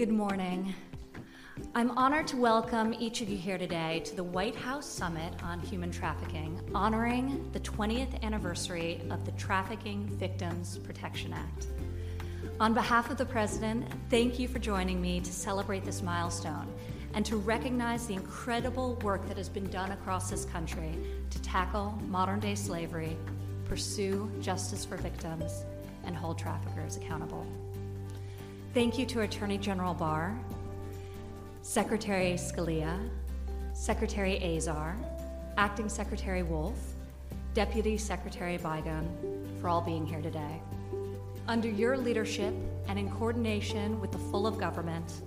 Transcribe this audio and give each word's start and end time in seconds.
Good 0.00 0.08
morning. 0.08 0.74
I'm 1.74 1.90
honored 1.90 2.26
to 2.28 2.38
welcome 2.38 2.94
each 2.94 3.20
of 3.20 3.28
you 3.28 3.36
here 3.36 3.58
today 3.58 4.00
to 4.06 4.16
the 4.16 4.24
White 4.24 4.56
House 4.56 4.86
Summit 4.86 5.34
on 5.42 5.60
Human 5.60 5.90
Trafficking, 5.90 6.58
honoring 6.74 7.50
the 7.52 7.60
20th 7.60 8.22
anniversary 8.22 9.02
of 9.10 9.26
the 9.26 9.32
Trafficking 9.32 10.06
Victims 10.06 10.78
Protection 10.78 11.34
Act. 11.34 11.66
On 12.60 12.72
behalf 12.72 13.10
of 13.10 13.18
the 13.18 13.26
President, 13.26 13.84
thank 14.08 14.38
you 14.38 14.48
for 14.48 14.58
joining 14.58 15.02
me 15.02 15.20
to 15.20 15.30
celebrate 15.30 15.84
this 15.84 16.00
milestone 16.00 16.72
and 17.12 17.26
to 17.26 17.36
recognize 17.36 18.06
the 18.06 18.14
incredible 18.14 18.94
work 19.02 19.28
that 19.28 19.36
has 19.36 19.50
been 19.50 19.68
done 19.68 19.92
across 19.92 20.30
this 20.30 20.46
country 20.46 20.96
to 21.28 21.42
tackle 21.42 21.90
modern 22.08 22.40
day 22.40 22.54
slavery, 22.54 23.18
pursue 23.66 24.32
justice 24.40 24.82
for 24.82 24.96
victims, 24.96 25.66
and 26.04 26.16
hold 26.16 26.38
traffickers 26.38 26.96
accountable. 26.96 27.46
Thank 28.72 29.00
you 29.00 29.06
to 29.06 29.22
Attorney 29.22 29.58
General 29.58 29.94
Barr, 29.94 30.38
Secretary 31.60 32.34
Scalia, 32.34 33.00
Secretary 33.72 34.38
Azar, 34.56 34.96
Acting 35.56 35.88
Secretary 35.88 36.44
Wolf, 36.44 36.78
Deputy 37.52 37.98
Secretary 37.98 38.58
Biegun 38.58 39.08
for 39.60 39.68
all 39.68 39.80
being 39.80 40.06
here 40.06 40.22
today. 40.22 40.62
Under 41.48 41.68
your 41.68 41.96
leadership 41.96 42.54
and 42.86 42.96
in 42.96 43.10
coordination 43.10 44.00
with 44.00 44.12
the 44.12 44.18
full 44.18 44.46
of 44.46 44.56
government, 44.56 45.22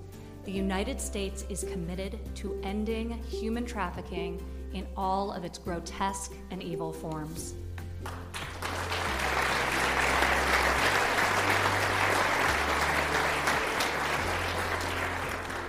the 0.46 0.52
United 0.54 1.02
States 1.02 1.44
is 1.50 1.66
committed 1.66 2.18
to 2.36 2.58
ending 2.64 3.22
human 3.24 3.66
trafficking 3.66 4.42
in 4.74 4.88
all 4.96 5.34
of 5.34 5.44
its 5.44 5.58
grotesque 5.58 6.32
and 6.50 6.64
evil 6.64 6.94
forms. 6.94 7.56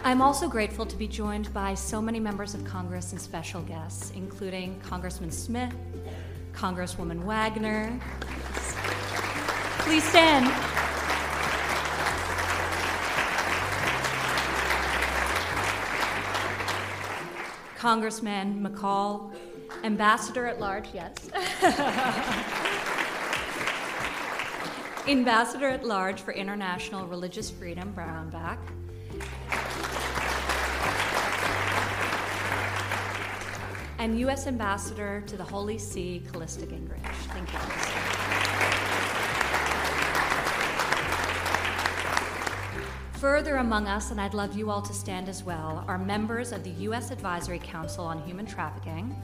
I'm 0.06 0.20
also 0.20 0.48
grateful 0.48 0.84
to 0.84 0.96
be 0.96 1.08
joined 1.08 1.50
by 1.54 1.72
so 1.72 2.02
many 2.02 2.20
members 2.20 2.54
of 2.54 2.62
Congress 2.62 3.12
and 3.12 3.20
special 3.20 3.62
guests, 3.62 4.12
including 4.14 4.78
Congressman 4.80 5.30
Smith, 5.30 5.74
Congresswoman 6.52 7.20
Wagner. 7.20 7.98
Please 9.78 10.04
stand. 10.04 10.44
Congressman 17.78 18.62
McCaul, 18.62 19.32
Ambassador 19.84 20.44
at 20.44 20.60
Large, 20.60 20.88
yes. 20.92 21.14
Ambassador 25.08 25.70
at 25.70 25.82
Large 25.82 26.20
for 26.20 26.32
International 26.32 27.06
Religious 27.06 27.50
Freedom, 27.50 27.90
Brownback. 27.96 28.58
And 34.04 34.20
U.S. 34.20 34.46
Ambassador 34.46 35.24
to 35.26 35.34
the 35.34 35.42
Holy 35.42 35.78
See, 35.78 36.22
Callista 36.30 36.66
Gingrich. 36.66 37.00
Thank 37.32 37.50
you. 37.50 37.58
Further 43.18 43.56
among 43.56 43.88
us, 43.88 44.10
and 44.10 44.20
I'd 44.20 44.34
love 44.34 44.54
you 44.58 44.68
all 44.68 44.82
to 44.82 44.92
stand 44.92 45.30
as 45.30 45.42
well, 45.42 45.86
are 45.88 45.96
members 45.96 46.52
of 46.52 46.62
the 46.64 46.70
U.S. 46.82 47.12
Advisory 47.12 47.58
Council 47.60 48.04
on 48.04 48.20
Human 48.24 48.44
Trafficking, 48.44 49.16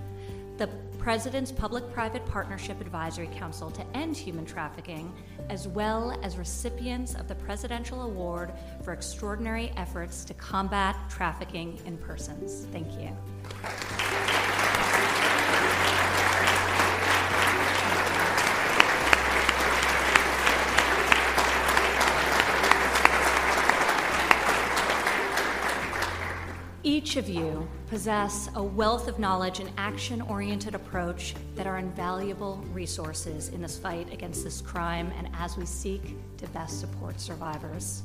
the 0.57 0.69
President's 0.99 1.53
Public 1.53 1.93
Private 1.93 2.25
Partnership 2.25 2.81
Advisory 2.81 3.29
Council 3.35 3.71
to 3.71 3.85
End 3.95 4.17
Human 4.17 4.47
Trafficking, 4.47 5.13
as 5.51 5.69
well 5.69 6.19
as 6.23 6.39
recipients 6.39 7.15
of 7.15 7.29
the 7.29 7.35
Presidential 7.35 8.05
Award 8.05 8.51
for 8.83 8.95
Extraordinary 8.95 9.73
Efforts 9.77 10.25
to 10.25 10.33
Combat 10.33 10.97
Trafficking 11.11 11.79
in 11.85 11.99
Persons. 11.99 12.67
Thank 12.73 12.99
you. 12.99 14.40
Each 27.01 27.17
of 27.17 27.31
you 27.31 27.67
possess 27.87 28.51
a 28.57 28.63
wealth 28.63 29.09
of 29.09 29.19
knowledge 29.19 29.59
and 29.59 29.71
action 29.79 30.21
oriented 30.21 30.75
approach 30.75 31.35
that 31.55 31.67
are 31.67 31.79
invaluable 31.79 32.63
resources 32.75 33.49
in 33.49 33.63
this 33.63 33.79
fight 33.79 34.13
against 34.13 34.45
this 34.45 34.61
crime 34.61 35.11
and 35.17 35.31
as 35.33 35.57
we 35.57 35.65
seek 35.65 36.15
to 36.37 36.47
best 36.49 36.79
support 36.79 37.19
survivors. 37.19 38.03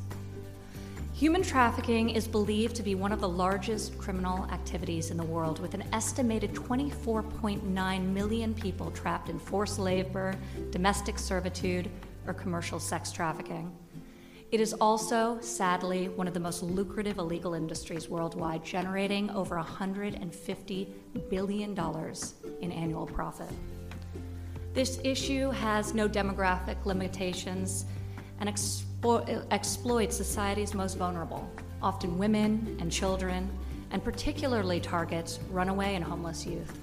Human 1.13 1.41
trafficking 1.41 2.11
is 2.11 2.25
believed 2.25 2.73
to 2.78 2.83
be 2.83 2.95
one 2.95 3.11
of 3.11 3.19
the 3.19 3.28
largest 3.28 3.97
criminal 3.97 4.45
activities 4.45 5.12
in 5.12 5.17
the 5.17 5.23
world, 5.23 5.59
with 5.59 5.73
an 5.73 5.83
estimated 5.91 6.53
24.9 6.53 8.13
million 8.13 8.53
people 8.53 8.91
trapped 8.91 9.27
in 9.27 9.38
forced 9.38 9.77
labor, 9.77 10.33
domestic 10.72 11.19
servitude, 11.19 11.89
or 12.27 12.33
commercial 12.33 12.79
sex 12.79 13.12
trafficking. 13.12 13.75
It 14.55 14.61
is 14.61 14.73
also, 14.79 15.38
sadly, 15.41 16.07
one 16.07 16.29
of 16.29 16.33
the 16.33 16.39
most 16.39 16.63
lucrative 16.63 17.17
illegal 17.17 17.55
industries 17.55 18.07
worldwide, 18.07 18.63
generating 18.63 19.29
over 19.31 19.57
$150 19.57 20.88
billion 21.29 21.77
in 22.61 22.71
annual 22.71 23.05
profit. 23.05 23.49
This 24.73 24.97
issue 25.03 25.49
has 25.49 25.94
no 25.94 26.07
demographic 26.07 26.85
limitations 26.85 27.83
and 28.39 28.47
exploits 28.47 30.15
society's 30.15 30.73
most 30.73 30.97
vulnerable, 30.97 31.49
often 31.81 32.17
women 32.17 32.77
and 32.79 32.89
children, 32.89 33.51
and 33.91 34.01
particularly 34.01 34.79
targets 34.79 35.38
runaway 35.51 35.95
and 35.95 36.03
homeless 36.05 36.45
youth. 36.45 36.79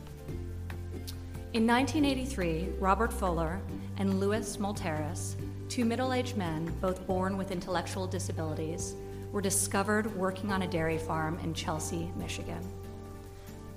In 1.54 1.66
1983, 1.66 2.74
Robert 2.78 3.14
Fulmer 3.14 3.62
and 3.96 4.20
Louis 4.20 4.58
Molitoris 4.58 5.36
two 5.72 5.86
middle 5.86 6.12
aged 6.12 6.36
men, 6.36 6.70
both 6.82 7.06
born 7.06 7.38
with 7.38 7.50
intellectual 7.50 8.06
disabilities, 8.06 8.94
were 9.32 9.40
discovered 9.40 10.14
working 10.16 10.52
on 10.52 10.60
a 10.60 10.66
dairy 10.66 10.98
farm 10.98 11.38
in 11.38 11.54
Chelsea, 11.54 12.12
Michigan. 12.14 12.62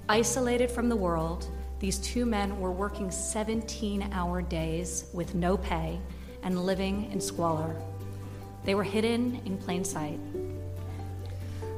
Isolated 0.10 0.70
from 0.70 0.90
the 0.90 0.96
world, 0.98 1.48
these 1.80 1.98
two 2.00 2.26
men 2.26 2.60
were 2.60 2.74
working 2.74 3.10
17 3.10 4.10
hour 4.12 4.42
days 4.42 5.06
with 5.14 5.36
no 5.36 5.56
pay 5.56 5.98
and 6.44 6.66
living 6.66 7.10
in 7.14 7.22
squalor. 7.22 7.74
They 8.66 8.76
were 8.76 8.84
hidden 8.84 9.40
in 9.46 9.58
plain 9.58 9.86
sight. 9.86 10.20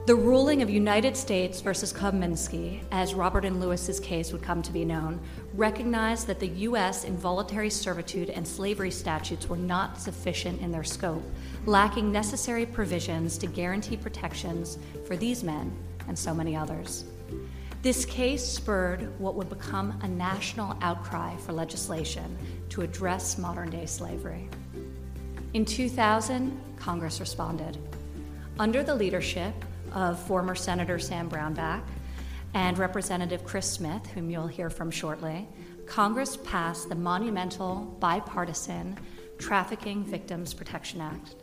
The 0.08 0.16
ruling 0.16 0.62
of 0.62 0.70
United 0.70 1.18
States 1.18 1.60
versus 1.60 1.92
Kozminski, 1.92 2.80
as 2.94 3.14
Robert 3.14 3.44
and 3.44 3.60
Louis's 3.60 4.00
case 4.00 4.32
would 4.32 4.42
come 4.42 4.62
to 4.62 4.72
be 4.72 4.86
known, 4.86 5.20
recognized 5.54 6.28
that 6.28 6.40
the 6.40 6.48
U.S. 6.48 7.04
involuntary 7.04 7.70
servitude 7.70 8.30
and 8.30 8.48
slavery 8.48 8.90
statutes 8.90 9.50
were 9.50 9.58
not 9.58 10.00
sufficient 10.00 10.62
in 10.62 10.72
their 10.72 10.86
scope, 10.86 11.30
lacking 11.66 12.10
necessary 12.10 12.66
provisions 12.66 13.38
to 13.38 13.48
guarantee 13.48 13.98
protections 13.98 14.78
for 15.06 15.18
these 15.18 15.44
men 15.44 15.76
and 16.08 16.18
so 16.18 16.34
many 16.34 16.56
others. 16.56 17.04
This 17.82 18.06
case 18.06 18.46
spurred 18.46 19.12
what 19.20 19.36
would 19.36 19.50
become 19.50 20.00
a 20.04 20.08
national 20.08 20.78
outcry 20.82 21.36
for 21.36 21.52
legislation 21.52 22.38
to 22.70 22.82
address 22.82 23.38
modern 23.38 23.72
day 23.72 23.86
slavery. 23.86 24.48
In 25.54 25.66
2000, 25.66 26.58
Congress 26.78 27.20
responded. 27.20 27.78
Under 28.58 28.84
the 28.84 28.96
leadership 28.96 29.54
of 29.98 30.20
former 30.20 30.54
Senator 30.54 31.00
Sam 31.00 31.28
Brownback 31.28 31.82
and 32.54 32.78
Representative 32.78 33.44
Chris 33.44 33.68
Smith, 33.68 34.06
whom 34.12 34.30
you'll 34.30 34.46
hear 34.46 34.70
from 34.70 34.92
shortly, 34.92 35.48
Congress 35.88 36.38
passed 36.38 36.88
the 36.88 36.96
monumental 36.96 37.98
bipartisan 38.00 38.96
Trafficking 39.40 40.04
Victims 40.04 40.54
Protection 40.54 41.02
Act. 41.02 41.36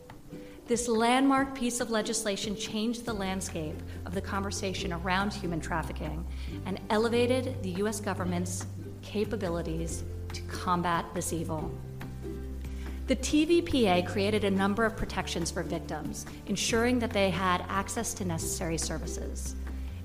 This 0.69 0.87
landmark 0.87 1.56
piece 1.56 1.81
of 1.81 1.90
legislation 1.90 2.55
changed 2.55 3.05
the 3.05 3.12
landscape 3.12 3.82
of 4.06 4.14
the 4.14 4.20
conversation 4.20 4.93
around 4.93 5.32
human 5.32 5.61
trafficking 5.61 6.25
and 6.64 6.81
elevated 6.90 7.61
the 7.64 7.70
U.S. 7.70 8.00
government's 8.00 8.67
capabilities 9.02 10.05
to 10.32 10.40
combat 10.43 11.06
this 11.12 11.32
evil. 11.32 11.76
The 13.06 13.16
TVPA 13.16 14.06
created 14.06 14.44
a 14.44 14.50
number 14.50 14.86
of 14.86 14.96
protections 14.96 15.50
for 15.50 15.62
victims, 15.62 16.24
ensuring 16.46 16.98
that 17.00 17.10
they 17.10 17.28
had 17.28 17.62
access 17.68 18.14
to 18.14 18.24
necessary 18.24 18.78
services. 18.78 19.56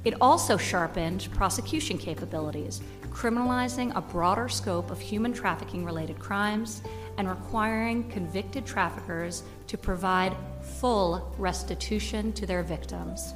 It 0.03 0.15
also 0.19 0.57
sharpened 0.57 1.29
prosecution 1.33 1.97
capabilities, 1.97 2.81
criminalizing 3.09 3.95
a 3.95 4.01
broader 4.01 4.49
scope 4.49 4.91
of 4.91 4.99
human 4.99 5.31
trafficking 5.31 5.85
related 5.85 6.19
crimes 6.19 6.81
and 7.17 7.29
requiring 7.29 8.09
convicted 8.09 8.65
traffickers 8.65 9.43
to 9.67 9.77
provide 9.77 10.35
full 10.61 11.33
restitution 11.37 12.33
to 12.33 12.45
their 12.45 12.63
victims. 12.63 13.33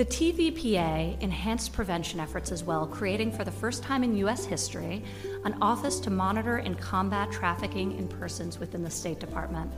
The 0.00 0.06
TVPA 0.06 1.20
enhanced 1.20 1.74
prevention 1.74 2.20
efforts 2.20 2.52
as 2.52 2.64
well, 2.64 2.86
creating 2.86 3.32
for 3.32 3.44
the 3.44 3.50
first 3.50 3.82
time 3.82 4.02
in 4.02 4.16
U.S. 4.16 4.46
history 4.46 5.04
an 5.44 5.54
office 5.60 6.00
to 6.00 6.08
monitor 6.08 6.56
and 6.56 6.78
combat 6.78 7.30
trafficking 7.30 7.98
in 7.98 8.08
persons 8.08 8.58
within 8.58 8.82
the 8.82 8.88
State 8.88 9.20
Department. 9.20 9.70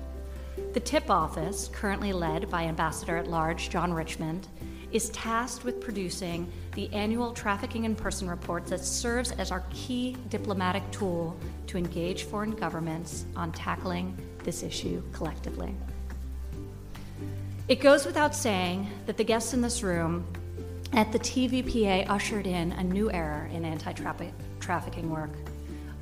The 0.75 0.79
TIP 0.79 1.11
office, 1.11 1.67
currently 1.73 2.13
led 2.13 2.49
by 2.49 2.63
Ambassador 2.63 3.17
at 3.17 3.27
Large 3.27 3.71
John 3.71 3.93
Richmond, 3.93 4.47
is 4.93 5.09
tasked 5.09 5.65
with 5.65 5.81
producing 5.81 6.49
the 6.77 6.89
annual 6.93 7.33
Trafficking 7.33 7.85
in 7.85 7.97
Person 7.97 8.31
report 8.31 8.67
that 8.67 8.85
serves 8.85 9.33
as 9.33 9.51
our 9.51 9.65
key 9.71 10.17
diplomatic 10.29 10.89
tool 10.93 11.37
to 11.67 11.77
engage 11.77 12.23
foreign 12.23 12.53
governments 12.53 13.27
on 13.35 13.51
tackling 13.51 14.17
this 14.45 14.63
issue 14.63 15.03
collectively. 15.13 15.75
It 17.73 17.81
goes 17.81 18.05
without 18.05 18.35
saying 18.35 18.87
that 19.07 19.17
the 19.17 19.25
guests 19.25 19.55
in 19.55 19.63
this 19.63 19.83
room 19.83 20.27
at 20.93 21.11
the 21.11 21.19
TVPA 21.19 22.07
ushered 22.07 22.47
in 22.47 22.71
a 22.73 22.85
new 22.85 23.11
era 23.11 23.49
in 23.49 23.65
anti 23.65 23.95
trafficking 24.61 25.09
work. 25.09 25.31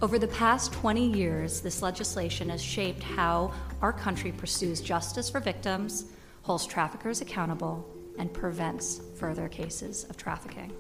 Over 0.02 0.18
the 0.18 0.26
past 0.26 0.72
20 0.72 1.12
years, 1.12 1.60
this 1.60 1.80
legislation 1.80 2.48
has 2.48 2.60
shaped 2.60 3.04
how 3.04 3.52
our 3.82 3.92
country 3.92 4.32
pursues 4.32 4.80
justice 4.80 5.30
for 5.30 5.38
victims, 5.38 6.06
holds 6.42 6.66
traffickers 6.66 7.20
accountable, 7.20 7.88
and 8.18 8.34
prevents 8.34 9.00
further 9.14 9.48
cases 9.48 10.02
of 10.10 10.16
trafficking. 10.16 10.72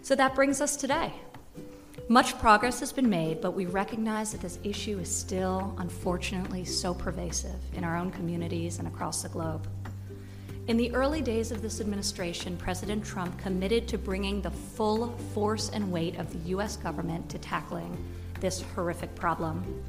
So 0.00 0.14
that 0.14 0.34
brings 0.34 0.62
us 0.62 0.76
today. 0.76 1.12
Much 2.08 2.38
progress 2.38 2.80
has 2.80 2.90
been 2.90 3.10
made, 3.10 3.42
but 3.42 3.50
we 3.50 3.66
recognize 3.66 4.32
that 4.32 4.40
this 4.40 4.58
issue 4.64 4.98
is 4.98 5.14
still, 5.14 5.74
unfortunately, 5.76 6.64
so 6.64 6.94
pervasive 6.94 7.60
in 7.74 7.84
our 7.84 7.98
own 7.98 8.10
communities 8.10 8.78
and 8.78 8.88
across 8.88 9.22
the 9.22 9.28
globe. 9.28 9.68
In 10.66 10.76
the 10.76 10.92
early 10.94 11.20
days 11.20 11.50
of 11.50 11.62
this 11.62 11.80
administration, 11.80 12.56
President 12.56 13.04
Trump 13.04 13.36
committed 13.38 13.88
to 13.88 13.98
bringing 13.98 14.40
the 14.40 14.50
full 14.50 15.08
force 15.34 15.70
and 15.70 15.90
weight 15.90 16.16
of 16.16 16.32
the 16.32 16.50
U.S. 16.50 16.76
government 16.76 17.28
to 17.30 17.38
tackling 17.38 17.96
this 18.40 18.62
horrific 18.74 19.14
problem. 19.16 19.82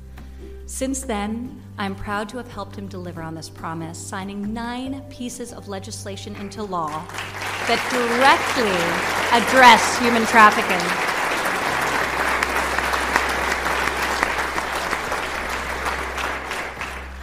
Since 0.65 1.01
then, 1.01 1.61
I'm 1.77 1.93
proud 1.93 2.29
to 2.29 2.37
have 2.37 2.47
helped 2.47 2.75
him 2.75 2.87
deliver 2.87 3.21
on 3.21 3.35
this 3.35 3.49
promise, 3.49 3.97
signing 3.97 4.53
nine 4.53 5.03
pieces 5.09 5.53
of 5.53 5.67
legislation 5.67 6.35
into 6.37 6.63
law 6.63 7.05
that 7.67 7.79
directly 7.91 8.71
address 9.37 9.99
human 9.99 10.25
trafficking. 10.25 10.79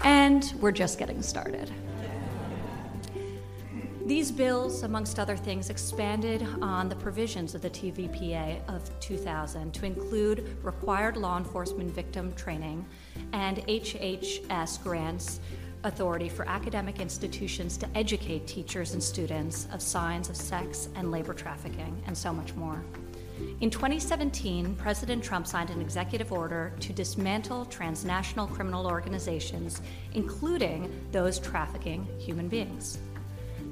And 0.04 0.52
we're 0.60 0.70
just 0.70 0.98
getting 0.98 1.22
started. 1.22 1.72
These 4.08 4.32
bills, 4.32 4.84
amongst 4.84 5.18
other 5.18 5.36
things, 5.36 5.68
expanded 5.68 6.42
on 6.62 6.88
the 6.88 6.96
provisions 6.96 7.54
of 7.54 7.60
the 7.60 7.68
TVPA 7.68 8.66
of 8.66 8.88
2000 9.00 9.74
to 9.74 9.84
include 9.84 10.56
required 10.62 11.18
law 11.18 11.36
enforcement 11.36 11.90
victim 11.90 12.32
training 12.32 12.86
and 13.34 13.58
HHS 13.66 14.82
grants 14.82 15.40
authority 15.84 16.30
for 16.30 16.48
academic 16.48 17.00
institutions 17.00 17.76
to 17.76 17.88
educate 17.94 18.46
teachers 18.46 18.94
and 18.94 19.02
students 19.02 19.68
of 19.74 19.82
signs 19.82 20.30
of 20.30 20.36
sex 20.36 20.88
and 20.94 21.10
labor 21.10 21.34
trafficking, 21.34 22.02
and 22.06 22.16
so 22.16 22.32
much 22.32 22.54
more. 22.54 22.82
In 23.60 23.68
2017, 23.68 24.74
President 24.76 25.22
Trump 25.22 25.46
signed 25.46 25.68
an 25.68 25.82
executive 25.82 26.32
order 26.32 26.72
to 26.80 26.94
dismantle 26.94 27.66
transnational 27.66 28.46
criminal 28.46 28.86
organizations, 28.86 29.82
including 30.14 30.90
those 31.12 31.38
trafficking 31.38 32.08
human 32.18 32.48
beings. 32.48 33.00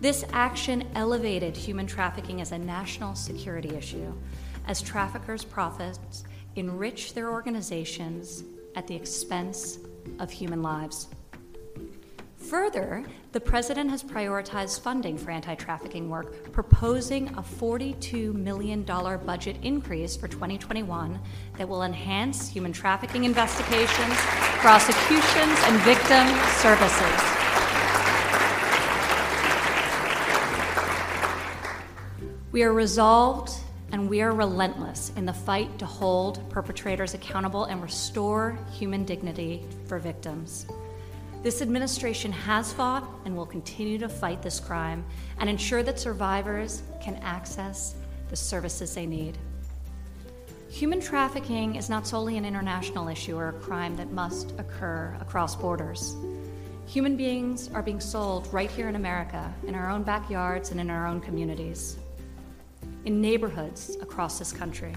This 0.00 0.24
action 0.32 0.86
elevated 0.94 1.56
human 1.56 1.86
trafficking 1.86 2.42
as 2.42 2.52
a 2.52 2.58
national 2.58 3.14
security 3.14 3.74
issue, 3.74 4.12
as 4.66 4.82
traffickers' 4.82 5.44
profits 5.44 6.24
enrich 6.54 7.14
their 7.14 7.30
organizations 7.30 8.44
at 8.74 8.86
the 8.86 8.94
expense 8.94 9.78
of 10.18 10.30
human 10.30 10.62
lives. 10.62 11.08
Further, 12.36 13.04
the 13.32 13.40
president 13.40 13.90
has 13.90 14.04
prioritized 14.04 14.80
funding 14.80 15.16
for 15.18 15.30
anti 15.30 15.54
trafficking 15.54 16.10
work, 16.10 16.52
proposing 16.52 17.28
a 17.30 17.42
$42 17.42 18.34
million 18.34 18.82
budget 18.84 19.56
increase 19.62 20.14
for 20.14 20.28
2021 20.28 21.18
that 21.56 21.68
will 21.68 21.82
enhance 21.82 22.48
human 22.48 22.72
trafficking 22.72 23.24
investigations, 23.24 24.14
prosecutions, 24.60 25.58
and 25.64 25.80
victim 25.80 26.28
services. 26.60 27.35
We 32.56 32.62
are 32.62 32.72
resolved 32.72 33.52
and 33.92 34.08
we 34.08 34.22
are 34.22 34.32
relentless 34.32 35.12
in 35.14 35.26
the 35.26 35.32
fight 35.34 35.78
to 35.78 35.84
hold 35.84 36.48
perpetrators 36.48 37.12
accountable 37.12 37.64
and 37.64 37.82
restore 37.82 38.58
human 38.72 39.04
dignity 39.04 39.66
for 39.84 39.98
victims. 39.98 40.64
This 41.42 41.60
administration 41.60 42.32
has 42.32 42.72
fought 42.72 43.06
and 43.26 43.36
will 43.36 43.44
continue 43.44 43.98
to 43.98 44.08
fight 44.08 44.40
this 44.40 44.58
crime 44.58 45.04
and 45.38 45.50
ensure 45.50 45.82
that 45.82 46.00
survivors 46.00 46.82
can 46.98 47.16
access 47.16 47.94
the 48.30 48.36
services 48.36 48.94
they 48.94 49.04
need. 49.04 49.36
Human 50.70 51.02
trafficking 51.02 51.76
is 51.76 51.90
not 51.90 52.06
solely 52.06 52.38
an 52.38 52.46
international 52.46 53.08
issue 53.08 53.36
or 53.36 53.48
a 53.48 53.60
crime 53.60 53.96
that 53.96 54.12
must 54.12 54.52
occur 54.58 55.14
across 55.20 55.54
borders. 55.54 56.16
Human 56.86 57.18
beings 57.18 57.68
are 57.74 57.82
being 57.82 58.00
sold 58.00 58.48
right 58.50 58.70
here 58.70 58.88
in 58.88 58.96
America, 58.96 59.52
in 59.66 59.74
our 59.74 59.90
own 59.90 60.02
backyards 60.02 60.70
and 60.70 60.80
in 60.80 60.88
our 60.88 61.06
own 61.06 61.20
communities 61.20 61.98
in 63.06 63.20
neighborhoods 63.20 63.96
across 64.02 64.36
this 64.40 64.52
country, 64.52 64.94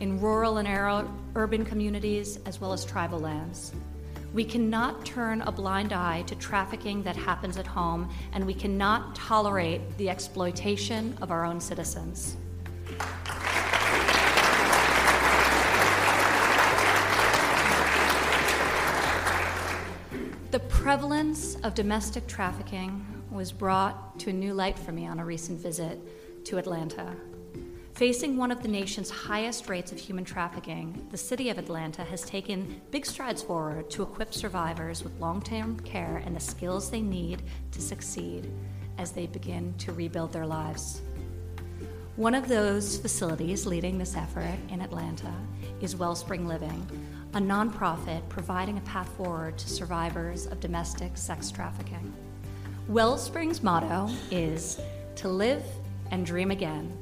in 0.00 0.20
rural 0.20 0.58
and 0.58 0.68
urban 1.34 1.64
communities, 1.64 2.38
as 2.44 2.60
well 2.60 2.74
as 2.74 2.84
tribal 2.84 3.18
lands. 3.18 3.72
We 4.34 4.44
cannot 4.44 5.06
turn 5.06 5.40
a 5.40 5.50
blind 5.50 5.94
eye 5.94 6.24
to 6.26 6.34
trafficking 6.34 7.02
that 7.04 7.16
happens 7.16 7.56
at 7.56 7.66
home, 7.66 8.10
and 8.34 8.46
we 8.46 8.52
cannot 8.52 9.14
tolerate 9.14 9.80
the 9.96 10.10
exploitation 10.10 11.16
of 11.22 11.30
our 11.30 11.46
own 11.46 11.58
citizens. 11.58 12.36
The 20.50 20.60
prevalence 20.68 21.54
of 21.62 21.74
domestic 21.74 22.26
trafficking 22.26 23.06
was 23.30 23.52
brought 23.52 24.18
to 24.20 24.30
a 24.30 24.32
new 24.34 24.52
light 24.52 24.78
for 24.78 24.92
me 24.92 25.06
on 25.06 25.18
a 25.18 25.24
recent 25.24 25.58
visit 25.60 25.98
to 26.46 26.58
Atlanta. 26.58 27.14
Facing 27.94 28.36
one 28.36 28.52
of 28.52 28.62
the 28.62 28.68
nation's 28.68 29.10
highest 29.10 29.68
rates 29.68 29.90
of 29.90 29.98
human 29.98 30.24
trafficking, 30.24 31.04
the 31.10 31.16
city 31.16 31.50
of 31.50 31.58
Atlanta 31.58 32.04
has 32.04 32.22
taken 32.22 32.80
big 32.92 33.04
strides 33.04 33.42
forward 33.42 33.90
to 33.90 34.04
equip 34.04 34.32
survivors 34.32 35.02
with 35.02 35.18
long 35.18 35.42
term 35.42 35.80
care 35.80 36.22
and 36.24 36.36
the 36.36 36.40
skills 36.40 36.88
they 36.88 37.00
need 37.00 37.42
to 37.72 37.82
succeed 37.82 38.48
as 38.96 39.10
they 39.10 39.26
begin 39.26 39.74
to 39.78 39.92
rebuild 39.92 40.32
their 40.32 40.46
lives. 40.46 41.02
One 42.14 42.34
of 42.34 42.46
those 42.46 42.96
facilities 42.96 43.66
leading 43.66 43.98
this 43.98 44.16
effort 44.16 44.56
in 44.68 44.80
Atlanta 44.80 45.34
is 45.80 45.96
Wellspring 45.96 46.46
Living, 46.46 46.86
a 47.34 47.38
nonprofit 47.38 48.26
providing 48.28 48.78
a 48.78 48.82
path 48.82 49.08
forward 49.16 49.58
to 49.58 49.68
survivors 49.68 50.46
of 50.46 50.60
domestic 50.60 51.16
sex 51.16 51.50
trafficking. 51.50 52.12
Wellspring's 52.86 53.64
motto 53.64 54.08
is 54.30 54.78
to 55.16 55.28
live 55.28 55.64
and 56.10 56.24
dream 56.24 56.50
again, 56.50 56.96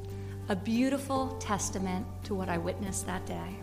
a 0.49 0.57
beautiful 0.57 1.37
testament 1.41 2.07
to 2.25 2.35
what 2.35 2.49
I 2.49 2.59
witnessed 2.59 3.07
that 3.07 3.25
day. 3.27 3.57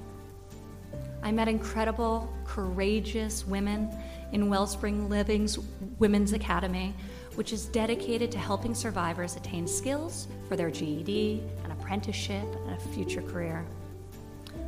I 1.23 1.31
met 1.31 1.47
incredible, 1.47 2.31
courageous 2.45 3.45
women 3.45 3.89
in 4.31 4.49
Wellspring 4.49 5.07
Living's 5.09 5.59
Women's 5.99 6.33
Academy, 6.33 6.95
which 7.35 7.53
is 7.53 7.65
dedicated 7.65 8.31
to 8.31 8.39
helping 8.39 8.73
survivors 8.73 9.35
attain 9.35 9.67
skills 9.67 10.27
for 10.47 10.55
their 10.55 10.71
GED, 10.71 11.43
an 11.63 11.71
apprenticeship, 11.71 12.45
and 12.65 12.75
a 12.75 12.79
future 12.93 13.21
career. 13.21 13.65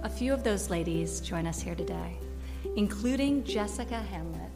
A 0.04 0.10
few 0.10 0.34
of 0.34 0.44
those 0.44 0.70
ladies 0.70 1.20
join 1.22 1.48
us 1.48 1.62
here 1.62 1.76
today, 1.76 2.18
including 2.76 3.44
Jessica 3.44 4.00
Hamlet. 4.00 4.52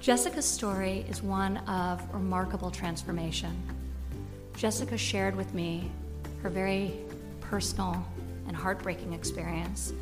Jessica's 0.00 0.46
story 0.46 1.04
is 1.08 1.22
one 1.22 1.56
of 1.68 2.02
remarkable 2.14 2.70
transformation. 2.70 3.54
Jessica 4.56 4.96
shared 4.96 5.36
with 5.36 5.52
me 5.52 5.90
her 6.42 6.48
very 6.48 6.98
personal 7.40 8.02
and 8.46 8.56
heartbreaking 8.56 9.12
experience 9.12 9.92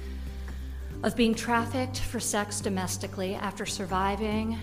of 1.02 1.16
being 1.16 1.34
trafficked 1.34 1.98
for 1.98 2.20
sex 2.20 2.60
domestically 2.60 3.34
after 3.34 3.66
surviving 3.66 4.56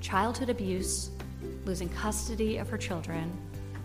childhood 0.00 0.50
abuse, 0.50 1.10
losing 1.64 1.88
custody 1.90 2.56
of 2.56 2.68
her 2.68 2.76
children, 2.76 3.32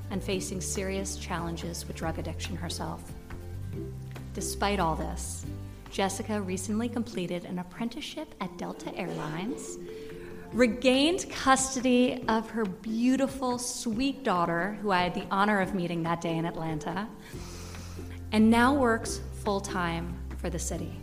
and 0.10 0.24
facing 0.24 0.60
serious 0.60 1.16
challenges 1.16 1.88
with 1.88 1.96
drug 1.96 2.18
addiction 2.18 2.56
herself. 2.56 3.12
Despite 4.34 4.80
all 4.80 4.96
this, 4.96 5.46
Jessica 5.92 6.42
recently 6.42 6.90
completed 6.90 7.46
an 7.46 7.60
apprenticeship 7.60 8.34
at 8.42 8.58
Delta 8.58 8.94
Airlines 8.98 9.78
regained 10.56 11.30
custody 11.30 12.24
of 12.30 12.50
her 12.50 12.64
beautiful, 12.64 13.58
sweet 13.58 14.24
daughter, 14.24 14.78
who 14.82 14.90
I 14.90 15.04
had 15.04 15.14
the 15.14 15.26
honor 15.30 15.60
of 15.60 15.76
meeting 15.76 16.02
that 16.04 16.22
day 16.22 16.38
in 16.38 16.46
Atlanta, 16.46 17.10
and 18.32 18.50
now 18.50 18.74
works 18.74 19.20
full 19.44 19.60
time 19.60 20.18
for 20.38 20.50
the 20.50 20.58
city. 20.58 20.98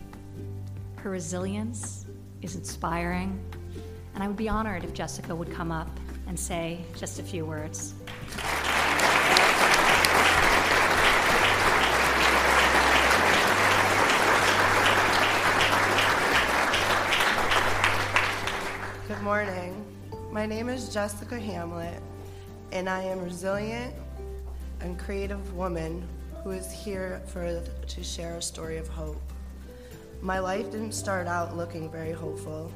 Her 0.97 1.11
resilience 1.11 2.07
is 2.41 2.57
inspiring, 2.57 3.39
And 4.15 4.25
I 4.25 4.27
would 4.27 4.37
be 4.37 4.49
honored 4.49 4.85
if 4.85 4.95
Jessica 4.95 5.37
would 5.37 5.53
come 5.53 5.71
up 5.71 6.01
and 6.27 6.39
say 6.39 6.83
just 6.97 7.19
a 7.19 7.23
few 7.23 7.45
words. 7.45 7.95
Good 19.13 19.21
morning. 19.27 19.85
My 20.43 20.47
name 20.47 20.69
is 20.69 20.93
Jessica 20.93 21.39
Hamlet, 21.39 22.03
and 22.73 22.89
I 22.89 23.05
am 23.05 23.21
a 23.21 23.23
resilient 23.23 23.95
and 24.81 24.99
creative 24.99 25.55
woman 25.55 26.03
who 26.43 26.51
is 26.51 26.73
here 26.73 27.23
for, 27.27 27.63
to 27.87 28.03
share 28.03 28.39
a 28.39 28.43
story 28.43 28.77
of 28.77 28.89
hope. 28.89 29.23
My 30.21 30.41
life 30.41 30.73
didn't 30.73 30.95
start 30.95 31.29
out 31.29 31.57
looking 31.57 31.89
very 31.89 32.11
hopeful. 32.11 32.73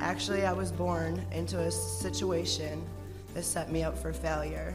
Actually, 0.00 0.44
I 0.44 0.52
was 0.52 0.72
born 0.72 1.24
into 1.30 1.60
a 1.60 1.70
situation 1.70 2.84
that 3.32 3.44
set 3.44 3.70
me 3.70 3.84
up 3.84 3.96
for 3.96 4.12
failure. 4.12 4.74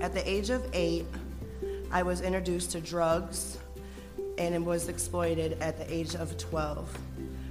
At 0.00 0.14
the 0.14 0.26
age 0.26 0.48
of 0.48 0.66
eight, 0.72 1.04
I 1.90 2.04
was 2.04 2.22
introduced 2.22 2.70
to 2.72 2.80
drugs 2.80 3.58
and 4.38 4.64
was 4.64 4.88
exploited 4.88 5.60
at 5.60 5.76
the 5.76 5.94
age 5.94 6.14
of 6.14 6.38
12. 6.38 6.98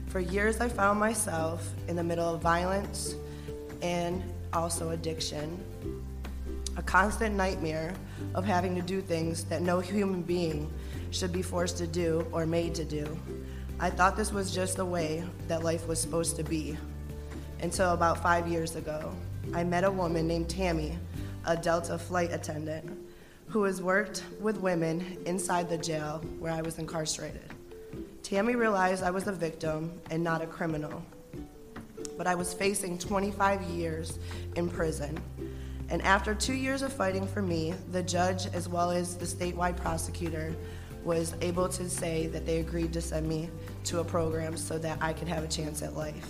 For 0.08 0.20
years, 0.20 0.62
I 0.62 0.68
found 0.68 1.00
myself 1.00 1.70
in 1.88 1.96
the 1.96 2.04
middle 2.04 2.34
of 2.34 2.42
violence 2.42 3.14
and 3.82 4.24
also 4.54 4.92
addiction. 4.92 5.64
A 6.78 6.82
constant 6.82 7.36
nightmare 7.36 7.94
of 8.36 8.46
having 8.46 8.76
to 8.76 8.82
do 8.82 9.02
things 9.02 9.44
that 9.46 9.62
no 9.62 9.80
human 9.80 10.22
being 10.22 10.72
should 11.12 11.34
be 11.34 11.42
forced 11.42 11.78
to 11.78 11.88
do 11.88 12.26
or 12.32 12.46
made 12.46 12.76
to 12.76 12.86
do. 12.86 13.18
I 13.80 13.90
thought 13.90 14.16
this 14.16 14.32
was 14.32 14.54
just 14.54 14.78
the 14.78 14.86
way 14.86 15.24
that 15.48 15.64
life 15.64 15.88
was 15.88 16.00
supposed 16.00 16.36
to 16.38 16.44
be. 16.44 16.78
Until 17.62 17.94
about 17.94 18.22
five 18.22 18.48
years 18.48 18.76
ago, 18.76 19.14
I 19.54 19.64
met 19.64 19.84
a 19.84 19.92
woman 19.92 20.28
named 20.28 20.50
Tammy, 20.50 20.98
a 21.46 21.56
Delta 21.56 21.98
flight 21.98 22.32
attendant, 22.32 22.86
who 23.48 23.64
has 23.64 23.82
worked 23.82 24.24
with 24.40 24.58
women 24.58 25.18
inside 25.26 25.70
the 25.70 25.78
jail 25.78 26.22
where 26.40 26.52
I 26.52 26.62
was 26.62 26.80
incarcerated. 26.80 27.42
Tammy 28.22 28.56
realized 28.56 29.04
I 29.04 29.12
was 29.12 29.28
a 29.28 29.32
victim 29.32 30.00
and 30.12 30.24
not 30.24 30.42
a 30.42 30.48
criminal, 30.48 31.02
but 32.18 32.28
I 32.28 32.36
was 32.36 32.54
facing 32.54 32.98
25 32.98 33.62
years 33.64 34.20
in 34.56 34.70
prison. 34.70 35.20
And 35.90 36.02
after 36.02 36.36
two 36.36 36.54
years 36.54 36.82
of 36.82 36.92
fighting 36.92 37.26
for 37.28 37.42
me, 37.42 37.74
the 37.92 38.04
judge, 38.04 38.48
as 38.48 38.68
well 38.68 38.92
as 38.92 39.16
the 39.16 39.26
statewide 39.26 39.78
prosecutor, 39.78 40.54
was 41.04 41.34
able 41.42 41.70
to 41.70 41.90
say 41.90 42.28
that 42.28 42.46
they 42.46 42.60
agreed 42.60 42.92
to 42.94 43.02
send 43.02 43.28
me 43.28 43.50
to 43.86 44.00
a 44.00 44.04
program 44.04 44.58
so 44.58 44.78
that 44.80 44.98
I 45.02 45.14
could 45.14 45.30
have 45.30 45.44
a 45.44 45.48
chance 45.48 45.82
at 45.82 45.96
life. 45.96 46.30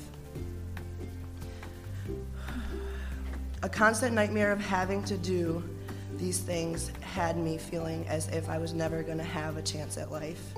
A 3.63 3.69
constant 3.69 4.13
nightmare 4.13 4.51
of 4.51 4.59
having 4.59 5.03
to 5.05 5.17
do 5.17 5.63
these 6.17 6.39
things 6.39 6.91
had 7.01 7.37
me 7.37 7.57
feeling 7.57 8.05
as 8.07 8.27
if 8.29 8.49
I 8.49 8.59
was 8.59 8.73
never 8.73 9.01
going 9.01 9.17
to 9.17 9.23
have 9.23 9.57
a 9.57 9.61
chance 9.61 9.97
at 9.97 10.11
life. 10.11 10.53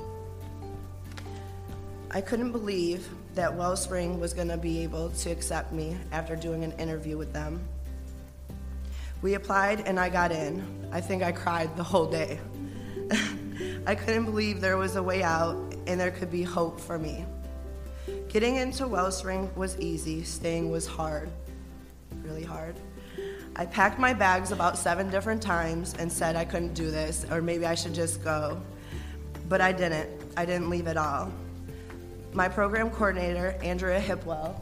I 2.11 2.21
couldn't 2.21 2.51
believe 2.51 3.07
that 3.35 3.53
Wellspring 3.53 4.19
was 4.19 4.33
going 4.33 4.47
to 4.47 4.57
be 4.57 4.83
able 4.83 5.09
to 5.09 5.29
accept 5.29 5.71
me 5.71 5.97
after 6.11 6.35
doing 6.35 6.63
an 6.63 6.71
interview 6.73 7.17
with 7.17 7.31
them. 7.33 7.61
We 9.21 9.33
applied 9.33 9.81
and 9.81 9.99
I 9.99 10.09
got 10.09 10.31
in. 10.31 10.89
I 10.91 11.01
think 11.01 11.23
I 11.23 11.31
cried 11.31 11.75
the 11.75 11.83
whole 11.83 12.05
day. 12.05 12.39
I 13.85 13.95
couldn't 13.95 14.25
believe 14.25 14.61
there 14.61 14.77
was 14.77 14.95
a 14.95 15.03
way 15.03 15.23
out 15.23 15.55
and 15.87 15.99
there 15.99 16.11
could 16.11 16.31
be 16.31 16.43
hope 16.43 16.79
for 16.79 16.97
me. 16.97 17.25
Getting 18.29 18.55
into 18.55 18.87
Wellspring 18.87 19.49
was 19.55 19.77
easy, 19.79 20.23
staying 20.23 20.71
was 20.71 20.87
hard, 20.87 21.29
really 22.23 22.43
hard. 22.43 22.75
I 23.55 23.65
packed 23.65 23.99
my 23.99 24.13
bags 24.13 24.51
about 24.51 24.77
seven 24.77 25.09
different 25.09 25.41
times 25.41 25.95
and 25.99 26.11
said 26.11 26.35
I 26.35 26.45
couldn't 26.45 26.73
do 26.73 26.91
this, 26.91 27.25
or 27.29 27.41
maybe 27.41 27.65
I 27.65 27.75
should 27.75 27.93
just 27.93 28.23
go. 28.23 28.61
But 29.49 29.61
I 29.61 29.71
didn't. 29.71 30.09
I 30.37 30.45
didn't 30.45 30.69
leave 30.69 30.87
at 30.87 30.95
all. 30.95 31.31
My 32.33 32.47
program 32.47 32.91
coordinator, 32.91 33.55
Andrea 33.63 33.99
Hipwell, 33.99 34.55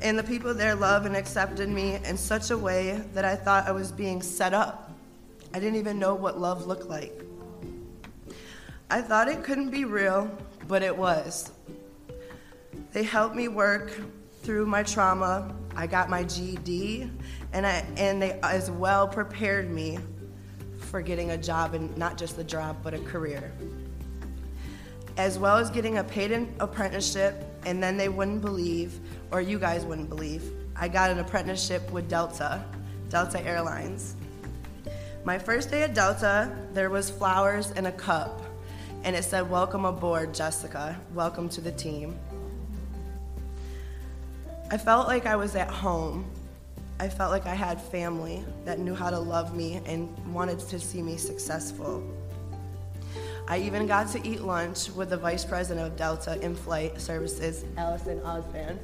and 0.00 0.18
the 0.18 0.22
people 0.22 0.54
there 0.54 0.74
loved 0.74 1.06
and 1.06 1.16
accepted 1.16 1.68
me 1.68 1.96
in 2.04 2.16
such 2.16 2.50
a 2.50 2.56
way 2.56 3.02
that 3.14 3.24
I 3.24 3.34
thought 3.34 3.66
I 3.66 3.72
was 3.72 3.90
being 3.90 4.22
set 4.22 4.54
up. 4.54 4.92
I 5.52 5.58
didn't 5.58 5.76
even 5.76 5.98
know 5.98 6.14
what 6.14 6.40
love 6.40 6.66
looked 6.66 6.86
like. 6.86 7.20
I 8.90 9.02
thought 9.02 9.28
it 9.28 9.42
couldn't 9.42 9.70
be 9.70 9.84
real, 9.84 10.30
but 10.66 10.82
it 10.82 10.96
was. 10.96 11.50
They 12.92 13.02
helped 13.02 13.34
me 13.34 13.48
work 13.48 14.00
through 14.48 14.64
my 14.64 14.82
trauma. 14.82 15.54
I 15.76 15.86
got 15.86 16.08
my 16.08 16.24
GED, 16.24 17.10
and, 17.52 17.66
I, 17.66 17.84
and 17.98 18.22
they 18.22 18.40
as 18.42 18.70
well 18.70 19.06
prepared 19.06 19.70
me 19.70 19.98
for 20.78 21.02
getting 21.02 21.32
a 21.32 21.36
job, 21.36 21.74
and 21.74 21.94
not 21.98 22.16
just 22.16 22.38
a 22.38 22.44
job, 22.44 22.78
but 22.82 22.94
a 22.94 22.98
career. 23.00 23.52
As 25.18 25.38
well 25.38 25.58
as 25.58 25.68
getting 25.68 25.98
a 25.98 26.04
paid 26.04 26.32
apprenticeship, 26.60 27.44
and 27.66 27.82
then 27.82 27.98
they 27.98 28.08
wouldn't 28.08 28.40
believe, 28.40 28.98
or 29.32 29.42
you 29.42 29.58
guys 29.58 29.84
wouldn't 29.84 30.08
believe, 30.08 30.50
I 30.74 30.88
got 30.88 31.10
an 31.10 31.18
apprenticeship 31.18 31.92
with 31.92 32.08
Delta, 32.08 32.64
Delta 33.10 33.44
Airlines. 33.44 34.16
My 35.26 35.38
first 35.38 35.70
day 35.70 35.82
at 35.82 35.92
Delta, 35.92 36.50
there 36.72 36.88
was 36.88 37.10
flowers 37.10 37.72
and 37.72 37.86
a 37.86 37.92
cup, 37.92 38.40
and 39.04 39.14
it 39.14 39.24
said, 39.24 39.50
Welcome 39.50 39.84
aboard, 39.84 40.32
Jessica. 40.32 40.98
Welcome 41.12 41.50
to 41.50 41.60
the 41.60 41.72
team. 41.72 42.18
I 44.70 44.76
felt 44.76 45.08
like 45.08 45.24
I 45.24 45.34
was 45.34 45.56
at 45.56 45.70
home. 45.70 46.30
I 47.00 47.08
felt 47.08 47.30
like 47.30 47.46
I 47.46 47.54
had 47.54 47.80
family 47.80 48.44
that 48.66 48.78
knew 48.78 48.94
how 48.94 49.08
to 49.08 49.18
love 49.18 49.56
me 49.56 49.80
and 49.86 50.14
wanted 50.34 50.58
to 50.58 50.78
see 50.78 51.00
me 51.00 51.16
successful. 51.16 52.04
I 53.48 53.60
even 53.60 53.86
got 53.86 54.08
to 54.08 54.28
eat 54.28 54.42
lunch 54.42 54.90
with 54.90 55.08
the 55.08 55.16
vice 55.16 55.42
president 55.42 55.86
of 55.86 55.96
Delta 55.96 56.38
in 56.42 56.54
flight 56.54 57.00
services, 57.00 57.64
Allison 57.78 58.20
Ausband. 58.20 58.78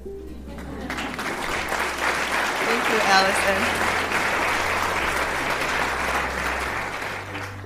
Thank 2.64 2.88
you, 2.88 2.99
Allison. 3.03 3.62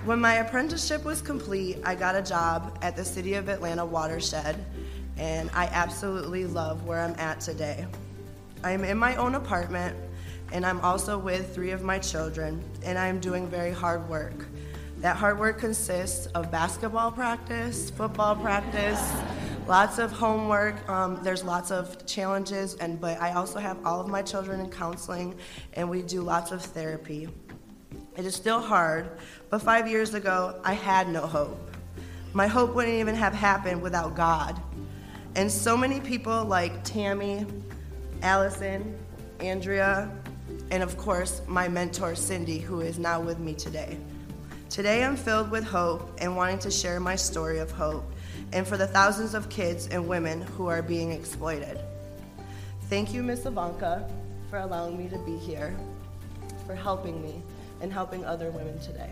When 0.04 0.20
my 0.20 0.34
apprenticeship 0.36 1.04
was 1.04 1.22
complete, 1.22 1.78
I 1.84 1.94
got 1.94 2.16
a 2.16 2.22
job 2.22 2.76
at 2.82 2.96
the 2.96 3.04
City 3.04 3.34
of 3.34 3.48
Atlanta 3.48 3.86
watershed, 3.86 4.56
and 5.16 5.50
I 5.54 5.66
absolutely 5.66 6.46
love 6.46 6.84
where 6.84 6.98
I'm 6.98 7.14
at 7.14 7.40
today. 7.40 7.86
I'm 8.64 8.82
in 8.84 8.98
my 8.98 9.14
own 9.16 9.36
apartment, 9.36 9.96
and 10.52 10.66
I'm 10.66 10.80
also 10.80 11.16
with 11.16 11.54
three 11.54 11.70
of 11.70 11.82
my 11.82 11.98
children, 11.98 12.62
and 12.84 12.98
I'm 12.98 13.20
doing 13.20 13.46
very 13.46 13.70
hard 13.70 14.08
work. 14.08 14.46
That 14.98 15.16
hard 15.16 15.38
work 15.38 15.58
consists 15.58 16.26
of 16.26 16.50
basketball 16.50 17.12
practice, 17.12 17.90
football 17.90 18.34
practice, 18.34 19.00
lots 19.68 19.98
of 19.98 20.10
homework. 20.10 20.88
Um, 20.88 21.20
there's 21.22 21.44
lots 21.44 21.70
of 21.70 22.04
challenges, 22.04 22.74
and 22.74 23.00
but 23.00 23.20
I 23.20 23.32
also 23.34 23.60
have 23.60 23.78
all 23.86 24.00
of 24.00 24.08
my 24.08 24.22
children 24.22 24.58
in 24.58 24.70
counseling, 24.70 25.36
and 25.74 25.88
we 25.88 26.02
do 26.02 26.22
lots 26.22 26.50
of 26.50 26.60
therapy. 26.60 27.28
It 28.16 28.24
is 28.24 28.34
still 28.34 28.60
hard, 28.60 29.08
but 29.50 29.62
five 29.62 29.86
years 29.86 30.14
ago 30.14 30.60
I 30.64 30.72
had 30.72 31.08
no 31.08 31.20
hope. 31.20 31.70
My 32.32 32.48
hope 32.48 32.74
wouldn't 32.74 32.96
even 32.96 33.14
have 33.14 33.32
happened 33.32 33.80
without 33.80 34.16
God. 34.16 34.60
And 35.36 35.50
so 35.50 35.76
many 35.76 36.00
people 36.00 36.44
like 36.44 36.82
Tammy, 36.82 37.46
Allison, 38.22 38.96
Andrea, 39.40 40.10
and 40.70 40.82
of 40.82 40.96
course 40.96 41.42
my 41.46 41.68
mentor 41.68 42.14
Cindy, 42.14 42.58
who 42.58 42.80
is 42.80 42.98
now 42.98 43.20
with 43.20 43.38
me 43.38 43.54
today. 43.54 43.96
Today 44.68 45.04
I'm 45.04 45.16
filled 45.16 45.50
with 45.50 45.64
hope 45.64 46.18
and 46.20 46.36
wanting 46.36 46.58
to 46.60 46.70
share 46.70 47.00
my 47.00 47.16
story 47.16 47.58
of 47.58 47.70
hope 47.70 48.04
and 48.52 48.66
for 48.66 48.76
the 48.76 48.86
thousands 48.86 49.34
of 49.34 49.48
kids 49.48 49.88
and 49.88 50.08
women 50.08 50.42
who 50.42 50.66
are 50.66 50.82
being 50.82 51.12
exploited. 51.12 51.78
Thank 52.82 53.12
you, 53.12 53.22
Miss 53.22 53.46
Ivanka, 53.46 54.08
for 54.50 54.58
allowing 54.58 54.98
me 54.98 55.08
to 55.08 55.18
be 55.18 55.36
here, 55.36 55.76
for 56.66 56.74
helping 56.74 57.22
me 57.22 57.42
and 57.80 57.92
helping 57.92 58.24
other 58.24 58.50
women 58.50 58.78
today. 58.80 59.10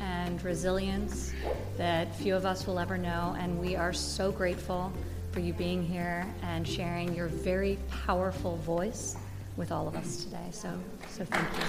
And 0.00 0.42
resilience 0.42 1.32
that 1.76 2.14
few 2.16 2.34
of 2.34 2.44
us 2.44 2.66
will 2.66 2.78
ever 2.78 2.98
know, 2.98 3.36
and 3.38 3.58
we 3.60 3.76
are 3.76 3.92
so 3.92 4.32
grateful 4.32 4.92
for 5.32 5.40
you 5.40 5.52
being 5.52 5.82
here 5.82 6.26
and 6.42 6.66
sharing 6.66 7.14
your 7.14 7.28
very 7.28 7.78
powerful 8.04 8.56
voice 8.56 9.16
with 9.56 9.72
all 9.72 9.88
of 9.88 9.96
us 9.96 10.24
today. 10.24 10.48
So, 10.50 10.70
so 11.08 11.24
thank 11.24 11.48
you. 11.58 11.64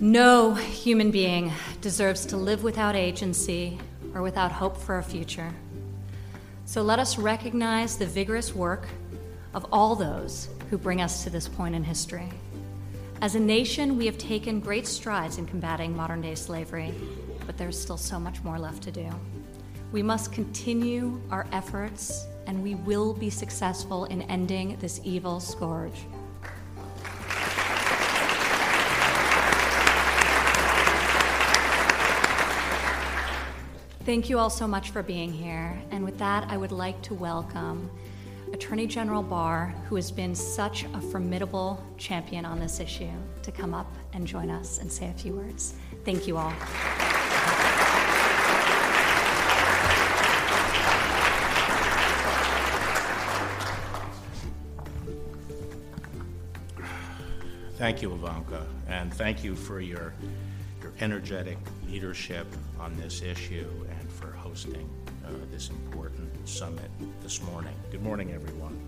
No 0.00 0.54
human 0.54 1.10
being 1.10 1.52
deserves 1.80 2.26
to 2.26 2.36
live 2.36 2.62
without 2.64 2.96
agency 2.96 3.78
or 4.14 4.22
without 4.22 4.52
hope 4.52 4.76
for 4.76 4.98
a 4.98 5.02
future. 5.02 5.52
So 6.66 6.82
let 6.82 6.98
us 6.98 7.18
recognize 7.18 7.96
the 7.96 8.06
vigorous 8.06 8.54
work 8.54 8.88
of 9.54 9.66
all 9.72 9.94
those 9.94 10.48
who 10.70 10.78
bring 10.78 11.00
us 11.00 11.24
to 11.24 11.30
this 11.30 11.48
point 11.48 11.74
in 11.74 11.84
history. 11.84 12.28
As 13.20 13.34
a 13.34 13.40
nation, 13.40 13.96
we 13.96 14.06
have 14.06 14.18
taken 14.18 14.60
great 14.60 14.86
strides 14.86 15.38
in 15.38 15.46
combating 15.46 15.96
modern 15.96 16.20
day 16.20 16.34
slavery, 16.34 16.92
but 17.46 17.56
there's 17.56 17.80
still 17.80 17.96
so 17.96 18.18
much 18.18 18.42
more 18.42 18.58
left 18.58 18.82
to 18.84 18.90
do. 18.90 19.08
We 19.92 20.02
must 20.02 20.32
continue 20.32 21.20
our 21.30 21.46
efforts, 21.52 22.26
and 22.46 22.62
we 22.62 22.74
will 22.74 23.14
be 23.14 23.30
successful 23.30 24.06
in 24.06 24.22
ending 24.22 24.76
this 24.80 25.00
evil 25.04 25.40
scourge. 25.40 26.06
Thank 34.04 34.28
you 34.28 34.38
all 34.38 34.50
so 34.50 34.68
much 34.68 34.90
for 34.90 35.02
being 35.02 35.32
here. 35.32 35.80
And 35.90 36.04
with 36.04 36.18
that, 36.18 36.50
I 36.50 36.58
would 36.58 36.72
like 36.72 37.00
to 37.02 37.14
welcome 37.14 37.90
Attorney 38.54 38.86
General 38.86 39.24
Barr, 39.24 39.74
who 39.88 39.96
has 39.96 40.12
been 40.12 40.32
such 40.32 40.84
a 40.84 41.00
formidable 41.00 41.84
champion 41.98 42.44
on 42.44 42.60
this 42.60 42.78
issue, 42.78 43.10
to 43.42 43.50
come 43.50 43.74
up 43.74 43.92
and 44.12 44.24
join 44.24 44.48
us 44.48 44.78
and 44.78 44.90
say 44.90 45.08
a 45.08 45.12
few 45.12 45.34
words. 45.34 45.74
Thank 46.04 46.28
you 46.28 46.36
all. 46.36 46.52
Thank 57.76 58.02
you, 58.02 58.12
Ivanka, 58.12 58.64
and 58.86 59.12
thank 59.12 59.42
you 59.42 59.56
for 59.56 59.80
your, 59.80 60.14
your 60.80 60.92
energetic 61.00 61.58
leadership 61.88 62.46
on 62.78 62.96
this 62.96 63.20
issue 63.20 63.68
and 63.98 64.12
for 64.12 64.30
hosting 64.30 64.88
uh, 65.26 65.30
this 65.50 65.70
important 65.70 66.13
summit 66.44 66.90
this 67.22 67.42
morning. 67.42 67.74
Good 67.90 68.02
morning, 68.02 68.32
everyone. 68.32 68.78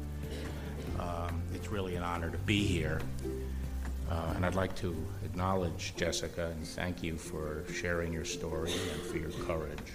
Um, 0.99 1.43
it's 1.55 1.69
really 1.69 1.97
an 1.97 2.03
honor 2.03 2.31
to 2.31 2.39
be 2.39 2.65
here. 2.65 3.01
Uh, 4.11 4.33
and 4.37 4.45
I'd 4.45 4.55
like 4.55 4.77
to 4.77 4.95
acknowledge 5.25 5.95
Jessica 5.97 6.53
and 6.55 6.67
thank 6.67 7.03
you 7.03 7.17
for 7.17 7.65
sharing 7.73 8.13
your 8.13 8.25
story 8.25 8.73
and 8.73 9.03
for 9.03 9.17
your 9.17 9.31
courage. 9.47 9.93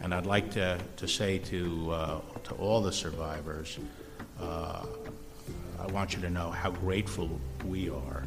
And 0.00 0.14
I'd 0.14 0.26
like 0.26 0.50
to, 0.52 0.78
to 0.96 1.08
say 1.08 1.38
to, 1.38 1.90
uh, 1.90 2.20
to 2.44 2.54
all 2.54 2.80
the 2.80 2.92
survivors, 2.92 3.78
uh, 4.40 4.86
I 5.80 5.86
want 5.92 6.14
you 6.14 6.22
to 6.22 6.30
know 6.30 6.50
how 6.50 6.70
grateful 6.70 7.40
we 7.64 7.90
are 7.90 8.24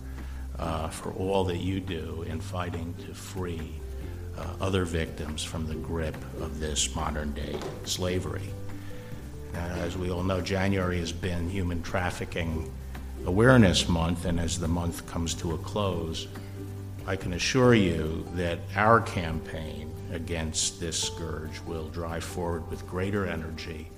uh, 0.58 0.90
for 0.90 1.12
all 1.14 1.44
that 1.46 1.58
you 1.58 1.80
do 1.80 2.26
in 2.28 2.40
fighting 2.42 2.94
to 3.06 3.14
free 3.14 3.72
uh, 4.38 4.54
other 4.62 4.86
victims 4.86 5.44
from 5.44 5.68
the 5.68 5.76
grip 5.76 6.16
of 6.40 6.60
this 6.60 6.96
modern 6.96 7.32
day 7.34 7.58
slavery. 7.86 8.50
Uh, 9.54 9.58
as 9.58 9.98
we 9.98 10.12
all 10.12 10.24
know, 10.24 10.42
January 10.42 11.00
has 11.00 11.12
been 11.12 11.50
Human 11.50 11.82
Trafficking 11.82 12.72
Awareness 13.26 13.90
Month, 13.90 14.26
and 14.26 14.40
as 14.40 14.60
the 14.60 14.68
month 14.68 15.06
comes 15.08 15.34
to 15.36 15.54
a 15.54 15.58
close, 15.58 16.28
I 17.08 17.16
can 17.16 17.34
assure 17.34 17.74
you 17.74 18.26
that 18.36 18.60
our 18.76 19.02
campaign 19.02 19.92
against 20.12 20.80
this 20.80 21.02
scourge 21.02 21.60
will 21.66 21.90
drive 21.90 22.24
forward 22.24 22.70
with 22.70 22.88
greater 22.88 23.26
energy 23.26 23.90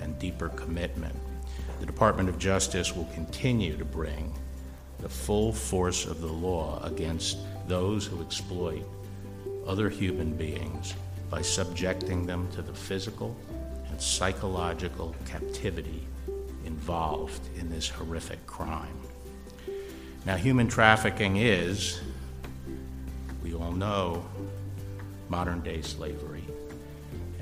and 0.00 0.18
deeper 0.18 0.48
commitment. 0.50 1.14
The 1.80 1.86
Department 1.86 2.28
of 2.28 2.38
Justice 2.38 2.94
will 2.94 3.08
continue 3.14 3.76
to 3.76 3.84
bring 3.84 4.32
the 5.00 5.08
full 5.08 5.52
force 5.52 6.06
of 6.06 6.20
the 6.20 6.32
law 6.32 6.80
against 6.82 7.38
those 7.66 8.06
who 8.06 8.22
exploit 8.22 8.86
other 9.66 9.88
human 9.88 10.34
beings 10.34 10.94
by 11.30 11.42
subjecting 11.42 12.26
them 12.26 12.48
to 12.52 12.62
the 12.62 12.72
physical 12.72 13.36
and 13.88 14.00
psychological 14.00 15.14
captivity 15.26 16.06
involved 16.64 17.40
in 17.56 17.68
this 17.68 17.88
horrific 17.88 18.44
crime. 18.46 18.98
Now, 20.26 20.36
human 20.36 20.68
trafficking 20.68 21.36
is, 21.36 22.00
we 23.42 23.54
all 23.54 23.72
know, 23.72 24.24
modern 25.28 25.60
day 25.60 25.82
slavery, 25.82 26.44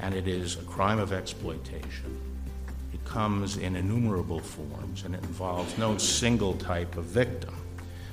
and 0.00 0.14
it 0.14 0.26
is 0.26 0.56
a 0.56 0.62
crime 0.62 0.98
of 0.98 1.12
exploitation. 1.12 2.18
It 2.92 3.04
comes 3.04 3.56
in 3.56 3.76
innumerable 3.76 4.40
forms 4.40 5.04
and 5.04 5.14
it 5.14 5.22
involves 5.22 5.78
no 5.78 5.96
single 5.98 6.54
type 6.54 6.96
of 6.96 7.04
victim. 7.04 7.54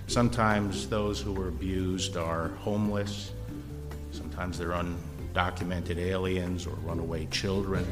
Sometimes 0.07 0.87
those 0.87 1.19
who 1.19 1.39
are 1.41 1.47
abused 1.47 2.17
are 2.17 2.49
homeless, 2.59 3.31
sometimes 4.39 4.57
they're 4.57 4.69
undocumented 4.69 5.97
aliens 5.97 6.65
or 6.65 6.71
runaway 6.85 7.25
children, 7.25 7.85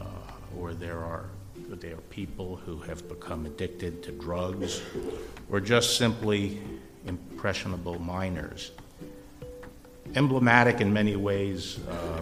uh, 0.00 0.04
or 0.56 0.74
there 0.74 1.00
are 1.00 1.24
they 1.68 1.90
are 1.90 2.00
people 2.08 2.54
who 2.54 2.78
have 2.78 3.08
become 3.08 3.46
addicted 3.46 4.00
to 4.00 4.12
drugs, 4.12 4.80
or 5.50 5.60
just 5.60 5.98
simply 5.98 6.60
impressionable 7.08 7.98
minors. 7.98 8.70
Emblematic 10.14 10.80
in 10.80 10.92
many 10.92 11.16
ways 11.16 11.80
uh, 11.88 12.20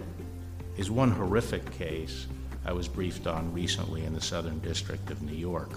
is 0.78 0.90
one 0.90 1.10
horrific 1.10 1.70
case 1.72 2.26
I 2.64 2.72
was 2.72 2.88
briefed 2.88 3.26
on 3.26 3.52
recently 3.52 4.06
in 4.06 4.14
the 4.14 4.22
Southern 4.22 4.58
District 4.60 5.10
of 5.10 5.20
New 5.20 5.36
York. 5.36 5.72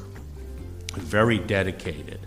A 0.96 1.00
very 1.02 1.38
dedicated 1.38 2.22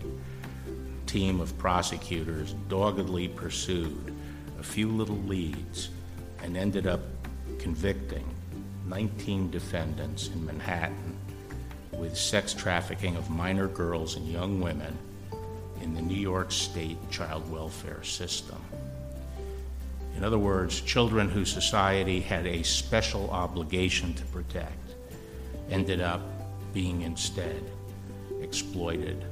team 1.07 1.41
of 1.41 1.57
prosecutors 1.57 2.55
doggedly 2.69 3.27
pursued 3.29 4.15
a 4.61 4.63
few 4.63 4.89
little 4.89 5.17
leads 5.17 5.89
and 6.43 6.55
ended 6.55 6.87
up 6.87 7.01
convicting 7.59 8.27
19 8.87 9.51
defendants 9.51 10.29
in 10.29 10.45
Manhattan 10.45 11.17
with 11.93 12.15
sex 12.15 12.53
trafficking 12.53 13.17
of 13.17 13.31
minor 13.31 13.69
girls 13.69 14.17
and 14.17 14.29
young 14.29 14.61
women 14.61 14.97
in 15.81 15.95
the 15.95 16.03
New 16.03 16.17
York 16.17 16.53
State 16.53 16.99
child 17.11 17.51
welfare 17.51 18.03
system. 18.05 18.63
In 20.15 20.25
other 20.25 20.39
words, 20.39 20.83
children 20.83 21.31
whose 21.31 21.51
society 21.51 22.21
had 22.21 22.47
a 22.47 22.63
special 22.63 23.31
obligation 23.31 24.13
to 24.13 24.25
protect 24.27 24.95
ended 25.71 26.03
up 26.03 26.21
being 26.75 27.01
instead 27.01 27.63
exploited. 28.43 29.25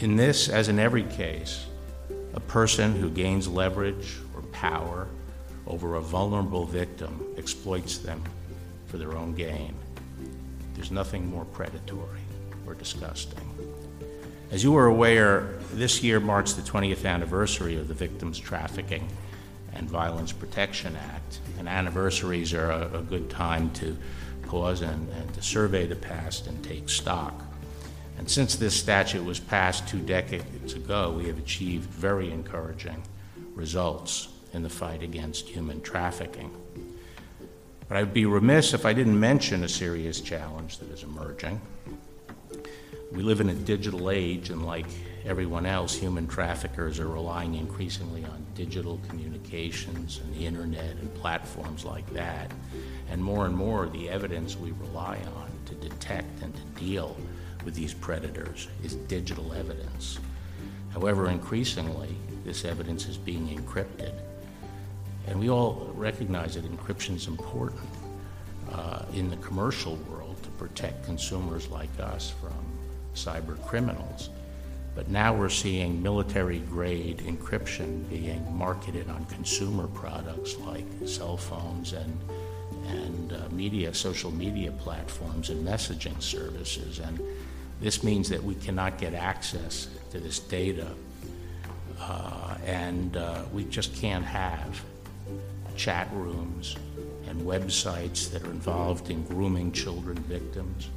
In 0.00 0.16
this, 0.16 0.48
as 0.48 0.68
in 0.68 0.78
every 0.78 1.04
case, 1.04 1.67
a 2.38 2.40
person 2.42 2.94
who 2.94 3.10
gains 3.10 3.48
leverage 3.48 4.14
or 4.32 4.42
power 4.52 5.08
over 5.66 5.96
a 5.96 6.00
vulnerable 6.00 6.64
victim 6.64 7.26
exploits 7.36 7.98
them 7.98 8.22
for 8.86 8.96
their 8.96 9.16
own 9.16 9.34
gain. 9.34 9.74
There's 10.74 10.92
nothing 10.92 11.26
more 11.26 11.44
predatory 11.46 12.20
or 12.64 12.74
disgusting. 12.74 13.42
As 14.52 14.62
you 14.62 14.76
are 14.76 14.86
aware, 14.86 15.58
this 15.72 16.04
year 16.04 16.20
marks 16.20 16.52
the 16.52 16.62
20th 16.62 17.04
anniversary 17.04 17.76
of 17.76 17.88
the 17.88 17.94
Victims 17.94 18.38
Trafficking 18.38 19.08
and 19.72 19.90
Violence 19.90 20.30
Protection 20.30 20.94
Act, 20.94 21.40
and 21.58 21.68
anniversaries 21.68 22.54
are 22.54 22.70
a, 22.70 22.98
a 22.98 23.02
good 23.02 23.28
time 23.28 23.68
to 23.72 23.96
pause 24.42 24.82
and, 24.82 25.08
and 25.10 25.34
to 25.34 25.42
survey 25.42 25.86
the 25.86 25.96
past 25.96 26.46
and 26.46 26.62
take 26.62 26.88
stock. 26.88 27.47
And 28.18 28.28
since 28.28 28.56
this 28.56 28.74
statute 28.74 29.24
was 29.24 29.38
passed 29.38 29.88
two 29.88 30.00
decades 30.00 30.74
ago, 30.74 31.14
we 31.16 31.26
have 31.28 31.38
achieved 31.38 31.88
very 31.88 32.30
encouraging 32.30 33.02
results 33.54 34.28
in 34.52 34.62
the 34.62 34.68
fight 34.68 35.02
against 35.02 35.48
human 35.48 35.80
trafficking. 35.80 36.50
But 37.86 37.96
I'd 37.96 38.12
be 38.12 38.26
remiss 38.26 38.74
if 38.74 38.84
I 38.84 38.92
didn't 38.92 39.18
mention 39.18 39.64
a 39.64 39.68
serious 39.68 40.20
challenge 40.20 40.78
that 40.78 40.90
is 40.90 41.04
emerging. 41.04 41.60
We 43.12 43.22
live 43.22 43.40
in 43.40 43.48
a 43.48 43.54
digital 43.54 44.10
age, 44.10 44.50
and 44.50 44.66
like 44.66 44.86
everyone 45.24 45.64
else, 45.64 45.94
human 45.94 46.26
traffickers 46.26 47.00
are 47.00 47.08
relying 47.08 47.54
increasingly 47.54 48.24
on 48.24 48.44
digital 48.54 49.00
communications 49.08 50.20
and 50.22 50.34
the 50.34 50.44
internet 50.44 50.96
and 50.96 51.14
platforms 51.14 51.84
like 51.84 52.12
that. 52.12 52.50
And 53.10 53.22
more 53.22 53.46
and 53.46 53.56
more, 53.56 53.88
the 53.88 54.10
evidence 54.10 54.56
we 54.56 54.72
rely 54.72 55.18
on 55.36 55.50
to 55.66 55.74
detect 55.76 56.42
and 56.42 56.54
to 56.54 56.62
deal 56.80 57.16
with 57.64 57.74
these 57.74 57.94
predators 57.94 58.68
is 58.82 58.94
digital 58.94 59.52
evidence. 59.52 60.18
However, 60.92 61.28
increasingly, 61.28 62.16
this 62.44 62.64
evidence 62.64 63.06
is 63.06 63.16
being 63.16 63.48
encrypted. 63.48 64.12
And 65.26 65.38
we 65.38 65.50
all 65.50 65.92
recognize 65.94 66.54
that 66.54 66.64
encryption 66.64 67.16
is 67.16 67.26
important. 67.26 67.88
uh, 68.72 69.02
in 69.14 69.30
the 69.30 69.36
commercial 69.36 69.96
world 70.10 70.42
to 70.42 70.48
protect 70.50 71.04
consumers 71.04 71.68
like 71.68 71.88
us 72.00 72.32
from 72.40 72.54
cyber 73.14 73.60
criminals. 73.66 74.30
But 74.94 75.08
now 75.08 75.34
we're 75.34 75.48
seeing 75.48 76.02
military 76.02 76.58
grade 76.60 77.18
encryption 77.18 78.08
being 78.08 78.44
marketed 78.56 79.08
on 79.08 79.24
consumer 79.26 79.86
products 79.88 80.56
like 80.58 80.84
cell 81.06 81.36
phones 81.36 81.92
and, 81.92 82.18
and 82.86 83.32
uh, 83.32 83.48
media, 83.50 83.94
social 83.94 84.32
media 84.32 84.72
platforms 84.72 85.50
and 85.50 85.66
messaging 85.66 86.20
services. 86.20 86.98
And 86.98 87.20
this 87.80 88.02
means 88.02 88.28
that 88.28 88.42
we 88.42 88.54
cannot 88.54 88.98
get 88.98 89.14
access 89.14 89.88
to 90.10 90.20
this 90.20 90.38
data. 90.38 90.88
Uh, 92.00 92.56
and 92.64 93.16
uh, 93.16 93.42
we 93.52 93.64
just 93.64 93.94
can't 93.94 94.24
have 94.24 94.82
chat 95.76 96.08
rooms 96.12 96.76
and 97.28 97.40
websites 97.42 98.30
that 98.30 98.42
are 98.42 98.50
involved 98.50 99.10
in 99.10 99.22
grooming 99.24 99.70
children 99.72 100.16
victims 100.18 100.88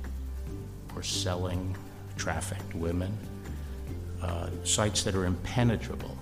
or 0.96 1.04
selling 1.04 1.76
trafficked 2.18 2.74
women 2.76 3.16
uh, 4.22 4.50
sites 4.64 5.04
that 5.04 5.16
are 5.16 5.26
impenetrable 5.26 6.16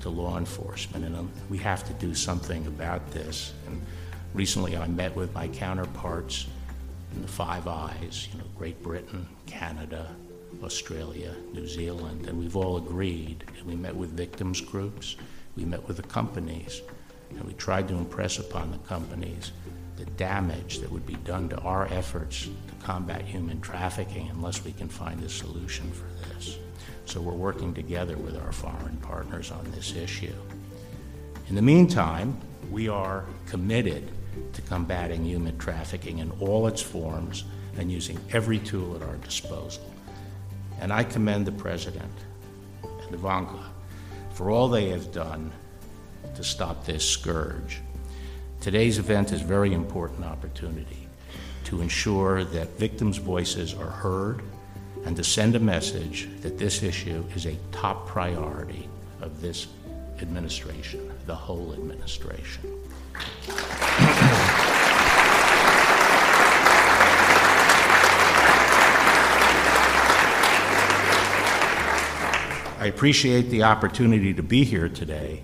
to 0.00 0.10
law 0.10 0.36
enforcement, 0.36 1.04
and 1.04 1.16
um, 1.16 1.30
we 1.48 1.56
have 1.56 1.82
to 1.84 1.92
do 1.94 2.14
something 2.14 2.66
about 2.66 3.10
this. 3.12 3.54
And 3.66 3.80
recently, 4.34 4.76
I 4.76 4.86
met 4.86 5.16
with 5.16 5.32
my 5.32 5.48
counterparts 5.48 6.46
in 7.14 7.22
the 7.22 7.28
Five 7.28 7.66
Eyes, 7.66 8.28
you 8.32 8.38
know, 8.38 8.44
Great 8.56 8.82
Britain, 8.82 9.26
Canada, 9.46 10.14
Australia, 10.62 11.34
New 11.52 11.66
Zealand, 11.66 12.26
and 12.26 12.38
we've 12.38 12.56
all 12.56 12.76
agreed. 12.76 13.44
And 13.58 13.66
we 13.66 13.74
met 13.74 13.94
with 13.94 14.10
victims 14.10 14.60
groups, 14.60 15.16
we 15.56 15.64
met 15.64 15.86
with 15.86 15.96
the 15.96 16.02
companies, 16.04 16.82
and 17.30 17.44
we 17.44 17.52
tried 17.54 17.88
to 17.88 17.94
impress 17.94 18.38
upon 18.38 18.70
the 18.70 18.78
companies 18.78 19.52
the 19.96 20.04
damage 20.06 20.78
that 20.78 20.90
would 20.90 21.06
be 21.06 21.14
done 21.24 21.48
to 21.48 21.58
our 21.60 21.86
efforts 21.86 22.44
to 22.46 22.84
combat 22.84 23.22
human 23.22 23.60
trafficking 23.60 24.28
unless 24.30 24.64
we 24.64 24.72
can 24.72 24.88
find 24.88 25.22
a 25.22 25.28
solution 25.28 25.90
for 25.92 26.06
this. 26.28 26.58
So 27.06 27.20
we're 27.20 27.32
working 27.32 27.72
together 27.72 28.16
with 28.16 28.36
our 28.36 28.50
foreign 28.50 28.96
partners 28.98 29.52
on 29.52 29.70
this 29.70 29.94
issue. 29.94 30.34
In 31.48 31.54
the 31.54 31.62
meantime, 31.62 32.36
we 32.72 32.88
are 32.88 33.24
committed 33.46 34.10
to 34.52 34.62
combating 34.62 35.24
human 35.24 35.56
trafficking 35.58 36.18
in 36.18 36.30
all 36.40 36.66
its 36.66 36.80
forms 36.80 37.44
and 37.76 37.90
using 37.90 38.18
every 38.32 38.58
tool 38.58 38.96
at 38.96 39.02
our 39.02 39.16
disposal. 39.16 39.90
And 40.80 40.92
I 40.92 41.04
commend 41.04 41.46
the 41.46 41.52
President 41.52 42.12
and 42.82 43.14
Ivanka 43.14 43.58
for 44.32 44.50
all 44.50 44.68
they 44.68 44.88
have 44.90 45.12
done 45.12 45.52
to 46.34 46.44
stop 46.44 46.84
this 46.84 47.08
scourge. 47.08 47.80
Today's 48.60 48.98
event 48.98 49.32
is 49.32 49.42
a 49.42 49.44
very 49.44 49.72
important 49.72 50.24
opportunity 50.24 51.08
to 51.64 51.80
ensure 51.80 52.44
that 52.44 52.78
victims' 52.78 53.18
voices 53.18 53.74
are 53.74 53.90
heard 53.90 54.42
and 55.04 55.16
to 55.16 55.24
send 55.24 55.54
a 55.54 55.60
message 55.60 56.28
that 56.40 56.58
this 56.58 56.82
issue 56.82 57.24
is 57.34 57.46
a 57.46 57.56
top 57.72 58.06
priority 58.06 58.88
of 59.20 59.40
this 59.40 59.66
administration, 60.20 61.12
the 61.26 61.34
whole 61.34 61.72
administration. 61.72 62.83
I 72.84 72.88
appreciate 72.88 73.48
the 73.48 73.62
opportunity 73.62 74.34
to 74.34 74.42
be 74.42 74.62
here 74.62 74.90
today 74.90 75.42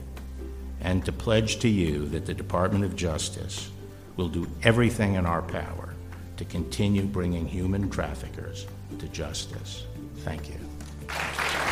and 0.83 1.03
to 1.07 1.13
pledge 1.13 1.59
to 1.61 1.69
you 1.69 2.07
that 2.09 2.27
the 2.27 2.35
Department 2.35 2.85
of 2.85 2.95
Justice 2.97 3.71
will 4.17 4.29
do 4.29 4.47
everything 4.63 5.15
in 5.15 5.25
our 5.25 5.41
power 5.41 5.95
to 6.37 6.45
continue 6.45 7.05
bringing 7.05 7.49
human 7.49 7.89
traffickers 7.89 8.67
to 8.99 9.09
justice. 9.09 9.87
Thank 10.17 10.51
you. 10.51 11.70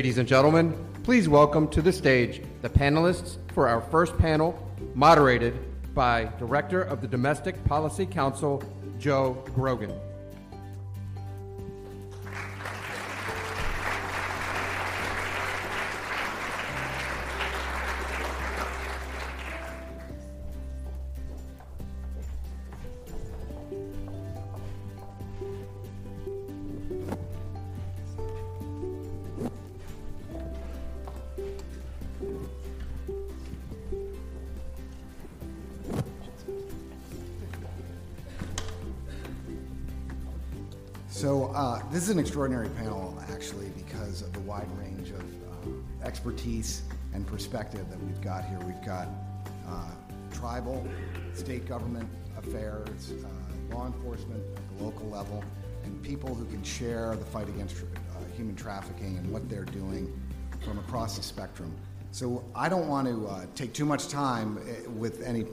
Ladies 0.00 0.16
and 0.16 0.26
gentlemen, 0.26 0.74
please 1.02 1.28
welcome 1.28 1.68
to 1.68 1.82
the 1.82 1.92
stage 1.92 2.40
the 2.62 2.70
panelists 2.70 3.36
for 3.52 3.68
our 3.68 3.82
first 3.82 4.16
panel, 4.16 4.58
moderated 4.94 5.54
by 5.94 6.24
Director 6.38 6.80
of 6.80 7.02
the 7.02 7.06
Domestic 7.06 7.62
Policy 7.66 8.06
Council, 8.06 8.64
Joe 8.98 9.44
Grogan. 9.54 9.92
This 42.00 42.08
is 42.08 42.14
an 42.14 42.18
extraordinary 42.18 42.70
panel, 42.70 43.14
actually, 43.30 43.68
because 43.76 44.22
of 44.22 44.32
the 44.32 44.40
wide 44.40 44.66
range 44.78 45.10
of 45.10 45.20
uh, 45.20 46.02
expertise 46.02 46.80
and 47.12 47.26
perspective 47.26 47.86
that 47.90 48.02
we've 48.02 48.22
got 48.22 48.42
here. 48.46 48.58
We've 48.60 48.82
got 48.82 49.06
uh, 49.68 49.90
tribal, 50.32 50.88
state 51.34 51.68
government 51.68 52.08
affairs, 52.38 53.12
uh, 53.22 53.74
law 53.76 53.86
enforcement 53.86 54.42
at 54.56 54.78
the 54.78 54.82
local 54.82 55.10
level, 55.10 55.44
and 55.84 56.02
people 56.02 56.34
who 56.34 56.46
can 56.46 56.64
share 56.64 57.16
the 57.16 57.24
fight 57.26 57.50
against 57.50 57.76
uh, 57.82 58.34
human 58.34 58.56
trafficking 58.56 59.18
and 59.18 59.30
what 59.30 59.50
they're 59.50 59.66
doing 59.66 60.10
from 60.64 60.78
across 60.78 61.18
the 61.18 61.22
spectrum. 61.22 61.70
So 62.12 62.42
I 62.54 62.70
don't 62.70 62.88
want 62.88 63.08
to 63.08 63.26
uh, 63.26 63.44
take 63.54 63.74
too 63.74 63.84
much 63.84 64.08
time 64.08 64.58
with 64.98 65.20
any 65.20 65.44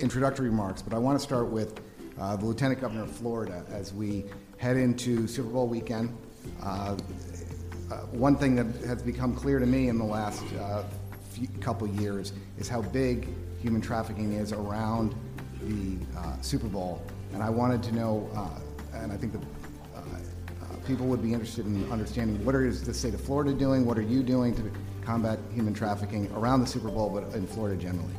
introductory 0.00 0.48
remarks, 0.48 0.80
but 0.80 0.94
I 0.94 0.98
want 0.98 1.18
to 1.18 1.22
start 1.22 1.48
with 1.48 1.82
the 2.16 2.46
Lieutenant 2.46 2.80
Governor 2.80 3.02
of 3.02 3.10
Florida 3.10 3.62
as 3.70 3.92
we 3.92 4.24
head 4.60 4.76
into 4.76 5.26
Super 5.26 5.48
Bowl 5.48 5.66
weekend. 5.66 6.14
Uh, 6.62 6.94
uh, 7.90 7.94
one 8.12 8.36
thing 8.36 8.54
that 8.54 8.66
has 8.86 9.02
become 9.02 9.34
clear 9.34 9.58
to 9.58 9.64
me 9.64 9.88
in 9.88 9.96
the 9.96 10.04
last 10.04 10.44
uh, 10.60 10.84
few, 11.30 11.48
couple 11.62 11.88
years 11.88 12.34
is 12.58 12.68
how 12.68 12.82
big 12.82 13.28
human 13.58 13.80
trafficking 13.80 14.34
is 14.34 14.52
around 14.52 15.14
the 15.62 15.96
uh, 16.18 16.38
Super 16.42 16.68
Bowl. 16.68 17.02
And 17.32 17.42
I 17.42 17.48
wanted 17.48 17.82
to 17.84 17.92
know, 17.92 18.28
and 18.92 19.10
I 19.10 19.16
think 19.16 19.32
that 19.32 19.40
people 20.86 21.06
would 21.06 21.22
be 21.22 21.32
interested 21.32 21.64
in 21.66 21.90
understanding 21.90 22.44
what 22.44 22.54
is 22.54 22.82
the 22.82 22.92
state 22.92 23.14
of 23.14 23.20
Florida 23.20 23.54
doing, 23.54 23.86
what 23.86 23.96
are 23.96 24.02
you 24.02 24.22
doing 24.22 24.54
to 24.56 24.70
combat 25.02 25.38
human 25.54 25.72
trafficking 25.72 26.30
around 26.34 26.60
the 26.60 26.66
Super 26.66 26.88
Bowl, 26.88 27.08
but 27.08 27.34
in 27.34 27.46
Florida 27.46 27.80
generally. 27.80 28.14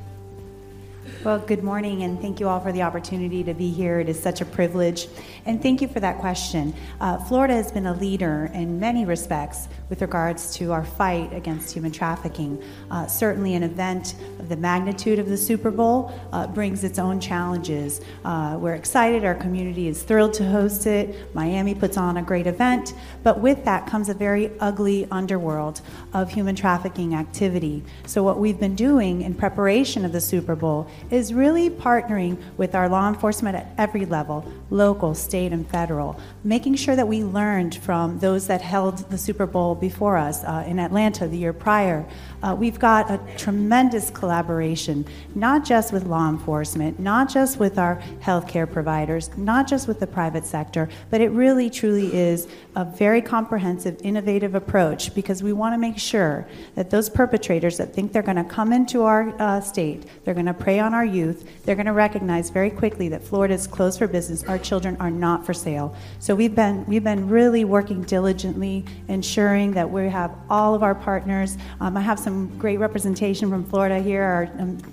Well, 1.23 1.39
good 1.39 1.63
morning, 1.63 2.03
and 2.03 2.19
thank 2.21 2.39
you 2.39 2.47
all 2.47 2.59
for 2.59 2.71
the 2.71 2.83
opportunity 2.83 3.43
to 3.43 3.53
be 3.55 3.69
here. 3.69 3.99
It 3.99 4.09
is 4.09 4.19
such 4.19 4.41
a 4.41 4.45
privilege. 4.45 5.07
And 5.45 5.61
thank 5.61 5.81
you 5.81 5.87
for 5.87 5.99
that 5.99 6.19
question. 6.19 6.75
Uh, 6.99 7.17
Florida 7.17 7.55
has 7.55 7.71
been 7.71 7.87
a 7.87 7.93
leader 7.93 8.51
in 8.53 8.79
many 8.79 9.05
respects 9.05 9.67
with 9.89 10.01
regards 10.01 10.55
to 10.57 10.71
our 10.71 10.83
fight 10.83 11.33
against 11.33 11.73
human 11.73 11.91
trafficking. 11.91 12.63
Uh, 12.89 13.07
certainly, 13.07 13.55
an 13.55 13.63
event 13.63 14.15
of 14.39 14.49
the 14.49 14.55
magnitude 14.55 15.17
of 15.17 15.27
the 15.27 15.37
Super 15.37 15.71
Bowl 15.71 16.13
uh, 16.33 16.45
brings 16.47 16.83
its 16.83 16.99
own 16.99 17.19
challenges. 17.19 18.01
Uh, 18.23 18.57
we're 18.59 18.75
excited, 18.75 19.25
our 19.25 19.35
community 19.35 19.87
is 19.87 20.03
thrilled 20.03 20.33
to 20.35 20.47
host 20.47 20.85
it. 20.85 21.33
Miami 21.35 21.73
puts 21.73 21.97
on 21.97 22.17
a 22.17 22.23
great 22.23 22.47
event, 22.47 22.93
but 23.23 23.39
with 23.39 23.63
that 23.65 23.87
comes 23.87 24.09
a 24.09 24.13
very 24.13 24.51
ugly 24.59 25.07
underworld 25.09 25.81
of 26.13 26.31
human 26.31 26.55
trafficking 26.55 27.15
activity. 27.15 27.83
So, 28.05 28.23
what 28.23 28.39
we've 28.39 28.59
been 28.59 28.75
doing 28.75 29.21
in 29.21 29.33
preparation 29.33 30.05
of 30.05 30.11
the 30.11 30.21
Super 30.21 30.55
Bowl 30.55 30.90
is 31.10 31.34
really 31.34 31.69
partnering 31.69 32.38
with 32.58 32.75
our 32.75 32.88
law 32.89 33.08
enforcement 33.08 33.56
at 33.56 33.67
every 33.77 34.06
level 34.06 34.45
local, 34.69 35.13
state, 35.13 35.51
and 35.51 35.67
federal, 35.69 36.19
making 36.43 36.75
sure 36.75 36.95
that 36.95 37.08
we 37.08 37.23
learned 37.23 37.75
from 37.75 38.19
those 38.19 38.47
that 38.47 38.62
held 38.62 38.97
the 39.10 39.17
Super 39.17 39.45
Bowl 39.45 39.75
before 39.75 40.15
us 40.15 40.43
uh, 40.45 40.63
in 40.65 40.80
Atlanta 40.80 41.27
the 41.27 41.38
year 41.38 41.54
prior. 41.54 42.06
Uh, 42.43 42.56
we've 42.58 42.80
got 42.80 43.10
a 43.12 43.19
tremendous 43.38 44.10
collaboration, 44.10 45.06
not 45.36 45.63
just 45.63 45.93
with 45.93 46.06
law 46.06 46.30
enforcement, 46.30 46.99
not 46.99 47.30
just 47.30 47.60
with 47.60 47.77
our 47.77 48.01
healthcare 48.19 48.71
providers, 48.71 49.30
not 49.38 49.67
just 49.67 49.88
with 49.88 49.99
the 49.99 50.08
private 50.08 50.45
sector, 50.45 50.89
but 51.10 51.21
it 51.21 51.30
really 51.30 51.69
truly 51.69 52.13
is 52.13 52.47
a 52.75 52.84
very 52.84 53.21
comprehensive, 53.21 53.99
innovative 54.04 54.56
approach 54.56 55.13
because 55.13 55.43
we 55.43 55.54
want 55.54 55.73
to 55.73 55.77
make 55.77 55.97
sure 55.97 56.47
that 56.75 56.89
those 56.89 57.10
perpetrators 57.10 57.77
that 57.77 57.93
think 57.93 58.12
they're 58.12 58.21
going 58.21 58.38
to 58.38 58.43
come 58.43 58.73
into 58.73 59.04
our 59.04 59.34
uh, 59.39 59.62
state, 59.62 60.06
they're 60.23 60.34
going 60.34 60.45
to 60.45 60.54
prey 60.54 60.80
on 60.80 60.93
our 60.93 61.06
youth, 61.06 61.47
they're 61.65 61.75
going 61.75 61.86
to 61.86 61.93
recognize 61.93 62.49
very 62.49 62.69
quickly 62.69 63.10
that 63.10 63.23
Florida 63.23 63.54
is 63.54 63.67
closed 63.67 63.99
for 63.99 64.08
business. 64.08 64.43
Our 64.45 64.58
children 64.58 64.97
are 64.99 65.12
not 65.12 65.45
for 65.45 65.54
sale. 65.54 65.95
So 66.19 66.34
we've 66.34 66.56
been 66.56 66.86
we've 66.86 67.04
been 67.04 67.30
really 67.30 67.65
working 67.65 68.04
diligently, 68.04 68.86
ensuring 69.08 69.73
that 69.73 69.89
we 69.89 70.08
have 70.10 70.34
all 70.49 70.73
of 70.73 70.84
our 70.84 70.95
partners. 70.95 71.58
Um, 71.80 71.97
I 71.97 72.01
have 72.01 72.19
some 72.19 72.31
great 72.58 72.78
representation 72.78 73.50
from 73.50 73.63
Florida 73.63 74.00
here. 74.00 74.24
Our 74.24 74.44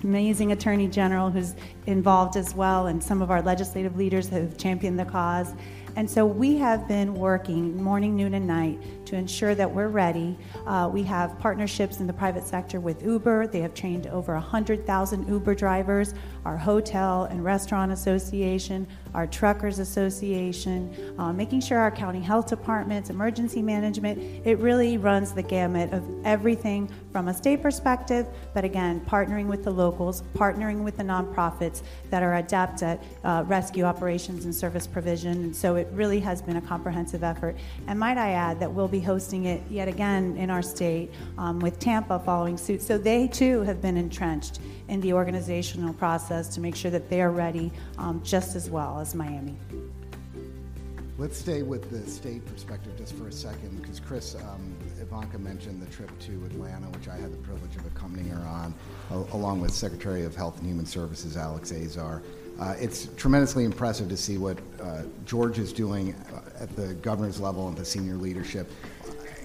amazing 0.03 0.51
Attorney 0.51 0.87
General, 0.87 1.29
who's 1.29 1.55
involved 1.85 2.35
as 2.37 2.53
well, 2.55 2.87
and 2.87 3.03
some 3.03 3.21
of 3.21 3.31
our 3.31 3.41
legislative 3.41 3.95
leaders 3.97 4.29
have 4.29 4.57
championed 4.57 4.99
the 4.99 5.05
cause. 5.05 5.53
And 5.95 6.09
so 6.09 6.25
we 6.25 6.55
have 6.57 6.87
been 6.87 7.13
working 7.15 7.81
morning, 7.81 8.15
noon, 8.15 8.33
and 8.35 8.47
night 8.47 8.79
to 9.09 9.15
ensure 9.15 9.55
that 9.55 9.69
we're 9.69 9.87
ready. 9.87 10.37
Uh, 10.67 10.87
we 10.91 11.01
have 11.01 11.37
partnerships 11.39 11.99
in 11.99 12.05
the 12.05 12.13
private 12.13 12.45
sector 12.45 12.79
with 12.79 13.03
Uber. 13.03 13.47
They 13.47 13.61
have 13.61 13.73
trained 13.73 14.05
over 14.07 14.33
100,000 14.33 15.27
Uber 15.27 15.55
drivers, 15.55 16.13
our 16.45 16.57
Hotel 16.57 17.23
and 17.25 17.43
Restaurant 17.43 17.91
Association, 17.91 18.87
our 19.15 19.25
Truckers 19.25 19.79
Association, 19.79 21.15
uh, 21.17 21.33
making 21.33 21.61
sure 21.61 21.79
our 21.79 21.89
county 21.89 22.19
health 22.19 22.47
departments, 22.47 23.09
emergency 23.09 23.61
management, 23.63 24.19
it 24.45 24.59
really 24.59 24.97
runs 24.97 25.33
the 25.33 25.41
gamut 25.41 25.91
of 25.91 26.03
everything 26.23 26.87
from 27.11 27.27
a 27.29 27.33
state 27.33 27.61
perspective, 27.61 28.27
but 28.53 28.63
again, 28.63 29.01
partnering 29.01 29.47
with 29.47 29.63
the 29.63 29.71
locals, 29.71 30.21
partnering 30.35 30.83
with 30.83 30.97
the 30.97 31.03
nonprofits 31.03 31.81
that 32.11 32.21
are 32.21 32.35
adept 32.35 32.83
at 32.83 33.03
uh, 33.23 33.43
rescue 33.47 33.83
operations 33.83 34.45
and 34.45 34.53
service 34.53 34.85
provision. 34.85 35.31
And 35.31 35.55
so 35.55 35.75
it 35.75 35.87
really 35.91 36.19
has 36.19 36.41
been 36.41 36.57
a 36.57 36.61
comprehensive 36.61 37.23
effort. 37.23 37.57
And 37.87 37.99
might 37.99 38.17
I 38.17 38.31
add 38.31 38.59
that 38.59 38.71
we'll 38.71 38.87
be 38.87 38.98
hosting 38.99 39.45
it 39.45 39.61
yet 39.69 39.87
again 39.87 40.35
in 40.37 40.49
our 40.49 40.61
state 40.61 41.11
um, 41.37 41.59
with 41.59 41.79
Tampa 41.79 42.19
following 42.19 42.57
suit. 42.57 42.81
So 42.81 42.97
they 42.97 43.27
too 43.27 43.61
have 43.61 43.81
been 43.81 43.97
entrenched 43.97 44.59
in 44.87 45.01
the 45.01 45.13
organizational 45.13 45.93
process 45.93 46.47
to 46.55 46.61
make 46.61 46.75
sure 46.75 46.91
that 46.91 47.09
they 47.09 47.21
are 47.21 47.31
ready 47.31 47.71
um, 47.97 48.21
just 48.23 48.55
as 48.55 48.69
well 48.69 48.99
as 48.99 49.15
Miami. 49.15 49.55
Let's 51.17 51.37
stay 51.37 51.63
with 51.63 51.89
the 51.91 52.09
state 52.09 52.45
perspective 52.45 52.97
just 52.97 53.13
for 53.13 53.27
a 53.27 53.31
second, 53.31 53.81
because 53.81 53.99
Chris, 53.99 54.35
um, 54.35 54.73
Ivanka 55.01 55.37
mentioned 55.37 55.81
the 55.81 55.93
trip 55.93 56.09
to 56.19 56.31
Atlanta, 56.45 56.85
which 56.87 57.09
I 57.09 57.17
had 57.17 57.33
the 57.33 57.37
privilege 57.37 57.75
of 57.75 57.85
accompanying 57.87 58.29
her 58.29 58.47
on, 58.47 58.73
along 59.33 59.59
with 59.59 59.71
Secretary 59.71 60.23
of 60.23 60.33
Health 60.33 60.57
and 60.59 60.65
Human 60.65 60.85
Services 60.85 61.35
Alex 61.35 61.73
Azar. 61.73 62.23
Uh, 62.57 62.75
it's 62.79 63.09
tremendously 63.17 63.65
impressive 63.65 64.07
to 64.07 64.15
see 64.15 64.37
what 64.37 64.59
uh, 64.81 65.03
George 65.25 65.59
is 65.59 65.73
doing 65.73 66.13
uh, 66.33 66.38
at 66.59 66.75
the 66.75 66.93
governor's 66.95 67.39
level 67.39 67.67
and 67.67 67.77
the 67.77 67.85
senior 67.85 68.15
leadership. 68.15 68.69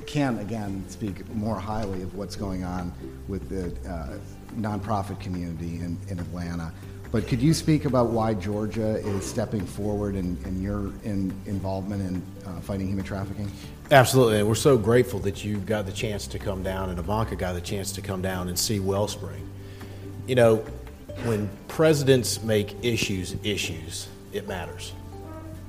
Can 0.06 0.38
again 0.38 0.84
speak 0.88 1.28
more 1.34 1.56
highly 1.56 2.02
of 2.02 2.14
what's 2.14 2.36
going 2.36 2.62
on 2.62 2.92
with 3.26 3.48
the 3.48 3.90
uh, 3.90 4.18
nonprofit 4.56 5.18
community 5.20 5.76
in, 5.76 5.98
in 6.08 6.18
Atlanta. 6.18 6.72
But 7.10 7.28
could 7.28 7.40
you 7.40 7.54
speak 7.54 7.84
about 7.84 8.10
why 8.10 8.34
Georgia 8.34 8.96
is 8.96 9.24
stepping 9.24 9.64
forward 9.64 10.16
and, 10.16 10.36
and 10.44 10.60
your 10.60 10.92
in, 11.04 11.32
involvement 11.46 12.02
in 12.02 12.22
uh, 12.44 12.60
fighting 12.60 12.88
human 12.88 13.04
trafficking? 13.04 13.50
Absolutely. 13.90 14.40
And 14.40 14.48
we're 14.48 14.56
so 14.56 14.76
grateful 14.76 15.20
that 15.20 15.44
you 15.44 15.58
got 15.58 15.86
the 15.86 15.92
chance 15.92 16.26
to 16.26 16.38
come 16.38 16.62
down 16.62 16.90
and 16.90 16.98
Ivanka 16.98 17.36
got 17.36 17.52
the 17.52 17.60
chance 17.60 17.92
to 17.92 18.00
come 18.00 18.20
down 18.20 18.48
and 18.48 18.58
see 18.58 18.80
Wellspring. 18.80 19.48
You 20.26 20.34
know, 20.34 20.56
when 21.24 21.48
presidents 21.68 22.42
make 22.42 22.74
issues 22.82 23.36
issues, 23.44 24.08
it 24.32 24.48
matters. 24.48 24.92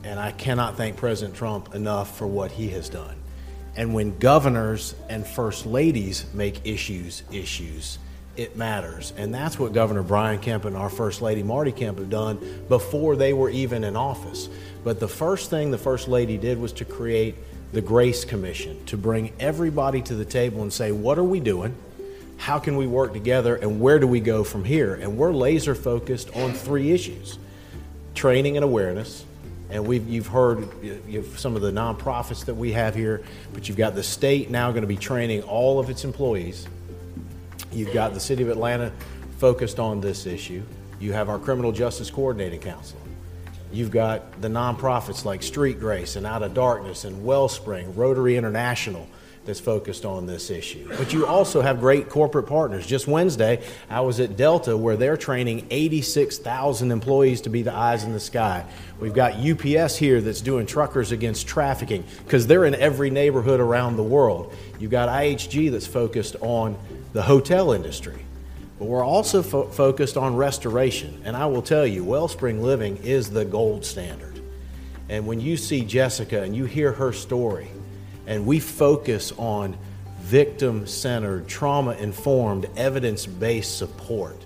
And 0.06 0.20
I 0.20 0.32
cannot 0.32 0.78
thank 0.78 0.98
President 0.98 1.36
Trump 1.36 1.74
enough 1.74 2.16
for 2.16 2.28
what 2.28 2.52
he 2.52 2.70
has 2.70 2.90
done. 2.90 3.16
And 3.76 3.94
when 3.94 4.18
governors 4.20 4.96
and 5.10 5.26
first 5.26 5.66
ladies 5.66 6.26
make 6.34 6.66
issues 6.66 7.24
issues, 7.32 7.98
it 8.38 8.56
matters. 8.56 9.14
And 9.18 9.34
that's 9.34 9.58
what 9.58 9.74
Governor 9.74 10.04
Brian 10.04 10.40
Kemp 10.40 10.66
and 10.66 10.78
our 10.78 10.90
First 10.90 11.22
Lady 11.22 11.42
Marty 11.42 11.72
Kemp 11.72 11.98
have 11.98 12.10
done 12.10 12.64
before 12.70 13.16
they 13.16 13.34
were 13.34 13.50
even 13.50 13.84
in 13.84 13.96
office. 13.96 14.48
But 14.84 15.00
the 15.00 15.08
first 15.08 15.50
thing 15.50 15.72
the 15.72 15.78
First 15.78 16.08
Lady 16.08 16.38
did 16.38 16.60
was 16.60 16.72
to 16.74 16.86
create 16.86 17.36
the 17.74 17.82
Grace 17.82 18.24
Commission 18.24 18.86
to 18.86 18.98
bring 18.98 19.34
everybody 19.40 20.02
to 20.04 20.16
the 20.16 20.26
table 20.26 20.62
and 20.62 20.72
say, 20.72 20.92
what 20.92 21.18
are 21.18 21.24
we 21.24 21.40
doing? 21.40 21.76
How 22.38 22.60
can 22.60 22.78
we 22.78 22.86
work 22.86 23.14
together? 23.14 23.56
And 23.56 23.82
where 23.82 24.00
do 24.00 24.08
we 24.08 24.20
go 24.20 24.44
from 24.44 24.64
here? 24.64 24.94
And 24.96 25.18
we're 25.18 25.34
laser 25.34 25.74
focused 25.74 26.30
on 26.36 26.54
three 26.54 26.92
issues 26.92 27.40
training 28.14 28.56
and 28.56 28.64
awareness. 28.64 29.26
And 29.70 29.88
we've, 29.88 30.08
you've 30.08 30.28
heard 30.28 30.68
you've, 31.08 31.40
some 31.40 31.56
of 31.56 31.62
the 31.62 31.72
nonprofits 31.72 32.46
that 32.46 32.56
we 32.56 32.72
have 32.74 32.94
here, 32.94 33.24
but 33.54 33.68
you've 33.68 33.78
got 33.78 33.96
the 33.96 34.04
state 34.04 34.50
now 34.50 34.70
going 34.72 34.84
to 34.84 34.88
be 34.88 34.98
training 34.98 35.42
all 35.44 35.80
of 35.80 35.90
its 35.90 36.04
employees 36.04 36.68
You've 37.76 37.94
got 37.94 38.14
the 38.14 38.22
City 38.22 38.42
of 38.42 38.50
Atlanta 38.50 38.94
focused 39.38 39.80
on 39.80 40.00
this 40.00 40.26
issue. 40.26 40.64
You 41.00 41.12
have 41.12 41.28
our 41.28 41.38
Criminal 41.38 41.74
Justice 41.74 42.10
Coordinating 42.10 42.62
Council. 42.62 42.98
You've 43.74 43.92
got 43.92 44.42
the 44.42 44.48
nonprofits 44.48 45.26
like 45.26 45.44
Street 45.44 45.78
Grace 45.78 46.16
and 46.16 46.26
Out 46.26 46.42
of 46.42 46.54
Darkness 46.54 47.04
and 47.04 47.26
Wellspring, 47.26 47.94
Rotary 47.94 48.38
International 48.38 49.10
that's 49.46 49.60
focused 49.60 50.06
on 50.06 50.26
this 50.26 50.50
issue. 50.50 50.88
But 50.98 51.14
you 51.14 51.26
also 51.26 51.62
have 51.62 51.80
great 51.80 52.10
corporate 52.10 52.48
partners. 52.48 52.86
Just 52.86 53.08
Wednesday, 53.08 53.64
I 53.90 54.02
was 54.02 54.20
at 54.20 54.36
Delta 54.36 54.76
where 54.76 54.98
they're 54.98 55.18
training 55.18 55.68
86,000 55.70 56.92
employees 56.92 57.42
to 57.42 57.50
be 57.50 57.62
the 57.62 57.74
eyes 57.74 58.04
in 58.04 58.14
the 58.14 58.20
sky. 58.20 58.66
We've 59.00 59.14
got 59.14 59.34
UPS 59.36 59.98
here 59.98 60.22
that's 60.22 60.42
doing 60.42 60.66
truckers 60.66 61.12
against 61.12 61.48
trafficking 61.48 62.04
because 62.24 62.48
they're 62.48 62.66
in 62.66 62.76
every 62.76 63.10
neighborhood 63.10 63.60
around 63.60 63.98
the 63.98 64.04
world. 64.04 64.54
You've 64.80 64.92
got 64.92 65.10
IHG 65.10 65.72
that's 65.72 65.88
focused 65.88 66.36
on 66.42 66.78
the 67.14 67.22
hotel 67.22 67.72
industry. 67.72 68.26
But 68.80 68.86
we're 68.86 69.06
also 69.06 69.42
fo- 69.42 69.68
focused 69.68 70.18
on 70.18 70.36
restoration. 70.36 71.22
And 71.24 71.36
I 71.36 71.46
will 71.46 71.62
tell 71.62 71.88
you, 71.88 72.04
Wellspring 72.04 72.62
Living 72.62 72.98
is 72.98 73.30
the 73.30 73.46
gold 73.46 73.86
standard. 73.86 74.40
And 75.08 75.28
when 75.28 75.40
you 75.40 75.56
see 75.56 75.86
Jessica 75.86 76.42
and 76.42 76.56
you 76.56 76.66
hear 76.66 76.92
her 76.92 77.14
story, 77.14 77.70
and 78.28 78.46
we 78.46 78.60
focus 78.60 79.32
on 79.38 79.78
victim 80.22 80.88
centered, 80.88 81.48
trauma 81.48 81.92
informed, 81.94 82.68
evidence 82.76 83.26
based 83.26 83.78
support. 83.78 84.38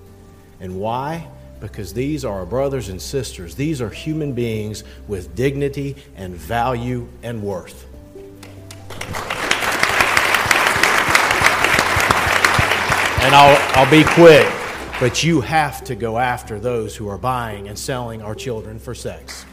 And 0.60 0.80
why? 0.80 1.28
Because 1.60 1.94
these 1.94 2.26
are 2.26 2.40
our 2.40 2.46
brothers 2.46 2.90
and 2.90 3.02
sisters. 3.02 3.56
These 3.56 3.82
are 3.82 3.90
human 3.90 4.34
beings 4.34 4.84
with 5.08 5.36
dignity 5.36 5.96
and 6.16 6.36
value 6.36 7.08
and 7.24 7.42
worth. 7.42 7.86
And 13.22 13.36
I'll, 13.36 13.58
I'll 13.76 13.92
be 13.92 14.06
quick, 14.06 14.48
but 15.00 15.26
you 15.26 15.42
have 15.42 15.84
to 15.84 15.96
go 15.96 16.18
after 16.18 16.58
those 16.58 16.96
who 16.96 17.10
are 17.10 17.18
buying 17.18 17.68
and 17.68 17.78
selling 17.78 18.22
our 18.22 18.34
children 18.34 18.80
for 18.80 18.96
sex. 18.96 19.46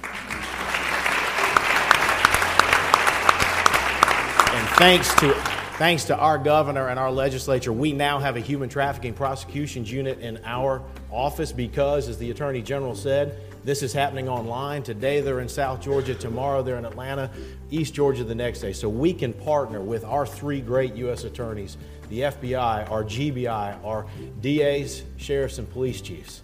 And 4.55 4.66
thanks 4.77 5.15
to 5.15 5.33
thanks 5.79 6.05
to 6.05 6.17
our 6.17 6.37
governor 6.37 6.89
and 6.89 6.99
our 6.99 7.11
legislature, 7.11 7.73
we 7.73 7.93
now 7.93 8.19
have 8.19 8.37
a 8.37 8.41
human 8.41 8.69
trafficking 8.69 9.15
prosecutions 9.15 9.91
unit 9.91 10.19
in 10.21 10.39
our 10.45 10.83
office 11.11 11.51
because, 11.51 12.09
as 12.09 12.19
the 12.19 12.31
attorney 12.31 12.61
general 12.61 12.95
said, 12.95 13.41
this 13.65 13.83
is 13.83 13.95
happening 13.95 14.29
online. 14.29 14.83
Today 14.83 15.23
they're 15.23 15.41
in 15.41 15.49
South 15.49 15.81
Georgia, 15.81 16.15
tomorrow 16.15 16.63
they're 16.63 16.77
in 16.77 16.85
Atlanta, 16.85 17.31
East 17.71 17.95
Georgia 17.95 18.23
the 18.23 18.35
next 18.35 18.61
day. 18.61 18.75
So 18.75 18.87
we 18.87 19.15
can 19.15 19.33
partner 19.33 19.81
with 19.81 20.05
our 20.05 20.27
three 20.27 20.61
great 20.61 20.95
U.S. 20.97 21.25
attorneys 21.25 21.79
the 22.11 22.21
FBI, 22.21 22.91
our 22.91 23.03
GBI, 23.03 23.83
our 23.83 24.07
DAs, 24.43 25.05
sheriffs, 25.17 25.57
and 25.59 25.71
police 25.73 26.03
chiefs 26.03 26.43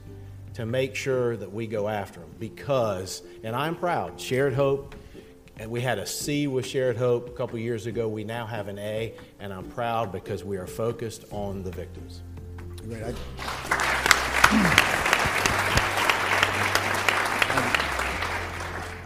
to 0.54 0.64
make 0.64 0.94
sure 0.94 1.36
that 1.36 1.52
we 1.52 1.66
go 1.66 1.86
after 1.86 2.20
them. 2.20 2.30
Because, 2.40 3.22
and 3.44 3.54
I'm 3.54 3.76
proud, 3.76 4.18
Shared 4.18 4.54
Hope, 4.54 4.94
and 5.62 5.70
we 5.70 5.80
had 5.80 6.00
a 6.00 6.06
C 6.06 6.48
with 6.48 6.66
Shared 6.66 6.96
Hope 6.96 7.28
a 7.28 7.32
couple 7.32 7.56
years 7.56 7.86
ago. 7.86 8.08
We 8.08 8.24
now 8.24 8.46
have 8.46 8.66
an 8.66 8.80
A, 8.80 9.14
and 9.38 9.52
I'm 9.52 9.64
proud 9.70 10.10
because 10.10 10.42
we 10.42 10.56
are 10.56 10.66
focused 10.66 11.24
on 11.30 11.62
the 11.62 11.70
victims. 11.70 12.22
Great. 12.88 13.00
I, 13.04 13.14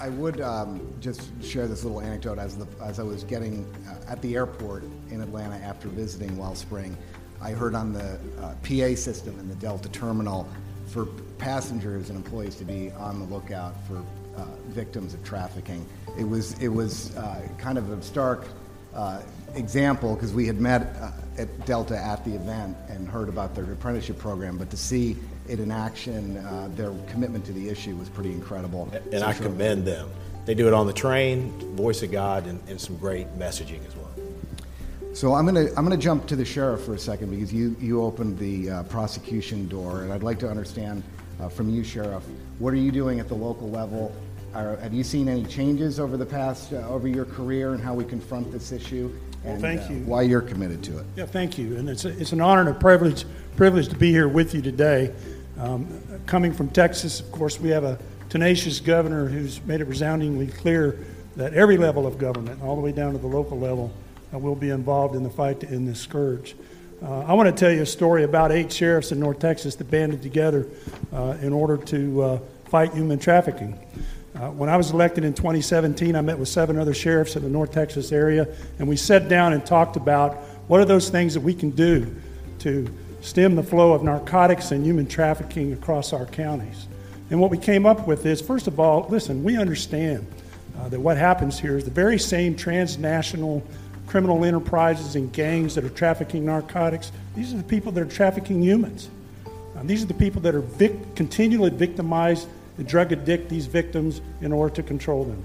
I 0.00 0.08
would 0.08 0.40
um, 0.40 0.94
just 0.98 1.30
share 1.44 1.66
this 1.66 1.84
little 1.84 2.00
anecdote 2.00 2.38
as, 2.38 2.56
the, 2.56 2.66
as 2.82 2.98
I 2.98 3.02
was 3.02 3.22
getting 3.22 3.70
uh, 3.86 4.10
at 4.12 4.22
the 4.22 4.34
airport 4.34 4.84
in 5.10 5.20
Atlanta 5.20 5.56
after 5.56 5.88
visiting 5.88 6.38
Wellspring. 6.38 6.96
I 7.42 7.50
heard 7.50 7.74
on 7.74 7.92
the 7.92 8.18
uh, 8.40 8.54
PA 8.62 8.98
system 8.98 9.38
in 9.38 9.50
the 9.50 9.56
Delta 9.56 9.90
terminal 9.90 10.48
for 10.86 11.04
passengers 11.36 12.08
and 12.08 12.16
employees 12.16 12.56
to 12.56 12.64
be 12.64 12.92
on 12.92 13.18
the 13.18 13.26
lookout 13.26 13.74
for 13.86 14.02
uh, 14.36 14.44
victims 14.68 15.14
of 15.14 15.22
trafficking. 15.24 15.86
It 16.18 16.24
was, 16.24 16.58
it 16.60 16.68
was 16.68 17.16
uh, 17.16 17.46
kind 17.58 17.78
of 17.78 17.90
a 17.90 18.02
stark 18.02 18.46
uh, 18.94 19.22
example 19.54 20.14
because 20.14 20.32
we 20.32 20.46
had 20.46 20.60
met 20.60 20.96
uh, 21.00 21.10
at 21.38 21.66
Delta 21.66 21.96
at 21.96 22.24
the 22.24 22.34
event 22.34 22.76
and 22.88 23.08
heard 23.08 23.28
about 23.28 23.54
their 23.54 23.64
apprenticeship 23.64 24.18
program, 24.18 24.56
but 24.56 24.70
to 24.70 24.76
see 24.76 25.16
it 25.48 25.60
in 25.60 25.70
action, 25.70 26.38
uh, 26.38 26.68
their 26.74 26.92
commitment 27.08 27.44
to 27.46 27.52
the 27.52 27.68
issue 27.68 27.94
was 27.96 28.08
pretty 28.08 28.32
incredible. 28.32 28.88
And 28.92 29.20
So 29.20 29.26
I 29.26 29.32
sure. 29.32 29.46
commend 29.46 29.84
them. 29.84 30.10
They 30.44 30.54
do 30.54 30.68
it 30.68 30.74
on 30.74 30.86
the 30.86 30.92
train, 30.92 31.50
voice 31.76 32.02
of 32.02 32.12
God, 32.12 32.46
and, 32.46 32.60
and 32.68 32.80
some 32.80 32.96
great 32.96 33.26
messaging 33.38 33.84
as 33.86 33.96
well. 33.96 34.10
So 35.12 35.34
I'm 35.34 35.46
going 35.46 35.66
to 35.66 35.74
I'm 35.76 35.84
going 35.84 35.98
to 35.98 36.02
jump 36.02 36.26
to 36.26 36.36
the 36.36 36.44
sheriff 36.44 36.84
for 36.84 36.94
a 36.94 36.98
second 36.98 37.30
because 37.30 37.52
you 37.52 37.74
you 37.80 38.02
opened 38.02 38.38
the 38.38 38.70
uh, 38.70 38.82
prosecution 38.84 39.66
door, 39.66 40.02
and 40.02 40.12
I'd 40.12 40.22
like 40.22 40.38
to 40.40 40.48
understand 40.48 41.02
uh, 41.40 41.48
from 41.48 41.70
you, 41.70 41.82
sheriff, 41.82 42.22
what 42.58 42.72
are 42.72 42.78
you 42.78 42.92
doing 42.92 43.18
at 43.18 43.26
the 43.28 43.34
local 43.34 43.68
level? 43.70 44.14
Are, 44.56 44.76
have 44.76 44.94
you 44.94 45.04
seen 45.04 45.28
any 45.28 45.44
changes 45.44 46.00
over 46.00 46.16
the 46.16 46.24
past 46.24 46.72
uh, 46.72 46.76
over 46.88 47.06
your 47.06 47.26
career 47.26 47.74
and 47.74 47.82
how 47.82 47.92
we 47.92 48.06
confront 48.06 48.50
this 48.50 48.72
issue? 48.72 49.12
And 49.44 49.60
thank 49.60 49.82
uh, 49.82 49.92
you. 49.92 49.98
why 50.04 50.22
you're 50.22 50.40
committed 50.40 50.82
to 50.84 50.98
it? 50.98 51.04
Yeah, 51.14 51.26
thank 51.26 51.58
you. 51.58 51.76
And 51.76 51.90
it's, 51.90 52.06
a, 52.06 52.18
it's 52.18 52.32
an 52.32 52.40
honor 52.40 52.60
and 52.60 52.70
a 52.70 52.74
privilege, 52.74 53.26
privilege 53.56 53.88
to 53.88 53.96
be 53.96 54.10
here 54.10 54.28
with 54.28 54.54
you 54.54 54.62
today. 54.62 55.12
Um, 55.58 55.86
coming 56.24 56.54
from 56.54 56.70
Texas, 56.70 57.20
of 57.20 57.30
course, 57.32 57.60
we 57.60 57.68
have 57.68 57.84
a 57.84 57.98
tenacious 58.30 58.80
governor 58.80 59.26
who's 59.26 59.62
made 59.66 59.82
it 59.82 59.88
resoundingly 59.88 60.46
clear 60.46 61.04
that 61.36 61.52
every 61.52 61.76
level 61.76 62.06
of 62.06 62.16
government, 62.16 62.62
all 62.62 62.76
the 62.76 62.82
way 62.82 62.92
down 62.92 63.12
to 63.12 63.18
the 63.18 63.26
local 63.26 63.58
level, 63.58 63.92
uh, 64.32 64.38
will 64.38 64.56
be 64.56 64.70
involved 64.70 65.14
in 65.14 65.22
the 65.22 65.28
fight 65.28 65.60
to 65.60 65.68
end 65.68 65.86
this 65.86 66.00
scourge. 66.00 66.56
Uh, 67.02 67.26
I 67.26 67.34
want 67.34 67.54
to 67.54 67.64
tell 67.64 67.70
you 67.70 67.82
a 67.82 67.86
story 67.86 68.24
about 68.24 68.52
eight 68.52 68.72
sheriffs 68.72 69.12
in 69.12 69.20
North 69.20 69.38
Texas 69.38 69.74
that 69.74 69.90
banded 69.90 70.22
together 70.22 70.66
uh, 71.12 71.36
in 71.42 71.52
order 71.52 71.76
to 71.76 72.22
uh, 72.22 72.38
fight 72.64 72.94
human 72.94 73.18
trafficking. 73.18 73.78
Uh, 74.36 74.50
when 74.50 74.68
I 74.68 74.76
was 74.76 74.90
elected 74.90 75.24
in 75.24 75.32
2017, 75.32 76.14
I 76.14 76.20
met 76.20 76.38
with 76.38 76.48
seven 76.48 76.78
other 76.78 76.92
sheriffs 76.92 77.36
in 77.36 77.42
the 77.42 77.48
North 77.48 77.72
Texas 77.72 78.12
area, 78.12 78.46
and 78.78 78.86
we 78.86 78.94
sat 78.94 79.30
down 79.30 79.54
and 79.54 79.64
talked 79.64 79.96
about 79.96 80.34
what 80.68 80.78
are 80.78 80.84
those 80.84 81.08
things 81.08 81.32
that 81.32 81.40
we 81.40 81.54
can 81.54 81.70
do 81.70 82.14
to 82.58 82.86
stem 83.22 83.56
the 83.56 83.62
flow 83.62 83.94
of 83.94 84.02
narcotics 84.02 84.72
and 84.72 84.84
human 84.84 85.06
trafficking 85.06 85.72
across 85.72 86.12
our 86.12 86.26
counties. 86.26 86.86
And 87.30 87.40
what 87.40 87.50
we 87.50 87.56
came 87.56 87.86
up 87.86 88.06
with 88.06 88.26
is, 88.26 88.42
first 88.42 88.66
of 88.66 88.78
all, 88.78 89.06
listen, 89.08 89.42
we 89.42 89.56
understand 89.56 90.26
uh, 90.78 90.90
that 90.90 91.00
what 91.00 91.16
happens 91.16 91.58
here 91.58 91.78
is 91.78 91.84
the 91.84 91.90
very 91.90 92.18
same 92.18 92.54
transnational 92.54 93.62
criminal 94.06 94.44
enterprises 94.44 95.16
and 95.16 95.32
gangs 95.32 95.74
that 95.76 95.84
are 95.84 95.88
trafficking 95.88 96.44
narcotics. 96.44 97.10
These 97.34 97.54
are 97.54 97.56
the 97.56 97.64
people 97.64 97.90
that 97.92 98.02
are 98.02 98.10
trafficking 98.10 98.62
humans. 98.62 99.08
Uh, 99.46 99.82
these 99.84 100.02
are 100.02 100.06
the 100.06 100.14
people 100.14 100.42
that 100.42 100.54
are 100.54 100.60
vic- 100.60 101.14
continually 101.14 101.70
victimized 101.70 102.48
and 102.78 102.86
drug 102.86 103.12
addict 103.12 103.48
these 103.48 103.66
victims 103.66 104.20
in 104.40 104.52
order 104.52 104.74
to 104.74 104.82
control 104.82 105.24
them. 105.24 105.42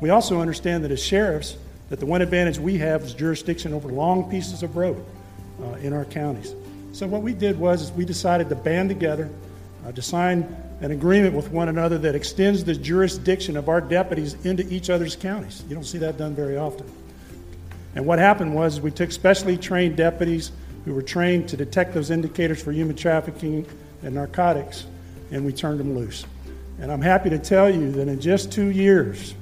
We 0.00 0.10
also 0.10 0.40
understand 0.40 0.84
that 0.84 0.90
as 0.90 1.02
sheriffs, 1.02 1.56
that 1.88 2.00
the 2.00 2.06
one 2.06 2.20
advantage 2.20 2.58
we 2.58 2.78
have 2.78 3.02
is 3.02 3.14
jurisdiction 3.14 3.72
over 3.72 3.88
long 3.88 4.30
pieces 4.30 4.62
of 4.62 4.76
road 4.76 5.02
uh, 5.62 5.74
in 5.76 5.92
our 5.92 6.04
counties. 6.04 6.54
So 6.92 7.06
what 7.06 7.22
we 7.22 7.32
did 7.32 7.58
was 7.58 7.82
is 7.82 7.92
we 7.92 8.04
decided 8.04 8.48
to 8.48 8.54
band 8.54 8.88
together 8.88 9.30
uh, 9.86 9.92
to 9.92 10.02
sign 10.02 10.42
an 10.80 10.90
agreement 10.90 11.34
with 11.34 11.50
one 11.50 11.68
another 11.68 11.96
that 11.98 12.14
extends 12.14 12.64
the 12.64 12.74
jurisdiction 12.74 13.56
of 13.56 13.68
our 13.68 13.80
deputies 13.80 14.34
into 14.44 14.66
each 14.72 14.90
other's 14.90 15.16
counties. 15.16 15.64
You 15.68 15.74
don't 15.74 15.84
see 15.84 15.98
that 15.98 16.18
done 16.18 16.34
very 16.34 16.56
often. 16.56 16.90
And 17.94 18.04
what 18.04 18.18
happened 18.18 18.54
was 18.54 18.80
we 18.80 18.90
took 18.90 19.10
specially 19.10 19.56
trained 19.56 19.96
deputies 19.96 20.52
who 20.84 20.92
were 20.94 21.02
trained 21.02 21.48
to 21.48 21.56
detect 21.56 21.94
those 21.94 22.10
indicators 22.10 22.62
for 22.62 22.72
human 22.72 22.94
trafficking 22.94 23.66
and 24.02 24.14
narcotics, 24.14 24.86
and 25.30 25.46
we 25.46 25.52
turned 25.52 25.80
them 25.80 25.96
loose. 25.96 26.26
And 26.80 26.92
I'm 26.92 27.00
happy 27.00 27.30
to 27.30 27.38
tell 27.38 27.70
you 27.70 27.90
that 27.92 28.08
in 28.08 28.20
just 28.20 28.52
two 28.52 28.70
years, 28.70 29.34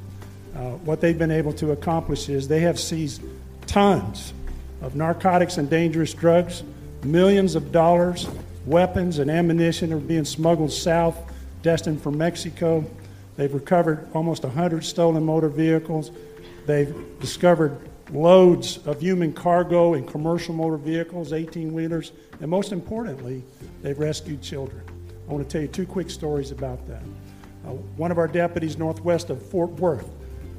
uh, 0.55 0.71
what 0.85 1.01
they've 1.01 1.19
been 1.19 1.33
able 1.33 1.53
to 1.55 1.73
accomplish 1.73 2.29
is 2.29 2.47
they 2.47 2.61
have 2.61 2.79
seized 2.79 3.23
tons 3.67 4.33
of 4.83 4.95
narcotics 4.95 5.59
and 5.59 5.69
dangerous 5.69 6.15
drugs, 6.15 6.63
millions 7.03 7.55
of 7.55 7.73
dollars, 7.73 8.29
weapons 8.67 9.19
and 9.19 9.31
ammunition 9.31 9.93
are 9.93 9.99
being 9.99 10.25
smuggled 10.25 10.73
south, 10.73 11.19
destined 11.63 12.01
for 12.03 12.11
Mexico. 12.11 12.85
They've 13.37 13.53
recovered 13.53 14.09
almost 14.15 14.45
100 14.45 14.85
stolen 14.85 15.25
motor 15.25 15.49
vehicles. 15.49 16.11
They've 16.67 16.95
discovered 17.21 17.79
loads 18.13 18.79
of 18.87 19.01
human 19.01 19.33
cargo 19.33 19.95
in 19.95 20.07
commercial 20.07 20.55
motor 20.55 20.77
vehicles, 20.77 21.33
18 21.33 21.73
wheelers, 21.73 22.13
and 22.41 22.51
most 22.51 22.71
importantly, 22.71 23.43
they've 23.83 23.99
rescued 23.99 24.41
children. 24.43 24.83
I 25.29 25.33
want 25.33 25.49
to 25.49 25.51
tell 25.51 25.63
you 25.63 25.69
two 25.69 25.87
quick 25.87 26.11
stories 26.11 26.51
about 26.51 26.87
that. 26.89 27.03
Uh, 27.65 27.71
one 27.97 28.11
of 28.11 28.19
our 28.19 28.29
deputies 28.29 28.77
northwest 28.77 29.31
of 29.31 29.43
Fort 29.43 29.71
Worth, 29.73 30.09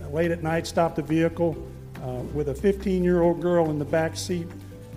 uh, 0.02 0.10
late 0.10 0.32
at 0.32 0.42
night, 0.42 0.66
stopped 0.66 0.98
a 0.98 1.02
vehicle 1.02 1.56
uh, 2.04 2.08
with 2.34 2.50
a 2.50 2.56
15 2.56 3.04
year 3.04 3.22
old 3.22 3.42
girl 3.42 3.70
in 3.70 3.78
the 3.78 3.86
back 3.86 4.16
seat 4.16 4.48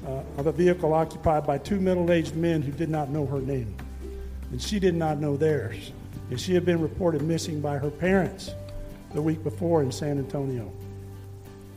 uh, 0.07 0.23
of 0.39 0.47
a 0.47 0.53
vehicle 0.53 0.95
occupied 0.95 1.47
by 1.47 1.59
two 1.59 1.81
middle 1.81 2.11
aged 2.11 2.35
men 2.35 2.63
who 2.63 2.73
did 2.73 2.89
not 2.89 3.11
know 3.11 3.27
her 3.27 3.41
name. 3.41 3.75
And 4.51 4.61
she 4.61 4.79
did 4.79 4.95
not 4.95 5.19
know 5.19 5.37
theirs. 5.37 5.93
And 6.31 6.41
she 6.41 6.55
had 6.55 6.65
been 6.65 6.81
reported 6.81 7.23
missing 7.23 7.61
by 7.61 7.79
her 7.79 7.91
parents 7.91 8.53
the 9.13 9.23
week 9.23 9.43
before 9.43 9.83
in 9.83 9.93
San 9.93 10.19
Antonio. 10.19 10.71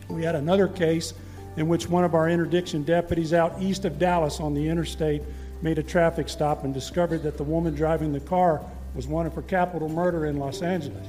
We 0.08 0.24
had 0.24 0.36
another 0.36 0.68
case 0.68 1.14
in 1.58 1.68
which 1.68 1.90
one 1.90 2.04
of 2.04 2.14
our 2.16 2.30
interdiction 2.30 2.84
deputies 2.84 3.34
out 3.34 3.62
east 3.62 3.84
of 3.86 4.00
Dallas 4.00 4.40
on 4.40 4.54
the 4.54 4.68
interstate 4.68 5.22
made 5.62 5.78
a 5.78 5.84
traffic 5.84 6.30
stop 6.30 6.64
and 6.64 6.74
discovered 6.74 7.24
that 7.24 7.38
the 7.38 7.44
woman 7.44 7.76
driving 7.76 8.14
the 8.14 8.20
car 8.20 8.62
was 8.96 9.08
wanted 9.08 9.34
for 9.34 9.42
capital 9.44 9.90
murder 9.90 10.26
in 10.26 10.38
Los 10.38 10.62
Angeles. 10.62 11.08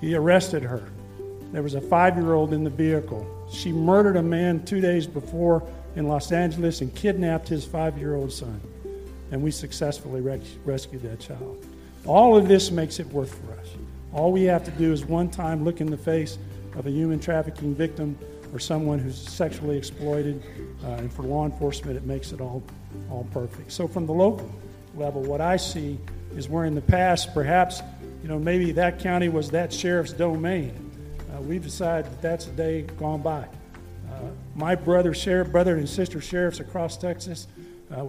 He 0.00 0.14
arrested 0.14 0.62
her. 0.62 0.88
There 1.52 1.62
was 1.62 1.74
a 1.74 1.80
five 1.80 2.16
year 2.16 2.32
old 2.32 2.52
in 2.52 2.64
the 2.64 2.70
vehicle. 2.70 3.26
She 3.52 3.72
murdered 3.72 4.16
a 4.16 4.22
man 4.22 4.64
two 4.64 4.80
days 4.80 5.06
before 5.06 5.62
in 5.96 6.08
Los 6.08 6.32
Angeles 6.32 6.80
and 6.80 6.94
kidnapped 6.94 7.48
his 7.48 7.64
five 7.64 7.98
year 7.98 8.14
old 8.14 8.32
son. 8.32 8.60
And 9.30 9.42
we 9.42 9.50
successfully 9.50 10.20
res- 10.20 10.56
rescued 10.64 11.02
that 11.02 11.20
child. 11.20 11.64
All 12.06 12.36
of 12.36 12.48
this 12.48 12.70
makes 12.70 12.98
it 12.98 13.06
worth 13.08 13.34
for 13.34 13.52
us. 13.52 13.68
All 14.12 14.32
we 14.32 14.44
have 14.44 14.64
to 14.64 14.70
do 14.72 14.92
is 14.92 15.04
one 15.04 15.30
time 15.30 15.64
look 15.64 15.80
in 15.80 15.90
the 15.90 15.96
face 15.96 16.38
of 16.74 16.86
a 16.86 16.90
human 16.90 17.20
trafficking 17.20 17.74
victim 17.74 18.18
or 18.52 18.58
someone 18.58 18.98
who's 18.98 19.16
sexually 19.16 19.78
exploited, 19.78 20.42
uh, 20.84 20.88
and 20.88 21.12
for 21.12 21.22
law 21.22 21.46
enforcement, 21.46 21.96
it 21.96 22.04
makes 22.04 22.32
it 22.32 22.40
all, 22.40 22.62
all 23.10 23.26
perfect. 23.32 23.72
So, 23.72 23.88
from 23.88 24.04
the 24.04 24.12
local 24.12 24.50
level, 24.94 25.22
what 25.22 25.40
I 25.40 25.56
see 25.56 25.98
is 26.36 26.48
where 26.48 26.64
in 26.64 26.74
the 26.74 26.80
past, 26.80 27.34
perhaps, 27.34 27.82
you 28.22 28.28
know, 28.28 28.38
maybe 28.38 28.72
that 28.72 28.98
county 28.98 29.28
was 29.28 29.50
that 29.50 29.72
sheriff's 29.72 30.12
domain. 30.12 30.90
Uh, 31.32 31.40
we've 31.40 31.62
decided 31.62 32.10
that 32.10 32.22
that's 32.22 32.46
a 32.46 32.50
day 32.50 32.82
gone 32.82 33.22
by. 33.22 33.46
Uh, 34.10 34.28
my 34.54 34.74
brother, 34.74 35.14
sheriff, 35.14 35.50
brother 35.50 35.76
and 35.76 35.88
sister 35.88 36.20
sheriffs 36.20 36.60
across 36.60 36.96
Texas, 36.96 37.46
uh, 37.94 38.06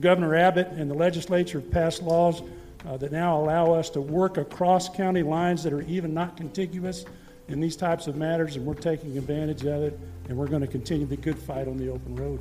Governor 0.00 0.34
Abbott 0.34 0.68
and 0.68 0.90
the 0.90 0.94
legislature 0.94 1.60
have 1.60 1.70
passed 1.70 2.02
laws 2.02 2.42
uh, 2.86 2.96
that 2.96 3.12
now 3.12 3.38
allow 3.38 3.72
us 3.72 3.90
to 3.90 4.00
work 4.00 4.36
across 4.36 4.88
county 4.88 5.22
lines 5.22 5.62
that 5.62 5.72
are 5.72 5.82
even 5.82 6.12
not 6.12 6.36
contiguous 6.36 7.04
in 7.48 7.60
these 7.60 7.76
types 7.76 8.06
of 8.06 8.16
matters, 8.16 8.56
and 8.56 8.64
we're 8.64 8.74
taking 8.74 9.16
advantage 9.18 9.64
of 9.64 9.82
it, 9.82 9.98
and 10.28 10.36
we're 10.36 10.48
going 10.48 10.62
to 10.62 10.66
continue 10.66 11.06
the 11.06 11.16
good 11.16 11.38
fight 11.38 11.68
on 11.68 11.76
the 11.76 11.88
open 11.88 12.16
road. 12.16 12.40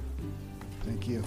Thank 0.83 1.07
you. 1.07 1.23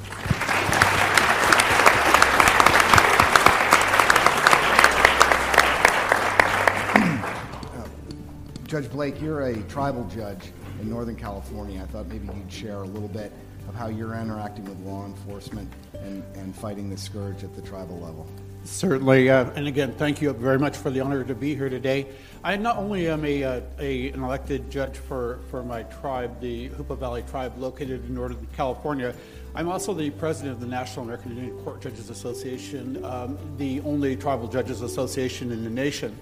Judge 8.66 8.90
Blake, 8.90 9.20
you're 9.20 9.42
a 9.42 9.62
tribal 9.64 10.04
judge 10.08 10.50
in 10.80 10.90
Northern 10.90 11.14
California. 11.14 11.80
I 11.80 11.86
thought 11.86 12.08
maybe 12.08 12.26
you'd 12.26 12.52
share 12.52 12.78
a 12.78 12.86
little 12.86 13.08
bit 13.08 13.32
of 13.68 13.76
how 13.76 13.86
you're 13.86 14.14
interacting 14.14 14.64
with 14.64 14.78
law 14.80 15.06
enforcement 15.06 15.72
and, 15.94 16.24
and 16.34 16.54
fighting 16.54 16.90
the 16.90 16.96
scourge 16.96 17.44
at 17.44 17.54
the 17.54 17.62
tribal 17.62 18.00
level. 18.00 18.26
Certainly, 18.64 19.30
uh, 19.30 19.50
and 19.54 19.68
again, 19.68 19.92
thank 19.92 20.20
you 20.20 20.32
very 20.32 20.58
much 20.58 20.76
for 20.76 20.90
the 20.90 20.98
honor 20.98 21.22
to 21.22 21.34
be 21.36 21.54
here 21.54 21.68
today. 21.68 22.06
I 22.42 22.56
not 22.56 22.78
only 22.78 23.08
am 23.08 23.24
a, 23.24 23.44
uh, 23.44 23.60
a 23.78 24.10
an 24.10 24.24
elected 24.24 24.68
judge 24.68 24.96
for, 24.96 25.38
for 25.48 25.62
my 25.62 25.84
tribe, 25.84 26.40
the 26.40 26.68
Hoopa 26.70 26.98
Valley 26.98 27.22
tribe 27.30 27.56
located 27.58 28.04
in 28.04 28.14
Northern 28.16 28.48
California, 28.56 29.14
I'm 29.54 29.68
also 29.68 29.94
the 29.94 30.10
president 30.10 30.54
of 30.54 30.60
the 30.60 30.66
National 30.66 31.04
American 31.04 31.38
Indian 31.38 31.56
Court 31.62 31.80
Judges 31.80 32.10
Association, 32.10 33.04
um, 33.04 33.38
the 33.58 33.80
only 33.82 34.16
tribal 34.16 34.48
judges 34.48 34.82
association 34.82 35.52
in 35.52 35.62
the 35.62 35.70
nation. 35.70 36.18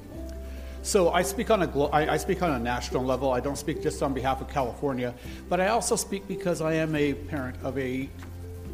So 0.85 1.11
I 1.12 1.22
speak 1.22 1.51
on 1.51 1.62
a 1.62 1.66
glo- 1.66 1.89
I, 1.95 2.12
I 2.12 2.16
speak 2.18 2.43
on 2.43 2.53
a 2.53 2.59
national 2.59 3.03
level. 3.03 3.32
I 3.32 3.41
don't 3.41 3.57
speak 3.57 3.82
just 3.82 4.03
on 4.03 4.12
behalf 4.12 4.43
of 4.43 4.49
California, 4.49 5.14
but 5.49 5.59
I 5.59 5.68
also 5.68 5.97
speak 5.97 6.28
because 6.28 6.61
I 6.61 6.74
am 6.74 6.95
a 6.95 7.14
parent 7.14 7.57
of 7.62 7.78
a 7.78 8.07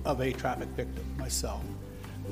of 0.05 0.21
a 0.21 0.33
traffic 0.33 0.69
victim 0.71 1.05
myself. 1.17 1.63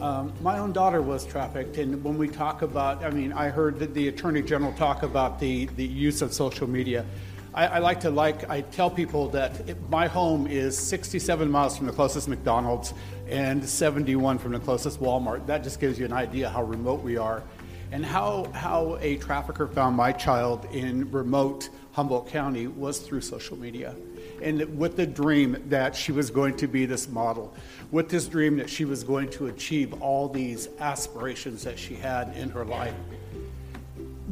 Um, 0.01 0.33
my 0.43 0.59
own 0.59 0.73
daughter 0.73 1.01
was 1.01 1.25
trafficked, 1.25 1.79
and 1.79 2.03
when 2.03 2.19
we 2.19 2.27
talk 2.27 2.63
about, 2.63 3.05
I 3.05 3.11
mean, 3.11 3.33
I 3.33 3.51
heard 3.51 3.79
that 3.79 3.95
the 3.95 4.09
Attorney 4.09 4.43
General 4.43 4.73
talk 4.73 5.05
about 5.05 5.39
the, 5.39 5.67
the 5.77 5.87
use 5.87 6.23
of 6.23 6.33
social 6.33 6.69
media. 6.69 7.07
I, 7.55 7.67
I 7.67 7.79
like 7.79 8.01
to 8.01 8.11
like 8.11 8.51
I 8.51 8.63
tell 8.63 8.91
people 8.91 9.29
that 9.31 9.69
it, 9.69 9.77
my 9.91 10.09
home 10.09 10.49
is 10.49 10.77
67 10.77 11.49
miles 11.49 11.77
from 11.77 11.87
the 11.87 11.93
closest 11.93 12.27
McDonald's 12.27 12.95
and 13.29 13.65
71 13.65 14.39
from 14.39 14.53
the 14.53 14.61
closest 14.61 15.01
Walmart. 15.01 15.47
That 15.47 15.63
just 15.63 15.79
gives 15.81 16.01
you 16.01 16.05
an 16.05 16.13
idea 16.13 16.49
how 16.49 16.65
remote 16.65 17.01
we 17.03 17.17
are, 17.17 17.45
and 17.93 18.05
how 18.05 18.51
how 18.53 18.99
a 19.01 19.17
trafficker 19.17 19.67
found 19.67 19.97
my 19.97 20.13
child 20.13 20.67
in 20.73 21.11
remote 21.11 21.71
Humboldt 21.93 22.29
County 22.29 22.67
was 22.67 22.99
through 23.01 23.23
social 23.23 23.57
media, 23.57 23.95
and 24.43 24.79
with 24.79 24.97
the 24.97 25.07
dream 25.07 25.63
that 25.69 25.97
she 25.97 26.13
was 26.13 26.31
going 26.31 26.57
to 26.59 26.69
be 26.69 26.87
this 26.87 27.09
model, 27.09 27.53
with 27.91 28.09
this 28.09 28.27
dream 28.27 28.57
that 28.59 28.71
she 28.71 28.85
was 28.85 29.03
going 29.03 29.31
to 29.31 29.47
achieve 29.47 30.01
all 30.03 30.29
these 30.29 30.69
aspirations 30.79 31.65
that 31.65 31.79
she 31.79 31.95
had 31.95 32.37
in 32.37 32.51
her 32.51 32.65
life. 32.65 32.95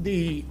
The 0.02 0.44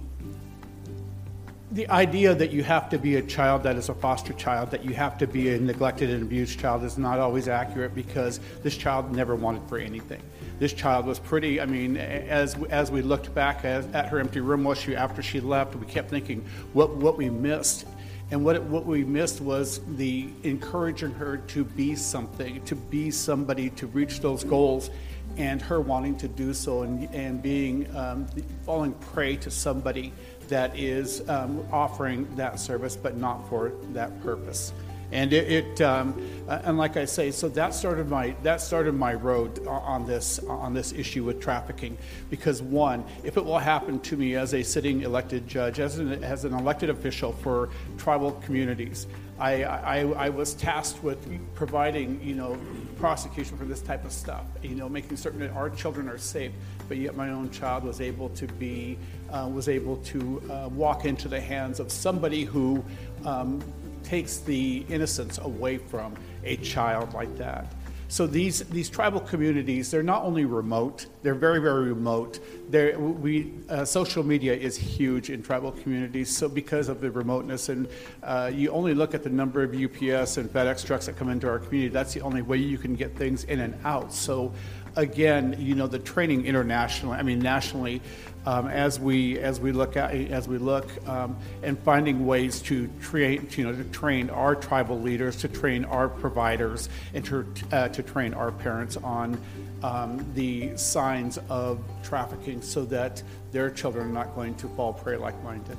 the 1.72 1.88
idea 1.88 2.34
that 2.34 2.52
you 2.52 2.62
have 2.62 2.88
to 2.90 2.98
be 2.98 3.16
a 3.16 3.22
child 3.22 3.64
that 3.64 3.76
is 3.76 3.88
a 3.88 3.94
foster 3.94 4.32
child, 4.34 4.70
that 4.70 4.84
you 4.84 4.94
have 4.94 5.18
to 5.18 5.26
be 5.26 5.50
a 5.50 5.58
neglected 5.58 6.10
and 6.10 6.22
abused 6.22 6.60
child 6.60 6.84
is 6.84 6.96
not 6.96 7.18
always 7.18 7.48
accurate 7.48 7.94
because 7.94 8.40
this 8.62 8.76
child 8.76 9.14
never 9.14 9.34
wanted 9.34 9.68
for 9.68 9.78
anything. 9.78 10.22
This 10.58 10.72
child 10.72 11.06
was 11.06 11.18
pretty, 11.18 11.60
I 11.60 11.66
mean, 11.66 11.96
as, 11.96 12.56
as 12.70 12.90
we 12.90 13.02
looked 13.02 13.34
back 13.34 13.64
at, 13.64 13.94
at 13.94 14.08
her 14.08 14.18
empty 14.18 14.40
room 14.40 14.64
was 14.64 14.78
she, 14.78 14.96
after 14.96 15.22
she 15.22 15.40
left, 15.40 15.74
we 15.76 15.86
kept 15.86 16.08
thinking 16.08 16.44
what, 16.72 16.96
what 16.96 17.18
we 17.18 17.28
missed. 17.28 17.84
And 18.30 18.44
what, 18.44 18.60
what 18.64 18.86
we 18.86 19.04
missed 19.04 19.40
was 19.40 19.80
the 19.96 20.28
encouraging 20.42 21.12
her 21.12 21.36
to 21.36 21.64
be 21.64 21.94
something, 21.94 22.64
to 22.64 22.74
be 22.74 23.10
somebody, 23.10 23.70
to 23.70 23.86
reach 23.86 24.20
those 24.20 24.42
goals, 24.42 24.90
and 25.36 25.60
her 25.60 25.80
wanting 25.80 26.16
to 26.16 26.28
do 26.28 26.54
so 26.54 26.82
and, 26.82 27.14
and 27.14 27.42
being 27.42 27.94
um, 27.94 28.26
falling 28.64 28.94
prey 28.94 29.36
to 29.36 29.50
somebody 29.50 30.12
that 30.48 30.76
is 30.78 31.28
um, 31.28 31.66
offering 31.70 32.34
that 32.36 32.58
service, 32.58 32.96
but 32.96 33.16
not 33.16 33.48
for 33.48 33.72
that 33.92 34.20
purpose. 34.22 34.72
And 35.12 35.32
it, 35.32 35.52
it 35.52 35.80
um, 35.80 36.20
uh, 36.48 36.60
and 36.64 36.78
like 36.78 36.96
I 36.96 37.04
say, 37.04 37.30
so 37.30 37.48
that 37.50 37.74
started 37.74 38.08
my 38.08 38.34
that 38.42 38.60
started 38.60 38.94
my 38.94 39.14
road 39.14 39.66
on 39.66 40.06
this 40.06 40.38
on 40.40 40.74
this 40.74 40.92
issue 40.92 41.24
with 41.24 41.40
trafficking. 41.40 41.96
Because 42.30 42.62
one, 42.62 43.04
if 43.22 43.36
it 43.36 43.44
will 43.44 43.58
happen 43.58 44.00
to 44.00 44.16
me 44.16 44.34
as 44.34 44.54
a 44.54 44.62
sitting 44.62 45.02
elected 45.02 45.46
judge, 45.46 45.80
as 45.80 45.98
an, 45.98 46.24
as 46.24 46.44
an 46.44 46.52
elected 46.52 46.90
official 46.90 47.32
for 47.32 47.70
tribal 47.98 48.32
communities, 48.32 49.06
I, 49.38 49.64
I, 49.64 49.98
I 49.98 50.28
was 50.30 50.54
tasked 50.54 51.02
with 51.02 51.18
providing, 51.54 52.22
you 52.22 52.34
know, 52.34 52.58
prosecution 52.98 53.58
for 53.58 53.66
this 53.66 53.82
type 53.82 54.04
of 54.06 54.12
stuff, 54.12 54.46
you 54.62 54.74
know, 54.74 54.88
making 54.88 55.18
certain 55.18 55.40
that 55.40 55.50
our 55.50 55.68
children 55.68 56.08
are 56.08 56.16
safe, 56.16 56.52
but 56.88 56.96
yet 56.96 57.16
my 57.16 57.28
own 57.30 57.50
child 57.50 57.84
was 57.84 58.00
able 58.00 58.30
to 58.30 58.46
be, 58.46 58.96
uh, 59.30 59.48
was 59.52 59.68
able 59.68 59.98
to 59.98 60.42
uh, 60.50 60.68
walk 60.68 61.04
into 61.04 61.28
the 61.28 61.40
hands 61.40 61.80
of 61.80 61.92
somebody 61.92 62.44
who 62.44 62.82
um, 63.26 63.60
takes 64.06 64.38
the 64.38 64.86
innocence 64.88 65.38
away 65.38 65.78
from 65.78 66.14
a 66.44 66.56
child 66.58 67.12
like 67.12 67.36
that. 67.36 67.74
So 68.08 68.28
these, 68.28 68.60
these 68.68 68.88
tribal 68.88 69.18
communities, 69.18 69.90
they're 69.90 70.02
not 70.02 70.22
only 70.22 70.44
remote, 70.44 71.06
they're 71.22 71.34
very, 71.34 71.60
very 71.60 71.88
remote. 71.88 72.38
They're, 72.70 72.96
we, 72.96 73.52
uh, 73.68 73.84
social 73.84 74.22
media 74.22 74.54
is 74.54 74.76
huge 74.76 75.28
in 75.28 75.42
tribal 75.42 75.72
communities, 75.72 76.34
so 76.34 76.48
because 76.48 76.88
of 76.88 77.00
the 77.00 77.10
remoteness, 77.10 77.68
and 77.68 77.88
uh, 78.22 78.52
you 78.54 78.70
only 78.70 78.94
look 78.94 79.12
at 79.12 79.24
the 79.24 79.30
number 79.30 79.64
of 79.64 79.70
UPS 79.70 80.36
and 80.36 80.48
FedEx 80.48 80.86
trucks 80.86 81.06
that 81.06 81.16
come 81.16 81.30
into 81.30 81.48
our 81.48 81.58
community, 81.58 81.92
that's 81.92 82.14
the 82.14 82.20
only 82.20 82.42
way 82.42 82.58
you 82.58 82.78
can 82.78 82.94
get 82.94 83.16
things 83.16 83.42
in 83.44 83.58
and 83.58 83.74
out. 83.84 84.12
So 84.12 84.52
again, 84.94 85.56
you 85.58 85.74
know, 85.74 85.88
the 85.88 85.98
training 85.98 86.46
internationally, 86.46 87.18
I 87.18 87.22
mean 87.22 87.40
nationally, 87.40 88.00
um, 88.46 88.68
as 88.68 88.98
we 88.98 89.38
as 89.38 89.60
we 89.60 89.72
look 89.72 89.96
at 89.96 90.14
as 90.14 90.48
we 90.48 90.58
look 90.58 90.88
um, 91.08 91.36
and 91.62 91.78
finding 91.80 92.26
ways 92.26 92.62
to 92.62 92.88
train 93.00 93.48
you 93.56 93.64
know 93.64 93.74
to 93.74 93.84
train 93.84 94.30
our 94.30 94.54
tribal 94.54 95.00
leaders, 95.00 95.36
to 95.36 95.48
train 95.48 95.84
our 95.84 96.08
providers, 96.08 96.88
and 97.12 97.24
to 97.24 97.46
uh, 97.72 97.88
to 97.88 98.02
train 98.02 98.32
our 98.34 98.52
parents 98.52 98.96
on 98.96 99.38
um, 99.82 100.24
the 100.34 100.76
signs 100.76 101.38
of 101.48 101.80
trafficking, 102.02 102.62
so 102.62 102.84
that 102.84 103.22
their 103.52 103.70
children 103.70 104.08
are 104.08 104.12
not 104.12 104.34
going 104.34 104.54
to 104.54 104.68
fall 104.68 104.92
prey 104.92 105.16
like 105.16 105.40
mine 105.42 105.62
did. 105.64 105.76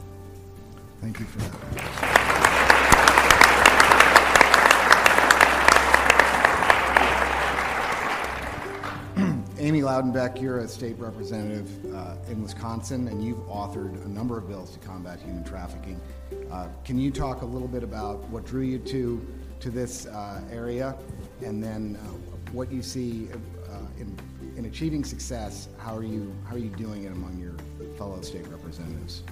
Thank 1.01 1.19
you 1.19 1.25
for 1.25 1.39
that. 1.39 2.46
Amy 9.67 9.81
Loudenbeck, 9.81 10.41
you're 10.41 10.59
a 10.59 10.67
state 10.69 10.97
representative 10.97 11.93
uh, 11.93 12.15
in 12.29 12.41
Wisconsin, 12.41 13.09
and 13.09 13.21
you've 13.21 13.45
authored 13.49 14.01
a 14.05 14.07
number 14.07 14.37
of 14.37 14.47
bills 14.47 14.71
to 14.71 14.79
combat 14.79 15.19
human 15.19 15.43
trafficking. 15.43 15.99
Uh, 16.49 16.69
can 16.85 16.97
you 16.97 17.11
talk 17.11 17.41
a 17.41 17.45
little 17.45 17.67
bit 17.67 17.83
about 17.83 18.19
what 18.29 18.45
drew 18.45 18.61
you 18.61 18.79
to 18.79 19.27
to 19.59 19.69
this 19.69 20.05
uh, 20.05 20.39
area, 20.49 20.95
and 21.43 21.61
then 21.61 21.99
uh, 22.01 22.07
what 22.53 22.71
you 22.71 22.81
see 22.81 23.27
uh, 23.69 23.79
in, 23.99 24.17
in 24.55 24.63
achieving 24.63 25.03
success? 25.03 25.67
How 25.77 25.97
are 25.97 26.03
you 26.03 26.33
how 26.47 26.55
are 26.55 26.59
you 26.59 26.69
doing 26.69 27.03
it 27.03 27.11
among 27.11 27.37
your 27.37 27.55
fellow 27.97 28.21
state 28.21 28.47
representatives? 28.47 29.23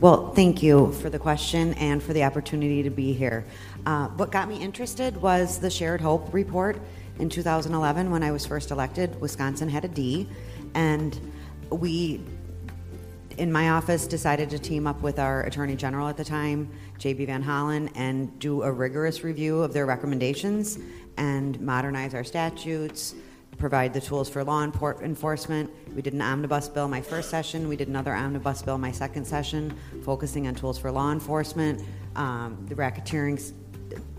Well, 0.00 0.34
thank 0.34 0.60
you 0.60 0.92
for 0.94 1.08
the 1.08 1.20
question 1.20 1.72
and 1.74 2.02
for 2.02 2.12
the 2.12 2.24
opportunity 2.24 2.82
to 2.82 2.90
be 2.90 3.12
here. 3.12 3.44
Uh, 3.86 4.08
what 4.08 4.32
got 4.32 4.48
me 4.48 4.60
interested 4.60 5.16
was 5.22 5.60
the 5.60 5.70
Shared 5.70 6.00
Hope 6.00 6.34
report 6.34 6.78
in 7.18 7.28
2011 7.28 8.10
when 8.10 8.22
I 8.22 8.30
was 8.30 8.46
first 8.46 8.70
elected. 8.70 9.20
Wisconsin 9.20 9.68
had 9.68 9.84
a 9.84 9.88
D, 9.88 10.28
and 10.74 11.18
we, 11.70 12.20
in 13.38 13.50
my 13.50 13.70
office, 13.70 14.06
decided 14.06 14.50
to 14.50 14.58
team 14.58 14.86
up 14.86 15.00
with 15.02 15.18
our 15.18 15.42
Attorney 15.42 15.76
General 15.76 16.08
at 16.08 16.16
the 16.16 16.24
time, 16.24 16.70
J.B. 16.98 17.26
Van 17.26 17.42
Hollen, 17.42 17.90
and 17.94 18.38
do 18.38 18.62
a 18.62 18.70
rigorous 18.70 19.24
review 19.24 19.62
of 19.62 19.72
their 19.72 19.86
recommendations 19.86 20.78
and 21.16 21.58
modernize 21.60 22.14
our 22.14 22.24
statutes, 22.24 23.14
provide 23.58 23.94
the 23.94 24.00
tools 24.00 24.28
for 24.28 24.44
law 24.44 24.62
enforcement. 24.62 25.70
We 25.94 26.02
did 26.02 26.12
an 26.12 26.20
omnibus 26.20 26.68
bill 26.68 26.88
my 26.88 27.00
first 27.00 27.30
session. 27.30 27.68
We 27.68 27.76
did 27.76 27.88
another 27.88 28.14
omnibus 28.14 28.62
bill 28.62 28.76
my 28.76 28.92
second 28.92 29.24
session, 29.24 29.74
focusing 30.04 30.46
on 30.46 30.54
tools 30.54 30.78
for 30.78 30.90
law 30.90 31.10
enforcement, 31.12 31.82
um, 32.16 32.66
the 32.68 32.74
racketeering 32.74 33.40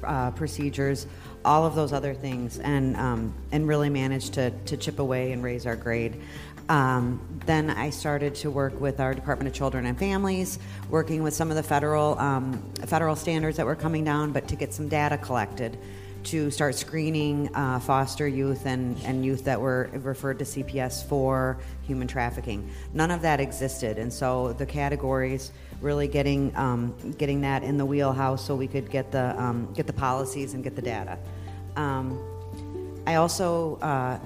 uh, 0.04 0.32
procedures, 0.32 1.08
all 1.48 1.66
of 1.66 1.76
those 1.76 1.94
other 1.94 2.14
things, 2.14 2.60
and 2.60 2.96
um, 2.98 3.34
and 3.52 3.68
really 3.68 3.90
managed 3.90 4.34
to 4.34 4.52
to 4.52 4.78
chip 4.78 5.00
away 5.00 5.32
and 5.32 5.44
raise 5.44 5.66
our 5.66 5.76
grade. 5.76 6.22
Um, 6.70 7.22
then 7.46 7.70
I 7.70 7.92
started 7.92 8.36
to 8.36 8.52
work 8.52 8.80
with 8.82 9.00
our 9.00 9.14
Department 9.14 9.48
of 9.48 9.54
Children 9.54 9.86
and 9.86 9.98
Families, 9.98 10.60
working 10.90 11.24
with 11.24 11.34
some 11.34 11.50
of 11.50 11.56
the 11.56 11.64
federal 11.64 12.20
um, 12.20 12.62
federal 12.86 13.16
standards 13.16 13.58
that 13.58 13.66
were 13.66 13.76
coming 13.76 14.04
down, 14.04 14.34
but 14.34 14.50
to 14.50 14.56
get 14.56 14.74
some 14.74 14.90
data 14.90 15.18
collected 15.18 15.78
to 16.26 16.52
start 16.52 16.76
screening 16.76 17.50
uh, 17.56 17.80
foster 17.80 18.28
youth 18.28 18.66
and, 18.66 18.98
and 19.06 19.24
youth 19.24 19.46
that 19.46 19.62
were 19.62 19.90
referred 19.94 20.38
to 20.40 20.44
CPS 20.44 21.08
for 21.08 21.58
human 21.84 22.06
trafficking. 22.06 22.70
None 22.94 23.12
of 23.12 23.22
that 23.22 23.40
existed, 23.40 23.98
and 23.98 24.12
so 24.12 24.52
the 24.54 24.66
categories 24.66 25.54
really 25.80 26.08
getting 26.08 26.54
um, 26.56 26.94
getting 27.18 27.42
that 27.42 27.64
in 27.64 27.78
the 27.78 27.86
wheelhouse 27.86 28.46
so 28.46 28.56
we 28.56 28.68
could 28.68 28.90
get 28.90 29.12
the 29.12 29.40
um, 29.42 29.72
get 29.74 29.88
the 29.88 29.94
policies 29.94 30.54
and 30.54 30.64
get 30.64 30.76
the 30.76 30.82
data. 30.82 31.18
Um, 31.78 32.20
I 33.06 33.16
also 33.16 33.78
uh, 33.78 34.20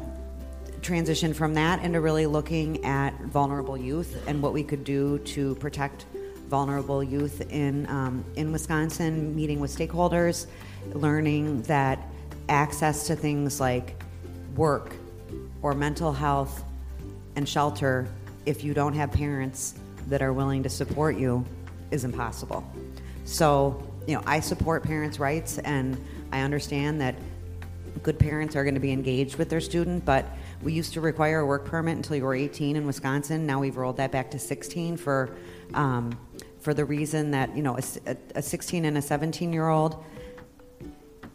transitioned 0.82 1.36
from 1.36 1.54
that 1.54 1.84
into 1.84 2.02
really 2.02 2.26
looking 2.26 2.84
at 2.84 3.14
vulnerable 3.22 3.78
youth 3.78 4.24
and 4.28 4.42
what 4.42 4.54
we 4.54 4.64
could 4.64 4.84
do 4.84 5.20
to 5.20 5.56
protect 5.56 6.06
vulnerable 6.48 7.04
youth 7.04 7.42
in 7.52 7.88
um, 7.88 8.26
in 8.36 8.52
Wisconsin. 8.52 9.36
Meeting 9.36 9.60
with 9.60 9.76
stakeholders, 9.76 10.48
learning 10.94 11.62
that 11.64 12.00
access 12.50 13.08
to 13.08 13.16
things 13.16 13.60
like 13.60 14.02
work 14.56 14.96
or 15.62 15.74
mental 15.74 16.12
health 16.12 16.64
and 17.36 17.48
shelter, 17.48 18.08
if 18.46 18.64
you 18.64 18.74
don't 18.74 18.94
have 18.94 19.12
parents 19.12 19.76
that 20.08 20.22
are 20.22 20.34
willing 20.34 20.64
to 20.64 20.70
support 20.70 21.16
you 21.16 21.46
is 21.92 22.04
impossible. 22.04 22.64
So, 23.26 23.82
you 24.08 24.16
know, 24.16 24.24
I 24.26 24.40
support 24.40 24.84
parents' 24.84 25.20
rights 25.20 25.60
and 25.60 26.04
I 26.32 26.42
understand 26.42 27.00
that 27.02 27.16
good 28.04 28.18
parents 28.18 28.56
are 28.56 28.64
going 28.64 28.76
to 28.76 28.80
be 28.80 28.92
engaged 28.92 29.38
with 29.38 29.50
their 29.50 29.62
student, 29.62 30.06
but 30.06 30.26
we 30.62 30.74
used 30.74 30.94
to 30.94 31.02
require 31.02 31.40
a 31.40 31.46
work 31.46 31.66
permit 31.66 31.98
until 31.98 32.16
you 32.16 32.24
were 32.24 32.36
18 32.36 32.76
in 32.76 32.86
Wisconsin. 32.86 33.46
Now 33.46 33.60
we've 33.60 33.78
rolled 33.78 33.98
that 33.98 34.12
back 34.12 34.32
to 34.32 34.40
16 34.40 34.98
for 34.98 35.36
um, 35.74 36.18
for 36.60 36.74
the 36.74 36.86
reason 36.86 37.32
that 37.32 37.56
you 37.56 37.64
know 37.64 37.78
a, 38.06 38.16
a 38.36 38.42
16 38.42 38.86
and 38.86 38.98
a 38.98 39.02
17 39.02 39.52
year 39.52 39.68
old 39.68 40.04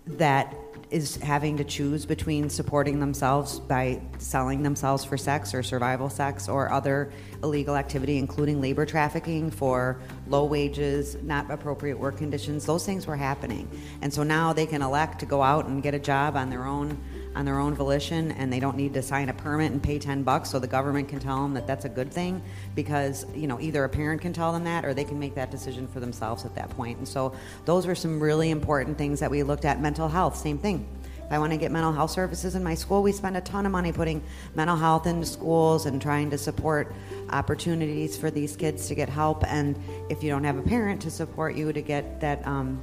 that 0.07 0.55
is 0.91 1.17
having 1.17 1.57
to 1.57 1.65
choose 1.65 2.07
between 2.07 2.49
supporting 2.49 3.01
themselves 3.01 3.59
by 3.59 4.01
selling 4.19 4.63
themselves 4.63 5.05
for 5.05 5.17
sex 5.17 5.53
or 5.53 5.63
survival 5.63 6.09
sex 6.09 6.49
or 6.49 6.71
other 6.71 7.11
illegal 7.43 7.77
activity, 7.77 8.19
including 8.19 8.61
labor 8.61 8.87
trafficking 8.87 9.51
for 9.51 10.01
low 10.29 10.45
wages, 10.45 11.17
not 11.23 11.51
appropriate 11.51 11.99
work 11.99 12.17
conditions. 12.17 12.65
Those 12.65 12.87
things 12.87 13.07
were 13.07 13.17
happening. 13.17 13.69
And 14.01 14.15
so 14.15 14.23
now 14.23 14.53
they 14.53 14.67
can 14.67 14.81
elect 14.81 15.19
to 15.21 15.27
go 15.27 15.43
out 15.43 15.67
and 15.67 15.83
get 15.83 15.95
a 15.95 15.99
job 15.99 16.37
on 16.37 16.51
their 16.51 16.65
own 16.65 16.99
on 17.37 17.45
their 17.45 17.59
own 17.59 17.75
volition 17.75 18.33
and 18.33 18.51
they 18.51 18.59
don't 18.59 18.77
need 18.77 18.95
to 18.95 19.03
sign 19.03 19.29
a 19.29 19.35
permit 19.35 19.71
and 19.71 19.83
pay 19.83 19.99
10 19.99 20.23
bucks 20.23 20.51
so 20.51 20.59
the 20.59 20.67
government 20.67 21.07
can 21.09 21.21
tell 21.21 21.43
them 21.43 21.53
that 21.53 21.67
that's 21.67 21.85
a 21.85 21.89
good 21.89 22.11
thing 22.11 22.43
because 22.75 23.27
you 23.35 23.47
know 23.47 23.61
either 23.61 23.85
a 23.85 23.89
parent 23.89 24.23
can 24.23 24.33
tell 24.33 24.53
them 24.53 24.65
that 24.65 24.85
or 24.87 24.95
they 24.95 25.05
can 25.05 25.19
make 25.19 25.35
that 25.35 25.51
decision 25.51 25.87
for 25.87 26.01
themselves 26.01 26.47
at 26.47 26.55
that 26.55 26.71
point. 26.71 26.97
And 26.97 27.07
so 27.07 27.35
those 27.67 27.87
were 27.87 27.95
some 27.95 28.19
really 28.19 28.51
important 28.51 28.97
things 28.97 29.21
that 29.21 29.31
we 29.31 29.43
looked 29.43 29.67
at. 29.67 29.81
Mental 29.81 30.09
health 30.09 30.37
same 30.37 30.59
thing. 30.59 30.89
If 31.27 31.33
I 31.33 31.39
want 31.39 31.53
to 31.53 31.59
get 31.59 31.73
mental 31.73 31.93
health 31.93 32.13
services 32.13 32.55
in 32.55 32.63
my 32.63 32.75
school, 32.75 33.03
we 33.03 33.11
spend 33.11 33.37
a 33.37 33.41
ton 33.41 33.67
of 33.67 33.73
money 33.73 33.93
putting 33.93 34.23
mental 34.55 34.77
health 34.77 35.07
into 35.07 35.27
schools 35.27 35.85
and 35.85 36.01
trying 36.01 36.31
to 36.31 36.39
support 36.39 36.95
opportunities 37.31 38.17
for 38.17 38.31
these 38.31 38.55
kids 38.55 38.87
to 38.87 38.95
get 38.95 39.09
help. 39.09 39.45
And 39.45 39.77
if 40.09 40.23
you 40.23 40.31
don't 40.31 40.45
have 40.45 40.57
a 40.57 40.63
parent 40.63 41.03
to 41.03 41.11
support 41.11 41.57
you 41.57 41.73
to 41.73 41.83
get 41.83 42.21
that 42.21 42.47
um, 42.47 42.81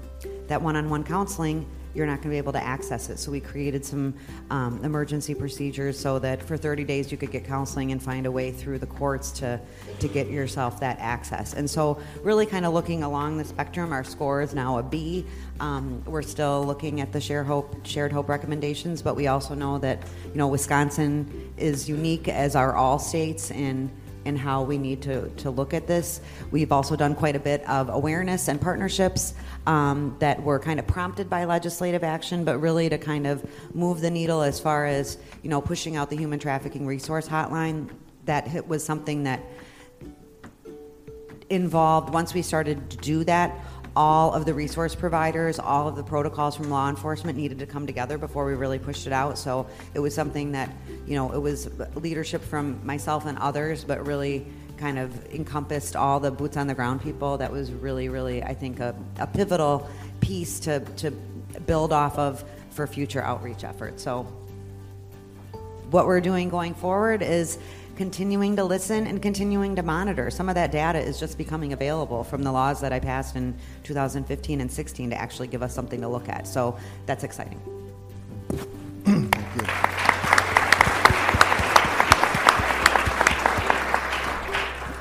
that 0.48 0.62
one-on-one 0.62 1.06
counseling, 1.06 1.66
you're 1.94 2.08
not 2.08 2.16
going 2.16 2.24
to 2.24 2.30
be 2.30 2.38
able 2.38 2.54
to 2.54 2.64
access 2.64 3.10
it. 3.10 3.20
So 3.20 3.32
we 3.32 3.40
created 3.40 3.86
some 3.86 4.14
um, 4.50 4.84
emergency 4.84 5.36
procedures 5.36 6.00
so 6.00 6.20
that 6.20 6.42
for 6.42 6.58
30 6.58 6.84
days 6.84 7.12
you 7.12 7.18
could 7.18 7.32
get 7.32 7.46
counseling 7.46 7.92
and 7.92 8.02
find 8.02 8.26
a 8.26 8.32
way 8.32 8.52
through 8.52 8.80
the 8.80 8.88
courts 8.88 9.32
to 9.32 9.60
to 10.00 10.08
get 10.08 10.28
yourself 10.28 10.80
that 10.80 11.00
access. 11.00 11.54
And 11.54 11.70
so 11.70 12.00
really 12.22 12.46
kind 12.46 12.66
of 12.66 12.74
looking 12.74 13.04
along 13.04 13.38
the 13.38 13.46
spectrum, 13.46 13.92
our 13.92 14.04
score 14.04 14.42
is 14.42 14.54
now 14.54 14.80
a 14.80 14.84
B. 14.84 15.26
Um, 15.60 16.04
we're 16.06 16.22
still 16.22 16.66
looking 16.66 17.02
at 17.02 17.12
the 17.12 17.22
shared 17.22 17.46
hope 17.46 17.86
shared 17.86 18.12
hope 18.12 18.30
recommendations, 18.30 19.02
but 19.02 19.16
we 19.16 19.28
also 19.28 19.54
know 19.54 19.78
that 19.80 20.02
you 20.26 20.36
know 20.36 20.48
Wisconsin 20.48 21.54
is 21.58 21.88
unique 21.88 22.28
as 22.28 22.56
are 22.56 22.76
all 22.76 23.00
states 23.00 23.52
in 23.52 23.92
and 24.26 24.38
how 24.38 24.64
we 24.64 24.78
need 24.78 25.02
to, 25.04 25.30
to 25.30 25.50
look 25.50 25.74
at 25.74 25.88
this. 25.88 26.22
We've 26.52 26.72
also 26.72 26.96
done 26.96 27.16
quite 27.16 27.36
a 27.36 27.40
bit 27.40 27.68
of 27.70 27.90
awareness 27.90 28.48
and 28.48 28.60
partnerships 28.60 29.34
um, 29.66 30.16
that 30.20 30.42
were 30.44 30.60
kind 30.60 30.80
of 30.80 30.88
prompted 30.88 31.30
by 31.30 31.46
legislative 31.46 32.04
action, 32.04 32.44
but 32.44 32.60
really 32.60 32.90
to 32.90 32.98
kind 32.98 33.28
of 33.28 33.44
move 33.76 34.02
the 34.02 34.12
needle 34.12 34.42
as 34.42 34.60
far 34.60 34.86
as 34.86 35.18
you 35.42 35.50
know 35.50 35.62
pushing 35.62 35.96
out 35.96 36.10
the 36.10 36.18
human 36.18 36.40
trafficking 36.40 36.86
resource 36.86 37.28
hotline. 37.28 37.90
That 38.26 38.68
was 38.68 38.86
something 38.86 39.24
that 39.24 39.42
involved 41.50 42.14
once 42.14 42.34
we 42.34 42.42
started 42.42 42.90
to 42.90 42.98
do 42.98 43.24
that 43.26 43.58
all 43.96 44.34
of 44.34 44.46
the 44.46 44.54
resource 44.54 44.96
providers, 44.96 45.60
all 45.60 45.88
of 45.88 45.96
the 45.96 46.04
protocols 46.04 46.56
from 46.56 46.70
law 46.70 46.90
enforcement 46.90 47.38
needed 47.38 47.60
to 47.60 47.66
come 47.66 47.86
together 47.86 48.18
before 48.18 48.46
we 48.46 48.54
really 48.54 48.80
pushed 48.80 49.06
it 49.06 49.14
out. 49.14 49.38
So 49.38 49.68
it 49.94 50.00
was 50.00 50.16
something 50.16 50.54
that, 50.54 50.72
you 51.06 51.16
know, 51.16 51.32
it 51.32 51.40
was 51.40 51.70
leadership 51.96 52.42
from 52.42 52.84
myself 52.86 53.26
and 53.26 53.38
others, 53.38 53.84
but 53.84 54.06
really 54.06 54.48
kind 54.78 54.98
of 54.98 55.34
encompassed 55.34 55.96
all 55.96 56.20
the 56.20 56.32
boots 56.32 56.58
on 56.58 56.66
the 56.68 56.74
ground 56.74 57.02
people. 57.02 57.38
That 57.38 57.52
was 57.52 57.72
really, 57.72 58.10
really, 58.10 58.42
I 58.42 58.56
think, 58.56 58.80
a, 58.80 58.96
a 59.20 59.28
pivotal 59.28 59.88
piece 60.22 60.60
to, 60.62 60.80
to 60.80 61.12
build 61.68 61.94
off 61.94 62.18
of 62.18 62.44
for 62.72 62.88
future 62.88 63.22
outreach 63.22 63.64
efforts. 63.64 64.02
So 64.02 64.24
what 65.92 66.08
we're 66.08 66.22
doing 66.22 66.50
going 66.50 66.74
forward 66.74 67.22
is 67.22 67.60
continuing 67.96 68.56
to 68.56 68.64
listen 68.64 69.08
and 69.08 69.22
continuing 69.22 69.76
to 69.76 69.84
monitor. 69.84 70.32
Some 70.32 70.50
of 70.50 70.56
that 70.56 70.72
data 70.72 71.00
is 71.00 71.20
just 71.20 71.38
becoming 71.38 71.74
available 71.74 72.24
from 72.24 72.44
the 72.44 72.52
laws 72.52 72.82
that 72.82 72.92
I 72.92 73.00
passed 73.00 73.36
in 73.36 73.56
2015 73.84 74.62
and 74.62 74.72
16 74.72 75.10
to 75.12 75.16
actually 75.16 75.48
give 75.48 75.62
us 75.62 75.74
something 75.74 76.02
to 76.02 76.08
look 76.08 76.30
at. 76.30 76.48
So 76.48 76.78
that's 77.06 77.24
exciting. 77.24 77.62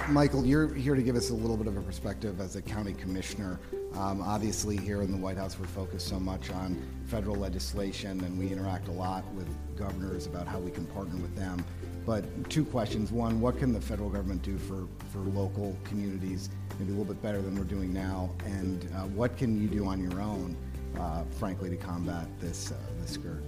Michael, 0.09 0.45
you're 0.45 0.74
here 0.74 0.95
to 0.95 1.03
give 1.03 1.16
us 1.16 1.30
a 1.30 1.34
little 1.34 1.57
bit 1.57 1.66
of 1.66 1.76
a 1.78 1.80
perspective 1.80 2.38
as 2.40 2.57
a 2.57 2.61
county 2.61 2.93
commissioner. 2.93 3.59
Um, 3.95 4.20
obviously, 4.20 4.76
here 4.76 5.01
in 5.01 5.11
the 5.11 5.16
White 5.16 5.38
House, 5.38 5.59
we're 5.59 5.66
focused 5.66 6.07
so 6.07 6.20
much 6.20 6.51
on 6.51 6.76
federal 7.07 7.36
legislation, 7.36 8.20
and 8.20 8.38
we 8.38 8.49
interact 8.49 8.88
a 8.88 8.93
lot 8.93 9.24
with 9.32 9.49
governors 9.74 10.26
about 10.26 10.47
how 10.47 10.59
we 10.59 10.70
can 10.70 10.84
partner 10.86 11.16
with 11.16 11.34
them. 11.34 11.64
But 12.05 12.51
two 12.51 12.65
questions. 12.65 13.13
One, 13.13 13.41
what 13.41 13.59
can 13.59 13.73
the 13.73 13.81
federal 13.81 14.09
government 14.09 14.43
do 14.43 14.59
for, 14.59 14.89
for 15.13 15.19
local 15.19 15.77
communities, 15.85 16.51
maybe 16.79 16.93
a 16.93 16.97
little 16.97 17.13
bit 17.13 17.23
better 17.23 17.41
than 17.41 17.57
we're 17.57 17.65
doing 17.65 17.93
now? 17.93 18.31
And 18.45 18.89
uh, 18.95 19.03
what 19.07 19.37
can 19.37 19.61
you 19.61 19.69
do 19.69 19.87
on 19.87 20.03
your 20.03 20.21
own, 20.21 20.57
uh, 20.99 21.23
frankly, 21.39 21.71
to 21.71 21.77
combat 21.77 22.27
this, 22.41 22.73
uh, 22.73 22.75
this 23.01 23.13
scourge? 23.13 23.45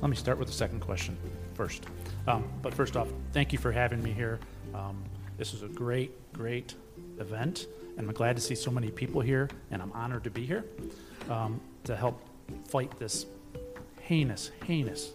Let 0.00 0.10
me 0.10 0.16
start 0.16 0.38
with 0.38 0.48
the 0.48 0.54
second 0.54 0.80
question 0.80 1.16
first. 1.54 1.86
Um, 2.26 2.44
but 2.62 2.72
first 2.74 2.96
off, 2.96 3.08
thank 3.32 3.52
you 3.52 3.58
for 3.58 3.72
having 3.72 4.02
me 4.02 4.12
here. 4.12 4.38
Um, 4.74 5.02
this 5.36 5.54
is 5.54 5.62
a 5.62 5.68
great, 5.68 6.12
great 6.32 6.74
event, 7.18 7.66
and 7.96 8.06
I'm 8.06 8.14
glad 8.14 8.36
to 8.36 8.42
see 8.42 8.54
so 8.54 8.70
many 8.70 8.90
people 8.90 9.20
here, 9.20 9.48
and 9.70 9.82
I'm 9.82 9.92
honored 9.92 10.24
to 10.24 10.30
be 10.30 10.46
here 10.46 10.64
um, 11.30 11.60
to 11.84 11.96
help 11.96 12.20
fight 12.68 12.96
this 12.98 13.26
heinous, 14.00 14.50
heinous 14.66 15.12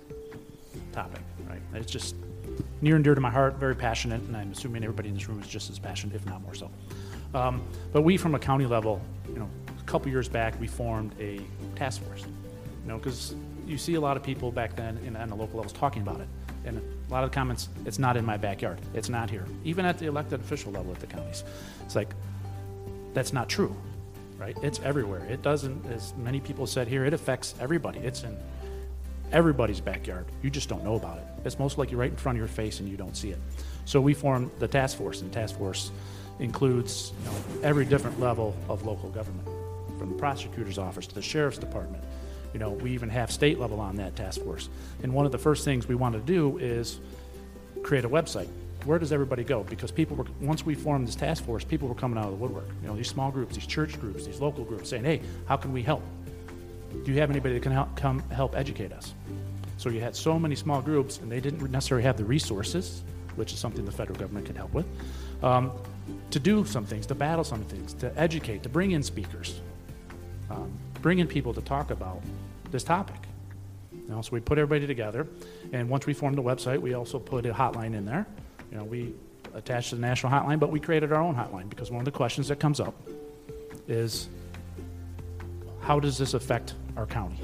topic. 0.91 1.21
Right? 1.49 1.61
It's 1.73 1.91
just 1.91 2.15
near 2.81 2.95
and 2.95 3.03
dear 3.03 3.15
to 3.15 3.21
my 3.21 3.29
heart, 3.29 3.55
very 3.55 3.75
passionate, 3.75 4.21
and 4.21 4.35
I'm 4.35 4.51
assuming 4.51 4.83
everybody 4.83 5.09
in 5.09 5.15
this 5.15 5.27
room 5.27 5.41
is 5.41 5.47
just 5.47 5.69
as 5.69 5.79
passionate, 5.79 6.15
if 6.15 6.25
not 6.25 6.41
more 6.41 6.53
so. 6.53 6.69
Um, 7.33 7.61
but 7.91 8.01
we, 8.01 8.17
from 8.17 8.35
a 8.35 8.39
county 8.39 8.65
level, 8.65 9.01
you 9.27 9.39
know, 9.39 9.49
a 9.79 9.83
couple 9.83 10.09
years 10.09 10.29
back, 10.29 10.59
we 10.59 10.67
formed 10.67 11.13
a 11.19 11.41
task 11.75 12.01
force. 12.03 12.21
You 12.21 12.93
know, 12.93 12.97
because 12.97 13.35
you 13.65 13.77
see 13.77 13.95
a 13.95 14.01
lot 14.01 14.17
of 14.17 14.23
people 14.23 14.51
back 14.51 14.75
then 14.75 14.97
in, 15.05 15.15
on 15.15 15.29
the 15.29 15.35
local 15.35 15.57
levels 15.57 15.73
talking 15.73 16.01
about 16.01 16.21
it, 16.21 16.27
and 16.65 16.77
a 16.77 17.11
lot 17.11 17.23
of 17.23 17.31
the 17.31 17.33
comments, 17.33 17.69
it's 17.85 17.99
not 17.99 18.17
in 18.17 18.25
my 18.25 18.37
backyard, 18.37 18.79
it's 18.93 19.09
not 19.09 19.29
here. 19.29 19.45
Even 19.63 19.85
at 19.85 19.97
the 19.97 20.05
elected 20.05 20.39
official 20.39 20.71
level 20.71 20.91
at 20.91 20.99
the 20.99 21.07
counties, 21.07 21.43
it's 21.85 21.95
like 21.95 22.13
that's 23.13 23.33
not 23.33 23.49
true, 23.49 23.75
right? 24.37 24.57
It's 24.61 24.79
everywhere. 24.81 25.25
It 25.25 25.41
doesn't, 25.41 25.85
as 25.87 26.13
many 26.17 26.39
people 26.39 26.67
said 26.67 26.87
here, 26.87 27.05
it 27.05 27.13
affects 27.13 27.55
everybody. 27.59 27.99
It's 27.99 28.23
in 28.23 28.37
everybody's 29.31 29.81
backyard. 29.81 30.25
You 30.41 30.49
just 30.49 30.69
don't 30.69 30.83
know 30.83 30.95
about 30.95 31.17
it. 31.17 31.25
It's 31.47 31.57
most 31.57 31.77
likely 31.77 31.95
right 31.95 32.11
in 32.11 32.17
front 32.17 32.37
of 32.37 32.39
your 32.39 32.47
face 32.47 32.79
and 32.79 32.89
you 32.89 32.97
don't 32.97 33.15
see 33.15 33.31
it. 33.31 33.39
So 33.85 34.01
we 34.01 34.13
formed 34.13 34.51
the 34.59 34.67
task 34.67 34.97
force, 34.97 35.21
and 35.21 35.31
the 35.31 35.33
task 35.33 35.57
force 35.57 35.91
includes 36.39 37.13
you 37.23 37.29
know, 37.29 37.35
every 37.63 37.85
different 37.85 38.19
level 38.19 38.55
of 38.69 38.85
local 38.85 39.09
government, 39.09 39.47
from 39.97 40.09
the 40.09 40.15
prosecutor's 40.15 40.77
office 40.77 41.07
to 41.07 41.15
the 41.15 41.21
sheriff's 41.21 41.57
department. 41.57 42.03
You 42.53 42.59
know, 42.59 42.71
we 42.71 42.91
even 42.91 43.09
have 43.09 43.31
state 43.31 43.59
level 43.59 43.79
on 43.79 43.95
that 43.95 44.15
task 44.15 44.41
force. 44.41 44.69
And 45.03 45.13
one 45.13 45.25
of 45.25 45.31
the 45.31 45.37
first 45.37 45.63
things 45.63 45.87
we 45.87 45.95
want 45.95 46.15
to 46.15 46.21
do 46.21 46.57
is 46.57 46.99
create 47.81 48.03
a 48.03 48.09
website. 48.09 48.49
Where 48.85 48.99
does 48.99 49.11
everybody 49.11 49.43
go? 49.43 49.63
Because 49.63 49.91
people 49.91 50.15
were 50.15 50.25
once 50.41 50.65
we 50.65 50.75
formed 50.75 51.07
this 51.07 51.15
task 51.15 51.45
force, 51.45 51.63
people 51.63 51.87
were 51.87 51.95
coming 51.95 52.17
out 52.17 52.25
of 52.25 52.31
the 52.31 52.37
woodwork. 52.37 52.67
You 52.81 52.89
know, 52.89 52.95
these 52.95 53.09
small 53.09 53.31
groups, 53.31 53.55
these 53.55 53.67
church 53.67 53.99
groups, 53.99 54.25
these 54.25 54.39
local 54.39 54.63
groups, 54.63 54.89
saying, 54.89 55.03
"Hey, 55.03 55.21
how 55.45 55.57
can 55.57 55.73
we 55.73 55.81
help? 55.81 56.03
Do 57.03 57.11
you 57.11 57.19
have 57.19 57.29
anybody 57.29 57.55
that 57.55 57.63
can 57.63 57.71
help 57.71 57.95
come 57.95 58.19
help 58.29 58.55
educate 58.55 58.91
us?" 58.91 59.13
So 59.77 59.89
you 59.89 60.01
had 60.01 60.15
so 60.15 60.39
many 60.39 60.55
small 60.55 60.81
groups, 60.81 61.19
and 61.19 61.31
they 61.31 61.39
didn't 61.39 61.69
necessarily 61.71 62.03
have 62.03 62.17
the 62.17 62.25
resources, 62.25 63.03
which 63.35 63.53
is 63.53 63.59
something 63.59 63.85
the 63.85 63.91
federal 63.91 64.17
government 64.17 64.47
can 64.47 64.55
help 64.55 64.73
with, 64.73 64.85
um, 65.43 65.71
to 66.31 66.39
do 66.39 66.65
some 66.65 66.85
things, 66.85 67.05
to 67.07 67.15
battle 67.15 67.43
some 67.43 67.63
things, 67.65 67.93
to 67.93 68.11
educate, 68.19 68.63
to 68.63 68.69
bring 68.69 68.91
in 68.91 69.03
speakers, 69.03 69.61
um, 70.49 70.71
bring 71.01 71.19
in 71.19 71.27
people 71.27 71.53
to 71.53 71.61
talk 71.61 71.91
about 71.91 72.21
this 72.71 72.83
topic. 72.83 73.15
You 73.91 74.15
know, 74.15 74.21
so 74.21 74.31
we 74.31 74.39
put 74.39 74.57
everybody 74.57 74.87
together, 74.87 75.27
and 75.73 75.89
once 75.89 76.07
we 76.07 76.13
formed 76.13 76.37
the 76.37 76.43
website, 76.43 76.79
we 76.79 76.93
also 76.93 77.19
put 77.19 77.45
a 77.45 77.53
hotline 77.53 77.93
in 77.93 78.05
there. 78.05 78.25
You 78.71 78.77
know, 78.77 78.83
we 78.83 79.13
attached 79.53 79.89
to 79.89 79.95
the 79.95 80.01
national 80.01 80.31
hotline, 80.31 80.59
but 80.59 80.71
we 80.71 80.79
created 80.79 81.11
our 81.11 81.21
own 81.21 81.35
hotline 81.35 81.69
because 81.69 81.91
one 81.91 81.99
of 81.99 82.05
the 82.05 82.11
questions 82.11 82.47
that 82.47 82.59
comes 82.59 82.79
up 82.79 82.95
is 83.87 84.29
how 85.81 85.99
does 85.99 86.17
this 86.17 86.33
affect 86.33 86.73
our 86.95 87.05
county? 87.05 87.37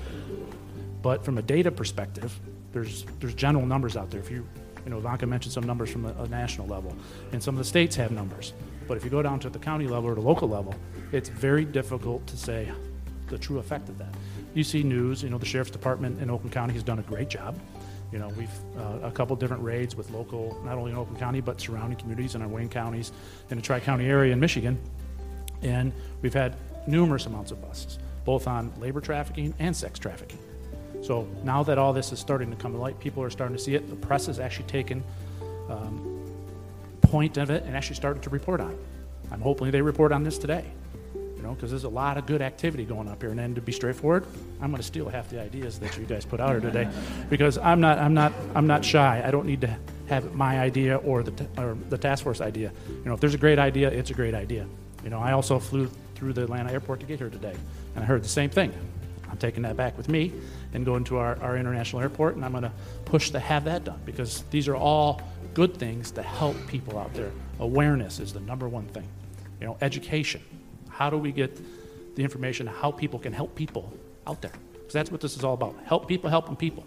But 1.04 1.24
from 1.24 1.38
a 1.38 1.43
data 1.43 1.70
perspective, 1.70 2.39
there's 2.72 3.06
there's 3.20 3.36
general 3.36 3.68
numbers 3.68 3.95
out 3.95 4.10
there. 4.10 4.22
If 4.22 4.32
you 4.32 4.47
you 4.86 4.89
know, 4.89 4.97
Ivanka 4.97 5.28
mentioned 5.28 5.54
some 5.54 5.66
numbers 5.66 5.91
from 5.91 6.06
a, 6.06 6.14
a, 6.24 6.28
national 6.28 6.68
level, 6.68 6.95
and 7.32 7.41
some 7.41 7.56
of 7.56 7.60
the 7.60 7.66
states 7.66 7.95
have 7.95 8.12
numbers. 8.12 8.54
But 8.88 8.97
if 8.97 9.06
you 9.06 9.10
go 9.10 9.22
down 9.22 9.39
to 9.41 9.49
the 9.49 9.60
county 9.60 9.88
level 9.88 10.10
or 10.10 10.16
the 10.16 10.22
local 10.22 10.49
level, 10.49 10.76
it's 11.12 11.30
very 11.30 11.64
difficult 11.64 12.26
to 12.28 12.38
say 12.38 12.70
the 13.28 13.38
true 13.38 13.60
effect 13.60 13.88
of 13.89 13.97
that. 13.99 14.14
You 14.54 14.64
see 14.64 14.84
news, 14.84 15.24
you 15.24 15.30
know, 15.30 15.38
the 15.38 15.45
sheriff's 15.45 15.72
department 15.72 16.22
in 16.22 16.30
Oakland 16.30 16.51
County 16.51 16.74
has 16.74 16.84
done 16.84 16.99
a 16.99 17.04
great 17.04 17.30
job. 17.30 17.58
You 18.12 18.20
know, 18.20 18.28
we've 18.38 18.49
uh, 18.78 19.08
a 19.08 19.12
couple 19.12 19.36
different 19.36 19.64
raids 19.64 19.95
with 19.95 20.12
local, 20.12 20.62
not 20.66 20.78
only 20.78 20.91
in 20.91 20.97
Oakland 20.97 21.20
County, 21.20 21.41
but 21.41 21.60
surrounding 21.60 21.97
communities 21.97 22.36
in 22.36 22.41
our 22.41 22.47
Wayne 22.47 22.70
counties, 22.70 23.12
in 23.49 23.58
the 23.58 23.64
Tri 23.64 23.80
County 23.80 24.06
area 24.06 24.34
in 24.34 24.39
Michigan. 24.39 24.78
And 25.62 25.93
we've 26.22 26.34
had 26.34 26.56
numerous 26.88 27.26
amounts 27.26 27.51
of 27.51 27.62
busts, 27.62 27.97
both 28.26 28.47
on 28.47 28.72
labor 28.80 29.01
trafficking 29.01 29.54
and 29.60 29.76
sex 29.76 29.97
trafficking. 29.97 30.38
So 31.04 31.28
now 31.43 31.64
that 31.64 31.78
all 31.78 31.91
this 31.91 32.14
is 32.14 32.20
starting 32.20 32.49
to 32.49 32.56
come 32.56 32.72
to 32.72 32.78
light, 32.78 32.97
people 32.99 33.22
are 33.24 33.30
starting 33.30 33.58
to 33.58 33.62
see 33.62 33.76
it. 33.76 33.89
The 33.89 33.95
press 33.95 34.28
has 34.28 34.39
actually 34.39 34.68
taken 34.68 35.04
um, 35.70 36.14
point 37.01 37.38
of 37.38 37.49
it 37.49 37.64
and 37.64 37.76
actually 37.76 37.97
started 37.97 38.24
to 38.24 38.30
report 38.30 38.62
on 38.62 38.72
it. 38.72 38.80
I'm 39.30 39.41
hoping 39.41 39.70
they 39.70 39.82
report 39.82 40.14
on 40.14 40.24
this 40.24 40.38
today, 40.38 40.64
you 41.14 41.41
know, 41.41 41.54
because 41.54 41.72
there's 41.72 41.84
a 41.84 41.89
lot 41.89 42.18
of 42.18 42.26
good 42.26 42.41
activity 42.41 42.86
going 42.86 43.10
up 43.10 43.22
here. 43.22 43.32
And 43.32 43.39
then 43.39 43.54
to 43.56 43.62
be 43.62 43.74
straightforward, 43.74 44.26
I'm 44.62 44.70
going 44.70 44.78
to 44.78 44.88
steal 44.88 45.10
half 45.10 45.30
the 45.30 45.41
ideas 45.41 45.78
that 45.80 45.97
you 45.97 46.06
guys 46.06 46.24
put 46.24 46.39
out 46.39 46.51
here 46.51 46.62
today, 46.62 46.89
because 47.30 47.58
I'm 47.58 47.82
not, 47.82 47.97
I'm 47.97 48.14
not, 48.14 48.32
I'm 48.56 48.68
not 48.68 48.86
shy. 48.86 49.22
I 49.26 49.30
don't 49.30 49.45
need 49.45 49.62
to 49.62 49.78
have 50.08 50.34
my 50.34 50.60
idea 50.62 50.97
or 50.97 51.22
the 51.22 51.32
t- 51.32 51.47
or 51.58 51.78
the 51.89 51.97
task 51.97 52.24
force 52.24 52.39
idea. 52.39 52.72
You 52.88 53.06
know, 53.06 53.14
if 53.14 53.20
there's 53.20 53.34
a 53.34 53.39
great 53.39 53.60
idea, 53.60 53.89
it's 53.89 54.12
a 54.12 54.14
great 54.14 54.34
idea. 54.34 54.66
You 55.04 55.10
know, 55.10 55.20
I 55.20 55.34
also 55.34 55.60
flew 55.60 55.89
through 56.16 56.34
the 56.34 56.43
Atlanta 56.43 56.72
airport 56.72 57.01
to 57.01 57.06
get 57.06 57.20
here 57.20 57.30
today, 57.30 57.56
and 57.95 58.04
I 58.04 58.08
heard 58.08 58.24
the 58.24 58.30
same 58.30 58.49
thing. 58.49 58.72
I'm 59.30 59.38
taking 59.38 59.64
that 59.64 59.76
back 59.76 59.97
with 59.97 60.10
me 60.10 60.32
and 60.74 60.86
going 60.86 61.04
to 61.06 61.18
our, 61.18 61.38
our 61.42 61.58
international 61.58 62.02
airport, 62.02 62.36
and 62.36 62.44
I'm 62.44 62.52
going 62.52 62.64
to 62.64 62.72
push 63.06 63.30
to 63.32 63.40
have 63.40 63.66
that 63.66 63.84
done 63.84 64.00
because 64.06 64.44
these 64.52 64.68
are 64.68 64.76
all 64.76 65.22
good 65.54 65.78
things 65.78 66.12
to 66.12 66.24
help 66.24 66.56
people 66.68 66.98
out 66.98 67.14
there. 67.14 67.32
Awareness 67.60 68.20
is 68.20 68.34
the 68.34 68.40
number 68.40 68.68
one 68.68 68.88
thing. 68.88 69.08
You 69.62 69.68
know, 69.68 69.78
education. 69.82 70.42
How 70.90 71.10
do 71.10 71.18
we 71.18 71.32
get 71.32 71.60
the 72.16 72.24
information 72.24 72.68
how 72.68 72.92
people 72.92 73.20
can 73.20 73.34
help 73.34 73.56
people 73.56 73.94
out 74.28 74.42
there? 74.42 74.52
Because 74.74 74.94
that's 74.94 75.12
what 75.12 75.22
this 75.22 75.38
is 75.38 75.44
all 75.44 75.54
about. 75.54 75.76
Help 75.86 76.08
people 76.08 76.30
helping 76.30 76.56
people. 76.56 76.86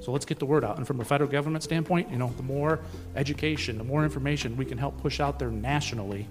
So 0.00 0.12
let's 0.12 0.24
get 0.24 0.38
the 0.38 0.46
word 0.46 0.64
out. 0.64 0.76
And 0.76 0.86
from 0.86 1.00
a 1.00 1.04
federal 1.04 1.30
government 1.30 1.64
standpoint, 1.64 2.10
you 2.10 2.18
know, 2.18 2.32
the 2.36 2.42
more 2.42 2.80
education, 3.16 3.78
the 3.78 3.84
more 3.84 4.04
information 4.04 4.56
we 4.56 4.64
can 4.64 4.78
help 4.78 5.00
push 5.00 5.18
out 5.20 5.38
there 5.38 5.50
nationally 5.50 6.28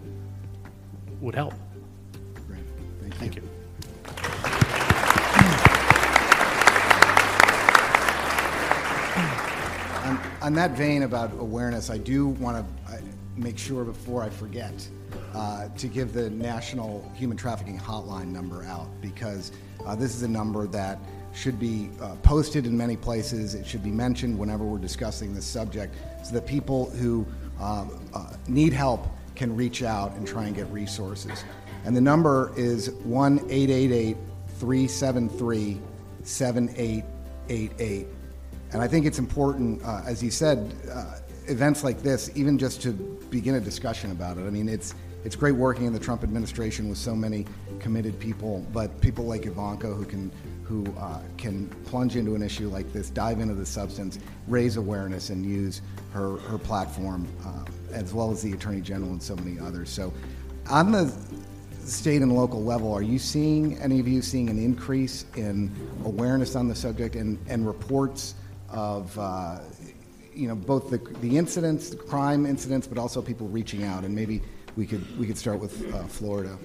would 1.22 1.36
help. 1.36 1.54
Great, 2.48 2.62
thank 3.00 3.14
you. 3.14 3.20
Thank 3.20 3.36
you. 3.38 3.53
On, 10.14 10.20
on 10.44 10.54
that 10.54 10.72
vein 10.72 11.04
about 11.04 11.32
awareness, 11.40 11.90
I 11.90 11.98
do 11.98 12.28
want 12.28 12.64
to 12.88 13.02
make 13.36 13.58
sure 13.58 13.84
before 13.84 14.22
I 14.22 14.30
forget 14.30 14.88
uh, 15.34 15.70
to 15.70 15.88
give 15.88 16.14
the 16.14 16.30
National 16.30 17.12
Human 17.16 17.36
Trafficking 17.36 17.80
Hotline 17.80 18.28
number 18.28 18.64
out 18.64 18.90
because 19.02 19.52
uh, 19.88 19.96
this 19.96 20.16
is 20.16 20.22
a 20.22 20.28
number 20.28 20.68
that 20.68 21.00
should 21.34 21.60
be 21.60 21.90
uh, 22.00 22.14
posted 22.18 22.68
in 22.68 22.78
many 22.78 22.96
places. 22.96 23.56
It 23.56 23.66
should 23.66 23.84
be 23.84 23.90
mentioned 23.90 24.38
whenever 24.38 24.64
we're 24.64 24.78
discussing 24.78 25.34
this 25.34 25.46
subject 25.46 25.96
so 26.24 26.32
that 26.36 26.46
people 26.46 26.92
who 26.92 27.26
uh, 27.60 27.88
uh, 28.14 28.34
need 28.48 28.72
help 28.72 29.08
can 29.34 29.56
reach 29.56 29.82
out 29.82 30.12
and 30.12 30.28
try 30.28 30.46
and 30.46 30.56
get 30.56 30.70
resources. 30.70 31.44
And 31.86 31.98
the 31.98 32.02
number 32.02 32.52
is 32.56 32.92
1 33.04 33.40
888 33.50 34.16
373 34.60 35.82
7888. 36.22 38.08
And 38.74 38.82
I 38.82 38.88
think 38.88 39.06
it's 39.06 39.20
important, 39.20 39.84
uh, 39.84 40.02
as 40.06 40.24
you 40.24 40.32
said, 40.32 40.74
uh, 40.92 41.20
events 41.46 41.84
like 41.84 42.02
this, 42.02 42.32
even 42.36 42.58
just 42.58 42.82
to 42.82 42.92
begin 43.30 43.56
a 43.56 43.60
discussion 43.60 44.12
about 44.12 44.38
it. 44.38 44.42
I 44.42 44.50
mean, 44.50 44.68
it's 44.68 44.96
it's 45.24 45.38
great 45.38 45.54
working 45.54 45.86
in 45.86 45.94
the 45.94 46.00
Trump 46.00 46.22
administration 46.22 46.90
with 46.90 46.98
so 46.98 47.16
many 47.16 47.46
committed 47.80 48.20
people, 48.20 48.66
but 48.74 49.00
people 49.00 49.24
like 49.24 49.46
Ivanka 49.46 49.88
who 49.88 50.06
can 50.06 50.32
who 50.64 50.86
uh, 50.98 51.20
can 51.38 51.68
plunge 51.86 52.16
into 52.16 52.36
an 52.36 52.42
issue 52.42 52.68
like 52.68 52.92
this, 52.92 53.10
dive 53.10 53.40
into 53.40 53.54
the 53.54 53.66
substance, 53.66 54.18
raise 54.48 54.76
awareness, 54.76 55.30
and 55.30 55.46
use 55.46 55.82
her 56.12 56.38
her 56.38 56.58
platform, 56.58 57.28
uh, 57.46 57.66
as 57.92 58.12
well 58.12 58.32
as 58.32 58.42
the 58.42 58.54
Attorney 58.54 58.82
General 58.82 59.12
and 59.12 59.22
so 59.22 59.36
many 59.36 59.60
others. 59.60 59.90
So, 59.90 60.12
on 60.68 60.92
the 60.92 61.14
state 61.86 62.22
and 62.22 62.34
local 62.36 62.64
level, 62.64 62.92
are 62.92 63.04
you 63.04 63.20
seeing 63.20 63.78
any 63.78 64.00
of 64.00 64.08
you 64.08 64.22
seeing 64.22 64.50
an 64.50 64.58
increase 64.58 65.26
in 65.36 65.72
awareness 66.06 66.56
on 66.56 66.68
the 66.68 66.76
subject 66.76 67.16
and, 67.16 67.38
and 67.48 67.68
reports 67.68 68.36
of 68.74 69.18
uh, 69.18 69.60
you 70.34 70.48
know 70.48 70.56
both 70.56 70.90
the, 70.90 70.98
the 71.22 71.38
incidents, 71.38 71.90
the 71.90 71.96
crime 71.96 72.46
incidents, 72.46 72.88
but 72.88 72.98
also 72.98 73.22
people 73.22 73.48
reaching 73.48 73.84
out? 73.84 74.04
And 74.04 74.14
maybe 74.14 74.42
we 74.76 74.86
could 74.86 75.18
we 75.18 75.28
could 75.28 75.38
start 75.38 75.60
with 75.60 75.94
uh, 75.94 76.04
Florida. 76.04 76.58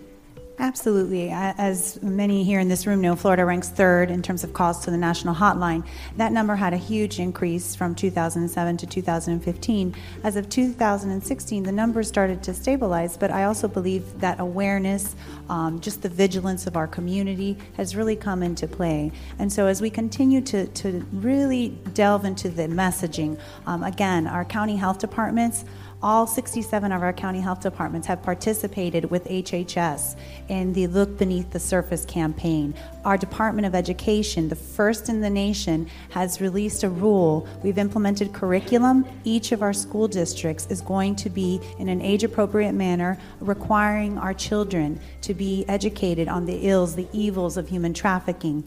Absolutely. 0.60 1.30
As 1.30 2.02
many 2.02 2.42
here 2.42 2.58
in 2.58 2.68
this 2.68 2.84
room 2.84 3.00
know, 3.00 3.14
Florida 3.14 3.44
ranks 3.44 3.68
third 3.68 4.10
in 4.10 4.22
terms 4.22 4.42
of 4.42 4.52
calls 4.52 4.84
to 4.84 4.90
the 4.90 4.96
national 4.96 5.36
hotline. 5.36 5.86
That 6.16 6.32
number 6.32 6.56
had 6.56 6.74
a 6.74 6.76
huge 6.76 7.20
increase 7.20 7.76
from 7.76 7.94
2007 7.94 8.76
to 8.78 8.86
2015. 8.86 9.94
As 10.24 10.34
of 10.34 10.48
2016, 10.48 11.62
the 11.62 11.70
numbers 11.70 12.08
started 12.08 12.42
to 12.42 12.54
stabilize, 12.54 13.16
but 13.16 13.30
I 13.30 13.44
also 13.44 13.68
believe 13.68 14.18
that 14.20 14.40
awareness, 14.40 15.14
um, 15.48 15.78
just 15.78 16.02
the 16.02 16.08
vigilance 16.08 16.66
of 16.66 16.76
our 16.76 16.88
community, 16.88 17.56
has 17.76 17.94
really 17.94 18.16
come 18.16 18.42
into 18.42 18.66
play. 18.66 19.12
And 19.38 19.52
so, 19.52 19.66
as 19.66 19.80
we 19.80 19.90
continue 19.90 20.40
to, 20.40 20.66
to 20.66 21.06
really 21.12 21.68
delve 21.94 22.24
into 22.24 22.48
the 22.48 22.66
messaging, 22.66 23.38
um, 23.66 23.84
again, 23.84 24.26
our 24.26 24.44
county 24.44 24.74
health 24.74 24.98
departments, 24.98 25.64
all 26.02 26.26
67 26.26 26.92
of 26.92 27.02
our 27.02 27.12
county 27.12 27.40
health 27.40 27.60
departments 27.60 28.06
have 28.06 28.22
participated 28.22 29.10
with 29.10 29.24
HHS 29.24 30.16
in 30.48 30.72
the 30.72 30.86
Look 30.86 31.18
Beneath 31.18 31.50
the 31.50 31.58
Surface 31.58 32.04
campaign. 32.04 32.74
Our 33.04 33.18
Department 33.18 33.66
of 33.66 33.74
Education, 33.74 34.48
the 34.48 34.54
first 34.54 35.08
in 35.08 35.20
the 35.20 35.30
nation, 35.30 35.88
has 36.10 36.40
released 36.40 36.84
a 36.84 36.88
rule. 36.88 37.48
We've 37.64 37.78
implemented 37.78 38.32
curriculum. 38.32 39.06
Each 39.24 39.50
of 39.50 39.62
our 39.62 39.72
school 39.72 40.06
districts 40.06 40.66
is 40.70 40.80
going 40.80 41.16
to 41.16 41.30
be, 41.30 41.60
in 41.78 41.88
an 41.88 42.00
age 42.00 42.22
appropriate 42.22 42.74
manner, 42.74 43.18
requiring 43.40 44.18
our 44.18 44.34
children 44.34 45.00
to 45.22 45.34
be 45.34 45.64
educated 45.68 46.28
on 46.28 46.46
the 46.46 46.68
ills, 46.68 46.94
the 46.94 47.08
evils 47.12 47.56
of 47.56 47.68
human 47.68 47.92
trafficking. 47.92 48.64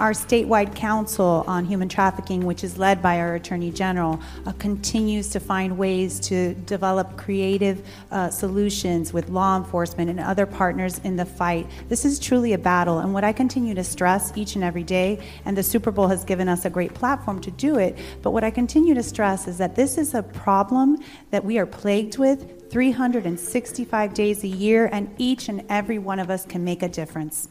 Our 0.00 0.12
statewide 0.12 0.74
council 0.74 1.44
on 1.46 1.66
human 1.66 1.90
trafficking, 1.90 2.46
which 2.46 2.64
is 2.64 2.78
led 2.78 3.02
by 3.02 3.20
our 3.20 3.34
attorney 3.34 3.70
general, 3.70 4.18
uh, 4.46 4.52
continues 4.52 5.28
to 5.28 5.40
find 5.40 5.76
ways 5.76 6.18
to 6.20 6.54
develop 6.54 7.18
creative 7.18 7.86
uh, 8.10 8.30
solutions 8.30 9.12
with 9.12 9.28
law 9.28 9.58
enforcement 9.58 10.08
and 10.08 10.18
other 10.18 10.46
partners 10.46 11.02
in 11.04 11.16
the 11.16 11.26
fight. 11.26 11.66
This 11.90 12.06
is 12.06 12.18
truly 12.18 12.54
a 12.54 12.58
battle, 12.58 13.00
and 13.00 13.12
what 13.12 13.24
I 13.24 13.34
continue 13.34 13.74
to 13.74 13.84
stress 13.84 14.34
each 14.38 14.54
and 14.54 14.64
every 14.64 14.84
day, 14.84 15.18
and 15.44 15.54
the 15.54 15.62
Super 15.62 15.90
Bowl 15.90 16.08
has 16.08 16.24
given 16.24 16.48
us 16.48 16.64
a 16.64 16.70
great 16.70 16.94
platform 16.94 17.38
to 17.42 17.50
do 17.50 17.76
it, 17.76 17.98
but 18.22 18.30
what 18.30 18.42
I 18.42 18.50
continue 18.50 18.94
to 18.94 19.02
stress 19.02 19.46
is 19.46 19.58
that 19.58 19.76
this 19.76 19.98
is 19.98 20.14
a 20.14 20.22
problem 20.22 20.96
that 21.30 21.44
we 21.44 21.58
are 21.58 21.66
plagued 21.66 22.16
with 22.16 22.70
365 22.70 24.14
days 24.14 24.44
a 24.44 24.48
year, 24.48 24.88
and 24.90 25.14
each 25.18 25.50
and 25.50 25.62
every 25.68 25.98
one 25.98 26.18
of 26.18 26.30
us 26.30 26.46
can 26.46 26.64
make 26.64 26.82
a 26.82 26.88
difference. 26.88 27.48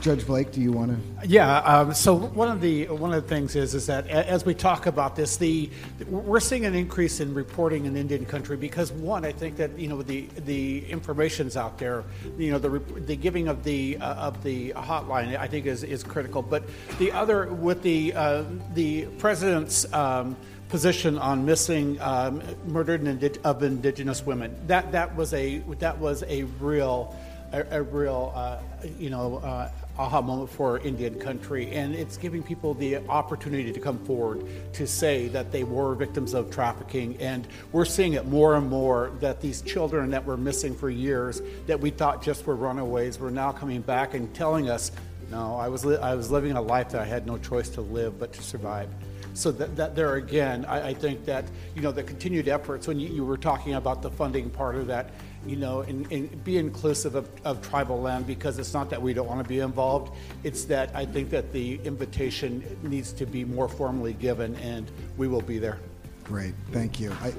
Judge 0.00 0.26
Blake, 0.26 0.52
do 0.52 0.60
you 0.60 0.70
want 0.70 0.92
to? 0.92 1.26
Yeah. 1.26 1.58
Um, 1.58 1.92
so 1.92 2.14
one 2.14 2.48
of 2.48 2.60
the 2.60 2.86
one 2.88 3.12
of 3.12 3.22
the 3.22 3.28
things 3.28 3.56
is 3.56 3.74
is 3.74 3.86
that 3.86 4.06
as 4.06 4.44
we 4.44 4.54
talk 4.54 4.86
about 4.86 5.16
this, 5.16 5.36
the 5.36 5.70
we're 6.06 6.40
seeing 6.40 6.64
an 6.64 6.74
increase 6.74 7.20
in 7.20 7.34
reporting 7.34 7.84
in 7.84 7.96
Indian 7.96 8.24
country 8.24 8.56
because 8.56 8.92
one, 8.92 9.24
I 9.24 9.32
think 9.32 9.56
that 9.56 9.76
you 9.78 9.88
know 9.88 10.02
the 10.02 10.28
the 10.44 10.88
information's 10.88 11.56
out 11.56 11.78
there. 11.78 12.04
You 12.36 12.52
know 12.52 12.58
the 12.58 12.78
the 13.00 13.16
giving 13.16 13.48
of 13.48 13.64
the 13.64 13.98
uh, 13.98 14.14
of 14.14 14.42
the 14.44 14.70
hotline, 14.70 15.36
I 15.36 15.48
think 15.48 15.66
is 15.66 15.82
is 15.82 16.04
critical. 16.04 16.42
But 16.42 16.64
the 16.98 17.10
other 17.10 17.46
with 17.46 17.82
the 17.82 18.12
uh, 18.14 18.44
the 18.74 19.06
president's. 19.18 19.92
Um, 19.92 20.36
position 20.68 21.16
on 21.16 21.46
missing 21.46 21.98
um, 22.02 22.42
murdered 22.66 23.02
indi- 23.06 23.40
of 23.42 23.62
indigenous 23.62 24.26
women 24.26 24.54
that 24.66 24.92
that 24.92 25.16
was 25.16 25.32
a 25.32 25.60
that 25.78 25.96
was 25.96 26.22
a 26.28 26.42
real 26.60 27.16
a, 27.52 27.78
a 27.78 27.82
real 27.82 28.32
uh, 28.34 28.58
you 28.98 29.10
know 29.10 29.36
uh, 29.38 29.70
aha 29.98 30.20
moment 30.20 30.48
for 30.48 30.78
Indian 30.78 31.18
country, 31.18 31.70
and 31.72 31.94
it's 31.94 32.16
giving 32.16 32.42
people 32.42 32.74
the 32.74 32.96
opportunity 33.08 33.72
to 33.72 33.80
come 33.80 33.98
forward 34.04 34.44
to 34.72 34.86
say 34.86 35.26
that 35.28 35.50
they 35.50 35.64
were 35.64 35.94
victims 35.94 36.34
of 36.34 36.50
trafficking. 36.50 37.16
And 37.18 37.46
we're 37.72 37.84
seeing 37.84 38.12
it 38.12 38.26
more 38.26 38.54
and 38.56 38.68
more 38.68 39.10
that 39.20 39.40
these 39.40 39.60
children 39.62 40.10
that 40.10 40.24
were 40.24 40.36
missing 40.36 40.74
for 40.74 40.88
years, 40.88 41.42
that 41.66 41.80
we 41.80 41.90
thought 41.90 42.22
just 42.22 42.46
were 42.46 42.56
runaways, 42.56 43.18
were 43.18 43.30
now 43.30 43.50
coming 43.50 43.80
back 43.80 44.14
and 44.14 44.32
telling 44.34 44.70
us, 44.70 44.92
no, 45.30 45.56
I 45.56 45.68
was, 45.68 45.84
li- 45.84 45.98
I 45.98 46.14
was 46.14 46.30
living 46.30 46.52
a 46.52 46.62
life 46.62 46.90
that 46.90 47.02
I 47.02 47.04
had 47.04 47.26
no 47.26 47.36
choice 47.36 47.68
to 47.70 47.80
live 47.80 48.18
but 48.18 48.32
to 48.34 48.42
survive. 48.42 48.88
So 49.34 49.52
that, 49.52 49.76
that 49.76 49.94
there 49.94 50.14
again, 50.16 50.64
I, 50.64 50.88
I 50.88 50.94
think 50.94 51.24
that 51.26 51.44
you 51.76 51.82
know 51.82 51.92
the 51.92 52.02
continued 52.02 52.48
efforts. 52.48 52.88
When 52.88 52.98
you, 52.98 53.08
you 53.08 53.24
were 53.24 53.36
talking 53.36 53.74
about 53.74 54.02
the 54.02 54.10
funding 54.10 54.50
part 54.50 54.74
of 54.74 54.88
that, 54.88 55.10
you 55.46 55.56
know, 55.56 55.80
and, 55.80 56.10
and, 56.12 56.44
be 56.44 56.58
inclusive 56.58 57.14
of, 57.14 57.28
of 57.44 57.62
tribal 57.62 58.00
land 58.00 58.26
because 58.26 58.58
it's 58.58 58.74
not 58.74 58.90
that 58.90 59.00
we 59.00 59.12
don't 59.12 59.28
want 59.28 59.42
to 59.42 59.48
be 59.48 59.60
involved. 59.60 60.14
It's 60.44 60.64
that 60.64 60.94
I 60.94 61.06
think 61.06 61.30
that 61.30 61.52
the 61.52 61.80
invitation 61.84 62.64
needs 62.82 63.12
to 63.12 63.26
be 63.26 63.44
more 63.44 63.68
formally 63.68 64.12
given, 64.12 64.54
and 64.56 64.90
we 65.16 65.28
will 65.28 65.42
be 65.42 65.58
there. 65.58 65.78
Great, 66.24 66.54
thank 66.72 67.00
you. 67.00 67.14
I, 67.22 67.32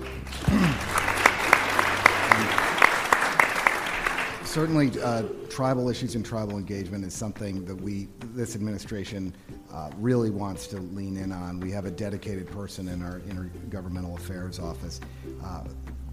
certainly, 4.50 4.91
uh, 5.02 5.24
tribal 5.50 5.89
issues 5.89 6.16
and 6.16 6.26
tribal 6.26 6.58
engagement 6.58 7.06
is 7.06 7.14
something 7.14 7.64
that 7.66 7.76
we, 7.76 8.08
this 8.34 8.56
administration, 8.56 9.34
uh, 9.72 9.91
really 9.97 10.32
wants 10.32 10.66
to 10.68 10.78
lean 10.78 11.18
in 11.18 11.32
on. 11.32 11.60
We 11.60 11.70
have 11.72 11.86
a 11.86 11.91
dedicated 11.91 12.50
person 12.50 12.88
in 12.88 13.04
our 13.04 13.20
intergovernmental 13.20 14.18
affairs 14.18 14.60
office. 14.60 15.02
Uh, 15.43 15.66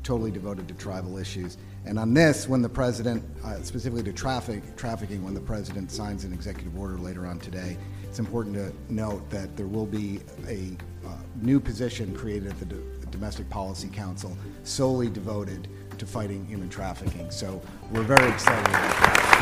totally 0.06 0.30
devoted 0.30 0.68
to 0.68 0.74
tribal 0.74 1.18
issues. 1.18 1.58
And 1.84 1.98
on 1.98 2.14
this, 2.14 2.48
when 2.48 2.62
the 2.62 2.68
president, 2.68 3.24
uh, 3.44 3.60
specifically 3.62 4.04
to 4.04 4.12
traffic, 4.12 4.76
trafficking, 4.76 5.24
when 5.24 5.34
the 5.34 5.40
president 5.40 5.90
signs 5.90 6.22
an 6.22 6.32
executive 6.32 6.78
order 6.78 6.96
later 6.96 7.26
on 7.26 7.40
today, 7.40 7.76
it's 8.04 8.20
important 8.20 8.54
to 8.54 8.72
note 8.88 9.28
that 9.30 9.56
there 9.56 9.66
will 9.66 9.84
be 9.84 10.20
a 10.46 10.76
uh, 11.04 11.16
new 11.42 11.58
position 11.58 12.14
created 12.14 12.48
at 12.48 12.58
the 12.60 12.66
D- 12.66 12.76
Domestic 13.10 13.50
Policy 13.50 13.88
Council 13.88 14.36
solely 14.62 15.10
devoted 15.10 15.66
to 15.98 16.06
fighting 16.06 16.46
human 16.46 16.68
trafficking. 16.68 17.28
So 17.30 17.60
we're 17.90 18.02
very 18.02 18.30
excited 18.30 18.68
about 18.68 18.80
that. 18.80 19.36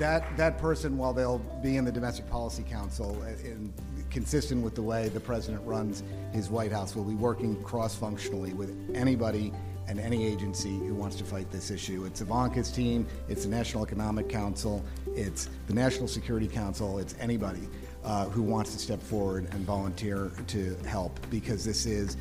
that, 0.00 0.36
that 0.36 0.58
person, 0.58 0.98
while 0.98 1.12
they'll 1.12 1.38
be 1.62 1.76
in 1.76 1.84
the 1.84 1.92
Domestic 1.92 2.28
Policy 2.28 2.64
Council, 2.64 3.16
uh, 3.22 3.28
in, 3.46 3.72
consistent 4.14 4.62
with 4.62 4.76
the 4.76 4.82
way 4.82 5.08
the 5.08 5.18
president 5.18 5.60
runs 5.66 6.04
his 6.32 6.48
White 6.48 6.70
House, 6.70 6.94
We'll 6.94 7.04
be 7.04 7.16
working 7.16 7.60
cross-functionally 7.64 8.54
with 8.54 8.72
anybody 8.94 9.52
and 9.88 9.98
any 9.98 10.24
agency 10.24 10.78
who 10.78 10.94
wants 10.94 11.16
to 11.16 11.24
fight 11.24 11.50
this 11.50 11.70
issue. 11.70 12.04
It's 12.06 12.20
Ivanka's 12.20 12.70
team, 12.70 13.06
it's 13.28 13.42
the 13.42 13.50
National 13.50 13.84
Economic 13.84 14.28
Council, 14.28 14.82
it's 15.08 15.50
the 15.66 15.74
National 15.74 16.06
Security 16.06 16.46
Council, 16.46 16.98
it's 16.98 17.16
anybody 17.18 17.68
uh, 18.04 18.26
who 18.26 18.40
wants 18.40 18.72
to 18.72 18.78
step 18.78 19.02
forward 19.02 19.48
and 19.50 19.66
volunteer 19.66 20.30
to 20.46 20.76
help 20.86 21.18
because 21.28 21.64
this 21.64 21.84
is 21.84 22.16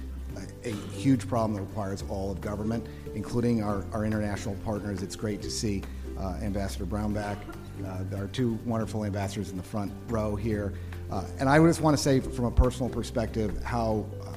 a, 0.66 0.72
huge 0.94 1.28
problem 1.28 1.54
that 1.54 1.62
requires 1.62 2.04
all 2.10 2.32
of 2.32 2.42
government, 2.42 2.88
including 3.14 3.62
our, 3.62 3.86
our 3.94 4.04
international 4.04 4.56
partners. 4.66 5.04
It's 5.04 5.16
great 5.16 5.44
to 5.44 5.52
see 5.52 5.84
uh, 6.20 6.40
Ambassador 6.42 6.86
Brownback, 6.86 7.38
uh, 7.86 8.18
our 8.18 8.28
two 8.28 8.58
wonderful 8.66 9.06
ambassadors 9.06 9.52
in 9.52 9.58
the 9.58 9.64
front 9.64 9.92
row 10.08 10.36
here. 10.36 10.74
Uh, 11.14 11.24
and 11.38 11.48
I 11.48 11.60
just 11.60 11.80
want 11.80 11.96
to 11.96 12.02
say, 12.02 12.20
from 12.20 12.46
a 12.46 12.52
personal 12.52 12.90
perspective, 12.90 13.62
how 13.64 14.04
uh, 14.26 14.36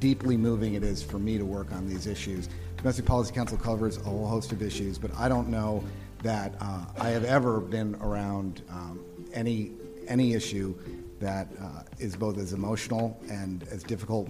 deeply 0.00 0.36
moving 0.36 0.74
it 0.74 0.82
is 0.82 1.00
for 1.00 1.20
me 1.20 1.38
to 1.38 1.44
work 1.44 1.70
on 1.70 1.88
these 1.88 2.08
issues. 2.08 2.48
Domestic 2.76 3.04
Policy 3.04 3.32
Council 3.32 3.56
covers 3.56 3.98
a 3.98 4.00
whole 4.00 4.26
host 4.26 4.50
of 4.50 4.60
issues, 4.60 4.98
but 4.98 5.12
I 5.16 5.28
don't 5.28 5.48
know 5.48 5.84
that 6.24 6.56
uh, 6.60 6.86
I 6.98 7.10
have 7.10 7.22
ever 7.22 7.60
been 7.60 7.94
around 8.00 8.62
um, 8.68 8.98
any 9.32 9.70
any 10.08 10.34
issue 10.34 10.74
that 11.20 11.48
uh, 11.60 11.82
is 11.98 12.16
both 12.16 12.38
as 12.38 12.52
emotional 12.52 13.20
and 13.30 13.64
as 13.70 13.82
difficult, 13.82 14.28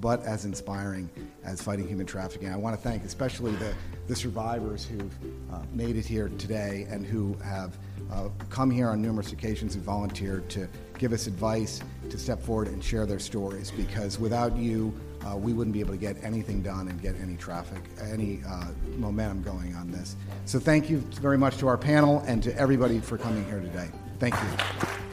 but 0.00 0.22
as 0.24 0.44
inspiring 0.44 1.10
as 1.44 1.60
fighting 1.60 1.86
human 1.86 2.06
trafficking. 2.06 2.48
I 2.48 2.56
want 2.56 2.76
to 2.76 2.82
thank 2.82 3.04
especially 3.04 3.52
the, 3.56 3.74
the 4.06 4.16
survivors 4.16 4.84
who've 4.84 5.14
uh, 5.52 5.62
made 5.72 5.96
it 5.96 6.06
here 6.06 6.30
today 6.38 6.86
and 6.90 7.04
who 7.04 7.34
have 7.44 7.76
uh, 8.10 8.28
come 8.50 8.70
here 8.70 8.88
on 8.88 9.02
numerous 9.02 9.32
occasions 9.32 9.74
and 9.74 9.84
volunteered 9.84 10.48
to 10.50 10.68
give 10.98 11.12
us 11.12 11.26
advice, 11.26 11.80
to 12.10 12.18
step 12.18 12.42
forward 12.42 12.68
and 12.68 12.82
share 12.82 13.06
their 13.06 13.18
stories, 13.18 13.70
because 13.70 14.18
without 14.18 14.56
you, 14.56 14.92
uh, 15.26 15.36
we 15.36 15.52
wouldn't 15.52 15.74
be 15.74 15.80
able 15.80 15.92
to 15.92 15.98
get 15.98 16.16
anything 16.22 16.62
done 16.62 16.88
and 16.88 17.00
get 17.00 17.14
any 17.20 17.36
traffic, 17.36 17.82
any 18.00 18.40
uh, 18.48 18.66
momentum 18.96 19.42
going 19.42 19.74
on 19.74 19.90
this. 19.90 20.16
So 20.44 20.58
thank 20.58 20.90
you 20.90 20.98
very 21.20 21.38
much 21.38 21.56
to 21.58 21.68
our 21.68 21.78
panel 21.78 22.20
and 22.26 22.42
to 22.42 22.56
everybody 22.56 22.98
for 22.98 23.18
coming 23.18 23.44
here 23.44 23.60
today. 23.60 23.88
Thank 24.18 24.34
you. 24.34 24.48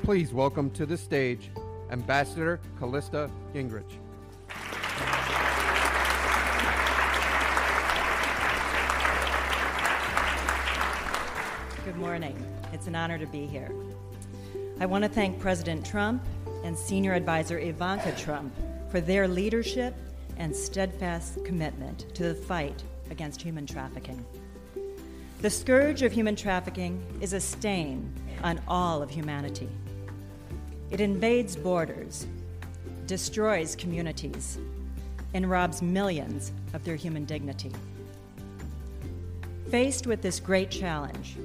Please 0.04 0.34
welcome 0.34 0.70
to 0.72 0.86
the 0.86 0.98
stage 0.98 1.52
Ambassador 1.92 2.60
Callista 2.80 3.30
Gingrich. 3.54 3.84
Good 11.84 11.98
morning. 11.98 12.36
It's 12.74 12.88
an 12.88 12.96
honor 12.96 13.20
to 13.20 13.28
be 13.28 13.46
here. 13.46 13.72
I 14.78 14.86
want 14.86 15.05
to 15.05 15.09
thank 15.09 15.39
President 15.39 15.86
Trump 15.86 16.21
and 16.65 16.78
Senior 16.78 17.13
Advisor 17.13 17.59
Ivanka 17.59 18.11
Trump 18.17 18.53
for 18.91 18.99
their 18.99 19.26
leadership 19.26 19.95
and 20.36 20.53
steadfast 20.53 21.45
commitment 21.45 22.13
to 22.13 22.23
the 22.23 22.36
fight 22.36 22.84
against 23.09 23.41
human 23.41 23.65
trafficking. 23.65 24.26
The 25.41 25.49
scourge 25.49 26.01
of 26.01 26.11
human 26.11 26.36
trafficking 26.36 27.01
is 27.21 27.32
a 27.32 27.39
stain 27.39 28.11
on 28.43 28.59
all 28.67 29.01
of 29.01 29.09
humanity. 29.09 29.69
It 30.91 30.99
invades 30.99 31.55
borders, 31.55 32.28
destroys 33.07 33.78
communities, 33.78 34.57
and 35.34 35.49
robs 35.49 35.82
millions 35.82 36.51
of 36.73 36.84
their 36.84 36.97
human 36.97 37.23
dignity. 37.23 37.71
Faced 39.69 40.05
with 40.05 40.21
this 40.21 40.41
great 40.41 40.69
challenge, 40.69 41.38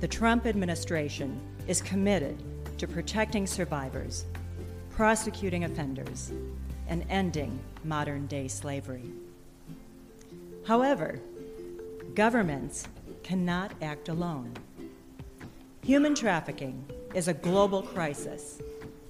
the 0.00 0.08
Trump 0.08 0.46
administration 0.46 1.40
is 1.66 1.82
committed 1.82 2.40
to 2.78 2.86
protecting 2.86 3.46
survivors, 3.46 4.24
prosecuting 4.90 5.64
offenders, 5.64 6.32
and 6.88 7.04
ending 7.10 7.58
modern 7.84 8.26
day 8.26 8.48
slavery. 8.48 9.10
However, 10.66 11.20
governments 12.14 12.88
cannot 13.22 13.72
act 13.82 14.08
alone. 14.08 14.52
Human 15.82 16.14
trafficking 16.14 16.84
is 17.14 17.28
a 17.28 17.34
global 17.34 17.82
crisis 17.82 18.60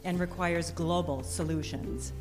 and 0.04 0.20
requires 0.20 0.70
global 0.70 1.22
solutions 1.22 2.12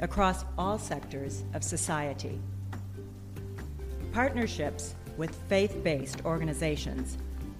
across 0.00 0.44
all 0.56 0.78
sectors 0.78 1.44
of 1.54 1.62
society. 1.62 2.40
Partnerships 4.12 4.94
with 5.16 5.34
faith 5.48 5.82
based 5.82 6.24
organizations 6.24 7.18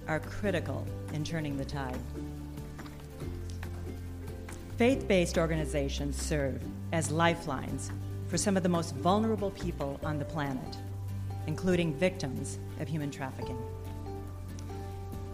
are 0.09 0.21
critical 0.21 0.87
in 1.13 1.25
turning 1.25 1.57
the 1.57 1.65
tide. 1.65 1.99
Faith 4.83 5.07
based 5.07 5.39
organizations 5.39 6.21
serve 6.21 6.61
as 6.91 7.13
lifelines 7.13 7.93
for 8.27 8.37
some 8.37 8.57
of 8.57 8.65
the 8.65 8.69
most 8.69 8.97
vulnerable 8.97 9.53
people 9.53 10.01
on 10.03 10.19
the 10.19 10.25
planet 10.25 10.77
including 11.47 11.95
victims 11.95 12.59
of 12.81 12.89
human 12.89 13.09
trafficking. 13.09 13.57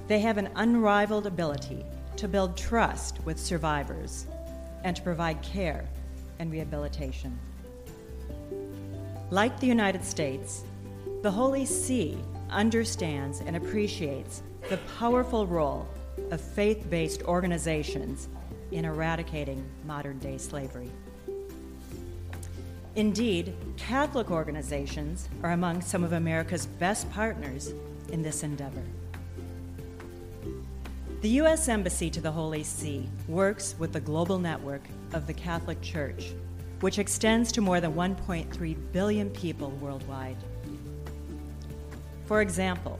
They 0.07 0.19
have 0.19 0.37
an 0.37 0.51
unrivaled 0.57 1.27
ability 1.27 1.83
to 2.17 2.29
build 2.29 2.59
trust 2.59 3.25
with 3.25 3.41
survivors 3.41 4.27
and 4.85 4.95
to 4.95 5.01
provide 5.01 5.41
care 5.41 5.89
and 6.39 6.53
rehabilitation. 6.53 7.39
Like 9.31 9.59
the 9.61 9.67
United 9.67 10.05
States, 10.05 10.63
the 11.23 11.31
Holy 11.31 11.65
See 11.65 12.19
understands 12.51 13.41
and 13.41 13.57
appreciates 13.57 14.43
the 14.69 14.77
powerful 14.99 15.47
role 15.47 15.89
of 16.31 16.39
faith 16.39 16.91
based 16.91 17.23
organizations 17.23 18.29
in 18.73 18.85
eradicating 18.85 19.65
modern 19.87 20.19
day 20.19 20.39
slavery. 20.39 20.91
Indeed, 22.97 23.55
Catholic 23.77 24.31
organizations 24.31 25.29
are 25.43 25.53
among 25.53 25.83
some 25.83 26.03
of 26.03 26.13
America's 26.13 26.67
best 26.67 27.09
partners 27.11 27.73
in 28.11 28.23
this 28.23 28.43
endeavor. 28.43 28.83
The 31.21 31.29
U.S. 31.31 31.69
Embassy 31.69 32.11
to 32.11 32.21
the 32.21 32.31
Holy 32.31 32.63
See 32.63 33.09
works 33.27 33.75
with 33.79 33.93
the 33.93 34.01
global 34.01 34.39
network 34.39 34.83
of 35.13 35.27
the 35.27 35.33
Catholic 35.33 35.81
Church, 35.83 36.33
which 36.81 36.99
extends 36.99 37.51
to 37.53 37.61
more 37.61 37.81
than 37.81 37.95
1.3 37.95 38.77
billion 38.93 39.31
people 39.31 39.71
worldwide. 39.81 40.37
For 42.27 42.41
example, 42.41 42.99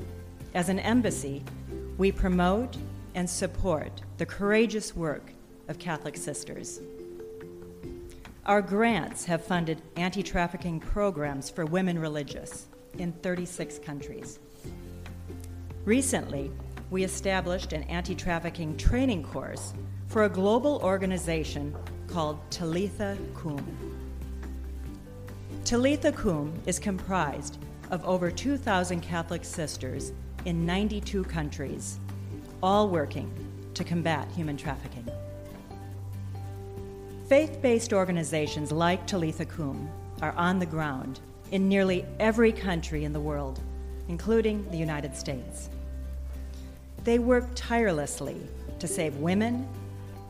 as 0.55 0.69
an 0.69 0.79
embassy, 0.79 1.45
we 1.97 2.11
promote 2.11 2.77
and 3.15 3.29
support 3.29 4.03
the 4.17 4.27
courageous 4.27 4.97
work 4.97 5.33
of 5.69 5.79
Catholic 5.79 6.17
sisters. 6.17 6.81
Our 8.47 8.63
grants 8.63 9.25
have 9.27 9.45
funded 9.45 9.83
anti 9.97 10.23
trafficking 10.23 10.81
programs 10.81 11.51
for 11.51 11.67
women 11.67 11.99
religious 11.99 12.67
in 12.99 13.13
36 13.13 13.79
countries. 13.79 14.39
Recently, 15.85 16.51
we 16.91 17.05
established 17.05 17.73
an 17.73 17.83
anti 17.85 18.15
trafficking 18.15 18.77
training 18.77 19.23
course 19.23 19.75
for 20.07 20.25
a 20.25 20.29
global 20.29 20.81
organization 20.83 21.77
called 22.07 22.39
Talitha 22.51 23.19
Kum. 23.35 23.65
Talitha 25.65 26.13
Kum 26.13 26.53
is 26.65 26.79
comprised 26.79 27.59
of 27.91 28.03
over 28.07 28.31
2,000 28.31 29.01
Catholic 29.01 29.45
sisters 29.45 30.13
in 30.47 30.65
92 30.65 31.25
countries, 31.25 31.99
all 32.63 32.89
working 32.89 33.31
to 33.75 33.85
combat 33.85 34.27
human 34.35 34.57
trafficking. 34.57 35.07
Faith 37.29 37.61
based 37.61 37.93
organizations 37.93 38.73
like 38.73 39.07
Talitha 39.07 39.45
Kum 39.45 39.91
are 40.23 40.33
on 40.33 40.59
the 40.59 40.65
ground 40.65 41.21
in 41.51 41.69
nearly 41.69 42.07
every 42.19 42.51
country 42.51 43.05
in 43.05 43.13
the 43.13 43.21
world, 43.21 43.61
including 44.09 44.67
the 44.71 44.79
United 44.79 45.15
States. 45.15 45.69
They 47.05 47.19
work 47.19 47.45
tirelessly 47.55 48.41
to 48.79 48.89
save 48.89 49.17
women, 49.17 49.69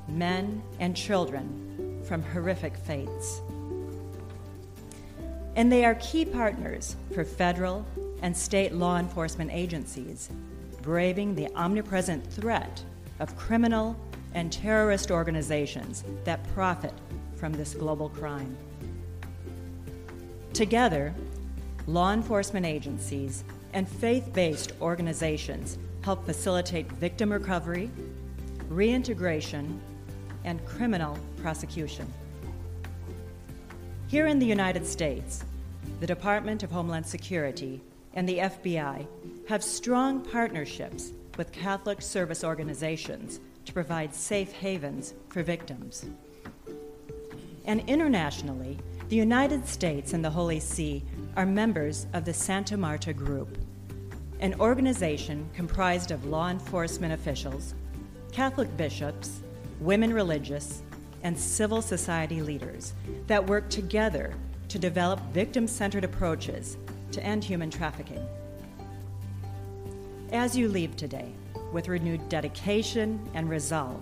men, 0.08 0.60
and 0.80 0.96
children 0.96 2.02
from 2.04 2.20
horrific 2.20 2.76
fates. 2.76 3.42
And 5.54 5.70
they 5.70 5.84
are 5.84 5.94
key 5.96 6.24
partners 6.24 6.96
for 7.14 7.22
federal 7.24 7.86
and 8.22 8.36
state 8.36 8.72
law 8.72 8.98
enforcement 8.98 9.52
agencies, 9.52 10.30
braving 10.82 11.36
the 11.36 11.46
omnipresent 11.54 12.26
threat 12.26 12.82
of 13.20 13.36
criminal 13.36 13.96
and 14.34 14.52
terrorist 14.52 15.10
organizations 15.10 16.04
that 16.24 16.46
profit 16.54 16.94
from 17.36 17.52
this 17.52 17.74
global 17.74 18.08
crime. 18.08 18.56
Together, 20.52 21.14
law 21.86 22.12
enforcement 22.12 22.66
agencies 22.66 23.44
and 23.72 23.88
faith 23.88 24.32
based 24.32 24.72
organizations 24.80 25.78
help 26.02 26.24
facilitate 26.24 26.90
victim 26.92 27.32
recovery, 27.32 27.90
reintegration, 28.68 29.80
and 30.44 30.64
criminal 30.64 31.18
prosecution. 31.36 32.12
Here 34.08 34.26
in 34.26 34.38
the 34.38 34.46
United 34.46 34.86
States, 34.86 35.44
the 36.00 36.06
Department 36.06 36.62
of 36.62 36.70
Homeland 36.70 37.06
Security 37.06 37.80
and 38.14 38.28
the 38.28 38.38
FBI 38.38 39.06
have 39.48 39.62
strong 39.62 40.20
partnerships 40.20 41.12
with 41.36 41.52
Catholic 41.52 42.00
service 42.02 42.42
organizations 42.42 43.40
to 43.68 43.74
provide 43.74 44.14
safe 44.14 44.50
havens 44.50 45.12
for 45.28 45.42
victims. 45.42 46.06
And 47.66 47.86
internationally, 47.86 48.78
the 49.10 49.16
United 49.16 49.68
States 49.68 50.14
and 50.14 50.24
the 50.24 50.30
Holy 50.30 50.58
See 50.58 51.04
are 51.36 51.44
members 51.44 52.06
of 52.14 52.24
the 52.24 52.32
Santa 52.32 52.78
Marta 52.78 53.12
Group, 53.12 53.58
an 54.40 54.54
organization 54.58 55.46
comprised 55.54 56.12
of 56.12 56.24
law 56.24 56.48
enforcement 56.48 57.12
officials, 57.12 57.74
Catholic 58.32 58.74
bishops, 58.78 59.40
women 59.80 60.14
religious, 60.14 60.80
and 61.22 61.38
civil 61.38 61.82
society 61.82 62.40
leaders 62.40 62.94
that 63.26 63.46
work 63.46 63.68
together 63.68 64.32
to 64.68 64.78
develop 64.78 65.20
victim 65.34 65.66
centered 65.66 66.04
approaches 66.04 66.78
to 67.12 67.22
end 67.22 67.44
human 67.44 67.68
trafficking. 67.68 68.26
As 70.32 70.56
you 70.56 70.68
leave 70.68 70.96
today, 70.96 71.34
with 71.72 71.88
renewed 71.88 72.28
dedication 72.28 73.20
and 73.34 73.48
resolve, 73.48 74.00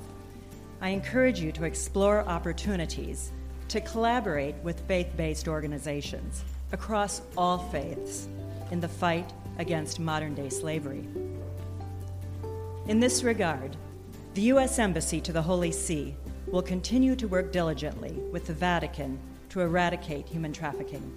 I 0.81 0.91
encourage 0.91 1.41
you 1.41 1.53
to 1.53 1.65
explore 1.65 2.21
opportunities 2.29 3.33
to 3.69 3.81
collaborate 3.81 4.55
with 4.63 4.81
faith 4.81 5.09
based 5.17 5.49
organizations 5.49 6.45
across 6.73 7.23
all 7.37 7.59
faiths 7.59 8.29
in 8.71 8.81
the 8.81 8.89
fight 8.89 9.33
against 9.59 10.01
modern 10.01 10.35
day 10.35 10.49
slavery. 10.49 11.07
In 12.89 13.01
this 13.01 13.23
regard, 13.25 13.77
the 14.35 14.43
U.S. 14.43 14.79
Embassy 14.79 15.21
to 15.23 15.33
the 15.33 15.43
Holy 15.43 15.73
See 15.73 16.15
will 16.47 16.63
continue 16.63 17.17
to 17.17 17.27
work 17.27 17.53
diligently 17.53 18.13
with 18.31 18.47
the 18.47 18.53
Vatican 18.53 19.19
to 19.49 19.61
eradicate 19.61 20.29
human 20.29 20.53
trafficking. 20.53 21.13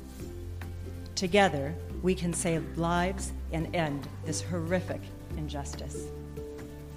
Together, 1.16 1.76
we 2.02 2.16
can 2.16 2.34
save 2.34 2.78
lives 2.78 3.34
and 3.52 3.76
end 3.76 4.08
this 4.26 4.42
horrific 4.42 5.02
injustice. 5.38 6.08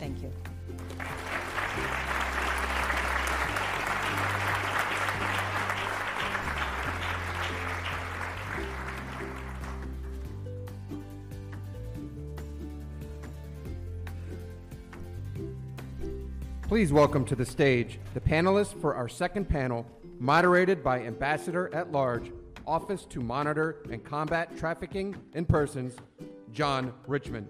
Thank 0.03 0.21
you. 0.21 0.33
Please 16.63 16.93
welcome 16.93 17.25
to 17.25 17.37
the 17.37 17.47
stage 17.47 18.01
the 18.13 18.21
panelists 18.21 18.75
for 18.81 18.97
our 18.97 19.09
second 19.09 19.49
panel, 19.49 19.87
moderated 20.19 20.83
by 20.83 21.03
Ambassador 21.03 21.73
at 21.73 21.93
Large, 21.93 22.33
Office 22.67 23.05
to 23.05 23.21
Monitor 23.21 23.77
and 23.89 24.03
Combat 24.03 24.57
Trafficking 24.57 25.15
in 25.35 25.45
Persons, 25.45 25.95
John 26.53 26.93
Richmond. 27.07 27.49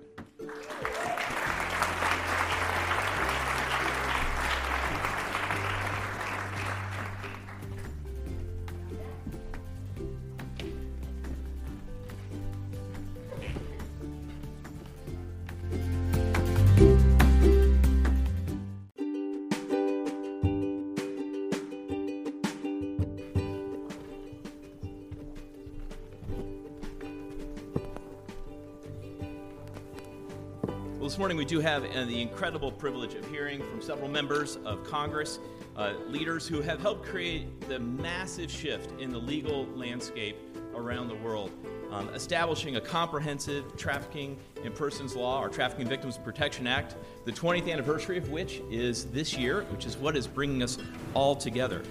Morning 31.33 31.49
we 31.49 31.57
do 31.57 31.61
have 31.61 31.83
uh, 31.85 32.05
the 32.05 32.21
incredible 32.21 32.71
privilege 32.71 33.15
of 33.15 33.27
hearing 33.31 33.63
from 33.71 33.81
several 33.81 34.07
members 34.07 34.59
of 34.67 34.85
Congress, 34.85 35.39
uh, 35.79 35.95
leaders 36.09 36.47
who 36.47 36.61
have 36.61 36.79
helped 36.79 37.07
create 37.07 37.59
the 37.71 37.79
massive 37.79 38.51
shift 38.51 39.01
in 39.01 39.11
the 39.11 39.17
legal 39.19 39.65
landscape 39.75 40.37
around 40.75 41.09
the 41.09 41.15
world, 41.15 41.51
um, 41.91 42.11
establishing 42.11 42.77
a 42.77 42.81
comprehensive 42.83 43.65
trafficking 43.79 44.37
in 44.63 44.73
persons 44.73 45.17
law, 45.17 45.41
or 45.41 45.49
Trafficking 45.49 45.89
Victims 45.89 46.19
Protection 46.19 46.67
Act, 46.67 46.97
the 47.25 47.33
20th 47.33 47.73
anniversary 47.73 48.19
of 48.19 48.29
which 48.29 48.61
is 48.71 49.07
this 49.07 49.35
year, 49.35 49.63
which 49.71 49.87
is 49.87 49.97
what 49.97 50.19
is 50.19 50.27
bringing 50.27 50.63
us 50.63 50.77
all 51.15 51.35
together. 51.35 51.83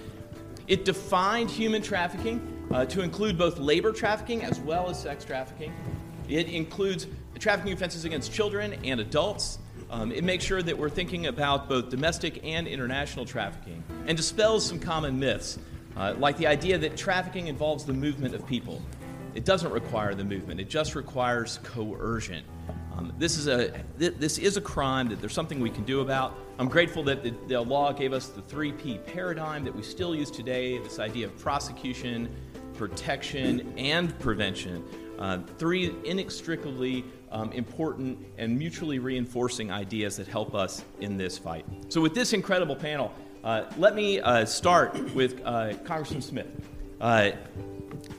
It 0.68 0.84
defined 0.84 1.50
human 1.50 1.82
trafficking 1.82 2.40
uh, 2.70 2.84
to 2.84 3.00
include 3.00 3.36
both 3.36 3.58
labor 3.58 3.90
trafficking 3.90 4.44
as 4.44 4.60
well 4.60 4.88
as 4.88 5.02
sex 5.02 5.24
trafficking. 5.24 5.74
It 6.28 6.48
includes 6.48 7.08
trafficking 7.42 7.72
offenses 7.72 8.04
against 8.04 8.32
children 8.32 8.72
and 8.84 9.00
adults. 9.00 9.58
Um, 9.90 10.12
it 10.12 10.22
makes 10.22 10.44
sure 10.44 10.62
that 10.62 10.78
we're 10.78 10.88
thinking 10.88 11.26
about 11.26 11.68
both 11.68 11.90
domestic 11.90 12.40
and 12.44 12.68
international 12.68 13.26
trafficking 13.26 13.82
and 14.06 14.16
dispels 14.16 14.64
some 14.64 14.78
common 14.78 15.18
myths, 15.18 15.58
uh, 15.96 16.14
like 16.18 16.38
the 16.38 16.46
idea 16.46 16.78
that 16.78 16.96
trafficking 16.96 17.48
involves 17.48 17.84
the 17.84 17.92
movement 17.92 18.36
of 18.36 18.46
people. 18.46 18.80
It 19.34 19.44
doesn't 19.44 19.72
require 19.72 20.14
the 20.14 20.24
movement, 20.24 20.60
it 20.60 20.70
just 20.70 20.94
requires 20.94 21.58
coercion. 21.64 22.44
Um, 22.96 23.12
this, 23.18 23.36
is 23.36 23.48
a, 23.48 23.72
th- 23.98 24.14
this 24.18 24.38
is 24.38 24.56
a 24.56 24.60
crime 24.60 25.08
that 25.08 25.20
there's 25.20 25.32
something 25.32 25.58
we 25.58 25.70
can 25.70 25.84
do 25.84 26.00
about. 26.00 26.38
I'm 26.58 26.68
grateful 26.68 27.02
that 27.04 27.24
the, 27.24 27.34
the 27.48 27.60
law 27.60 27.90
gave 27.92 28.12
us 28.12 28.28
the 28.28 28.42
3P 28.42 29.04
paradigm 29.06 29.64
that 29.64 29.74
we 29.74 29.82
still 29.82 30.14
use 30.14 30.30
today 30.30 30.78
this 30.78 31.00
idea 31.00 31.26
of 31.26 31.36
prosecution, 31.38 32.28
protection, 32.74 33.74
and 33.76 34.16
prevention. 34.20 34.84
Uh, 35.18 35.38
three 35.58 35.94
inextricably 36.04 37.04
um, 37.32 37.50
important 37.52 38.18
and 38.38 38.56
mutually 38.56 38.98
reinforcing 38.98 39.72
ideas 39.72 40.16
that 40.16 40.28
help 40.28 40.54
us 40.54 40.84
in 41.00 41.16
this 41.16 41.38
fight. 41.38 41.64
So, 41.88 42.00
with 42.00 42.14
this 42.14 42.32
incredible 42.32 42.76
panel, 42.76 43.12
uh, 43.42 43.64
let 43.76 43.96
me 43.96 44.20
uh, 44.20 44.44
start 44.44 44.94
with 45.14 45.40
uh, 45.44 45.74
Congressman 45.84 46.22
Smith. 46.22 46.46
Uh, 47.00 47.32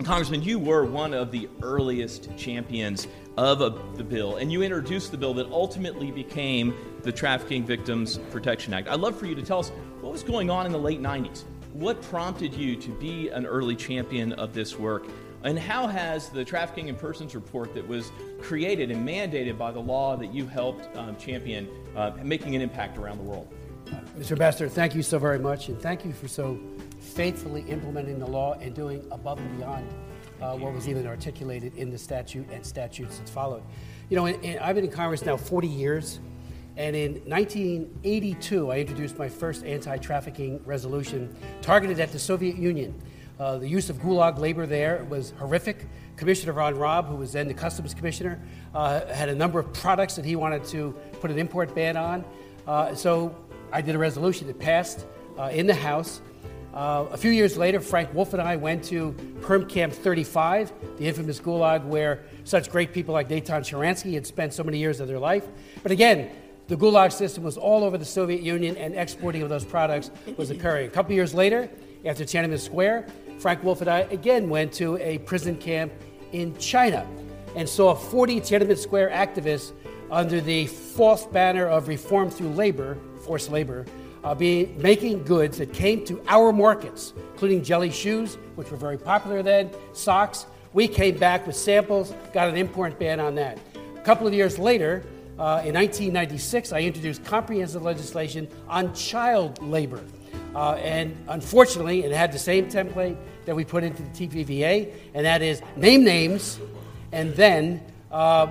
Congressman, 0.03 0.41
you 0.41 0.59
were 0.59 0.84
one 0.84 1.14
of 1.14 1.32
the 1.32 1.47
earliest 1.61 2.36
champions 2.36 3.07
of 3.38 3.61
a, 3.61 3.70
the 3.95 4.03
bill, 4.03 4.38
and 4.38 4.51
you 4.51 4.61
introduced 4.61 5.11
the 5.11 5.18
bill 5.18 5.34
that 5.36 5.47
ultimately 5.51 6.11
became 6.11 6.74
the 7.03 7.11
Trafficking 7.11 7.66
Victims 7.66 8.18
Protection 8.32 8.74
Act. 8.74 8.88
I'd 8.88 8.99
love 8.99 9.18
for 9.18 9.26
you 9.26 9.36
to 9.36 9.41
tell 9.41 9.59
us 9.59 9.70
what 10.01 10.11
was 10.11 10.24
going 10.24 10.49
on 10.49 10.66
in 10.66 10.72
the 10.72 10.78
late 10.78 11.01
90s. 11.01 11.43
What 11.74 12.01
prompted 12.03 12.53
you 12.53 12.76
to 12.76 12.89
be 12.91 13.30
an 13.30 13.45
early 13.45 13.76
champion 13.76 14.34
of 14.34 14.53
this 14.53 14.78
work? 14.78 15.07
And 15.44 15.60
how 15.60 15.88
has 15.88 16.30
the 16.30 16.46
Trafficking 16.46 16.88
in 16.88 16.96
Persons 16.96 17.36
report 17.36 17.74
that 17.74 17.86
was 17.86 18.12
created 18.39 18.91
and 18.91 19.08
mandated 19.08 19.58
by 19.58 19.72
the 19.72 19.80
law 19.80 20.16
that 20.16 20.34
you 20.34 20.48
helped 20.48 20.96
um, 20.96 21.18
champion 21.18 21.68
uh, 21.98 22.12
making 22.24 22.56
an 22.56 22.62
impact 22.62 22.98
around 22.98 23.18
the 23.18 23.24
world? 23.24 23.54
Mr. 24.18 24.32
Ambassador, 24.32 24.70
thank 24.70 24.96
you 24.96 25.04
so 25.04 25.20
very 25.20 25.38
much, 25.38 25.68
and 25.68 25.80
thank 25.82 26.06
you 26.06 26.14
for 26.14 26.30
so 26.30 26.58
faithfully 27.00 27.62
implementing 27.68 28.20
the 28.20 28.26
law 28.26 28.54
and 28.54 28.74
doing 28.74 29.06
above 29.12 29.38
and 29.38 29.58
beyond 29.58 29.94
uh, 30.41 30.56
what 30.56 30.74
was 30.74 30.88
even 30.88 31.06
articulated 31.06 31.76
in 31.76 31.89
the 31.89 31.98
statute 31.98 32.48
and 32.50 32.66
statutes 32.66 33.20
that 33.20 33.28
followed. 33.28 33.64
You 34.10 34.16
know, 34.16 34.26
and, 34.26 34.44
and 34.46 34.60
I've 34.60 34.76
been 34.76 34.86
in 34.86 34.91
Congress 34.91 35.26
now 35.26 35.36
40 35.36 35.68
years, 35.68 36.20
and 36.78 36.96
in 36.96 37.16
1982, 37.26 38.72
I 38.72 38.80
introduced 38.80 39.18
my 39.18 39.28
first 39.28 39.66
anti 39.66 39.98
trafficking 39.98 40.62
resolution 40.66 41.36
targeted 41.62 42.00
at 42.00 42.14
the 42.14 42.20
Soviet 42.20 42.56
Union. 42.56 43.00
Uh, 43.39 43.57
the 43.57 43.67
use 43.67 43.89
of 43.89 43.97
gulag 43.97 44.38
labor 44.38 44.65
there 44.65 45.05
was 45.09 45.31
horrific. 45.39 45.86
Commissioner 46.15 46.53
Von 46.53 46.77
Raab, 46.77 47.07
who 47.07 47.15
was 47.15 47.31
then 47.31 47.47
the 47.47 47.53
Customs 47.53 47.93
Commissioner, 47.93 48.39
uh, 48.75 49.05
had 49.07 49.29
a 49.29 49.36
number 49.36 49.59
of 49.59 49.73
products 49.73 50.15
that 50.15 50.25
he 50.25 50.36
wanted 50.36 50.63
to 50.65 50.95
put 51.19 51.31
an 51.31 51.39
import 51.39 51.73
ban 51.73 51.97
on. 51.97 52.23
Uh, 52.67 52.93
so 52.93 53.36
I 53.71 53.81
did 53.81 53.95
a 53.95 53.97
resolution 53.97 54.47
that 54.47 54.59
passed 54.59 55.05
uh, 55.38 55.49
in 55.51 55.65
the 55.65 55.73
House. 55.73 56.21
Uh, 56.73 57.05
a 57.11 57.17
few 57.17 57.31
years 57.31 57.57
later, 57.57 57.79
Frank 57.79 58.13
Wolf 58.13 58.34
and 58.34 58.41
I 58.41 58.55
went 58.55 58.84
to 58.86 59.13
Perm 59.41 59.67
Camp 59.67 59.93
35, 59.93 60.71
the 60.97 61.07
infamous 61.07 61.39
gulag 61.39 61.84
where 61.86 62.23
such 62.45 62.69
great 62.69 62.93
people 62.93 63.13
like 63.13 63.29
Natan 63.29 63.61
Sharansky 63.61 64.13
had 64.13 64.25
spent 64.25 64.53
so 64.53 64.63
many 64.63 64.77
years 64.77 64.99
of 64.99 65.07
their 65.07 65.19
life. 65.19 65.47
But 65.84 65.91
again, 65.91 66.31
the 66.67 66.75
gulag 66.75 67.11
system 67.11 67.43
was 67.43 67.57
all 67.57 67.84
over 67.84 67.97
the 67.97 68.05
Soviet 68.05 68.41
Union, 68.41 68.77
and 68.77 68.95
exporting 68.95 69.41
of 69.41 69.49
those 69.49 69.65
products 69.65 70.09
was 70.38 70.49
occurring. 70.49 70.88
A 70.88 70.89
couple 70.89 71.13
years 71.13 71.34
later, 71.34 71.69
after 72.05 72.23
Tiananmen 72.23 72.59
Square, 72.59 73.07
Frank 73.44 73.62
Wolf 73.62 73.82
and 73.82 73.89
I 73.89 74.00
again 74.04 74.50
went 74.50 74.72
to 74.76 74.96
a 75.00 75.18
prison 75.18 75.58
camp 75.58 75.91
in 76.32 76.58
China 76.60 77.06
and 77.58 77.68
saw 77.68 77.94
40 77.94 78.39
Tiananmen 78.39 78.78
Square 78.78 79.10
activists 79.10 79.74
under 80.10 80.39
the 80.39 80.68
false 80.68 81.26
banner 81.26 81.68
of 81.68 81.89
reform 81.89 82.30
through 82.30 82.52
labor, 82.52 82.98
forced 83.26 83.52
labor, 83.52 83.86
uh, 84.24 84.34
be 84.34 84.68
making 84.78 85.26
goods 85.26 85.58
that 85.58 85.74
came 85.74 86.06
to 86.06 86.24
our 86.30 86.54
markets, 86.54 87.14
including 87.34 87.62
jelly 87.62 87.91
shoes, 87.91 88.36
which 88.56 88.72
were 88.72 88.78
very 88.78 88.98
popular 88.98 89.44
then, 89.44 89.70
socks. 89.91 90.46
We 90.72 90.88
came 90.88 91.18
back 91.18 91.46
with 91.46 91.58
samples, 91.58 92.14
got 92.32 92.48
an 92.48 92.56
import 92.56 92.98
ban 92.98 93.20
on 93.20 93.36
that. 93.36 93.60
A 93.98 94.02
couple 94.04 94.26
of 94.26 94.34
years 94.34 94.58
later, 94.58 95.04
uh, 95.38 95.60
in 95.66 95.74
1996, 95.74 96.72
I 96.72 96.80
introduced 96.80 97.26
comprehensive 97.26 97.84
legislation 97.84 98.48
on 98.70 98.94
child 98.94 99.62
labor. 99.62 100.02
Uh, 100.56 100.74
and 100.74 101.18
unfortunately, 101.28 102.04
it 102.04 102.12
had 102.12 102.32
the 102.32 102.39
same 102.39 102.68
template 102.68 103.18
that 103.45 103.56
we 103.56 103.66
put 103.66 103.84
into 103.84 104.04
the 104.04 104.10
TPVA, 104.10 104.93
and 105.14 105.26
that 105.26 105.41
is 105.41 105.62
name 105.76 106.04
names 106.04 106.60
and 107.12 107.34
then 107.36 107.82
uh, 108.12 108.47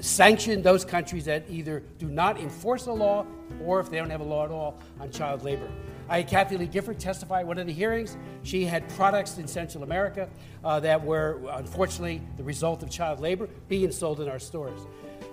sanction 0.00 0.62
those 0.62 0.84
countries 0.84 1.24
that 1.24 1.44
either 1.48 1.82
do 1.98 2.06
not 2.06 2.38
enforce 2.38 2.84
the 2.84 2.92
law 2.92 3.26
or 3.64 3.80
if 3.80 3.90
they 3.90 3.96
don't 3.96 4.10
have 4.10 4.20
a 4.20 4.24
law 4.24 4.44
at 4.44 4.50
all 4.50 4.78
on 5.00 5.10
child 5.10 5.42
labor. 5.42 5.68
I 6.08 6.18
had 6.18 6.28
Kathie 6.28 6.58
Lee 6.58 6.66
Gifford 6.66 7.00
testify 7.00 7.40
at 7.40 7.46
one 7.46 7.58
of 7.58 7.66
the 7.66 7.72
hearings. 7.72 8.18
She 8.42 8.66
had 8.66 8.86
products 8.90 9.38
in 9.38 9.48
Central 9.48 9.82
America 9.82 10.28
uh, 10.62 10.80
that 10.80 11.02
were 11.02 11.40
unfortunately 11.52 12.20
the 12.36 12.44
result 12.44 12.82
of 12.82 12.90
child 12.90 13.20
labor 13.20 13.48
being 13.68 13.90
sold 13.90 14.20
in 14.20 14.28
our 14.28 14.38
stores. 14.38 14.80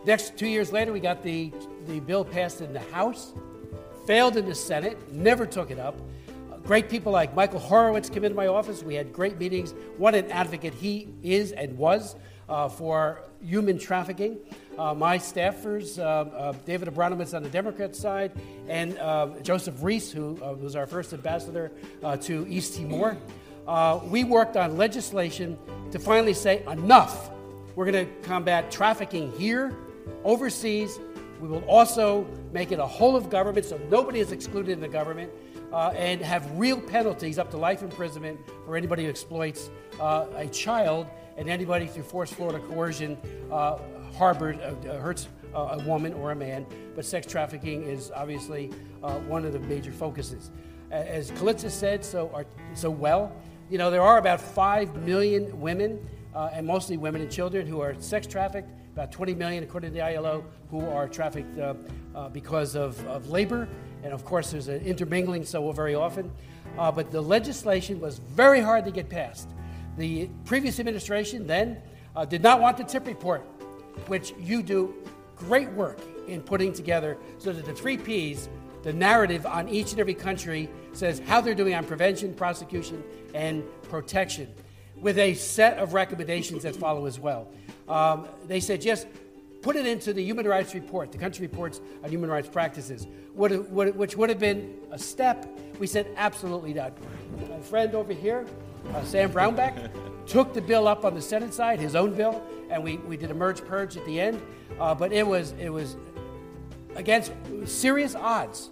Next, 0.05 0.37
two 0.37 0.47
years 0.47 0.71
later, 0.71 0.93
we 0.93 1.01
got 1.01 1.21
the, 1.21 1.51
the 1.87 1.99
bill 1.99 2.23
passed 2.23 2.61
in 2.61 2.71
the 2.71 2.79
House, 2.79 3.33
failed 4.05 4.37
in 4.37 4.45
the 4.45 4.55
Senate, 4.55 5.11
never 5.13 5.45
took 5.45 5.71
it 5.71 5.79
up. 5.79 5.95
Uh, 6.51 6.57
great 6.57 6.89
people 6.89 7.11
like 7.11 7.35
Michael 7.35 7.59
Horowitz 7.59 8.09
came 8.09 8.23
into 8.23 8.35
my 8.35 8.47
office. 8.47 8.83
We 8.83 8.95
had 8.95 9.13
great 9.13 9.37
meetings. 9.37 9.73
What 9.97 10.15
an 10.15 10.29
advocate 10.31 10.73
he 10.73 11.07
is 11.23 11.51
and 11.51 11.77
was 11.77 12.15
uh, 12.49 12.69
for 12.69 13.21
human 13.41 13.79
trafficking. 13.79 14.37
Uh, 14.77 14.93
my 14.93 15.17
staffers, 15.17 15.99
uh, 15.99 16.01
uh 16.01 16.53
David 16.65 16.87
Abramowitz 16.89 17.33
on 17.33 17.43
the 17.43 17.49
Democrat 17.49 17.95
side, 17.95 18.31
and 18.67 18.97
uh, 18.99 19.27
Joseph 19.41 19.75
Rees, 19.81 20.11
who 20.11 20.33
was 20.59 20.75
our 20.75 20.85
first 20.85 21.13
ambassador 21.13 21.71
to 22.21 22.45
East 22.47 22.75
Timor, 22.75 23.17
we 24.09 24.23
worked 24.23 24.57
on 24.57 24.77
legislation 24.77 25.57
to 25.91 25.99
finally 25.99 26.33
say 26.33 26.63
enough. 26.67 27.31
We're 27.75 27.89
going 27.91 28.05
to 28.05 28.11
combat 28.27 28.71
trafficking 28.71 29.31
here, 29.33 29.75
overseas. 30.23 30.99
We 31.41 31.47
will 31.47 31.65
also 31.65 32.27
make 32.53 32.71
it 32.71 32.79
a 32.79 32.85
whole 32.85 33.15
of 33.15 33.29
government 33.29 33.65
so 33.65 33.79
nobody 33.89 34.19
is 34.19 34.31
excluded 34.31 34.71
in 34.71 34.79
the 34.79 34.87
government. 34.87 35.31
Uh, 35.73 35.93
and 35.95 36.19
have 36.19 36.51
real 36.59 36.81
penalties 36.81 37.39
up 37.39 37.49
to 37.49 37.55
life 37.55 37.81
imprisonment 37.81 38.37
for 38.65 38.75
anybody 38.75 39.05
who 39.05 39.09
exploits 39.09 39.69
uh, 40.01 40.25
a 40.35 40.45
child 40.47 41.07
and 41.37 41.49
anybody 41.49 41.87
through 41.87 42.03
force, 42.03 42.29
fraud, 42.29 42.53
or 42.53 42.59
coercion 42.59 43.17
uh, 43.49 43.77
harbored, 44.17 44.59
uh, 44.59 44.97
hurts 44.97 45.29
a 45.53 45.81
woman 45.85 46.13
or 46.13 46.31
a 46.31 46.35
man. 46.35 46.65
But 46.95 47.05
sex 47.05 47.25
trafficking 47.25 47.83
is 47.83 48.11
obviously 48.13 48.71
uh, 49.03 49.15
one 49.19 49.45
of 49.45 49.53
the 49.53 49.59
major 49.59 49.91
focuses. 49.91 50.51
As 50.91 51.31
Callista 51.31 51.69
said 51.69 52.03
so, 52.03 52.29
are, 52.33 52.45
so 52.73 52.89
well, 52.89 53.33
you 53.69 53.77
know, 53.77 53.89
there 53.89 54.01
are 54.01 54.17
about 54.17 54.41
5 54.41 55.05
million 55.05 55.61
women, 55.61 56.05
uh, 56.35 56.49
and 56.51 56.67
mostly 56.67 56.97
women 56.97 57.21
and 57.21 57.31
children, 57.31 57.65
who 57.65 57.79
are 57.79 57.95
sex 57.99 58.27
trafficked, 58.27 58.69
about 58.93 59.11
20 59.11 59.35
million, 59.35 59.63
according 59.63 59.91
to 59.91 59.93
the 59.93 60.01
ILO, 60.01 60.43
who 60.69 60.85
are 60.85 61.07
trafficked 61.07 61.57
uh, 61.57 61.73
uh, 62.13 62.29
because 62.29 62.75
of, 62.75 63.05
of 63.07 63.29
labor. 63.29 63.67
And 64.03 64.13
of 64.13 64.25
course, 64.25 64.51
there's 64.51 64.67
an 64.67 64.81
intermingling 64.81 65.45
so 65.45 65.71
very 65.71 65.95
often. 65.95 66.31
Uh, 66.77 66.91
but 66.91 67.11
the 67.11 67.21
legislation 67.21 67.99
was 67.99 68.19
very 68.19 68.61
hard 68.61 68.85
to 68.85 68.91
get 68.91 69.09
passed. 69.09 69.49
The 69.97 70.29
previous 70.45 70.79
administration 70.79 71.47
then 71.47 71.81
uh, 72.15 72.25
did 72.25 72.41
not 72.41 72.59
want 72.59 72.77
the 72.77 72.83
tip 72.83 73.07
report, 73.07 73.41
which 74.07 74.33
you 74.39 74.63
do 74.63 74.93
great 75.35 75.69
work 75.71 75.99
in 76.27 76.41
putting 76.41 76.71
together 76.73 77.17
so 77.37 77.51
that 77.51 77.65
the 77.65 77.73
three 77.73 77.97
P's, 77.97 78.49
the 78.83 78.93
narrative 78.93 79.45
on 79.45 79.67
each 79.69 79.91
and 79.91 79.99
every 79.99 80.13
country, 80.13 80.69
says 80.93 81.19
how 81.25 81.41
they're 81.41 81.55
doing 81.55 81.73
on 81.73 81.85
prevention, 81.85 82.33
prosecution, 82.33 83.03
and 83.33 83.63
protection, 83.83 84.53
with 84.95 85.17
a 85.17 85.33
set 85.33 85.77
of 85.77 85.93
recommendations 85.93 86.63
that 86.63 86.75
follow 86.75 87.05
as 87.05 87.19
well. 87.19 87.47
Um, 87.87 88.27
they 88.47 88.59
said 88.59 88.81
just 88.81 89.07
put 89.61 89.75
it 89.75 89.85
into 89.85 90.13
the 90.13 90.23
human 90.23 90.47
rights 90.47 90.73
report, 90.73 91.11
the 91.11 91.17
country 91.17 91.45
reports 91.45 91.81
on 92.03 92.09
human 92.09 92.29
rights 92.29 92.49
practices, 92.49 93.07
which 93.35 94.17
would 94.17 94.29
have 94.29 94.39
been 94.39 94.75
a 94.91 94.97
step. 94.97 95.45
We 95.79 95.87
said 95.87 96.07
absolutely 96.15 96.73
not. 96.73 96.93
My 97.49 97.59
friend 97.59 97.93
over 97.95 98.13
here, 98.13 98.45
uh, 98.93 99.03
Sam 99.03 99.31
Brownback, 99.31 99.91
took 100.25 100.53
the 100.53 100.61
bill 100.61 100.87
up 100.87 101.05
on 101.05 101.13
the 101.13 101.21
Senate 101.21 101.53
side, 101.53 101.79
his 101.79 101.95
own 101.95 102.13
bill, 102.13 102.43
and 102.69 102.83
we, 102.83 102.97
we 102.97 103.17
did 103.17 103.31
a 103.31 103.33
merge 103.33 103.63
purge 103.65 103.97
at 103.97 104.05
the 104.05 104.19
end. 104.19 104.41
Uh, 104.79 104.95
but 104.95 105.11
it 105.11 105.25
was, 105.25 105.53
it 105.59 105.69
was 105.69 105.97
against 106.95 107.31
serious 107.65 108.15
odds. 108.15 108.69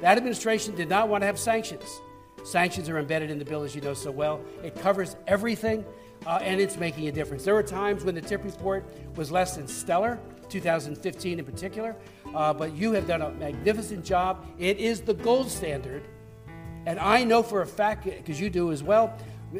That 0.00 0.16
administration 0.16 0.74
did 0.74 0.88
not 0.88 1.08
want 1.08 1.22
to 1.22 1.26
have 1.26 1.38
sanctions. 1.38 2.00
Sanctions 2.44 2.88
are 2.88 2.98
embedded 2.98 3.30
in 3.30 3.38
the 3.38 3.44
bill, 3.44 3.62
as 3.62 3.74
you 3.74 3.80
know 3.80 3.94
so 3.94 4.10
well. 4.10 4.40
It 4.62 4.74
covers 4.80 5.16
everything, 5.26 5.84
uh, 6.26 6.38
and 6.42 6.60
it's 6.60 6.76
making 6.76 7.08
a 7.08 7.12
difference. 7.12 7.44
There 7.44 7.54
were 7.54 7.62
times 7.62 8.04
when 8.04 8.14
the 8.14 8.20
tip 8.20 8.44
report 8.44 8.84
was 9.16 9.30
less 9.30 9.56
than 9.56 9.68
stellar, 9.68 10.18
2015 10.48 11.38
in 11.38 11.44
particular, 11.44 11.96
uh, 12.34 12.52
but 12.52 12.74
you 12.74 12.92
have 12.92 13.06
done 13.06 13.22
a 13.22 13.30
magnificent 13.30 14.04
job. 14.04 14.46
It 14.58 14.78
is 14.78 15.00
the 15.00 15.14
gold 15.14 15.50
standard. 15.50 16.02
And 16.86 16.98
I 16.98 17.24
know 17.24 17.42
for 17.42 17.62
a 17.62 17.66
fact, 17.66 18.04
because 18.04 18.40
you 18.40 18.50
do 18.50 18.70
as 18.72 18.82
well, 18.82 19.16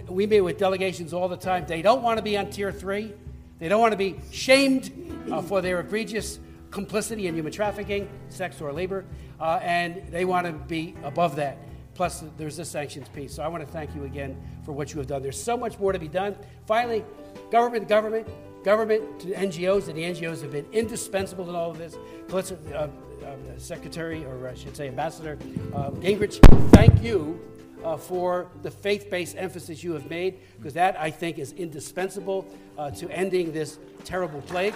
we 0.08 0.26
meet 0.26 0.40
with 0.40 0.58
delegations 0.58 1.12
all 1.12 1.28
the 1.28 1.36
time. 1.36 1.64
They 1.66 1.82
don't 1.82 2.02
want 2.02 2.18
to 2.18 2.22
be 2.22 2.36
on 2.36 2.50
tier 2.50 2.72
three. 2.72 3.14
They 3.58 3.68
don't 3.68 3.80
want 3.80 3.92
to 3.92 3.98
be 3.98 4.16
shamed 4.30 4.92
uh, 5.30 5.40
for 5.40 5.62
their 5.62 5.80
egregious 5.80 6.38
complicity 6.70 7.28
in 7.28 7.34
human 7.34 7.52
trafficking, 7.52 8.08
sex, 8.28 8.60
or 8.60 8.72
labor, 8.72 9.04
uh, 9.40 9.60
and 9.62 10.02
they 10.10 10.24
want 10.24 10.46
to 10.46 10.52
be 10.52 10.94
above 11.04 11.36
that. 11.36 11.56
Plus, 11.94 12.24
there's 12.36 12.56
the 12.56 12.64
sanctions 12.64 13.08
piece. 13.08 13.34
So 13.34 13.42
I 13.42 13.48
want 13.48 13.64
to 13.64 13.72
thank 13.72 13.94
you 13.94 14.04
again 14.04 14.36
for 14.64 14.72
what 14.72 14.92
you 14.92 14.98
have 14.98 15.06
done. 15.06 15.22
There's 15.22 15.42
so 15.42 15.56
much 15.56 15.78
more 15.78 15.92
to 15.92 15.98
be 15.98 16.08
done. 16.08 16.36
Finally, 16.66 17.04
government, 17.50 17.88
government, 17.88 18.28
government 18.64 19.20
to 19.20 19.28
NGOs, 19.28 19.88
and 19.88 19.96
the 19.96 20.02
NGOs 20.02 20.42
have 20.42 20.52
been 20.52 20.66
indispensable 20.72 21.48
in 21.48 21.54
all 21.54 21.70
of 21.70 21.78
this. 21.78 21.96
Uh, 22.32 22.88
uh, 23.24 23.36
Secretary, 23.56 24.24
or 24.24 24.48
I 24.48 24.54
should 24.54 24.76
say 24.76 24.88
Ambassador 24.88 25.38
uh, 25.74 25.90
Gingrich, 25.92 26.40
thank 26.72 27.02
you 27.02 27.40
uh, 27.84 27.96
for 27.96 28.48
the 28.62 28.70
faith 28.70 29.08
based 29.10 29.36
emphasis 29.38 29.82
you 29.82 29.92
have 29.92 30.10
made, 30.10 30.40
because 30.56 30.74
that, 30.74 31.00
I 31.00 31.10
think, 31.10 31.38
is 31.38 31.52
indispensable 31.52 32.46
uh, 32.76 32.90
to 32.92 33.08
ending 33.10 33.52
this 33.52 33.78
terrible 34.04 34.42
plague. 34.42 34.74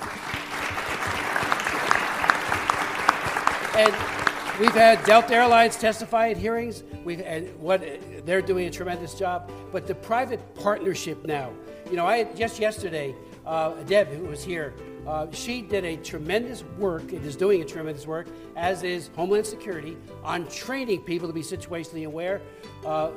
And 3.76 4.17
we've 4.59 4.74
had 4.74 5.02
Delta 5.04 5.34
Airlines 5.34 5.76
testify 5.76 6.30
at 6.30 6.36
hearings. 6.36 6.82
We've 7.04 7.24
what 7.59 7.82
they're 8.24 8.42
doing 8.42 8.66
a 8.66 8.70
tremendous 8.70 9.14
job. 9.14 9.50
But 9.72 9.86
the 9.86 9.94
private 9.94 10.54
partnership 10.54 11.24
now, 11.24 11.52
you 11.90 11.96
know, 11.96 12.06
I 12.06 12.24
just 12.24 12.59
yesterday, 12.59 13.14
uh, 13.46 13.74
Deb, 13.84 14.09
who 14.09 14.24
was 14.24 14.42
here, 14.42 14.74
uh, 15.06 15.26
she 15.32 15.62
did 15.62 15.84
a 15.84 15.96
tremendous 15.96 16.64
work 16.78 17.12
and 17.12 17.24
is 17.24 17.36
doing 17.36 17.62
a 17.62 17.64
tremendous 17.64 18.06
work, 18.06 18.26
as 18.56 18.82
is 18.82 19.11
Homeland 19.16 19.46
Security, 19.46 19.96
on 20.22 20.46
training 20.48 21.02
people 21.02 21.28
to 21.28 21.34
be 21.34 21.42
situationally 21.42 22.06
aware. 22.06 22.42
Uh, 22.84 23.11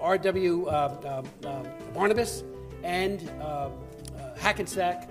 R.W. 0.00 0.66
Uh, 0.66 1.22
uh, 1.44 1.46
uh, 1.46 1.64
Barnabas 1.94 2.42
and 2.82 3.30
Hackensack 4.36 5.08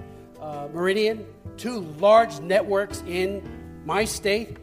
Meridian, 0.74 1.26
two 1.58 1.82
large 2.00 2.40
networks 2.40 3.04
in 3.08 3.42
my 3.86 4.04
state, 4.04 4.58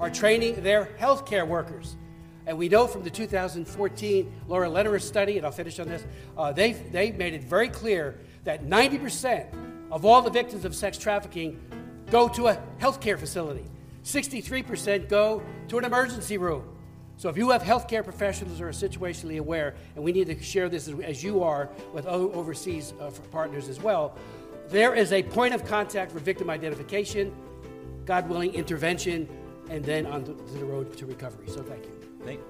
are 0.00 0.10
training 0.10 0.62
their 0.62 0.86
healthcare 0.98 1.46
workers. 1.46 1.96
And 2.46 2.58
we 2.58 2.68
know 2.68 2.86
from 2.86 3.04
the 3.04 3.10
2014 3.10 4.32
Laura 4.48 4.68
Lederer 4.68 4.98
study, 4.98 5.36
and 5.36 5.46
I'll 5.46 5.52
finish 5.52 5.78
on 5.78 5.88
this, 5.88 6.04
uh, 6.36 6.52
they 6.52 6.72
they 6.72 7.12
made 7.12 7.34
it 7.34 7.44
very 7.44 7.68
clear 7.68 8.18
that 8.44 8.64
90% 8.64 9.46
of 9.90 10.04
all 10.04 10.22
the 10.22 10.30
victims 10.30 10.64
of 10.64 10.74
sex 10.74 10.96
trafficking 10.98 11.60
go 12.10 12.28
to 12.28 12.48
a 12.48 12.58
healthcare 12.80 13.18
facility. 13.18 13.64
63% 14.04 15.08
go 15.08 15.42
to 15.68 15.78
an 15.78 15.84
emergency 15.84 16.38
room. 16.38 16.64
So 17.18 17.28
if 17.28 17.36
you 17.36 17.50
have 17.50 17.62
healthcare 17.62 18.02
professionals 18.02 18.58
who 18.58 18.64
are 18.64 18.70
situationally 18.70 19.38
aware, 19.38 19.74
and 19.94 20.02
we 20.02 20.10
need 20.10 20.26
to 20.28 20.42
share 20.42 20.70
this 20.70 20.88
as, 20.88 21.22
you 21.22 21.42
are 21.42 21.68
with 21.92 22.06
overseas 22.06 22.94
uh, 22.98 23.10
partners 23.30 23.68
as 23.68 23.78
well, 23.78 24.16
there 24.68 24.94
is 24.94 25.12
a 25.12 25.22
point 25.22 25.52
of 25.52 25.66
contact 25.66 26.12
for 26.12 26.18
victim 26.18 26.48
identification, 26.48 27.30
God 28.06 28.28
willing, 28.28 28.54
intervention, 28.54 29.28
and 29.70 29.84
then 29.84 30.04
on 30.06 30.24
to 30.24 30.32
the 30.32 30.64
road 30.64 30.96
to 30.98 31.06
recovery. 31.06 31.46
So 31.48 31.62
thank 31.62 31.84
you. 31.84 31.92
Thank 32.24 32.40
you. 32.40 32.44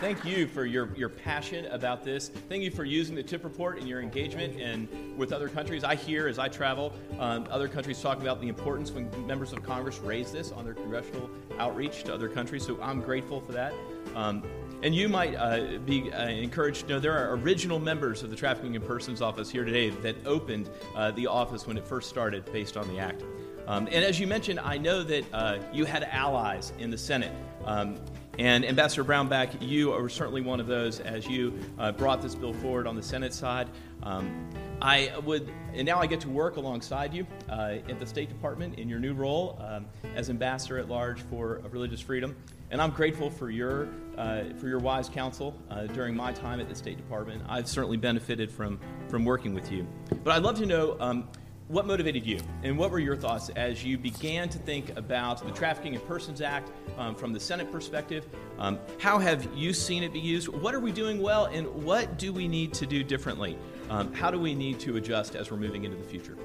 thank 0.00 0.24
you 0.24 0.46
for 0.46 0.64
your, 0.64 0.94
your 0.96 1.10
passion 1.10 1.66
about 1.66 2.02
this. 2.02 2.30
Thank 2.48 2.62
you 2.62 2.70
for 2.70 2.84
using 2.84 3.14
the 3.14 3.22
tip 3.22 3.44
report 3.44 3.78
in 3.78 3.86
your 3.86 4.00
engagement 4.00 4.58
and 4.58 4.88
with 5.18 5.32
other 5.32 5.48
countries. 5.48 5.84
I 5.84 5.94
hear 5.94 6.26
as 6.26 6.38
I 6.38 6.48
travel, 6.48 6.94
um, 7.18 7.46
other 7.50 7.68
countries 7.68 8.00
talk 8.00 8.18
about 8.20 8.40
the 8.40 8.48
importance 8.48 8.90
when 8.90 9.10
members 9.26 9.52
of 9.52 9.62
Congress 9.62 9.98
raise 9.98 10.32
this 10.32 10.52
on 10.52 10.64
their 10.64 10.72
congressional 10.72 11.28
outreach 11.58 12.04
to 12.04 12.14
other 12.14 12.28
countries. 12.30 12.64
So 12.64 12.80
I'm 12.80 13.02
grateful 13.02 13.42
for 13.42 13.52
that. 13.52 13.74
Um, 14.14 14.42
and 14.82 14.94
you 14.94 15.08
might 15.08 15.34
uh, 15.34 15.78
be 15.84 16.12
uh, 16.12 16.28
encouraged 16.28 16.82
to 16.82 16.88
know 16.88 17.00
there 17.00 17.12
are 17.12 17.36
original 17.36 17.78
members 17.78 18.22
of 18.22 18.30
the 18.30 18.36
Trafficking 18.36 18.74
in 18.74 18.82
Persons 18.82 19.20
Office 19.20 19.50
here 19.50 19.64
today 19.64 19.90
that 19.90 20.16
opened 20.26 20.70
uh, 20.94 21.10
the 21.10 21.26
office 21.26 21.66
when 21.66 21.76
it 21.76 21.86
first 21.86 22.08
started 22.08 22.50
based 22.52 22.76
on 22.76 22.88
the 22.88 22.98
act. 22.98 23.22
Um, 23.66 23.86
and 23.86 24.04
as 24.04 24.18
you 24.18 24.26
mentioned, 24.26 24.58
I 24.58 24.78
know 24.78 25.02
that 25.02 25.24
uh, 25.32 25.58
you 25.72 25.84
had 25.84 26.04
allies 26.04 26.72
in 26.78 26.90
the 26.90 26.98
Senate. 26.98 27.32
Um, 27.64 27.98
and 28.38 28.64
Ambassador 28.64 29.04
Brownback, 29.04 29.60
you 29.60 29.92
are 29.92 30.08
certainly 30.08 30.40
one 30.40 30.60
of 30.60 30.66
those 30.66 31.00
as 31.00 31.26
you 31.28 31.52
uh, 31.78 31.92
brought 31.92 32.22
this 32.22 32.34
bill 32.34 32.54
forward 32.54 32.86
on 32.86 32.96
the 32.96 33.02
Senate 33.02 33.34
side. 33.34 33.68
Um, 34.02 34.48
I 34.80 35.12
would, 35.24 35.52
and 35.74 35.84
now 35.86 36.00
I 36.00 36.06
get 36.06 36.20
to 36.22 36.30
work 36.30 36.56
alongside 36.56 37.12
you 37.12 37.26
uh, 37.50 37.76
at 37.86 37.98
the 37.98 38.06
State 38.06 38.30
Department 38.30 38.78
in 38.78 38.88
your 38.88 38.98
new 38.98 39.12
role 39.12 39.60
um, 39.60 39.84
as 40.16 40.30
Ambassador 40.30 40.78
at 40.78 40.88
Large 40.88 41.20
for 41.22 41.60
Religious 41.70 42.00
Freedom. 42.00 42.34
And 42.70 42.80
I'm 42.80 42.92
grateful 42.92 43.30
for 43.30 43.50
your, 43.50 43.88
uh, 44.20 44.44
for 44.58 44.68
your 44.68 44.78
wise 44.78 45.08
counsel 45.08 45.56
uh, 45.70 45.86
during 45.86 46.14
my 46.14 46.30
time 46.30 46.60
at 46.60 46.68
the 46.68 46.74
State 46.74 46.98
Department. 46.98 47.42
I've 47.48 47.66
certainly 47.66 47.96
benefited 47.96 48.50
from, 48.50 48.78
from 49.08 49.24
working 49.24 49.54
with 49.54 49.72
you. 49.72 49.86
But 50.22 50.34
I'd 50.34 50.42
love 50.42 50.58
to 50.58 50.66
know 50.66 50.96
um, 51.00 51.26
what 51.68 51.86
motivated 51.86 52.26
you 52.26 52.38
and 52.62 52.76
what 52.76 52.90
were 52.90 52.98
your 52.98 53.16
thoughts 53.16 53.48
as 53.50 53.82
you 53.82 53.96
began 53.96 54.50
to 54.50 54.58
think 54.58 54.94
about 54.98 55.42
the 55.42 55.52
Trafficking 55.52 55.94
in 55.94 56.00
Persons 56.00 56.42
Act 56.42 56.70
um, 56.98 57.14
from 57.14 57.32
the 57.32 57.40
Senate 57.40 57.72
perspective? 57.72 58.26
Um, 58.58 58.78
how 58.98 59.18
have 59.18 59.48
you 59.54 59.72
seen 59.72 60.02
it 60.02 60.12
be 60.12 60.20
used? 60.20 60.48
What 60.48 60.74
are 60.74 60.80
we 60.80 60.92
doing 60.92 61.22
well 61.22 61.46
and 61.46 61.66
what 61.82 62.18
do 62.18 62.30
we 62.30 62.46
need 62.46 62.74
to 62.74 62.84
do 62.84 63.02
differently? 63.02 63.56
Um, 63.88 64.12
how 64.12 64.30
do 64.30 64.38
we 64.38 64.54
need 64.54 64.78
to 64.80 64.98
adjust 64.98 65.34
as 65.34 65.50
we're 65.50 65.56
moving 65.56 65.84
into 65.84 65.96
the 65.96 66.04
future? 66.04 66.36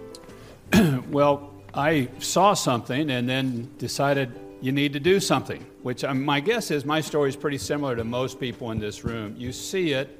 well, 1.10 1.52
I 1.74 2.08
saw 2.20 2.54
something 2.54 3.10
and 3.10 3.28
then 3.28 3.70
decided 3.78 4.32
you 4.62 4.72
need 4.72 4.94
to 4.94 5.00
do 5.00 5.20
something, 5.20 5.66
which 5.84 6.04
um, 6.04 6.24
my 6.24 6.40
guess 6.40 6.72
is 6.72 6.86
my 6.86 7.02
story 7.02 7.30
is 7.30 7.36
pretty 7.36 7.58
similar 7.58 7.96
to 7.96 8.04
most 8.04 8.40
people 8.40 8.72
in 8.72 8.80
this 8.80 9.04
room. 9.04 9.36
You 9.38 9.52
see 9.52 9.92
it, 9.92 10.20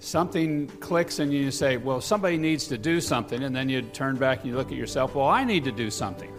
something 0.00 0.66
clicks, 0.80 1.18
and 1.18 1.32
you 1.32 1.50
say, 1.50 1.76
Well, 1.76 2.00
somebody 2.00 2.36
needs 2.36 2.66
to 2.68 2.78
do 2.78 3.00
something. 3.00 3.42
And 3.42 3.54
then 3.54 3.68
you 3.68 3.82
turn 3.82 4.16
back 4.16 4.40
and 4.40 4.50
you 4.50 4.56
look 4.56 4.68
at 4.68 4.78
yourself, 4.78 5.14
Well, 5.14 5.28
I 5.28 5.44
need 5.44 5.64
to 5.64 5.72
do 5.72 5.90
something. 5.90 6.32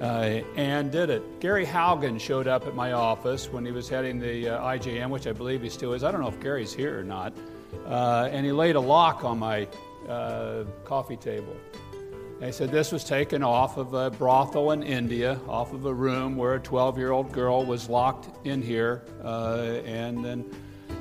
Uh, 0.00 0.42
and 0.56 0.90
did 0.90 1.08
it. 1.08 1.40
Gary 1.40 1.64
Haugen 1.64 2.20
showed 2.20 2.46
up 2.46 2.66
at 2.66 2.74
my 2.74 2.92
office 2.92 3.50
when 3.50 3.64
he 3.64 3.72
was 3.72 3.88
heading 3.88 4.18
the 4.18 4.48
uh, 4.48 4.60
IJM, 4.60 5.08
which 5.08 5.26
I 5.26 5.32
believe 5.32 5.62
he 5.62 5.70
still 5.70 5.94
is. 5.94 6.04
I 6.04 6.10
don't 6.10 6.20
know 6.20 6.28
if 6.28 6.40
Gary's 6.40 6.74
here 6.74 6.98
or 6.98 7.04
not. 7.04 7.32
Uh, 7.86 8.28
and 8.30 8.44
he 8.44 8.52
laid 8.52 8.76
a 8.76 8.80
lock 8.80 9.24
on 9.24 9.38
my 9.38 9.66
uh, 10.08 10.64
coffee 10.84 11.16
table. 11.16 11.56
They 12.44 12.52
said 12.52 12.70
this 12.70 12.92
was 12.92 13.04
taken 13.04 13.42
off 13.42 13.78
of 13.78 13.94
a 13.94 14.10
brothel 14.10 14.72
in 14.72 14.82
India, 14.82 15.40
off 15.48 15.72
of 15.72 15.86
a 15.86 15.94
room 15.94 16.36
where 16.36 16.56
a 16.56 16.60
12 16.60 16.98
year 16.98 17.10
old 17.10 17.32
girl 17.32 17.64
was 17.64 17.88
locked 17.88 18.28
in 18.46 18.60
here, 18.60 19.02
uh, 19.24 19.80
and 19.86 20.22
then 20.22 20.44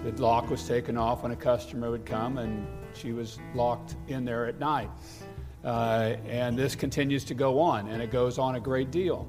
the 0.05 0.11
lock 0.21 0.49
was 0.49 0.65
taken 0.65 0.95
off 0.95 1.23
when 1.23 1.33
a 1.33 1.35
customer 1.35 1.91
would 1.91 2.05
come, 2.05 2.37
and 2.37 2.65
she 2.95 3.11
was 3.11 3.39
locked 3.53 3.97
in 4.07 4.23
there 4.23 4.45
at 4.45 4.57
night. 4.57 4.89
Uh, 5.65 6.15
and 6.29 6.57
this 6.57 6.77
continues 6.77 7.25
to 7.25 7.33
go 7.33 7.59
on, 7.59 7.89
and 7.89 8.01
it 8.01 8.09
goes 8.09 8.37
on 8.37 8.55
a 8.55 8.59
great 8.61 8.89
deal. 8.89 9.27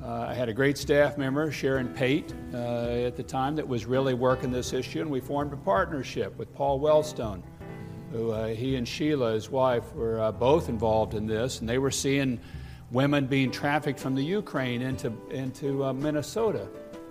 Uh, 0.00 0.26
I 0.28 0.34
had 0.34 0.48
a 0.48 0.54
great 0.54 0.78
staff 0.78 1.18
member, 1.18 1.50
Sharon 1.50 1.88
Payt, 1.88 2.32
uh, 2.54 3.04
at 3.04 3.16
the 3.16 3.24
time, 3.24 3.56
that 3.56 3.66
was 3.66 3.84
really 3.84 4.14
working 4.14 4.52
this 4.52 4.72
issue, 4.72 5.00
and 5.00 5.10
we 5.10 5.18
formed 5.18 5.52
a 5.52 5.56
partnership 5.56 6.38
with 6.38 6.54
Paul 6.54 6.78
Wellstone 6.78 7.42
who 8.12 8.30
uh, 8.30 8.48
he 8.48 8.76
and 8.76 8.86
Sheila, 8.86 9.32
his 9.32 9.50
wife, 9.50 9.92
were 9.94 10.20
uh, 10.20 10.32
both 10.32 10.68
involved 10.68 11.14
in 11.14 11.26
this, 11.26 11.60
and 11.60 11.68
they 11.68 11.78
were 11.78 11.90
seeing 11.90 12.40
women 12.90 13.26
being 13.26 13.50
trafficked 13.50 14.00
from 14.00 14.14
the 14.14 14.22
Ukraine 14.22 14.82
into 14.82 15.12
into 15.30 15.84
uh, 15.84 15.92
Minnesota, 15.92 16.68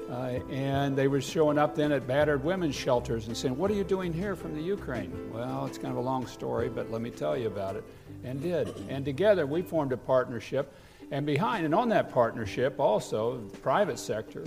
uh, 0.10 0.40
and 0.50 0.96
they 0.96 1.08
were 1.08 1.22
showing 1.22 1.58
up 1.58 1.76
then 1.76 1.92
at 1.92 2.08
battered 2.08 2.44
women's 2.44 2.76
shelters 2.76 3.28
and 3.28 3.38
saying, 3.38 3.58
"What 3.58 3.70
are 3.70 3.76
you 3.76 3.84
doing 3.84 4.14
here 4.14 4.36
from 4.36 4.56
the 4.56 4.62
Ukraine?" 4.62 5.32
Well, 5.32 5.66
it's 5.66 5.78
kind 5.78 5.92
of 5.92 5.98
a 5.98 6.08
long 6.08 6.26
story, 6.26 6.70
but 6.70 6.92
let 6.92 7.02
me 7.02 7.12
tell 7.12 7.38
you 7.38 7.48
about 7.48 7.76
it, 7.76 7.84
and 8.24 8.42
did. 8.42 8.74
And 8.90 9.06
together 9.06 9.46
we 9.46 9.62
formed 9.62 9.92
a 9.92 9.98
partnership, 9.98 10.74
and 11.12 11.26
behind 11.26 11.66
and 11.66 11.76
on 11.76 11.90
that 11.90 12.12
partnership 12.12 12.80
also, 12.80 13.42
the 13.52 13.58
private 13.58 14.00
sector 14.00 14.46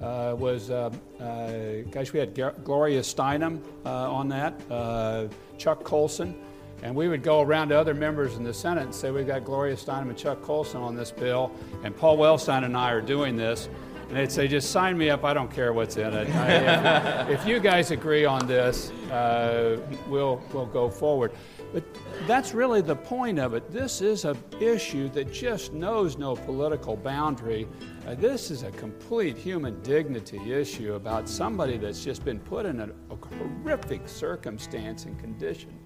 uh, 0.00 0.34
was, 0.38 0.70
uh, 0.70 0.90
uh, 1.20 1.88
guys, 1.90 2.12
we 2.12 2.20
had 2.20 2.34
Gloria 2.64 3.00
Steinem 3.00 3.60
uh, 3.84 4.10
on 4.10 4.28
that, 4.28 4.60
uh, 4.70 5.26
Chuck 5.56 5.82
Colson, 5.82 6.34
and 6.82 6.94
we 6.94 7.08
would 7.08 7.22
go 7.22 7.40
around 7.40 7.70
to 7.70 7.78
other 7.78 7.94
members 7.94 8.36
in 8.36 8.44
the 8.44 8.54
Senate 8.54 8.84
and 8.84 8.94
say, 8.94 9.10
We've 9.10 9.26
got 9.26 9.44
Gloria 9.44 9.74
Steinem 9.74 10.10
and 10.10 10.16
Chuck 10.16 10.40
Colson 10.42 10.80
on 10.80 10.94
this 10.94 11.10
bill, 11.10 11.50
and 11.82 11.96
Paul 11.96 12.16
Wellstone 12.16 12.64
and 12.64 12.76
I 12.76 12.92
are 12.92 13.00
doing 13.00 13.36
this. 13.36 13.68
And 14.08 14.16
they'd 14.16 14.30
say, 14.30 14.46
Just 14.46 14.70
sign 14.70 14.96
me 14.96 15.10
up, 15.10 15.24
I 15.24 15.34
don't 15.34 15.50
care 15.50 15.72
what's 15.72 15.96
in 15.96 16.14
it. 16.14 16.28
I, 16.30 17.28
if, 17.30 17.40
if, 17.40 17.46
you 17.46 17.58
guys 17.58 17.90
agree 17.90 18.24
on 18.24 18.46
this, 18.46 18.90
uh, 19.10 19.80
we'll, 20.08 20.40
we'll 20.52 20.66
go 20.66 20.88
forward. 20.88 21.32
But 21.72 21.84
that's 22.26 22.54
really 22.54 22.80
the 22.80 22.96
point 22.96 23.38
of 23.38 23.54
it. 23.54 23.70
This 23.70 24.00
is 24.00 24.24
an 24.24 24.38
issue 24.60 25.08
that 25.10 25.32
just 25.32 25.72
knows 25.72 26.16
no 26.16 26.36
political 26.36 26.96
boundary. 26.96 27.68
This 28.14 28.50
is 28.50 28.62
a 28.62 28.70
complete 28.70 29.36
human 29.36 29.82
dignity 29.82 30.52
issue 30.52 30.94
about 30.94 31.28
somebody 31.28 31.76
that's 31.76 32.02
just 32.02 32.24
been 32.24 32.38
put 32.40 32.64
in 32.64 32.80
a, 32.80 32.88
a 33.10 33.16
horrific 33.16 34.08
circumstance 34.08 35.04
and 35.04 35.18
condition. 35.18 35.78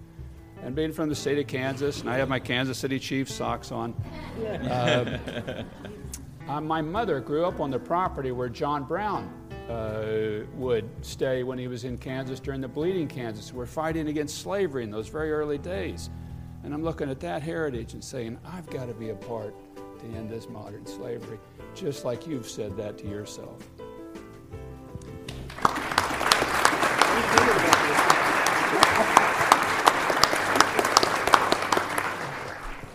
And 0.63 0.77
being 0.77 0.93
from 0.93 1.09
the 1.09 1.15
state 1.15 1.39
of 1.39 1.49
Kansas, 1.49 2.01
and 2.01 2.09
I 2.09 2.17
have 2.17 2.29
my 2.29 2.39
Kansas 2.39 2.79
City 2.79 3.01
Chiefs 3.01 3.35
socks 3.35 3.73
on. 3.73 3.95
Uh, 4.41 5.65
uh, 6.49 6.61
my 6.61 6.81
mother 6.81 7.19
grew 7.19 7.45
up 7.45 7.59
on 7.59 7.71
the 7.71 7.81
property 7.81 8.31
where 8.31 8.49
John 8.49 8.85
Brown 8.85 9.33
uh, 9.69 10.45
would 10.55 10.89
stay 11.05 11.43
when 11.43 11.59
he 11.59 11.67
was 11.67 11.83
in 11.83 11.99
Kansas 11.99 12.39
during 12.39 12.61
the 12.61 12.69
Bleeding 12.69 13.09
Kansas. 13.09 13.53
We're 13.53 13.67
fighting 13.67 14.07
against 14.07 14.39
slavery 14.39 14.85
in 14.85 14.93
those 14.93 15.09
very 15.09 15.33
early 15.33 15.59
days. 15.59 16.11
And 16.63 16.73
I'm 16.73 16.85
looking 16.85 17.11
at 17.11 17.19
that 17.21 17.43
heritage 17.43 17.95
and 17.95 18.05
saying, 18.05 18.39
I've 18.45 18.71
got 18.71 18.87
to 18.87 18.95
be 18.95 19.11
a 19.11 19.17
part 19.17 19.55
to 19.99 20.07
end 20.17 20.31
this 20.31 20.49
modern 20.49 20.87
slavery, 20.87 21.39
just 21.75 22.05
like 22.05 22.27
you've 22.27 22.49
said 22.49 22.77
that 22.77 22.99
to 22.99 23.07
yourself. 23.07 23.59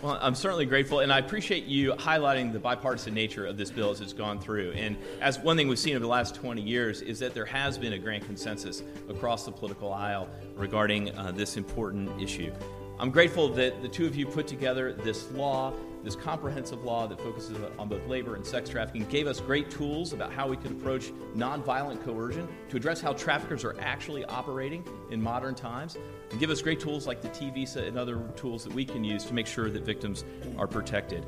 Well, 0.08 0.20
I'm 0.22 0.36
certainly 0.36 0.66
grateful, 0.66 1.02
and 1.02 1.12
I 1.12 1.20
appreciate 1.20 1.66
you 1.66 1.92
highlighting 1.92 2.54
the 2.54 2.60
bipartisan 2.60 3.14
nature 3.14 3.46
of 3.46 3.58
this 3.58 3.70
bill 3.70 3.90
as 3.90 4.00
it's 4.00 4.14
gone 4.14 4.40
through. 4.40 4.72
And 4.72 4.96
as 5.20 5.38
one 5.38 5.58
thing 5.58 5.68
we've 5.68 5.78
seen 5.78 5.96
over 5.96 6.04
the 6.04 6.08
last 6.08 6.34
20 6.34 6.62
years 6.62 7.02
is 7.02 7.20
that 7.20 7.34
there 7.34 7.46
has 7.46 7.78
been 7.78 7.92
a 7.92 8.00
grand 8.00 8.24
consensus 8.24 8.84
across 9.10 9.44
the 9.44 9.52
political 9.52 9.92
aisle 9.92 10.30
regarding 10.56 11.14
uh, 11.18 11.32
this 11.32 11.58
important 11.58 12.22
issue. 12.22 12.54
I'm 13.00 13.12
grateful 13.12 13.50
that 13.50 13.82
the 13.82 13.90
two 13.90 14.06
of 14.06 14.16
you 14.16 14.26
put 14.26 14.48
together 14.48 14.94
this 14.94 15.30
law 15.32 15.74
this 16.04 16.16
comprehensive 16.16 16.84
law 16.84 17.08
that 17.08 17.20
focuses 17.20 17.58
on 17.78 17.88
both 17.88 18.06
labor 18.08 18.36
and 18.36 18.46
sex 18.46 18.70
trafficking 18.70 19.06
gave 19.06 19.28
us 19.28 19.40
great 19.40 19.70
tools 19.70 20.14
about 20.14 20.32
how 20.32 20.48
we 20.48 20.58
could 20.58 20.72
approach 20.72 21.12
nonviolent 21.36 22.04
coercion 22.04 22.48
to 22.70 22.78
address 22.78 23.02
how 23.02 23.14
traffickers 23.14 23.64
are 23.64 23.76
actually 23.80 24.24
operating 24.26 24.84
in 25.12 25.22
modern 25.22 25.56
times, 25.56 25.98
and 26.32 26.40
give 26.40 26.50
us 26.50 26.62
great 26.62 26.80
tools 26.80 27.08
like 27.08 27.22
the 27.22 27.30
T 27.30 27.50
visa 27.50 27.84
and 27.84 27.98
other 27.98 28.20
tools 28.36 28.64
that 28.64 28.74
we 28.74 28.86
can 28.86 29.04
use 29.04 29.24
to 29.26 29.34
make 29.34 29.48
sure 29.48 29.70
that 29.70 29.84
victims 29.84 30.24
are 30.58 30.68
protected. 30.68 31.26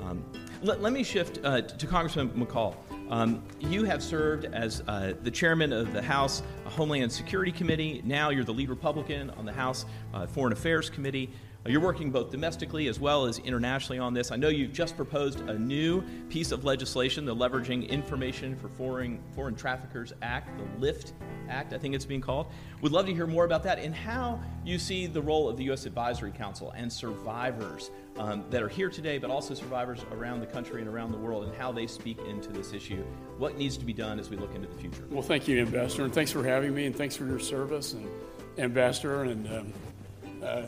Um, 0.00 0.24
let, 0.62 0.82
let, 0.82 0.92
me 0.92 1.02
shift 1.02 1.40
uh, 1.44 1.62
to 1.62 1.86
Congressman 1.86 2.30
McCaul. 2.30 2.74
Um, 3.10 3.42
you 3.60 3.84
have 3.84 4.02
served 4.02 4.46
as 4.46 4.82
uh, 4.88 5.14
the 5.22 5.30
chairman 5.30 5.72
of 5.72 5.92
the 5.92 6.02
House 6.02 6.42
Homeland 6.64 7.12
Security 7.12 7.52
Committee. 7.52 8.02
Now 8.04 8.30
you're 8.30 8.44
the 8.44 8.52
lead 8.52 8.70
Republican 8.70 9.30
on 9.30 9.44
the 9.44 9.52
House 9.52 9.86
uh, 10.12 10.26
Foreign 10.26 10.52
Affairs 10.52 10.90
Committee. 10.90 11.30
You're 11.66 11.80
working 11.80 12.10
both 12.10 12.30
domestically 12.30 12.88
as 12.88 13.00
well 13.00 13.24
as 13.24 13.38
internationally 13.38 13.98
on 13.98 14.12
this. 14.12 14.30
I 14.30 14.36
know 14.36 14.48
you've 14.48 14.74
just 14.74 14.96
proposed 14.96 15.40
a 15.48 15.58
new 15.58 16.02
piece 16.28 16.52
of 16.52 16.64
legislation, 16.64 17.24
the 17.24 17.34
Leveraging 17.34 17.88
Information 17.88 18.54
for 18.54 18.68
Foreign, 18.68 19.18
Foreign 19.34 19.54
Traffickers 19.54 20.12
Act, 20.20 20.58
the 20.58 20.66
LIFT 20.78 21.14
Act, 21.48 21.72
I 21.72 21.78
think 21.78 21.94
it's 21.94 22.04
being 22.04 22.20
called. 22.20 22.48
We'd 22.82 22.92
love 22.92 23.06
to 23.06 23.14
hear 23.14 23.26
more 23.26 23.46
about 23.46 23.62
that 23.62 23.78
and 23.78 23.94
how 23.94 24.42
you 24.62 24.78
see 24.78 25.06
the 25.06 25.22
role 25.22 25.48
of 25.48 25.56
the 25.56 25.64
U.S. 25.64 25.86
Advisory 25.86 26.32
Council 26.32 26.70
and 26.72 26.92
survivors 26.92 27.90
um, 28.18 28.44
that 28.50 28.62
are 28.62 28.68
here 28.68 28.90
today, 28.90 29.16
but 29.16 29.30
also 29.30 29.54
survivors 29.54 30.04
around 30.12 30.40
the 30.40 30.46
country 30.46 30.82
and 30.82 30.88
around 30.88 31.12
the 31.12 31.18
world, 31.18 31.44
and 31.44 31.56
how 31.56 31.72
they 31.72 31.86
speak 31.86 32.18
into 32.28 32.50
this 32.50 32.74
issue. 32.74 33.02
What 33.38 33.56
needs 33.56 33.78
to 33.78 33.86
be 33.86 33.94
done 33.94 34.20
as 34.20 34.28
we 34.28 34.36
look 34.36 34.54
into 34.54 34.68
the 34.68 34.76
future? 34.76 35.06
Well, 35.08 35.22
thank 35.22 35.48
you, 35.48 35.60
Ambassador, 35.60 36.04
and 36.04 36.12
thanks 36.12 36.30
for 36.30 36.44
having 36.44 36.74
me, 36.74 36.84
and 36.84 36.94
thanks 36.94 37.16
for 37.16 37.24
your 37.24 37.38
service, 37.40 37.94
and 37.94 38.06
Ambassador, 38.58 39.22
and 39.24 39.48
um, 39.48 39.72
uh, 40.42 40.62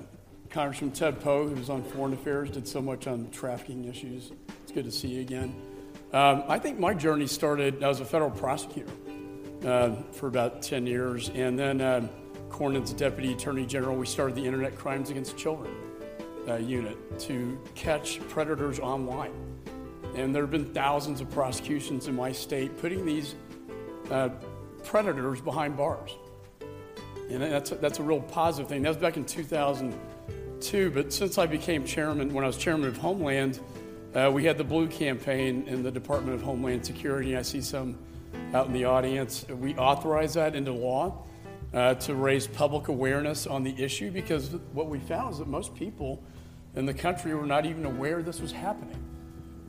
Congressman 0.56 0.90
Ted 0.90 1.20
Poe, 1.20 1.46
who's 1.46 1.68
on 1.68 1.82
Foreign 1.82 2.14
Affairs, 2.14 2.48
did 2.48 2.66
so 2.66 2.80
much 2.80 3.06
on 3.06 3.28
trafficking 3.30 3.84
issues. 3.84 4.32
It's 4.62 4.72
good 4.72 4.86
to 4.86 4.90
see 4.90 5.08
you 5.08 5.20
again. 5.20 5.54
Um, 6.14 6.44
I 6.48 6.58
think 6.58 6.78
my 6.78 6.94
journey 6.94 7.26
started, 7.26 7.84
I 7.84 7.88
was 7.88 8.00
a 8.00 8.06
federal 8.06 8.30
prosecutor 8.30 8.90
uh, 9.66 9.96
for 10.12 10.28
about 10.28 10.62
10 10.62 10.86
years, 10.86 11.28
and 11.34 11.58
then 11.58 11.82
uh, 11.82 12.08
Cornyn's 12.48 12.94
deputy 12.94 13.34
attorney 13.34 13.66
general, 13.66 13.96
we 13.96 14.06
started 14.06 14.34
the 14.34 14.46
Internet 14.46 14.78
Crimes 14.78 15.10
Against 15.10 15.36
Children 15.36 15.74
uh, 16.48 16.54
unit 16.54 17.20
to 17.20 17.60
catch 17.74 18.26
predators 18.30 18.78
online. 18.78 19.34
And 20.14 20.34
there 20.34 20.42
have 20.42 20.50
been 20.50 20.72
thousands 20.72 21.20
of 21.20 21.30
prosecutions 21.30 22.08
in 22.08 22.16
my 22.16 22.32
state 22.32 22.78
putting 22.78 23.04
these 23.04 23.34
uh, 24.10 24.30
predators 24.84 25.42
behind 25.42 25.76
bars. 25.76 26.16
And 27.28 27.42
that's, 27.42 27.68
that's 27.68 27.98
a 27.98 28.02
real 28.02 28.22
positive 28.22 28.70
thing. 28.70 28.80
That 28.80 28.88
was 28.88 28.96
back 28.96 29.18
in 29.18 29.26
2000 29.26 29.94
too, 30.60 30.90
but 30.90 31.12
since 31.12 31.38
I 31.38 31.46
became 31.46 31.84
chairman, 31.84 32.32
when 32.32 32.44
I 32.44 32.46
was 32.46 32.56
chairman 32.56 32.88
of 32.88 32.96
Homeland, 32.96 33.60
uh, 34.14 34.30
we 34.32 34.44
had 34.44 34.56
the 34.58 34.64
Blue 34.64 34.86
campaign 34.86 35.64
in 35.66 35.82
the 35.82 35.90
Department 35.90 36.34
of 36.34 36.42
Homeland 36.42 36.84
Security. 36.84 37.36
I 37.36 37.42
see 37.42 37.60
some 37.60 37.98
out 38.54 38.66
in 38.66 38.72
the 38.72 38.84
audience. 38.84 39.46
We 39.48 39.74
authorized 39.76 40.36
that 40.36 40.54
into 40.54 40.72
law 40.72 41.24
uh, 41.74 41.94
to 41.94 42.14
raise 42.14 42.46
public 42.46 42.88
awareness 42.88 43.46
on 43.46 43.62
the 43.62 43.82
issue 43.82 44.10
because 44.10 44.50
what 44.72 44.88
we 44.88 44.98
found 44.98 45.32
is 45.32 45.38
that 45.38 45.48
most 45.48 45.74
people 45.74 46.22
in 46.74 46.86
the 46.86 46.94
country 46.94 47.34
were 47.34 47.46
not 47.46 47.66
even 47.66 47.84
aware 47.84 48.22
this 48.22 48.40
was 48.40 48.52
happening. 48.52 49.02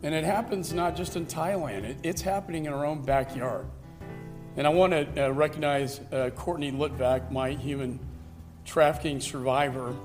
And 0.03 0.13
it 0.13 0.23
happens 0.23 0.73
not 0.73 0.95
just 0.95 1.15
in 1.15 1.25
Thailand, 1.25 1.83
it, 1.83 1.97
it's 2.03 2.21
happening 2.21 2.65
in 2.65 2.73
our 2.73 2.85
own 2.85 3.01
backyard. 3.01 3.65
And 4.55 4.65
I 4.65 4.69
want 4.69 4.93
to 4.93 5.25
uh, 5.25 5.29
recognize 5.29 5.99
uh, 6.11 6.29
Courtney 6.35 6.71
Litvak, 6.71 7.31
my 7.31 7.51
human 7.51 7.99
trafficking 8.65 9.19
survivor, 9.19 9.95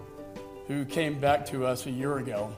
who 0.68 0.84
came 0.84 1.18
back 1.18 1.46
to 1.46 1.66
us 1.66 1.86
a 1.86 1.90
year 1.90 2.18
ago, 2.18 2.54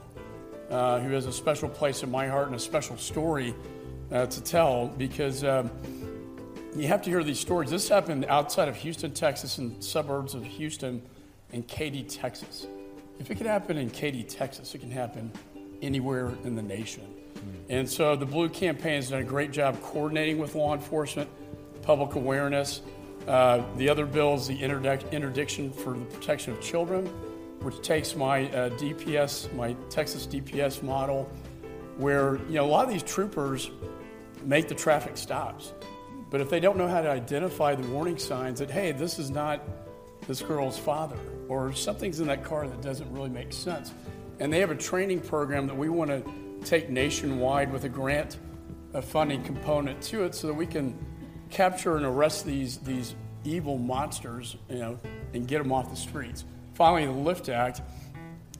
uh, 0.69 0.99
who 0.99 1.11
has 1.11 1.25
a 1.25 1.33
special 1.33 1.69
place 1.69 2.03
in 2.03 2.11
my 2.11 2.27
heart 2.27 2.47
and 2.47 2.55
a 2.55 2.59
special 2.59 2.97
story 2.97 3.53
uh, 4.11 4.25
to 4.25 4.41
tell 4.41 4.87
because 4.87 5.43
um, 5.43 5.69
you 6.75 6.87
have 6.87 7.01
to 7.03 7.09
hear 7.09 7.23
these 7.23 7.39
stories. 7.39 7.69
This 7.69 7.89
happened 7.89 8.25
outside 8.25 8.67
of 8.67 8.75
Houston, 8.77 9.13
Texas, 9.13 9.57
and 9.57 9.83
suburbs 9.83 10.33
of 10.33 10.43
Houston 10.43 11.01
and 11.51 11.67
Katy, 11.67 12.03
Texas. 12.03 12.67
If 13.19 13.31
it 13.31 13.35
can 13.35 13.47
happen 13.47 13.77
in 13.77 13.89
Katy, 13.89 14.23
Texas, 14.23 14.75
it 14.75 14.79
can 14.79 14.91
happen 14.91 15.31
anywhere 15.81 16.31
in 16.43 16.55
the 16.55 16.61
nation. 16.61 17.03
And 17.69 17.89
so 17.89 18.15
the 18.15 18.25
Blue 18.25 18.49
Campaign 18.49 18.95
has 18.95 19.09
done 19.09 19.21
a 19.21 19.25
great 19.25 19.51
job 19.51 19.81
coordinating 19.81 20.37
with 20.37 20.55
law 20.55 20.73
enforcement, 20.73 21.29
public 21.81 22.15
awareness. 22.15 22.81
Uh, 23.27 23.63
the 23.77 23.89
other 23.89 24.05
bill 24.05 24.35
is 24.35 24.47
the 24.47 24.57
interdic- 24.57 25.11
interdiction 25.11 25.71
for 25.71 25.93
the 25.93 26.05
protection 26.05 26.53
of 26.53 26.61
children, 26.61 27.09
which 27.65 27.81
takes 27.81 28.15
my 28.15 28.45
uh, 28.51 28.69
DPS, 28.71 29.53
my 29.55 29.73
Texas 29.89 30.25
DPS 30.27 30.83
model, 30.83 31.29
where 31.97 32.35
you 32.47 32.55
know 32.55 32.65
a 32.65 32.67
lot 32.67 32.85
of 32.85 32.91
these 32.91 33.03
troopers 33.03 33.71
make 34.43 34.67
the 34.67 34.75
traffic 34.75 35.17
stops, 35.17 35.73
but 36.29 36.39
if 36.39 36.49
they 36.49 36.59
don't 36.59 36.77
know 36.77 36.87
how 36.87 37.01
to 37.01 37.09
identify 37.09 37.75
the 37.75 37.87
warning 37.89 38.17
signs 38.17 38.59
that 38.59 38.69
hey, 38.69 38.91
this 38.91 39.19
is 39.19 39.31
not 39.31 39.61
this 40.27 40.41
girl's 40.41 40.77
father, 40.77 41.17
or 41.49 41.73
something's 41.73 42.19
in 42.19 42.27
that 42.27 42.43
car 42.43 42.67
that 42.67 42.81
doesn't 42.81 43.11
really 43.11 43.29
make 43.29 43.51
sense, 43.51 43.91
and 44.39 44.53
they 44.53 44.59
have 44.59 44.71
a 44.71 44.75
training 44.75 45.19
program 45.19 45.67
that 45.67 45.75
we 45.75 45.89
want 45.89 46.11
to 46.11 46.23
take 46.63 46.89
nationwide 46.89 47.71
with 47.73 47.83
a 47.83 47.89
grant 47.89 48.37
a 48.95 49.01
funding 49.01 49.43
component 49.43 50.01
to 50.01 50.23
it 50.23 50.33
so 50.33 50.47
that 50.47 50.53
we 50.53 50.65
can 50.65 50.97
capture 51.49 51.97
and 51.97 52.05
arrest 52.05 52.45
these, 52.45 52.77
these 52.77 53.13
evil 53.43 53.77
monsters 53.77 54.55
you 54.69 54.77
know, 54.77 54.99
and 55.33 55.47
get 55.47 55.61
them 55.61 55.71
off 55.71 55.89
the 55.89 55.95
streets. 55.95 56.45
Finally, 56.75 57.05
the 57.05 57.11
LIFT 57.11 57.47
Act, 57.47 57.81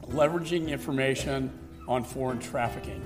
leveraging 0.08 0.70
information 0.70 1.52
on 1.86 2.02
foreign 2.02 2.40
trafficking. 2.40 3.04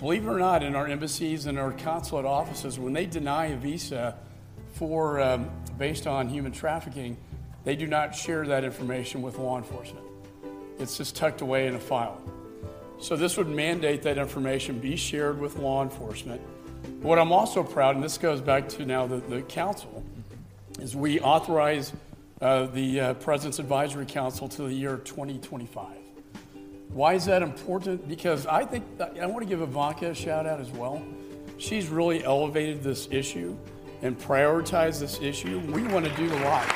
Believe 0.00 0.26
it 0.26 0.28
or 0.28 0.38
not, 0.38 0.64
in 0.64 0.74
our 0.74 0.88
embassies 0.88 1.46
and 1.46 1.58
our 1.58 1.70
consulate 1.70 2.24
offices, 2.24 2.76
when 2.76 2.92
they 2.92 3.06
deny 3.06 3.46
a 3.46 3.56
visa 3.56 4.16
for 4.72 5.20
um, 5.20 5.48
based 5.78 6.08
on 6.08 6.28
human 6.28 6.50
trafficking, 6.50 7.16
they 7.64 7.76
do 7.76 7.86
not 7.86 8.16
share 8.16 8.44
that 8.46 8.64
information 8.64 9.22
with 9.22 9.38
law 9.38 9.58
enforcement. 9.58 10.04
It's 10.80 10.96
just 10.96 11.14
tucked 11.14 11.40
away 11.40 11.68
in 11.68 11.76
a 11.76 11.80
file. 11.80 12.20
So 13.00 13.14
this 13.14 13.36
would 13.36 13.48
mandate 13.48 14.02
that 14.02 14.18
information 14.18 14.80
be 14.80 14.96
shared 14.96 15.40
with 15.40 15.56
law 15.56 15.84
enforcement. 15.84 16.40
What 17.00 17.20
I'm 17.20 17.30
also 17.30 17.62
proud, 17.62 17.94
and 17.94 18.02
this 18.02 18.18
goes 18.18 18.40
back 18.40 18.68
to 18.70 18.84
now 18.84 19.06
the, 19.06 19.18
the 19.18 19.42
council, 19.42 20.02
is 20.80 20.96
we 20.96 21.20
authorize 21.20 21.92
uh, 22.40 22.66
the 22.66 23.00
uh, 23.00 23.14
President's 23.14 23.58
Advisory 23.58 24.06
Council 24.06 24.48
to 24.48 24.62
the 24.62 24.72
year 24.72 24.98
2025. 24.98 25.86
Why 26.90 27.14
is 27.14 27.26
that 27.26 27.42
important? 27.42 28.08
Because 28.08 28.46
I 28.46 28.64
think 28.64 28.84
I 29.00 29.26
want 29.26 29.40
to 29.40 29.48
give 29.48 29.60
Ivanka 29.60 30.10
a 30.10 30.14
shout 30.14 30.46
out 30.46 30.60
as 30.60 30.70
well. 30.70 31.02
She's 31.58 31.88
really 31.88 32.24
elevated 32.24 32.82
this 32.82 33.08
issue 33.10 33.56
and 34.02 34.18
prioritized 34.18 35.00
this 35.00 35.20
issue. 35.20 35.58
We 35.72 35.82
want 35.88 36.06
to 36.06 36.14
do 36.16 36.32
a 36.32 36.40
lot. 36.44 36.66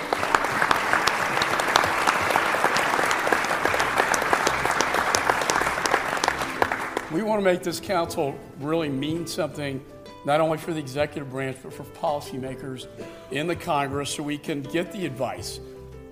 We 7.12 7.22
want 7.22 7.40
to 7.40 7.44
make 7.44 7.62
this 7.62 7.78
council 7.78 8.34
really 8.58 8.88
mean 8.88 9.26
something, 9.26 9.84
not 10.24 10.40
only 10.40 10.58
for 10.58 10.72
the 10.72 10.80
executive 10.80 11.30
branch, 11.30 11.56
but 11.62 11.72
for 11.72 11.84
policymakers 11.84 12.86
in 13.30 13.46
the 13.46 13.56
Congress 13.56 14.10
so 14.10 14.22
we 14.22 14.38
can 14.38 14.62
get 14.62 14.92
the 14.92 15.06
advice. 15.06 15.60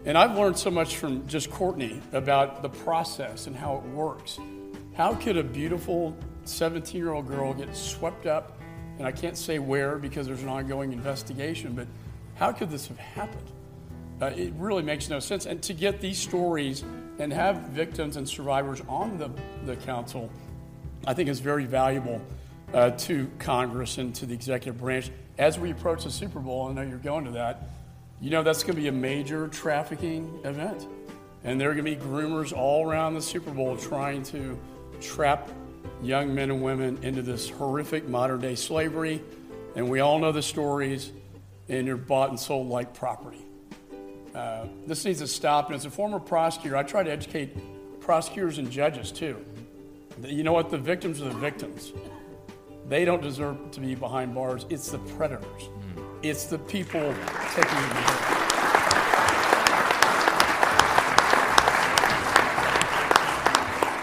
And 0.05 0.17
I've 0.17 0.37
learned 0.37 0.59
so 0.59 0.71
much 0.71 0.97
from 0.97 1.27
just 1.27 1.51
Courtney 1.51 2.01
about 2.13 2.63
the 2.63 2.71
process 2.71 3.47
and 3.47 3.55
how 3.55 3.77
it 3.77 3.85
works. 3.91 4.39
How 4.95 5.15
could 5.15 5.37
a 5.37 5.43
beautiful 5.43 6.17
17 6.45 7.01
year 7.01 7.13
old 7.13 7.29
girl 7.29 7.53
get 7.55 7.75
swept 7.77 8.27
up, 8.27 8.59
and 8.99 9.07
I 9.07 9.13
can't 9.13 9.37
say 9.37 9.59
where 9.59 9.99
because 9.99 10.27
there's 10.27 10.43
an 10.43 10.49
ongoing 10.49 10.93
investigation, 10.93 11.75
but 11.75 11.87
how 12.35 12.53
could 12.53 12.71
this 12.71 12.87
have 12.89 12.99
happened? 12.99 13.51
Uh, 14.21 14.27
it 14.27 14.53
really 14.57 14.83
makes 14.83 15.09
no 15.09 15.19
sense. 15.19 15.47
And 15.47 15.63
to 15.63 15.73
get 15.73 16.01
these 16.01 16.19
stories 16.19 16.85
and 17.19 17.33
have 17.33 17.57
victims 17.69 18.17
and 18.17 18.29
survivors 18.29 18.83
on 18.89 19.19
the, 19.19 19.31
the 19.65 19.77
council 19.77 20.31
I 21.07 21.15
think 21.15 21.29
is 21.29 21.41
very 21.41 21.65
valuable 21.65 22.21
uh, 22.73 22.91
to 22.91 23.31
Congress 23.39 23.99
and 23.99 24.15
to 24.17 24.27
the 24.27 24.35
executive 24.35 24.79
branch. 24.79 25.11
As 25.39 25.59
we 25.59 25.71
approach 25.71 26.05
the 26.05 26.11
Super 26.11 26.41
Bowl, 26.41 26.69
I 26.69 26.73
know 26.73 26.83
you're 26.83 26.99
going 26.99 27.25
to 27.25 27.33
that, 27.33 27.71
you 28.21 28.31
know 28.31 28.43
that's 28.43 28.63
going 28.63 28.77
to 28.77 28.81
be 28.83 28.89
a 28.89 28.93
major 28.93 29.49
trafficking 29.49 30.41
event. 30.45 30.87
And 31.43 31.59
there 31.59 31.71
are 31.71 31.75
going 31.75 31.87
to 31.87 31.91
be 31.91 31.97
groomers 31.97 32.53
all 32.53 32.87
around 32.87 33.15
the 33.15 33.23
Super 33.23 33.51
Bowl 33.51 33.77
trying 33.77 34.23
to 34.25 34.59
trap 35.01 35.49
young 36.03 36.35
men 36.35 36.51
and 36.51 36.63
women 36.63 36.99
into 37.03 37.23
this 37.23 37.49
horrific 37.49 38.07
modern 38.07 38.41
day 38.41 38.55
slavery. 38.55 39.23
And 39.75 39.89
we 39.89 40.01
all 40.01 40.19
know 40.19 40.33
the 40.33 40.43
stories, 40.43 41.13
and 41.69 41.87
you're 41.87 41.97
bought 41.97 42.29
and 42.29 42.39
sold 42.39 42.69
like 42.69 42.93
property. 42.93 43.41
Uh, 44.35 44.67
this 44.87 45.05
needs 45.05 45.21
to 45.21 45.27
stop. 45.27 45.67
And 45.67 45.77
as 45.77 45.87
a 45.87 45.91
former 45.91 46.21
prosecutor, 46.21 46.77
I 46.77 46.83
try 46.83 47.03
to 47.03 47.11
educate 47.11 47.57
prosecutors 48.01 48.59
and 48.59 48.71
judges 48.71 49.11
too. 49.11 49.43
You 50.23 50.43
know 50.43 50.53
what? 50.53 50.71
The 50.71 50.79
victims 50.79 51.23
are 51.23 51.31
the 51.31 51.39
victims. 51.39 51.93
They 52.91 53.05
don't 53.05 53.23
deserve 53.23 53.71
to 53.71 53.81
be 53.81 53.95
behind 53.95 54.35
bars. 54.35 54.67
It's 54.69 54.91
the 54.91 54.99
predators. 54.99 55.63
Mm. 55.63 56.25
It's 56.25 56.47
the 56.47 56.59
people 56.59 57.15
taking 57.55 57.71
the 57.71 58.21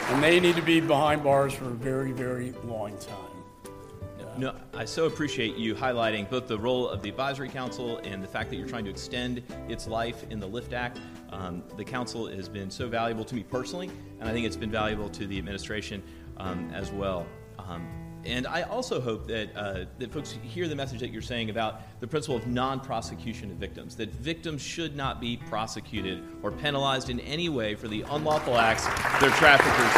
And 0.09 0.23
they 0.23 0.39
need 0.39 0.55
to 0.55 0.61
be 0.61 0.79
behind 0.79 1.21
bars 1.21 1.51
for 1.51 1.65
a 1.65 1.73
very, 1.73 2.13
very 2.13 2.53
long 2.63 2.97
time. 2.97 4.37
No, 4.37 4.55
I 4.73 4.85
so 4.85 5.05
appreciate 5.05 5.57
you 5.57 5.75
highlighting 5.75 6.29
both 6.29 6.47
the 6.47 6.57
role 6.57 6.87
of 6.87 7.01
the 7.01 7.09
Advisory 7.09 7.49
Council 7.49 7.97
and 8.05 8.23
the 8.23 8.27
fact 8.27 8.49
that 8.51 8.55
you're 8.55 8.69
trying 8.69 8.85
to 8.85 8.89
extend 8.89 9.43
its 9.67 9.85
life 9.85 10.23
in 10.29 10.39
the 10.39 10.47
LIFT 10.47 10.71
Act. 10.71 11.01
Um, 11.31 11.61
the 11.75 11.83
council 11.83 12.27
has 12.27 12.47
been 12.47 12.71
so 12.71 12.87
valuable 12.87 13.25
to 13.25 13.35
me 13.35 13.43
personally, 13.43 13.89
and 14.21 14.29
I 14.29 14.31
think 14.31 14.45
it's 14.45 14.55
been 14.55 14.71
valuable 14.71 15.09
to 15.09 15.27
the 15.27 15.37
administration 15.37 16.01
um, 16.37 16.71
as 16.73 16.89
well. 16.91 17.25
Um, 17.59 17.85
and 18.27 18.45
I 18.45 18.63
also 18.63 18.99
hope 18.99 19.27
that, 19.27 19.55
uh, 19.55 19.85
that 19.99 20.11
folks 20.11 20.37
hear 20.43 20.67
the 20.67 20.75
message 20.75 20.99
that 20.99 21.11
you're 21.11 21.21
saying 21.21 21.49
about 21.49 21.81
the 22.01 22.07
principle 22.07 22.35
of 22.35 22.45
non 22.45 22.81
prosecution 22.81 23.49
of 23.51 23.57
victims, 23.57 23.95
that 23.95 24.13
victims 24.13 24.61
should 24.61 24.95
not 24.97 25.21
be 25.21 25.37
prosecuted 25.37 26.21
or 26.43 26.51
penalized 26.51 27.09
in 27.09 27.21
any 27.21 27.47
way 27.47 27.73
for 27.73 27.87
the 27.87 28.01
unlawful 28.09 28.57
acts 28.57 28.85
their 29.21 29.31
traffickers 29.31 29.93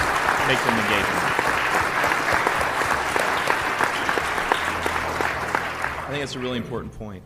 make 0.47 0.59
them 0.63 0.75
engage 0.75 1.09
in. 1.09 1.39
I 5.99 6.11
think 6.11 6.21
that's 6.21 6.35
a 6.35 6.39
really 6.39 6.57
important 6.57 6.93
point. 6.93 7.23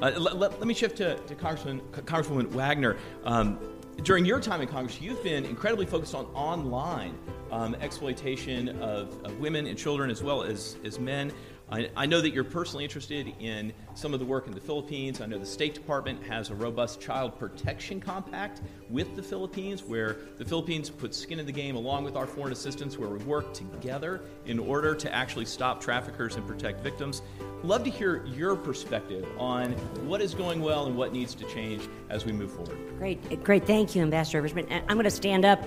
Uh, 0.00 0.12
let, 0.18 0.36
let, 0.36 0.58
let, 0.58 0.66
me 0.66 0.74
shift 0.74 0.96
to, 0.98 1.16
to 1.16 1.34
Congressman, 1.34 1.80
Congresswoman 1.92 2.48
Wagner. 2.48 2.96
Um, 3.24 3.58
during 4.02 4.24
your 4.24 4.40
time 4.40 4.60
in 4.60 4.68
Congress, 4.68 5.00
you've 5.00 5.22
been 5.22 5.44
incredibly 5.44 5.86
focused 5.86 6.14
on 6.14 6.26
online 6.26 7.16
um, 7.50 7.74
exploitation 7.76 8.68
of, 8.80 9.24
of, 9.24 9.38
women 9.38 9.66
and 9.66 9.78
children 9.78 10.10
as 10.10 10.22
well 10.22 10.42
as, 10.42 10.76
as 10.84 10.98
men. 10.98 11.32
I, 11.68 11.90
I, 11.96 12.06
know 12.06 12.20
that 12.20 12.30
you're 12.30 12.44
personally 12.44 12.84
interested 12.84 13.34
in 13.40 13.72
some 13.94 14.14
of 14.14 14.20
the 14.20 14.26
work 14.26 14.46
in 14.46 14.52
the 14.52 14.60
Philippines. 14.60 15.20
I 15.20 15.26
know 15.26 15.38
the 15.38 15.44
State 15.44 15.74
Department 15.74 16.22
has 16.22 16.50
a 16.50 16.54
robust 16.54 17.00
child 17.00 17.36
protection 17.40 18.00
compact 18.00 18.60
with 18.88 19.16
the 19.16 19.22
Philippines, 19.22 19.82
where 19.82 20.16
the 20.38 20.44
Philippines 20.44 20.90
puts 20.90 21.18
skin 21.18 21.40
in 21.40 21.46
the 21.46 21.52
game 21.52 21.74
along 21.74 22.04
with 22.04 22.14
our 22.14 22.26
foreign 22.26 22.52
assistance, 22.52 22.96
where 22.96 23.08
we 23.08 23.18
work 23.24 23.52
together 23.52 24.20
in 24.44 24.60
order 24.60 24.94
to 24.94 25.12
actually 25.12 25.44
stop 25.44 25.80
traffickers 25.80 26.36
and 26.36 26.46
protect 26.46 26.82
victims. 26.82 27.22
Love 27.64 27.82
to 27.82 27.90
hear 27.90 28.24
your 28.26 28.54
perspective 28.54 29.26
on 29.36 29.72
what 30.06 30.20
is 30.20 30.34
going 30.34 30.62
well 30.62 30.86
and 30.86 30.96
what 30.96 31.12
needs 31.12 31.34
to 31.34 31.44
change 31.46 31.88
as 32.10 32.24
we 32.24 32.30
move 32.30 32.52
forward. 32.52 32.78
Great, 32.96 33.42
great. 33.42 33.66
Thank 33.66 33.96
you, 33.96 34.02
Ambassador 34.02 34.40
Richmond. 34.40 34.68
I'm 34.70 34.96
going 34.96 35.02
to 35.04 35.10
stand 35.10 35.44
up. 35.44 35.66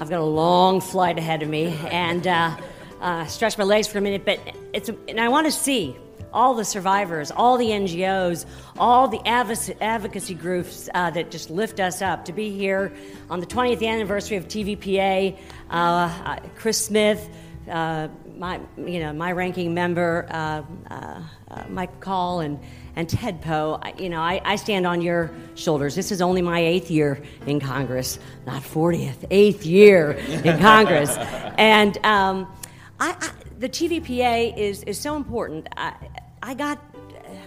I've 0.00 0.10
got 0.10 0.18
a 0.20 0.24
long 0.24 0.80
flight 0.80 1.18
ahead 1.18 1.42
of 1.44 1.48
me, 1.48 1.66
and. 1.92 2.26
Uh, 2.26 2.56
uh, 3.00 3.26
stretch 3.26 3.58
my 3.58 3.64
legs 3.64 3.86
for 3.86 3.98
a 3.98 4.00
minute, 4.00 4.24
but 4.24 4.40
it's 4.72 4.88
and 5.08 5.20
I 5.20 5.28
want 5.28 5.46
to 5.46 5.52
see 5.52 5.96
all 6.36 6.54
the 6.54 6.64
survivors, 6.64 7.30
all 7.30 7.56
the 7.56 7.68
NGOs, 7.68 8.44
all 8.78 9.08
the 9.08 9.26
advocacy 9.26 10.34
groups 10.34 10.88
uh, 10.92 11.10
that 11.10 11.30
just 11.30 11.48
lift 11.48 11.80
us 11.80 12.02
up 12.02 12.26
to 12.26 12.32
be 12.32 12.50
here 12.50 12.92
on 13.30 13.40
the 13.40 13.46
20th 13.46 13.84
anniversary 13.86 14.36
of 14.36 14.46
TVPA. 14.46 15.38
Uh, 15.70 15.72
uh, 15.72 16.38
Chris 16.54 16.84
Smith, 16.84 17.30
uh, 17.70 18.08
my 18.36 18.60
you 18.76 19.00
know 19.00 19.14
my 19.14 19.32
ranking 19.32 19.72
member, 19.72 20.26
uh, 20.30 20.62
uh, 20.90 21.22
McCaul, 21.70 22.44
and 22.44 22.60
and 22.96 23.08
Ted 23.08 23.40
Poe. 23.40 23.80
You 23.98 24.10
know 24.10 24.20
I, 24.20 24.40
I 24.44 24.56
stand 24.56 24.86
on 24.86 25.00
your 25.00 25.30
shoulders. 25.54 25.94
This 25.94 26.12
is 26.12 26.20
only 26.20 26.42
my 26.42 26.60
eighth 26.60 26.90
year 26.90 27.22
in 27.46 27.60
Congress, 27.60 28.18
not 28.46 28.62
40th, 28.62 29.24
eighth 29.30 29.64
year 29.64 30.12
in 30.12 30.58
Congress, 30.58 31.16
and. 31.56 31.96
Um, 32.04 32.46
I, 32.98 33.16
I, 33.20 33.30
the 33.58 33.68
TVPA 33.68 34.56
is, 34.56 34.82
is 34.84 34.98
so 34.98 35.16
important. 35.16 35.68
I, 35.76 35.94
I 36.42 36.54
got 36.54 36.82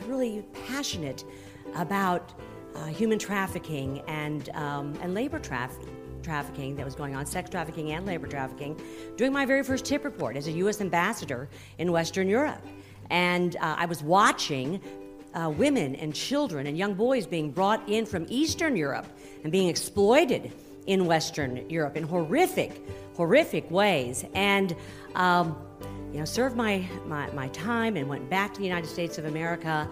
really 0.08 0.44
passionate 0.68 1.24
about 1.76 2.34
uh, 2.76 2.86
human 2.86 3.20
trafficking 3.20 4.02
and, 4.08 4.50
um, 4.50 4.98
and 5.02 5.14
labor 5.14 5.40
trafficking 5.40 5.96
trafficking 6.22 6.76
that 6.76 6.84
was 6.86 6.96
going 6.96 7.16
on, 7.16 7.26
sex 7.26 7.50
trafficking 7.50 7.92
and 7.92 8.06
labor 8.06 8.28
trafficking, 8.28 8.80
doing 9.16 9.32
my 9.32 9.46
very 9.46 9.64
first 9.64 9.86
tip 9.86 10.04
report 10.04 10.36
as 10.36 10.48
a 10.48 10.52
U.S. 10.52 10.82
ambassador 10.82 11.50
in 11.78 11.92
Western 11.94 12.28
Europe. 12.28 12.62
And 13.10 13.56
uh, 13.56 13.76
I 13.78 13.86
was 13.86 14.04
watching 14.04 14.82
uh, 15.34 15.50
women 15.50 15.96
and 15.96 16.14
children 16.14 16.68
and 16.68 16.78
young 16.78 16.94
boys 16.94 17.26
being 17.26 17.52
brought 17.52 17.88
in 17.88 18.06
from 18.06 18.26
Eastern 18.30 18.76
Europe 18.76 19.08
and 19.44 19.52
being 19.52 19.70
exploited 19.70 20.52
in 20.90 21.06
Western 21.06 21.70
Europe 21.70 21.96
in 21.96 22.04
horrific, 22.04 22.82
horrific 23.16 23.70
ways. 23.70 24.26
And 24.34 24.76
um, 25.14 25.56
you 26.12 26.18
know, 26.18 26.26
served 26.26 26.56
my, 26.56 26.90
my, 27.06 27.30
my 27.32 27.48
time 27.50 27.96
and 27.96 28.10
went 28.10 28.28
back 28.28 28.54
to 28.56 28.60
the 28.60 28.66
United 28.66 28.88
States 28.88 29.20
of 29.20 29.26
America 29.26 29.88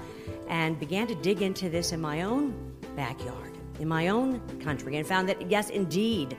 and 0.49 0.79
began 0.79 1.05
to 1.05 1.13
dig 1.15 1.43
into 1.43 1.69
this 1.69 1.91
in 1.91 2.01
my 2.01 2.23
own 2.23 2.75
backyard, 2.95 3.55
in 3.79 3.87
my 3.87 4.07
own 4.07 4.39
country, 4.59 4.97
and 4.97 5.05
found 5.05 5.29
that, 5.29 5.51
yes, 5.51 5.69
indeed, 5.69 6.35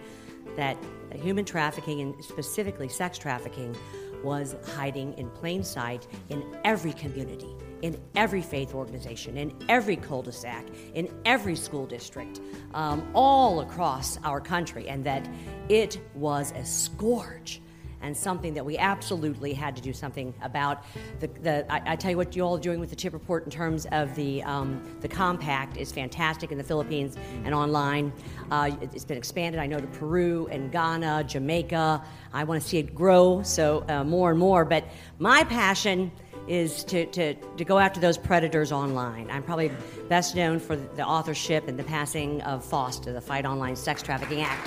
that 0.57 0.77
human 1.15 1.45
trafficking 1.45 2.01
and 2.01 2.25
specifically 2.25 2.89
sex 2.89 3.17
trafficking 3.17 3.77
was 4.25 4.57
hiding 4.75 5.13
in 5.15 5.31
plain 5.31 5.63
sight 5.63 6.09
in 6.31 6.43
every 6.65 6.93
community, 6.95 7.55
in 7.83 8.01
every 8.15 8.43
faith 8.43 8.75
organization, 8.75 9.37
in 9.37 9.55
every 9.69 9.97
cul 9.97 10.23
de 10.23 10.33
sac, 10.33 10.65
in 10.95 11.09
every 11.25 11.57
school 11.57 11.87
district, 11.87 12.41
um, 12.75 13.09
all 13.15 13.61
across 13.61 14.19
our 14.25 14.41
country, 14.41 14.89
and 14.89 15.05
that 15.05 15.29
it 15.69 16.01
was 16.15 16.53
a 16.53 16.65
scourge 16.65 17.61
and 18.01 18.17
something 18.17 18.55
that 18.55 18.65
we 18.65 18.79
absolutely 18.79 19.53
had 19.53 19.75
to 19.77 19.83
do 19.83 19.93
something 19.93 20.33
about. 20.43 20.85
The, 21.21 21.27
the 21.43 21.73
I, 21.73 21.93
I, 21.93 21.97
tell 21.97 22.11
you 22.11 22.17
what 22.17 22.37
you 22.37 22.43
all 22.43 22.57
are 22.57 22.61
doing 22.61 22.81
with 22.81 22.91
the 22.91 22.97
tip 22.97 23.13
report 23.13 23.45
in 23.45 23.51
terms 23.51 23.87
of 23.93 24.15
the 24.15 24.43
um, 24.45 24.81
the 25.01 25.09
compact 25.09 25.77
is 25.77 25.91
fantastic 25.91 26.53
in 26.53 26.59
the 26.59 26.65
Philippines 26.65 27.17
and 27.45 27.55
online. 27.55 28.13
Uh, 28.51 28.71
it's 28.81 29.05
been 29.05 29.19
expanded, 29.19 29.61
I 29.61 29.67
know, 29.67 29.81
to 29.81 29.87
Peru 29.89 30.49
and 30.51 30.71
Ghana, 30.71 31.25
Jamaica. 31.25 32.05
I 32.33 32.45
want 32.45 32.63
to 32.63 32.69
see 32.69 32.79
it 32.79 32.95
grow 32.95 33.43
so 33.43 33.85
uh, 33.89 34.05
more 34.05 34.31
and 34.31 34.39
more. 34.39 34.65
But 34.65 34.85
my 35.19 35.45
passion 35.45 36.13
is 36.49 36.83
to, 36.85 37.07
to, 37.07 37.35
to 37.35 37.65
go 37.65 37.79
after 37.79 38.01
those 38.01 38.17
predators 38.17 38.73
online. 38.73 39.31
I'm 39.31 39.43
probably 39.43 39.71
best 40.09 40.35
known 40.35 40.59
for 40.59 40.77
the 40.77 41.05
authorship 41.05 41.69
and 41.69 41.79
the 41.79 41.85
passing 41.85 42.41
of 42.43 42.65
FOSTA, 42.65 43.13
the 43.13 43.21
Fight 43.21 43.45
Online 43.45 43.77
Sex 43.77 44.03
Trafficking 44.03 44.41
Act. 44.41 44.67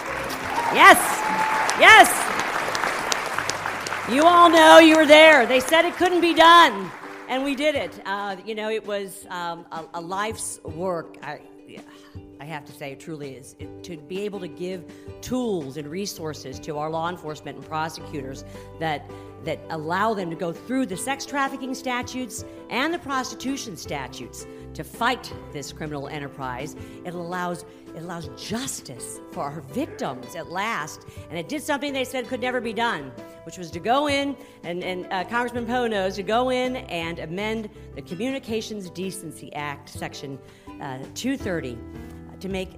Yes! 0.74 0.98
Yes! 1.80 2.42
You 4.12 4.24
all 4.24 4.50
know 4.50 4.80
you 4.80 4.98
were 4.98 5.06
there. 5.06 5.46
They 5.46 5.60
said 5.60 5.86
it 5.86 5.96
couldn't 5.96 6.22
be 6.22 6.34
done, 6.34 6.92
and 7.30 7.44
we 7.44 7.56
did 7.56 7.76
it. 7.76 8.02
Uh, 8.06 8.36
you 8.46 8.56
know, 8.56 8.70
it 8.70 8.86
was 8.86 9.26
um, 9.30 9.66
a, 9.72 9.86
a, 9.94 10.02
life's 10.02 10.60
work. 10.64 11.18
I, 11.24 11.40
I 12.40 12.44
have 12.46 12.66
to 12.66 12.74
say, 12.74 12.92
it 12.92 13.00
truly 13.00 13.36
is. 13.36 13.56
It, 13.60 13.84
to 13.86 13.98
be 13.98 14.22
able 14.22 14.40
to 14.42 14.48
give 14.48 14.84
tools 15.22 15.78
and 15.78 15.88
resources 15.88 16.60
to 16.62 16.78
our 16.78 16.90
law 16.90 17.10
enforcement 17.10 17.58
and 17.58 17.66
prosecutors 17.66 18.44
that 18.80 19.10
that 19.44 19.60
allow 19.70 20.14
them 20.14 20.30
to 20.30 20.36
go 20.36 20.52
through 20.54 20.86
the 20.86 20.98
sex 20.98 21.26
trafficking 21.26 21.74
statutes 21.74 22.46
and 22.70 22.94
the 22.94 23.00
prostitution 23.00 23.76
statutes 23.76 24.46
to 24.74 24.84
fight 24.84 25.32
this 25.52 25.74
criminal 25.74 26.08
enterprise. 26.08 26.76
It 27.06 27.14
allows 27.14 27.66
it 27.96 28.04
allows 28.04 28.30
justice 28.38 29.20
for 29.32 29.44
our 29.44 29.60
victims 29.60 30.36
at 30.36 30.50
last, 30.50 31.06
and 31.30 31.38
it 31.38 31.50
did 31.50 31.62
something 31.62 31.92
they 31.92 32.06
said 32.06 32.28
could 32.30 32.40
never 32.40 32.62
be 32.62 32.72
done, 32.72 33.12
which 33.44 33.58
was 33.58 33.70
to 33.72 33.82
go 33.82 34.08
in 34.08 34.38
and, 34.64 34.82
and 34.82 35.08
uh, 35.12 35.26
Congressman 35.26 35.66
Poe 35.66 35.88
knows 35.88 36.16
to 36.16 36.24
go 36.24 36.52
in 36.52 36.78
and 36.78 37.20
amend 37.20 37.70
the 37.96 38.02
Communications 38.02 38.90
Decency 38.90 39.54
Act, 39.56 39.90
Section 39.90 40.40
uh, 40.82 41.00
230, 41.16 41.74
uh, 41.74 42.38
to 42.40 42.48
make 42.48 42.70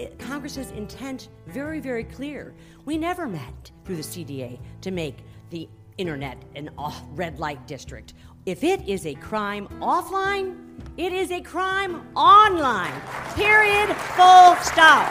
uh, 0.00 0.06
Congress's 0.18 0.72
intent 0.72 1.28
very, 1.46 1.78
very 1.78 2.02
clear. 2.02 2.52
We 2.84 2.98
never 2.98 3.28
met 3.28 3.70
through 3.84 3.96
the 3.96 4.02
CDA 4.02 4.58
to 4.80 4.90
make 4.90 5.18
the 5.50 5.68
internet 6.00 6.38
an 6.56 6.70
off 6.78 7.02
red 7.10 7.38
light 7.38 7.66
district. 7.66 8.14
If 8.46 8.64
it 8.64 8.88
is 8.88 9.04
a 9.04 9.14
crime 9.14 9.68
offline, 9.80 10.56
it 10.96 11.12
is 11.12 11.30
a 11.30 11.40
crime 11.42 12.08
online. 12.16 12.94
Period. 13.34 13.94
Full 14.16 14.56
stop. 14.56 15.06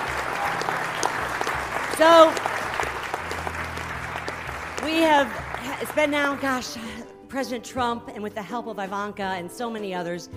So 1.95 2.30
we 4.84 4.98
have, 5.02 5.30
it's 5.80 5.91
been 5.91 6.10
now, 6.10 6.36
gosh, 6.36 6.76
President 7.28 7.64
Trump, 7.64 8.10
and 8.11 8.24
with 8.24 8.34
the 8.34 8.41
help 8.41 8.66
of 8.66 8.80
Ivanka 8.80 9.22
and 9.22 9.52
so 9.52 9.70
many 9.70 9.94
others, 9.94 10.30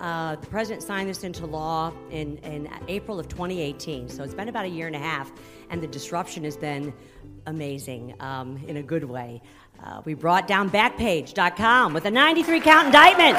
uh, 0.00 0.36
the 0.36 0.46
president 0.46 0.82
signed 0.82 1.08
this 1.08 1.24
into 1.24 1.44
law 1.44 1.92
in, 2.10 2.38
in 2.38 2.68
April 2.88 3.18
of 3.18 3.28
2018. 3.28 4.08
So 4.08 4.22
it's 4.22 4.34
been 4.34 4.48
about 4.48 4.64
a 4.64 4.68
year 4.68 4.86
and 4.86 4.96
a 4.96 5.00
half, 5.00 5.30
and 5.70 5.82
the 5.82 5.86
disruption 5.86 6.44
has 6.44 6.56
been 6.56 6.94
amazing 7.46 8.14
um, 8.20 8.62
in 8.66 8.76
a 8.76 8.82
good 8.82 9.04
way. 9.04 9.42
Uh, 9.82 10.02
we 10.04 10.14
brought 10.14 10.46
down 10.46 10.70
Backpage.com 10.70 11.94
with 11.94 12.04
a 12.04 12.10
93 12.10 12.60
count 12.60 12.86
indictment. 12.86 13.36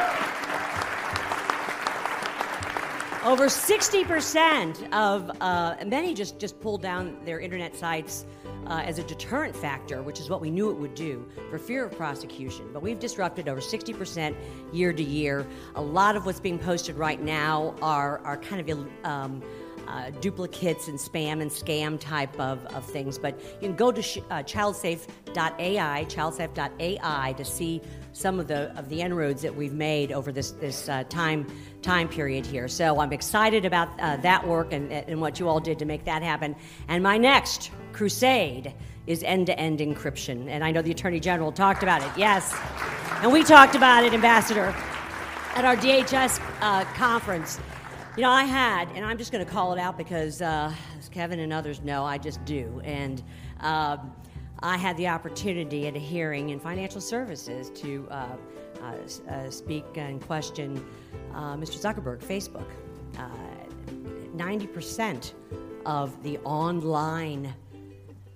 Over 3.26 3.48
60% 3.48 4.94
of 4.94 5.30
uh, 5.42 5.76
many 5.86 6.14
just, 6.14 6.40
just 6.40 6.60
pulled 6.62 6.82
down 6.82 7.18
their 7.26 7.40
internet 7.40 7.76
sites 7.76 8.26
uh, 8.66 8.82
as 8.86 8.98
a 8.98 9.04
deterrent 9.04 9.56
factor, 9.56 10.02
which 10.02 10.20
is 10.20 10.30
what 10.30 10.40
we 10.40 10.50
knew 10.50 10.70
it 10.70 10.78
would 10.78 10.96
do 10.96 11.28
for 11.50 11.58
fear 11.58 11.86
of 11.86 11.92
prosecution. 11.92 12.70
But 12.72 12.82
we've 12.82 13.00
disrupted 13.00 13.50
over 13.50 13.60
60% 13.60 14.36
year 14.72 14.94
to 14.94 15.04
year. 15.04 15.46
A 15.76 15.82
lot 15.82 16.16
of 16.16 16.26
what's 16.26 16.40
being 16.40 16.60
posted 16.60 16.96
right 16.96 17.22
now 17.22 17.76
are, 17.82 18.20
are 18.20 18.38
kind 18.38 18.70
of 18.70 18.88
um, 19.04 19.44
uh, 19.90 20.12
duplicates 20.22 20.88
and 20.88 20.98
spam 20.98 21.42
and 21.42 21.50
scam 21.50 22.00
type 22.00 22.40
of, 22.40 22.66
of 22.68 22.86
things. 22.86 23.18
But 23.18 23.40
you 23.62 23.68
can 23.68 23.76
go 23.76 23.92
to 23.92 24.02
sh- 24.02 24.20
uh, 24.30 24.44
childsafe.ai, 24.44 26.06
childsafe.ai, 26.06 27.34
to 27.34 27.46
see 27.46 27.82
some 28.14 28.40
of 28.40 28.48
the 28.48 28.78
of 28.78 28.90
the 28.90 29.02
inroads 29.02 29.42
that 29.42 29.56
we've 29.56 29.74
made 29.74 30.12
over 30.12 30.32
this 30.32 30.52
this 30.52 30.90
uh, 30.90 31.04
time 31.06 31.48
time 31.82 32.08
period 32.08 32.46
here. 32.46 32.68
So 32.68 33.00
I'm 33.00 33.14
excited 33.14 33.66
about 33.66 33.88
uh, 34.00 34.18
that 34.18 34.48
work 34.48 34.74
and, 34.74 34.92
and 34.92 35.20
what 35.22 35.40
you 35.40 35.48
all 35.48 35.60
did 35.60 35.80
to 35.80 35.86
make 35.86 36.06
that 36.06 36.22
happen. 36.22 36.56
And 36.88 37.02
my 37.02 37.18
next 37.18 37.72
crusade 37.94 38.74
is 39.08 39.24
end-to-end 39.24 39.80
encryption. 39.80 40.48
And 40.50 40.64
I 40.64 40.72
know 40.72 40.84
the 40.84 40.92
Attorney 40.92 41.20
General 41.20 41.52
talked 41.52 41.82
about 41.82 42.04
it. 42.04 42.10
Yes, 42.16 42.56
and 43.24 43.32
we 43.32 43.44
talked 43.44 43.76
about 43.76 44.04
it, 44.04 44.14
Ambassador, 44.14 44.74
at 45.56 45.66
our 45.66 45.76
DHS 45.76 46.40
uh, 46.62 46.86
conference. 46.94 47.60
You 48.20 48.26
know, 48.26 48.32
I 48.32 48.44
had, 48.44 48.90
and 48.96 49.06
I'm 49.06 49.18
just 49.18 49.32
going 49.32 49.46
to 49.46 49.50
call 49.50 49.72
it 49.72 49.80
out 49.80 49.98
because, 49.98 50.42
uh, 50.42 50.74
as 50.98 51.08
Kevin 51.08 51.40
and 51.40 51.54
others 51.54 51.82
know, 51.82 52.04
I 52.04 52.18
just 52.18 52.44
do. 52.44 52.82
And 52.84 53.24
uh, 53.62 53.96
I 54.60 54.76
had 54.76 54.98
the 54.98 55.08
opportunity 55.08 55.88
at 55.88 55.96
a 55.96 56.00
hearing 56.00 56.50
in 56.50 56.60
financial 56.60 57.00
services 57.00 57.70
to 57.80 58.06
uh, 58.12 58.28
uh, 58.82 59.32
uh 59.32 59.50
speak 59.50 59.86
and 59.96 60.22
question 60.22 60.86
uh, 61.34 61.56
Mr. 61.56 61.80
Zuckerberg, 61.80 62.20
Facebook. 62.20 62.68
90% 64.36 65.32
of 65.86 66.22
the 66.22 66.40
online 66.40 67.54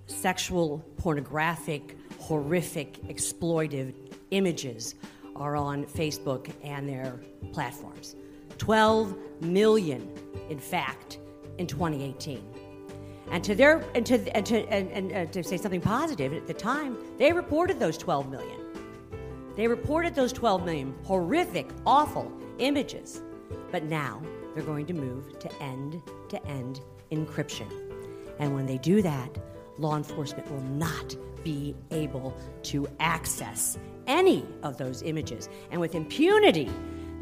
sexual, 0.06 0.78
pornographic, 0.96 1.98
horrific, 2.20 3.02
exploitive 3.08 3.92
images 4.30 4.94
are 5.36 5.56
on 5.56 5.84
Facebook 5.84 6.50
and 6.62 6.88
their 6.88 7.20
platforms. 7.52 8.16
12 8.58 9.16
million, 9.40 10.10
in 10.48 10.58
fact, 10.58 11.18
in 11.58 11.66
2018. 11.66 12.42
And 13.30 13.42
to 13.42 13.54
their 13.54 13.84
and 13.94 14.04
to 14.06 14.36
and 14.36 14.44
to 14.46 14.68
and, 14.68 14.90
and 14.90 15.12
uh, 15.12 15.32
to 15.32 15.42
say 15.42 15.56
something 15.56 15.80
positive 15.80 16.32
at 16.32 16.46
the 16.46 16.54
time, 16.54 16.96
they 17.18 17.32
reported 17.32 17.80
those 17.80 17.96
12 17.96 18.30
million. 18.30 18.60
They 19.56 19.66
reported 19.68 20.14
those 20.14 20.32
12 20.32 20.64
million 20.64 20.94
horrific, 21.04 21.70
awful 21.86 22.30
images. 22.58 23.22
But 23.70 23.84
now 23.84 24.20
they're 24.54 24.64
going 24.64 24.86
to 24.86 24.94
move 24.94 25.38
to 25.38 25.62
end-to-end 25.62 26.80
encryption. 27.10 27.70
And 28.38 28.54
when 28.54 28.66
they 28.66 28.78
do 28.78 29.00
that, 29.02 29.38
law 29.78 29.96
enforcement 29.96 30.50
will 30.50 30.62
not 30.62 31.16
be 31.44 31.74
able 31.90 32.36
to 32.64 32.88
access 33.00 33.78
any 34.06 34.44
of 34.62 34.76
those 34.76 35.02
images. 35.02 35.48
And 35.70 35.80
with 35.80 35.94
impunity, 35.94 36.70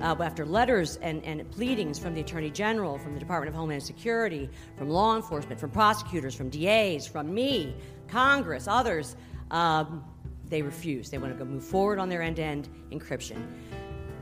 uh, 0.03 0.16
after 0.20 0.45
letters 0.45 0.97
and, 0.97 1.24
and 1.24 1.49
pleadings 1.53 1.99
from 1.99 2.15
the 2.15 2.20
Attorney 2.20 2.51
General, 2.51 2.99
from 2.99 3.15
the 3.15 3.20
Department 3.20 3.49
of 3.49 3.55
Homeland 3.55 3.83
Security, 3.83 4.51
from 4.77 4.89
law 4.89 5.16
enforcement, 5.16 5.61
from 5.61 5.70
prosecutors, 5.70 6.35
from 6.35 6.51
DAs, 6.51 7.07
from 7.07 7.33
me, 7.33 7.74
Congress, 8.09 8.66
others, 8.66 9.16
um, 9.51 10.05
they 10.47 10.61
refuse. 10.61 11.09
They 11.11 11.19
want 11.19 11.33
to 11.33 11.39
go 11.39 11.49
move 11.49 11.65
forward 11.65 11.99
on 11.99 12.09
their 12.09 12.20
end 12.20 12.37
to 12.37 12.43
end 12.43 12.69
encryption. 12.91 13.47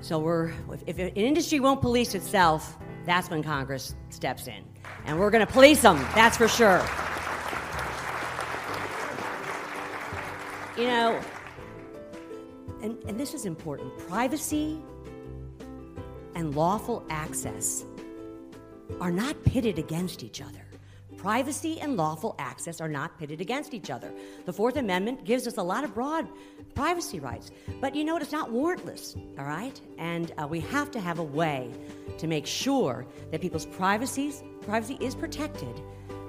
So 0.00 0.18
we're, 0.18 0.52
if, 0.72 0.82
if 0.86 0.98
an 0.98 1.08
industry 1.08 1.60
won't 1.60 1.80
police 1.80 2.14
itself, 2.14 2.78
that's 3.04 3.30
when 3.30 3.42
Congress 3.42 3.94
steps 4.10 4.46
in. 4.46 4.62
And 5.06 5.18
we're 5.18 5.30
going 5.30 5.44
to 5.44 5.52
police 5.52 5.82
them, 5.82 5.98
that's 6.14 6.36
for 6.36 6.48
sure. 6.48 6.84
You 10.76 10.86
know, 10.86 11.20
and, 12.82 12.96
and 13.06 13.18
this 13.18 13.34
is 13.34 13.44
important 13.44 13.96
privacy 14.08 14.80
and 16.40 16.56
lawful 16.56 17.04
access 17.10 17.84
are 18.98 19.10
not 19.10 19.44
pitted 19.44 19.78
against 19.78 20.24
each 20.24 20.40
other. 20.40 20.64
Privacy 21.18 21.78
and 21.80 21.98
lawful 21.98 22.34
access 22.38 22.80
are 22.80 22.88
not 22.88 23.18
pitted 23.18 23.42
against 23.42 23.74
each 23.74 23.90
other. 23.90 24.10
The 24.46 24.52
Fourth 24.54 24.76
Amendment 24.76 25.24
gives 25.26 25.46
us 25.46 25.58
a 25.58 25.62
lot 25.62 25.84
of 25.84 25.94
broad 25.94 26.26
privacy 26.74 27.20
rights, 27.20 27.50
but 27.78 27.94
you 27.94 28.04
know 28.04 28.16
It's 28.16 28.32
not 28.32 28.50
warrantless, 28.50 29.18
all 29.38 29.44
right? 29.44 29.78
And 29.98 30.32
uh, 30.38 30.48
we 30.48 30.60
have 30.60 30.90
to 30.92 31.00
have 31.00 31.18
a 31.18 31.22
way 31.22 31.70
to 32.16 32.26
make 32.26 32.46
sure 32.46 33.06
that 33.30 33.42
people's 33.42 33.66
privacies, 33.66 34.42
privacy 34.62 34.96
is 34.98 35.14
protected, 35.14 35.78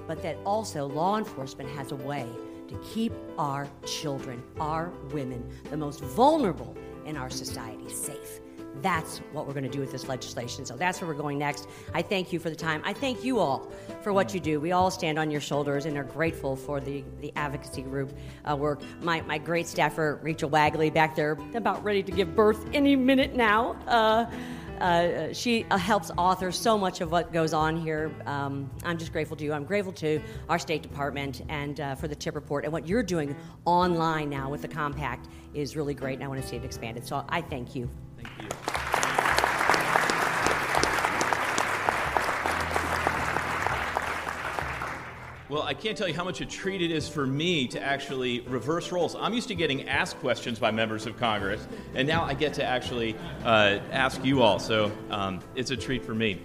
but 0.08 0.22
that 0.24 0.36
also 0.46 0.88
law 0.88 1.18
enforcement 1.18 1.70
has 1.70 1.94
a 1.94 1.96
way 1.96 2.28
to 2.68 2.78
keep 2.94 3.14
our 3.38 3.66
children, 3.86 4.44
our 4.60 4.90
women, 5.14 5.50
the 5.70 5.78
most 5.78 6.02
vulnerable 6.02 6.76
in 7.06 7.16
our 7.16 7.30
society 7.30 7.90
safe. 7.90 8.42
That's 8.82 9.20
what 9.32 9.46
we're 9.46 9.54
going 9.54 9.64
to 9.64 9.70
do 9.70 9.80
with 9.80 9.92
this 9.92 10.08
legislation. 10.08 10.66
So 10.66 10.76
that's 10.76 11.02
where 11.02 11.08
we're 11.08 11.22
going 11.22 11.38
next. 11.38 11.68
I 11.94 12.02
thank 12.02 12.32
you 12.32 12.40
for 12.40 12.50
the 12.50 12.56
time. 12.56 12.82
I 12.86 12.94
thank 12.94 13.24
you 13.24 13.40
all 13.40 13.72
for 14.02 14.14
what 14.14 14.34
you 14.34 14.40
do. 14.40 14.60
We 14.60 14.72
all 14.72 14.90
stand 14.90 15.20
on 15.20 15.30
your 15.30 15.42
shoulders 15.42 15.86
and 15.86 15.98
are 15.98 16.04
grateful 16.04 16.56
for 16.56 16.80
the, 16.80 17.04
the 17.20 17.32
advocacy 17.36 17.82
group 17.84 18.18
uh, 18.50 18.56
work. 18.56 18.82
My, 19.02 19.22
my 19.22 19.38
great 19.38 19.68
staffer, 19.68 20.20
Rachel 20.24 20.50
Wagley, 20.50 20.90
back 20.90 21.16
there, 21.16 21.38
about 21.54 21.84
ready 21.84 22.02
to 22.04 22.12
give 22.12 22.36
birth 22.36 22.66
any 22.74 22.96
minute 22.96 23.36
now. 23.36 23.74
Uh, 23.88 24.26
uh, 24.82 25.32
she 25.32 25.64
uh, 25.70 25.78
helps 25.78 26.10
author 26.18 26.52
so 26.52 26.76
much 26.76 27.02
of 27.02 27.12
what 27.12 27.32
goes 27.32 27.54
on 27.54 27.78
here. 27.78 28.12
Um, 28.26 28.70
I'm 28.84 28.98
just 28.98 29.12
grateful 29.12 29.38
to 29.38 29.44
you. 29.44 29.54
I'm 29.54 29.64
grateful 29.64 29.94
to 29.94 30.20
our 30.50 30.58
State 30.58 30.82
Department 30.82 31.44
and 31.50 31.80
uh, 31.80 31.94
for 31.94 32.08
the 32.08 32.16
TIP 32.16 32.34
report. 32.34 32.64
And 32.64 32.74
what 32.74 32.88
you're 32.88 33.04
doing 33.04 33.36
online 33.66 34.30
now 34.30 34.50
with 34.50 34.64
the 34.64 34.68
compact 34.68 35.28
is 35.54 35.76
really 35.76 35.94
great, 35.94 36.16
and 36.16 36.24
I 36.24 36.28
want 36.28 36.42
to 36.42 36.48
see 36.48 36.56
it 36.56 36.66
expanded. 36.66 37.06
So 37.06 37.24
I 37.30 37.42
thank 37.42 37.76
you. 37.76 37.90
Thank 38.18 38.42
you. 38.42 38.50
Well, 45.52 45.64
I 45.64 45.74
can't 45.74 45.98
tell 45.98 46.08
you 46.08 46.14
how 46.14 46.24
much 46.24 46.40
a 46.40 46.46
treat 46.46 46.82
it 46.82 46.92
is 46.92 47.10
for 47.10 47.28
me 47.28 47.68
to 47.68 47.84
actually 47.84 48.40
reverse 48.40 48.90
roles. 48.90 49.16
I'm 49.16 49.34
used 49.34 49.50
to 49.50 49.54
getting 49.54 49.90
asked 49.90 50.18
questions 50.22 50.60
by 50.60 50.72
members 50.72 51.06
of 51.06 51.18
Congress, 51.18 51.68
and 51.94 52.08
now 52.08 52.24
I 52.24 52.36
get 52.36 52.54
to 52.54 52.64
actually 52.64 53.18
uh, 53.44 53.80
ask 53.92 54.24
you 54.24 54.44
all. 54.44 54.60
So 54.60 54.94
um, 55.10 55.42
it's 55.54 55.70
a 55.70 55.76
treat 55.76 56.06
for 56.06 56.16
me. 56.16 56.42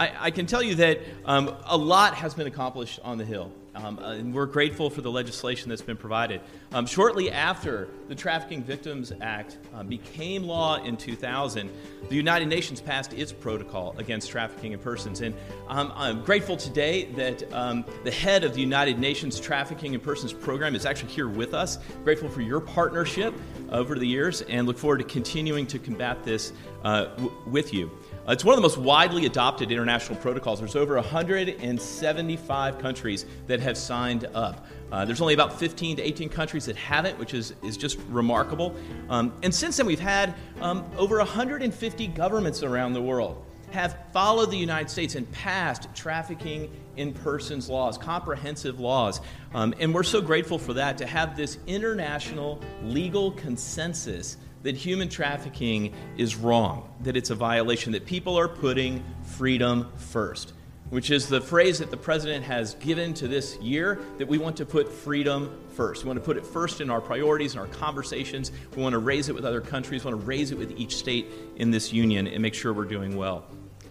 I, 0.00 0.12
I 0.18 0.30
can 0.32 0.46
tell 0.46 0.60
you 0.60 0.74
that 0.74 0.98
um, 1.24 1.54
a 1.66 1.76
lot 1.76 2.14
has 2.14 2.34
been 2.34 2.48
accomplished 2.48 2.98
on 3.04 3.16
the 3.16 3.24
Hill. 3.24 3.52
Um, 3.84 3.98
uh, 3.98 4.12
and 4.12 4.34
we're 4.34 4.46
grateful 4.46 4.90
for 4.90 5.02
the 5.02 5.10
legislation 5.10 5.68
that's 5.68 5.82
been 5.82 5.96
provided. 5.96 6.40
Um, 6.72 6.84
shortly 6.84 7.30
after 7.30 7.88
the 8.08 8.14
Trafficking 8.14 8.62
Victims 8.62 9.12
Act 9.20 9.58
uh, 9.72 9.84
became 9.84 10.42
law 10.42 10.82
in 10.82 10.96
2000, 10.96 11.70
the 12.08 12.16
United 12.16 12.48
Nations 12.48 12.80
passed 12.80 13.12
its 13.12 13.32
protocol 13.32 13.94
against 13.98 14.30
trafficking 14.30 14.72
in 14.72 14.80
persons. 14.80 15.20
And 15.20 15.34
um, 15.68 15.92
I'm 15.94 16.24
grateful 16.24 16.56
today 16.56 17.04
that 17.16 17.52
um, 17.52 17.84
the 18.02 18.10
head 18.10 18.42
of 18.42 18.54
the 18.54 18.60
United 18.60 18.98
Nations 18.98 19.38
Trafficking 19.38 19.94
in 19.94 20.00
Persons 20.00 20.32
program 20.32 20.74
is 20.74 20.84
actually 20.84 21.12
here 21.12 21.28
with 21.28 21.54
us. 21.54 21.78
Grateful 22.02 22.28
for 22.28 22.40
your 22.40 22.60
partnership 22.60 23.32
over 23.70 23.96
the 23.96 24.06
years 24.06 24.42
and 24.42 24.66
look 24.66 24.78
forward 24.78 24.98
to 24.98 25.04
continuing 25.04 25.66
to 25.68 25.78
combat 25.78 26.24
this 26.24 26.52
uh, 26.82 27.04
w- 27.04 27.32
with 27.46 27.72
you. 27.72 27.90
Uh, 28.28 28.32
it's 28.32 28.44
one 28.44 28.52
of 28.52 28.56
the 28.58 28.62
most 28.62 28.76
widely 28.76 29.24
adopted 29.24 29.72
international 29.72 30.18
protocols. 30.18 30.58
There's 30.58 30.76
over 30.76 30.96
175 30.96 32.78
countries 32.78 33.24
that 33.46 33.60
have 33.60 33.78
signed 33.78 34.26
up. 34.34 34.66
Uh, 34.92 35.06
there's 35.06 35.22
only 35.22 35.32
about 35.32 35.58
15 35.58 35.96
to 35.96 36.02
18 36.02 36.28
countries 36.28 36.66
that 36.66 36.76
haven't, 36.76 37.18
which 37.18 37.32
is, 37.32 37.54
is 37.62 37.78
just 37.78 37.98
remarkable. 38.10 38.76
Um, 39.08 39.32
and 39.42 39.54
since 39.54 39.78
then, 39.78 39.86
we've 39.86 39.98
had 39.98 40.34
um, 40.60 40.84
over 40.98 41.16
150 41.16 42.06
governments 42.08 42.62
around 42.62 42.92
the 42.92 43.00
world 43.00 43.46
have 43.70 43.98
followed 44.12 44.50
the 44.50 44.56
United 44.56 44.90
States 44.90 45.14
and 45.14 45.30
passed 45.32 45.88
trafficking 45.94 46.70
in 46.96 47.14
persons 47.14 47.70
laws, 47.70 47.96
comprehensive 47.96 48.78
laws. 48.78 49.20
Um, 49.54 49.74
and 49.78 49.94
we're 49.94 50.02
so 50.02 50.20
grateful 50.20 50.58
for 50.58 50.74
that 50.74 50.98
to 50.98 51.06
have 51.06 51.34
this 51.34 51.58
international 51.66 52.60
legal 52.82 53.32
consensus 53.32 54.36
that 54.68 54.76
human 54.76 55.08
trafficking 55.08 55.94
is 56.18 56.36
wrong, 56.36 56.86
that 57.00 57.16
it's 57.16 57.30
a 57.30 57.34
violation, 57.34 57.92
that 57.92 58.04
people 58.04 58.38
are 58.38 58.48
putting 58.48 59.02
freedom 59.22 59.90
first, 59.96 60.52
which 60.90 61.10
is 61.10 61.26
the 61.26 61.40
phrase 61.40 61.78
that 61.78 61.90
the 61.90 61.96
president 61.96 62.44
has 62.44 62.74
given 62.74 63.14
to 63.14 63.26
this 63.26 63.56
year 63.62 63.98
that 64.18 64.28
we 64.28 64.36
want 64.36 64.58
to 64.58 64.66
put 64.66 64.92
freedom 64.92 65.58
first. 65.70 66.04
We 66.04 66.08
want 66.08 66.18
to 66.18 66.24
put 66.24 66.36
it 66.36 66.44
first 66.44 66.82
in 66.82 66.90
our 66.90 67.00
priorities 67.00 67.52
and 67.52 67.60
our 67.62 67.66
conversations. 67.68 68.52
We 68.76 68.82
want 68.82 68.92
to 68.92 68.98
raise 68.98 69.30
it 69.30 69.34
with 69.34 69.46
other 69.46 69.62
countries, 69.62 70.04
we 70.04 70.10
want 70.10 70.20
to 70.20 70.26
raise 70.26 70.50
it 70.50 70.58
with 70.58 70.78
each 70.78 70.96
state 70.96 71.28
in 71.56 71.70
this 71.70 71.90
union 71.90 72.26
and 72.26 72.42
make 72.42 72.52
sure 72.52 72.74
we're 72.74 72.84
doing 72.84 73.16
well. 73.16 73.46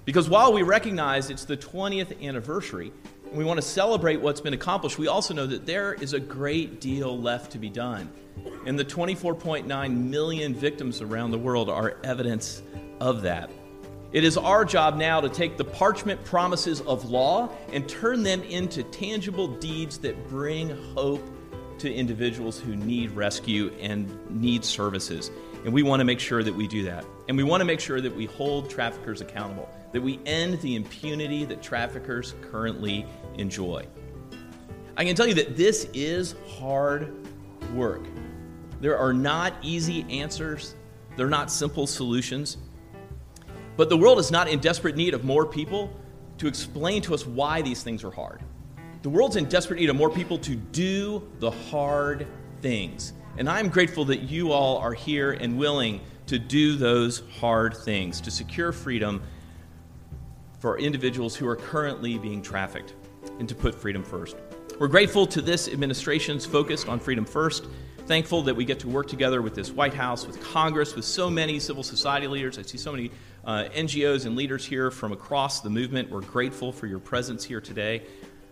Because 0.06 0.30
while 0.30 0.54
we 0.54 0.62
recognize 0.62 1.32
it's 1.32 1.46
the 1.46 1.58
20th 1.58 2.24
anniversary, 2.24 2.94
we 3.34 3.44
want 3.44 3.58
to 3.58 3.66
celebrate 3.66 4.22
what's 4.22 4.42
been 4.42 4.54
accomplished, 4.54 4.98
we 4.98 5.08
also 5.08 5.34
know 5.34 5.46
that 5.46 5.66
there 5.66 5.94
is 5.94 6.14
a 6.14 6.20
great 6.20 6.82
deal 6.82 7.20
left 7.20 7.52
to 7.52 7.58
be 7.58 7.70
done. 7.70 8.10
And 8.66 8.78
the 8.78 8.86
24.9 8.86 10.10
million 10.10 10.54
victims 10.54 11.02
around 11.02 11.32
the 11.32 11.40
world 11.40 11.70
are 11.70 11.98
evidence 12.04 12.62
of 13.00 13.22
that. 13.24 13.50
It 14.14 14.24
is 14.24 14.38
our 14.38 14.64
job 14.64 14.96
now 14.96 15.20
to 15.20 15.30
take 15.30 15.58
the 15.58 15.66
parchment 15.66 16.24
promises 16.24 16.82
of 16.82 17.10
law 17.10 17.50
and 17.74 17.88
turn 17.88 18.24
them 18.24 18.42
into 18.44 18.84
tangible 18.84 19.48
deeds 19.48 19.98
that 20.00 20.30
bring 20.30 20.70
hope 20.96 21.22
to 21.80 21.94
individuals 21.94 22.60
who 22.60 22.76
need 22.76 23.12
rescue 23.12 23.72
and 23.80 24.10
need 24.30 24.64
services. 24.64 25.30
And 25.66 25.74
we 25.74 25.84
want 25.84 26.00
to 26.00 26.06
make 26.06 26.20
sure 26.20 26.44
that 26.44 26.54
we 26.54 26.68
do 26.68 26.84
that. 26.84 27.06
And 27.28 27.36
we 27.36 27.44
want 27.44 27.62
to 27.62 27.66
make 27.66 27.80
sure 27.80 28.00
that 28.00 28.16
we 28.16 28.26
hold 28.26 28.70
traffickers 28.70 29.22
accountable, 29.22 29.70
that 29.92 30.02
we 30.02 30.20
end 30.26 30.62
the 30.62 30.76
impunity 30.76 31.46
that 31.46 31.62
traffickers 31.62 32.36
currently 32.42 33.06
enjoy. 33.38 33.86
I 34.96 35.06
can 35.06 35.16
tell 35.16 35.28
you 35.28 35.36
that 35.36 35.56
this 35.56 35.88
is 35.94 36.36
hard 36.60 37.14
work. 37.74 38.06
There 38.80 38.98
are 38.98 39.14
not 39.14 39.54
easy 39.62 40.06
answers, 40.10 40.76
they're 41.16 41.30
not 41.30 41.52
simple 41.52 41.88
solutions. 41.88 42.58
But 43.76 43.90
the 43.90 43.98
world 43.98 44.18
is 44.18 44.32
not 44.32 44.48
in 44.48 44.60
desperate 44.60 44.96
need 44.96 45.14
of 45.14 45.24
more 45.24 45.46
people 45.46 45.96
to 46.40 46.48
explain 46.48 47.02
to 47.04 47.14
us 47.14 47.26
why 47.26 47.62
these 47.62 47.84
things 47.84 48.04
are 48.04 48.12
hard. 48.12 48.42
The 49.04 49.10
world's 49.10 49.36
in 49.36 49.46
desperate 49.46 49.80
need 49.80 49.90
of 49.90 49.96
more 49.96 50.10
people 50.10 50.40
to 50.40 50.56
do 50.56 51.28
the 51.40 51.52
hard 51.52 52.28
things. 52.62 53.14
And 53.38 53.48
I'm 53.48 53.70
grateful 53.70 54.06
that 54.06 54.24
you 54.24 54.52
all 54.52 54.78
are 54.78 54.94
here 54.94 55.32
and 55.32 55.58
willing 55.58 56.02
to 56.26 56.40
do 56.40 56.76
those 56.76 57.24
hard 57.40 57.76
things, 57.78 58.20
to 58.22 58.32
secure 58.32 58.72
freedom 58.72 59.22
for 60.60 60.80
individuals 60.80 61.36
who 61.36 61.48
are 61.48 61.56
currently 61.56 62.18
being 62.18 62.42
trafficked, 62.42 62.94
and 63.40 63.48
to 63.48 63.56
put 63.56 63.76
freedom 63.76 64.04
first. 64.04 64.36
We're 64.80 64.88
grateful 64.88 65.28
to 65.28 65.42
this 65.42 65.68
administration's 65.68 66.46
focus 66.46 66.86
on 66.86 67.00
freedom 67.00 67.26
first 67.26 67.66
thankful 68.08 68.42
that 68.42 68.56
we 68.56 68.64
get 68.64 68.80
to 68.80 68.88
work 68.88 69.06
together 69.06 69.42
with 69.42 69.54
this 69.54 69.70
White 69.70 69.94
House, 69.94 70.26
with 70.26 70.42
Congress, 70.42 70.96
with 70.96 71.04
so 71.04 71.30
many 71.30 71.60
civil 71.60 71.84
society 71.84 72.26
leaders. 72.26 72.58
I 72.58 72.62
see 72.62 72.78
so 72.78 72.94
many 72.94 73.12
uh, 73.44 73.66
NGOs 73.76 74.26
and 74.26 74.36
leaders 74.38 74.66
here 74.66 74.90
from 74.90 75.12
across 75.12 75.60
the 75.60 75.70
movement. 75.70 76.10
We're 76.10 76.22
grateful 76.22 76.72
for 76.72 76.88
your 76.88 77.00
presence 77.00 77.44
here 77.44 77.60
today. 77.60 78.04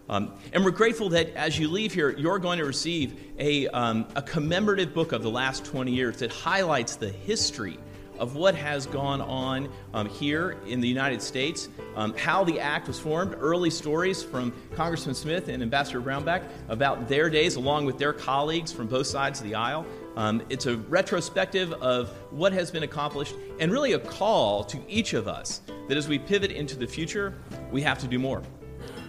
Um, 0.10 0.34
and 0.54 0.64
we're 0.64 0.72
grateful 0.72 1.10
that 1.10 1.34
as 1.36 1.58
you 1.58 1.68
leave 1.68 1.94
here, 1.94 2.12
you're 2.12 2.40
going 2.40 2.60
to 2.60 2.66
receive 2.66 3.20
a, 3.40 3.68
um, 3.70 4.06
a 4.16 4.22
commemorative 4.22 4.94
book 4.94 5.12
of 5.12 5.24
the 5.24 5.32
last 5.32 5.66
20 5.66 5.92
years 5.92 6.18
that 6.18 6.32
highlights 6.32 6.96
the 6.96 7.10
history 7.10 7.80
of 8.20 8.36
what 8.36 8.56
has 8.56 8.86
gone 8.86 9.22
on 9.22 9.70
um, 9.94 10.08
here 10.08 10.58
in 10.66 10.80
the 10.80 10.88
United 10.88 11.22
States, 11.22 11.70
um, 11.96 12.16
how 12.18 12.44
the 12.44 12.60
act 12.60 12.88
was 12.88 13.00
formed, 13.00 13.36
early 13.40 13.70
stories 13.70 14.24
from 14.24 14.54
Congressman 14.74 15.16
Smith 15.16 15.50
and 15.50 15.62
Ambassador 15.62 16.02
Brownback 16.02 16.44
about 16.70 17.08
their 17.08 17.30
days, 17.30 17.56
along 17.56 17.86
with 17.86 17.98
their 17.98 18.14
colleagues 18.14 18.72
from 18.72 18.88
both 18.88 19.08
sides 19.08 19.42
of 19.42 19.48
the 19.48 19.56
aisle. 19.56 19.86
Um, 20.16 20.42
it's 20.50 20.66
a 20.66 20.78
retrospective 20.78 21.74
of 21.74 22.10
what 22.32 22.54
has 22.54 22.72
been 22.72 22.84
accomplished 22.84 23.36
and 23.60 23.72
really 23.72 23.94
a 23.94 24.00
call 24.00 24.64
to 24.66 24.80
each 24.88 25.14
of 25.14 25.28
us 25.28 25.62
that 25.90 25.98
as 25.98 26.08
we 26.08 26.18
pivot 26.18 26.52
into 26.52 26.78
the 26.78 26.88
future, 26.88 27.34
we 27.72 27.82
have 27.82 28.00
to 28.00 28.08
do 28.08 28.18
more. 28.18 28.42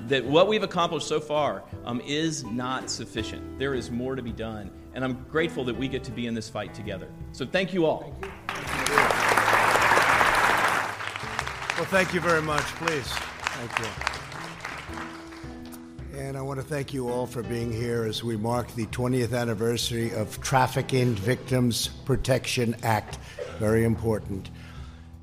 That 0.07 0.25
what 0.25 0.49
we've 0.49 0.63
accomplished 0.63 1.09
so 1.09 1.21
far 1.21 1.65
um, 1.85 2.01
is 2.01 2.45
not 2.45 2.91
sufficient. 2.91 3.59
There 3.59 3.75
is 3.75 3.91
more 3.91 4.15
to 4.15 4.23
be 4.23 4.33
done, 4.33 4.71
and 4.95 5.05
I'm 5.05 5.25
grateful 5.31 5.65
that 5.65 5.77
we 5.77 5.89
get 5.89 6.05
to 6.05 6.13
be 6.13 6.27
in 6.27 6.35
this 6.35 6.49
fight 6.49 6.75
together. 6.75 7.09
So 7.33 7.45
thank 7.45 7.75
you 7.75 7.87
all. 7.87 8.15
Thank 8.49 8.89
you. 8.89 8.97
Well, 11.77 11.85
thank 11.87 12.15
you 12.15 12.21
very 12.21 12.41
much. 12.41 12.63
Please. 12.63 13.07
Thank 13.07 13.79
you. 13.81 13.87
And 16.19 16.39
I 16.39 16.41
want 16.41 16.59
to 16.59 16.65
thank 16.65 16.95
you 16.95 17.11
all 17.11 17.27
for 17.27 17.43
being 17.43 17.71
here 17.71 18.05
as 18.05 18.25
we 18.25 18.35
mark 18.37 18.75
the 18.75 18.87
20th 18.87 19.39
anniversary 19.39 20.11
of 20.15 20.41
Trafficking 20.41 21.15
Victims 21.15 21.89
Protection 22.07 22.75
Act. 22.83 23.19
Very 23.59 23.85
important. 23.85 24.49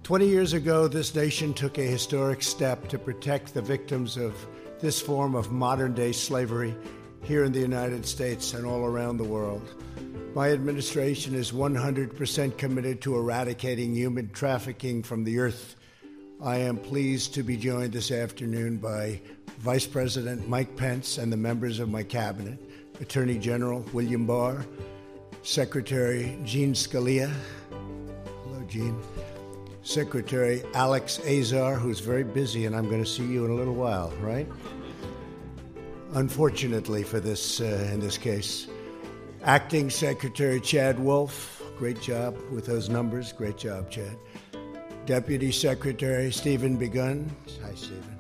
20 0.04 0.28
years 0.28 0.54
ago, 0.54 0.88
this 0.88 1.16
nation 1.16 1.56
took 1.56 1.80
a 1.80 1.82
historic 1.82 2.44
step 2.44 2.88
to 2.90 3.00
protect 3.00 3.56
the 3.56 3.62
victims 3.62 4.16
of 4.18 4.36
this 4.84 5.02
form 5.02 5.34
of 5.34 5.50
modern 5.50 5.94
day 5.94 6.12
slavery 6.12 6.76
here 7.24 7.46
in 7.46 7.54
the 7.54 7.60
United 7.60 8.06
States 8.06 8.54
and 8.54 8.66
all 8.66 8.84
around 8.84 9.16
the 9.16 9.24
world. 9.24 9.74
My 10.36 10.52
administration 10.52 11.36
is 11.36 11.54
100% 11.54 12.58
committed 12.58 13.02
to 13.02 13.16
eradicating 13.16 13.96
human 13.96 14.30
trafficking 14.32 15.02
from 15.02 15.24
the 15.24 15.40
earth 15.40 15.78
I 16.44 16.58
am 16.58 16.76
pleased 16.76 17.34
to 17.36 17.44
be 17.44 17.56
joined 17.56 17.94
this 17.94 18.12
afternoon 18.12 18.76
by 18.76 19.22
Vice 19.60 19.88
President 19.88 20.50
Mike 20.50 20.76
Pence 20.76 21.18
and 21.18 21.32
the 21.32 21.38
members 21.38 21.80
of 21.80 21.88
my 21.88 22.04
cabinet, 22.04 22.60
Attorney 23.00 23.38
General 23.38 23.86
William 23.94 24.26
Barr, 24.26 24.66
Secretary 25.44 26.38
Gene 26.44 26.74
Scalia. 26.74 27.32
Hello, 27.70 28.62
Gene. 28.68 29.00
Secretary 29.84 30.64
Alex 30.74 31.20
Azar, 31.20 31.76
who's 31.76 32.00
very 32.00 32.24
busy, 32.24 32.66
and 32.66 32.76
I'm 32.76 32.90
going 32.90 33.04
to 33.04 33.10
see 33.10 33.26
you 33.26 33.46
in 33.46 33.52
a 33.52 33.56
little 33.56 33.76
while, 33.76 34.12
right? 34.22 34.48
Unfortunately 36.14 37.04
for 37.04 37.20
this, 37.20 37.60
uh, 37.60 37.90
in 37.92 38.00
this 38.00 38.18
case, 38.18 38.68
Acting 39.44 39.90
Secretary 39.90 40.62
Chad 40.62 40.98
Wolf, 40.98 41.62
great 41.78 42.00
job 42.00 42.38
with 42.50 42.66
those 42.66 42.88
numbers. 42.88 43.34
Great 43.34 43.58
job, 43.58 43.90
Chad. 43.90 44.18
Deputy 45.06 45.52
Secretary 45.52 46.32
Stephen 46.32 46.78
Biegun. 46.78 47.28
Hi, 47.62 47.76
Stephen. 47.76 48.18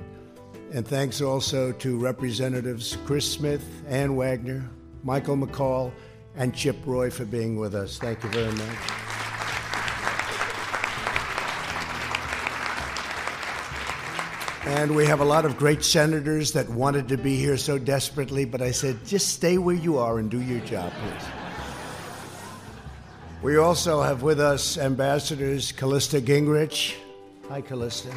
And 0.73 0.85
thanks 0.85 1.21
also 1.21 1.71
to 1.71 1.97
Representatives 1.97 2.97
Chris 3.05 3.31
Smith, 3.31 3.63
Ann 3.87 4.17
Wagner, 4.17 4.69
Michael 5.03 5.37
McCaul, 5.37 5.93
and 6.35 6.53
Chip 6.53 6.75
Roy 6.85 7.09
for 7.09 7.25
being 7.25 7.57
with 7.57 7.73
us. 7.73 7.99
Thank 7.99 8.21
you 8.23 8.29
very 8.31 8.51
much. 8.51 9.02
And 14.65 14.95
we 14.95 15.05
have 15.05 15.19
a 15.19 15.25
lot 15.25 15.43
of 15.43 15.57
great 15.57 15.83
senators 15.83 16.53
that 16.53 16.69
wanted 16.69 17.09
to 17.09 17.17
be 17.17 17.35
here 17.35 17.57
so 17.57 17.77
desperately, 17.77 18.45
but 18.45 18.61
I 18.61 18.71
said, 18.71 19.05
just 19.05 19.29
stay 19.29 19.57
where 19.57 19.75
you 19.75 19.97
are 19.97 20.19
and 20.19 20.31
do 20.31 20.41
your 20.41 20.61
job, 20.61 20.93
please. 20.93 21.27
We 23.41 23.57
also 23.57 24.01
have 24.01 24.23
with 24.23 24.39
us 24.39 24.77
Ambassadors 24.77 25.73
Callista 25.73 26.21
Gingrich. 26.21 26.95
Hi, 27.49 27.59
Callista. 27.59 28.09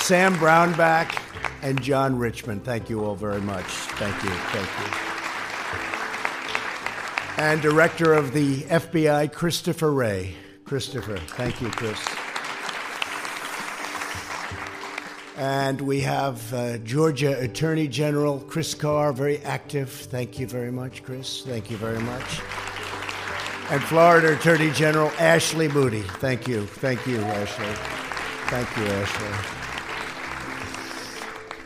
Sam 0.00 0.34
Brownback 0.34 1.22
and 1.62 1.80
John 1.80 2.18
Richmond. 2.18 2.64
Thank 2.64 2.90
you 2.90 3.04
all 3.04 3.14
very 3.14 3.40
much. 3.40 3.64
Thank 3.64 4.24
you. 4.24 4.30
Thank 4.30 4.68
you. 4.80 5.08
And 7.44 7.62
Director 7.62 8.12
of 8.12 8.32
the 8.32 8.62
FBI, 8.62 9.32
Christopher 9.32 9.92
Wray. 9.92 10.34
Christopher, 10.64 11.18
thank 11.18 11.60
you, 11.60 11.70
Chris. 11.70 12.17
And 15.38 15.80
we 15.80 16.00
have 16.00 16.52
uh, 16.52 16.78
Georgia 16.78 17.38
Attorney 17.38 17.86
General 17.86 18.40
Chris 18.40 18.74
Carr, 18.74 19.12
very 19.12 19.38
active. 19.38 19.88
Thank 19.88 20.40
you 20.40 20.48
very 20.48 20.72
much, 20.72 21.04
Chris. 21.04 21.42
Thank 21.42 21.70
you 21.70 21.76
very 21.76 22.00
much. 22.00 22.40
And 23.70 23.80
Florida 23.84 24.32
Attorney 24.36 24.72
General 24.72 25.12
Ashley 25.20 25.68
Moody. 25.68 26.00
Thank 26.00 26.48
you. 26.48 26.66
Thank 26.66 27.06
you, 27.06 27.20
Ashley. 27.20 27.72
Thank 28.48 28.76
you, 28.76 28.84
Ashley. 28.86 29.28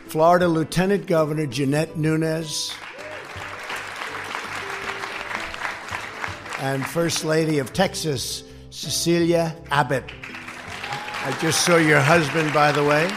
Florida 0.05 0.47
Lieutenant 0.47 1.07
Governor 1.07 1.47
Jeanette 1.47 1.97
Nunez. 1.97 2.75
And 6.59 6.85
First 6.85 7.25
Lady 7.25 7.57
of 7.57 7.73
Texas, 7.73 8.43
Cecilia 8.69 9.55
Abbott. 9.71 10.11
I 11.25 11.35
just 11.41 11.65
saw 11.65 11.77
your 11.77 12.01
husband, 12.01 12.53
by 12.53 12.71
the 12.71 12.83
way. 12.83 13.11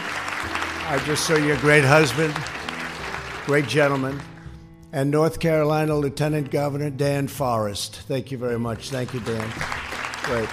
I 0.89 0.99
just 0.99 1.27
saw 1.27 1.35
your 1.35 1.57
great 1.57 1.83
husband, 1.83 2.33
great 3.45 3.67
gentleman, 3.67 4.21
and 4.93 5.11
North 5.11 5.41
Carolina 5.41 5.93
Lieutenant 5.97 6.49
Governor 6.49 6.89
Dan 6.89 7.27
Forest. 7.27 7.97
Thank 8.07 8.31
you 8.31 8.37
very 8.37 8.57
much. 8.57 8.89
Thank 8.89 9.13
you, 9.13 9.19
Dan. 9.19 9.51
Great. 10.23 10.47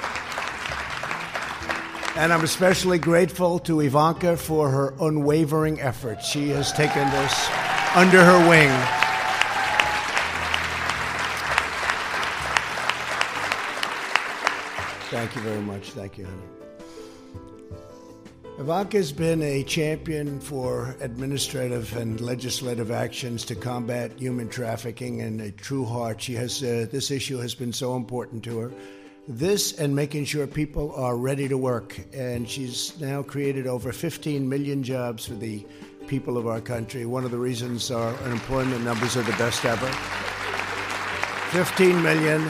And 2.16 2.32
I'm 2.32 2.42
especially 2.42 2.98
grateful 2.98 3.60
to 3.60 3.78
Ivanka 3.80 4.36
for 4.36 4.68
her 4.70 4.94
unwavering 5.00 5.80
efforts. 5.80 6.28
She 6.28 6.48
has 6.48 6.72
taken 6.72 7.08
this 7.10 7.50
under 7.94 8.24
her 8.24 8.48
wing. 8.48 8.70
Thank 15.10 15.36
you 15.36 15.42
very 15.42 15.60
much. 15.60 15.90
Thank 15.90 16.18
you, 16.18 16.24
honey. 16.24 16.53
Ivanka's 18.56 19.10
been 19.10 19.42
a 19.42 19.64
champion 19.64 20.38
for 20.38 20.94
administrative 21.00 21.96
and 21.96 22.20
legislative 22.20 22.92
actions 22.92 23.44
to 23.46 23.56
combat 23.56 24.12
human 24.16 24.48
trafficking 24.48 25.22
and 25.22 25.40
a 25.40 25.50
true 25.50 25.84
heart. 25.84 26.22
She 26.22 26.34
has 26.34 26.62
uh, 26.62 26.86
this 26.88 27.10
issue 27.10 27.38
has 27.38 27.52
been 27.52 27.72
so 27.72 27.96
important 27.96 28.44
to 28.44 28.58
her. 28.58 28.72
This 29.26 29.72
and 29.80 29.96
making 29.96 30.26
sure 30.26 30.46
people 30.46 30.94
are 30.94 31.16
ready 31.16 31.48
to 31.48 31.58
work. 31.58 31.98
And 32.12 32.48
she's 32.48 32.98
now 33.00 33.24
created 33.24 33.66
over 33.66 33.90
15 33.90 34.48
million 34.48 34.84
jobs 34.84 35.26
for 35.26 35.34
the 35.34 35.66
people 36.06 36.38
of 36.38 36.46
our 36.46 36.60
country. 36.60 37.06
One 37.06 37.24
of 37.24 37.32
the 37.32 37.38
reasons 37.38 37.90
our 37.90 38.14
unemployment 38.18 38.84
numbers 38.84 39.16
are 39.16 39.22
the 39.22 39.32
best 39.32 39.64
ever. 39.64 39.90
15 41.50 42.00
million. 42.00 42.48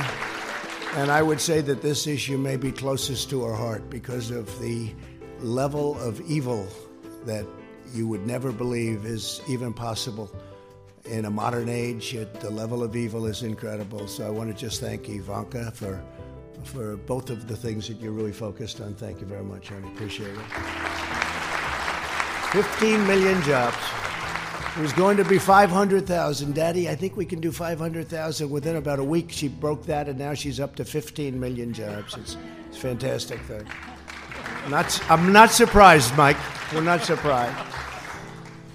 And 0.96 1.10
I 1.10 1.22
would 1.22 1.40
say 1.40 1.62
that 1.62 1.80
this 1.80 2.06
issue 2.06 2.36
may 2.36 2.58
be 2.58 2.72
closest 2.72 3.30
to 3.30 3.42
her 3.44 3.54
heart 3.54 3.88
because 3.88 4.30
of 4.30 4.60
the 4.60 4.92
level 5.40 5.98
of 6.00 6.20
evil 6.22 6.66
that 7.24 7.46
you 7.92 8.08
would 8.08 8.26
never 8.26 8.52
believe 8.52 9.04
is 9.04 9.40
even 9.48 9.72
possible 9.72 10.30
in 11.04 11.26
a 11.26 11.30
modern 11.30 11.68
age. 11.68 12.14
It, 12.14 12.40
the 12.40 12.50
level 12.50 12.82
of 12.82 12.96
evil 12.96 13.26
is 13.26 13.42
incredible. 13.42 14.08
So 14.08 14.26
I 14.26 14.30
want 14.30 14.50
to 14.50 14.56
just 14.56 14.80
thank 14.80 15.08
Ivanka 15.08 15.70
for 15.72 16.02
for 16.64 16.96
both 16.96 17.28
of 17.28 17.46
the 17.46 17.56
things 17.56 17.88
that 17.88 18.00
you're 18.00 18.12
really 18.12 18.32
focused 18.32 18.80
on. 18.80 18.94
Thank 18.94 19.20
you 19.20 19.26
very 19.26 19.44
much, 19.44 19.68
honey. 19.68 19.86
Appreciate 19.88 20.30
it. 20.30 20.40
15 22.52 23.06
million 23.06 23.42
jobs. 23.42 23.76
It 24.76 24.80
was 24.80 24.92
going 24.92 25.16
to 25.18 25.24
be 25.24 25.38
500,000. 25.38 26.54
Daddy, 26.54 26.88
I 26.88 26.96
think 26.96 27.16
we 27.16 27.26
can 27.26 27.40
do 27.40 27.52
500,000 27.52 28.50
within 28.50 28.76
about 28.76 28.98
a 28.98 29.04
week. 29.04 29.30
She 29.30 29.48
broke 29.48 29.84
that, 29.86 30.08
and 30.08 30.18
now 30.18 30.34
she's 30.34 30.58
up 30.58 30.74
to 30.76 30.84
15 30.84 31.38
million 31.38 31.72
jobs. 31.72 32.16
It's, 32.16 32.36
it's 32.68 32.78
a 32.78 32.80
fantastic 32.80 33.40
thing. 33.42 33.66
Not, 34.68 35.10
I'm 35.10 35.30
not 35.30 35.50
surprised, 35.50 36.16
Mike. 36.16 36.38
We're 36.72 36.80
not 36.80 37.02
surprised. 37.02 37.54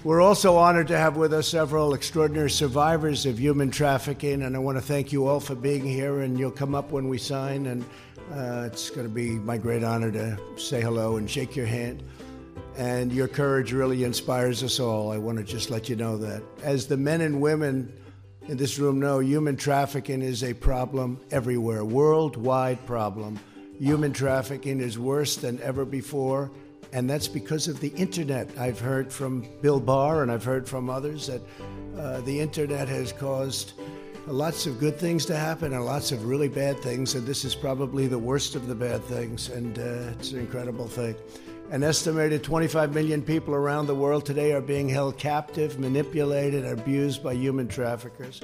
We're 0.04 0.20
also 0.20 0.56
honored 0.56 0.86
to 0.88 0.96
have 0.96 1.16
with 1.16 1.32
us 1.34 1.48
several 1.48 1.94
extraordinary 1.94 2.50
survivors 2.50 3.26
of 3.26 3.40
human 3.40 3.72
trafficking, 3.72 4.42
and 4.42 4.54
I 4.54 4.60
want 4.60 4.78
to 4.78 4.82
thank 4.82 5.12
you 5.12 5.26
all 5.26 5.40
for 5.40 5.56
being 5.56 5.84
here. 5.84 6.20
And 6.20 6.38
you'll 6.38 6.52
come 6.52 6.76
up 6.76 6.92
when 6.92 7.08
we 7.08 7.18
sign, 7.18 7.66
and 7.66 7.84
uh, 8.32 8.64
it's 8.66 8.88
going 8.88 9.06
to 9.06 9.12
be 9.12 9.30
my 9.30 9.58
great 9.58 9.82
honor 9.82 10.12
to 10.12 10.38
say 10.56 10.80
hello 10.80 11.16
and 11.16 11.28
shake 11.28 11.56
your 11.56 11.66
hand. 11.66 12.04
And 12.78 13.12
your 13.12 13.26
courage 13.26 13.72
really 13.72 14.04
inspires 14.04 14.62
us 14.62 14.78
all. 14.78 15.10
I 15.10 15.18
want 15.18 15.38
to 15.38 15.44
just 15.44 15.70
let 15.70 15.88
you 15.88 15.96
know 15.96 16.16
that. 16.18 16.42
As 16.62 16.86
the 16.86 16.96
men 16.96 17.20
and 17.20 17.40
women 17.40 17.92
in 18.46 18.56
this 18.56 18.78
room 18.78 19.00
know, 19.00 19.18
human 19.18 19.56
trafficking 19.56 20.22
is 20.22 20.44
a 20.44 20.54
problem 20.54 21.20
everywhere, 21.32 21.84
worldwide 21.84 22.86
problem. 22.86 23.40
Human 23.80 24.12
trafficking 24.12 24.78
is 24.82 24.98
worse 24.98 25.36
than 25.36 25.58
ever 25.62 25.86
before, 25.86 26.50
and 26.92 27.08
that's 27.08 27.28
because 27.28 27.66
of 27.66 27.80
the 27.80 27.88
internet. 27.96 28.50
I've 28.58 28.78
heard 28.78 29.10
from 29.10 29.48
Bill 29.62 29.80
Barr 29.80 30.22
and 30.22 30.30
I've 30.30 30.44
heard 30.44 30.68
from 30.68 30.90
others 30.90 31.28
that 31.28 31.40
uh, 31.98 32.20
the 32.20 32.40
internet 32.40 32.88
has 32.88 33.10
caused 33.10 33.72
lots 34.26 34.66
of 34.66 34.78
good 34.78 34.98
things 34.98 35.24
to 35.26 35.34
happen 35.34 35.72
and 35.72 35.82
lots 35.82 36.12
of 36.12 36.26
really 36.26 36.46
bad 36.46 36.78
things, 36.80 37.14
and 37.14 37.26
this 37.26 37.42
is 37.42 37.54
probably 37.54 38.06
the 38.06 38.18
worst 38.18 38.54
of 38.54 38.66
the 38.66 38.74
bad 38.74 39.02
things, 39.04 39.48
and 39.48 39.78
uh, 39.78 40.12
it's 40.12 40.32
an 40.32 40.40
incredible 40.40 40.86
thing. 40.86 41.14
An 41.70 41.82
estimated 41.82 42.44
25 42.44 42.94
million 42.94 43.22
people 43.22 43.54
around 43.54 43.86
the 43.86 43.94
world 43.94 44.26
today 44.26 44.52
are 44.52 44.60
being 44.60 44.90
held 44.90 45.16
captive, 45.16 45.78
manipulated, 45.78 46.66
abused 46.66 47.22
by 47.22 47.32
human 47.32 47.66
traffickers. 47.66 48.42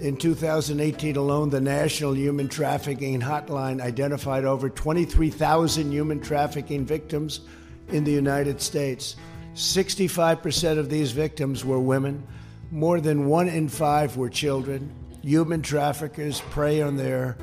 In 0.00 0.16
2018 0.16 1.16
alone, 1.16 1.50
the 1.50 1.60
National 1.60 2.16
Human 2.16 2.48
Trafficking 2.48 3.20
Hotline 3.20 3.80
identified 3.80 4.44
over 4.44 4.70
23,000 4.70 5.90
human 5.90 6.20
trafficking 6.20 6.86
victims 6.86 7.40
in 7.88 8.04
the 8.04 8.12
United 8.12 8.60
States. 8.60 9.16
65% 9.54 10.78
of 10.78 10.88
these 10.88 11.10
victims 11.10 11.64
were 11.64 11.80
women. 11.80 12.24
More 12.70 13.00
than 13.00 13.26
one 13.26 13.48
in 13.48 13.68
five 13.68 14.16
were 14.16 14.28
children. 14.28 14.92
Human 15.22 15.62
traffickers 15.62 16.40
prey 16.42 16.80
on 16.80 16.96
their 16.96 17.36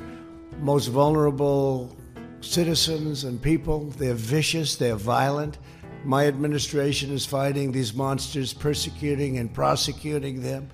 most 0.60 0.86
vulnerable 0.86 1.94
citizens 2.40 3.24
and 3.24 3.40
people. 3.40 3.90
They're 3.98 4.14
vicious, 4.14 4.76
they're 4.76 4.96
violent. 4.96 5.58
My 6.04 6.26
administration 6.26 7.12
is 7.12 7.26
fighting 7.26 7.72
these 7.72 7.92
monsters, 7.92 8.54
persecuting 8.54 9.38
and 9.38 9.52
prosecuting 9.52 10.42
them 10.42 10.70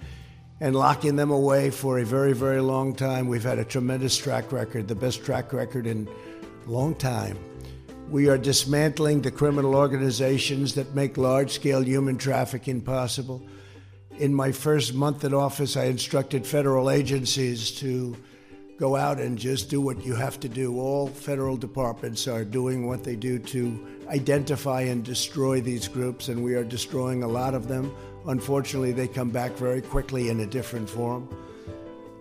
and 0.63 0.77
locking 0.77 1.17
them 1.17 1.33
away 1.33 1.71
for 1.71 1.99
a 1.99 2.05
very, 2.05 2.33
very 2.33 2.61
long 2.61 2.95
time. 2.95 3.27
We've 3.27 3.43
had 3.43 3.59
a 3.59 3.65
tremendous 3.65 4.17
track 4.17 4.53
record, 4.53 4.87
the 4.87 4.95
best 4.95 5.25
track 5.25 5.53
record 5.53 5.89
in 5.89 6.09
a 6.65 6.71
long 6.71 6.95
time. 6.95 7.37
We 8.09 8.29
are 8.29 8.39
dismantling 8.39 9.23
the 9.23 9.33
criminal 9.33 9.75
organizations 9.75 10.77
that 10.77 10.95
make 10.95 11.17
large 11.17 11.51
scale 11.51 11.83
human 11.83 12.17
trafficking 12.17 12.81
possible. 12.81 13.45
In 14.21 14.33
my 14.33 14.53
first 14.53 14.95
month 14.95 15.25
in 15.25 15.35
office, 15.35 15.77
I 15.77 15.87
instructed 15.87 16.47
federal 16.47 16.91
agencies 16.91 17.73
to 17.81 18.17
go 18.79 18.95
out 18.95 19.19
and 19.19 19.37
just 19.37 19.69
do 19.69 19.81
what 19.81 20.05
you 20.05 20.15
have 20.15 20.39
to 20.41 20.49
do. 20.49 20.79
All 20.79 21.09
federal 21.09 21.57
departments 21.57 22.29
are 22.29 22.45
doing 22.45 22.87
what 22.87 23.03
they 23.03 23.17
do 23.17 23.41
to 23.41 23.85
identify 24.07 24.83
and 24.83 25.05
destroy 25.05 25.61
these 25.61 25.89
groups, 25.89 26.29
and 26.29 26.45
we 26.45 26.55
are 26.55 26.63
destroying 26.63 27.25
a 27.25 27.29
lot 27.29 27.55
of 27.55 27.67
them. 27.67 27.93
Unfortunately, 28.27 28.93
they 28.93 29.09
come 29.09 29.31
back 29.31 29.53
very 29.53 29.83
quickly 29.83 30.29
in 30.29 30.41
a 30.41 30.47
different 30.47 30.89
form. 30.89 31.29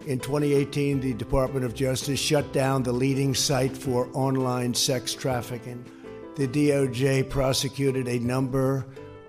In 0.08 0.20
2018, 0.20 1.00
the 1.00 1.14
Department 1.14 1.64
of 1.64 1.76
Justice 1.76 2.20
shut 2.20 2.52
down 2.54 2.82
the 2.82 2.92
leading 2.92 3.36
site 3.36 3.78
for 3.78 4.10
online 4.14 4.74
sex 4.74 5.14
trafficking. 5.14 5.86
The 6.38 6.48
DOJ 6.48 7.30
prosecuted 7.30 8.08
a 8.08 8.18
number 8.18 8.86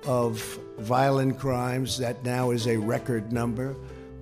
of 0.07 0.41
violent 0.79 1.39
crimes 1.39 1.99
that 1.99 2.25
now 2.25 2.53
is 2.53 2.67
a 2.67 2.77
record 2.79 3.33
number. 3.33 3.77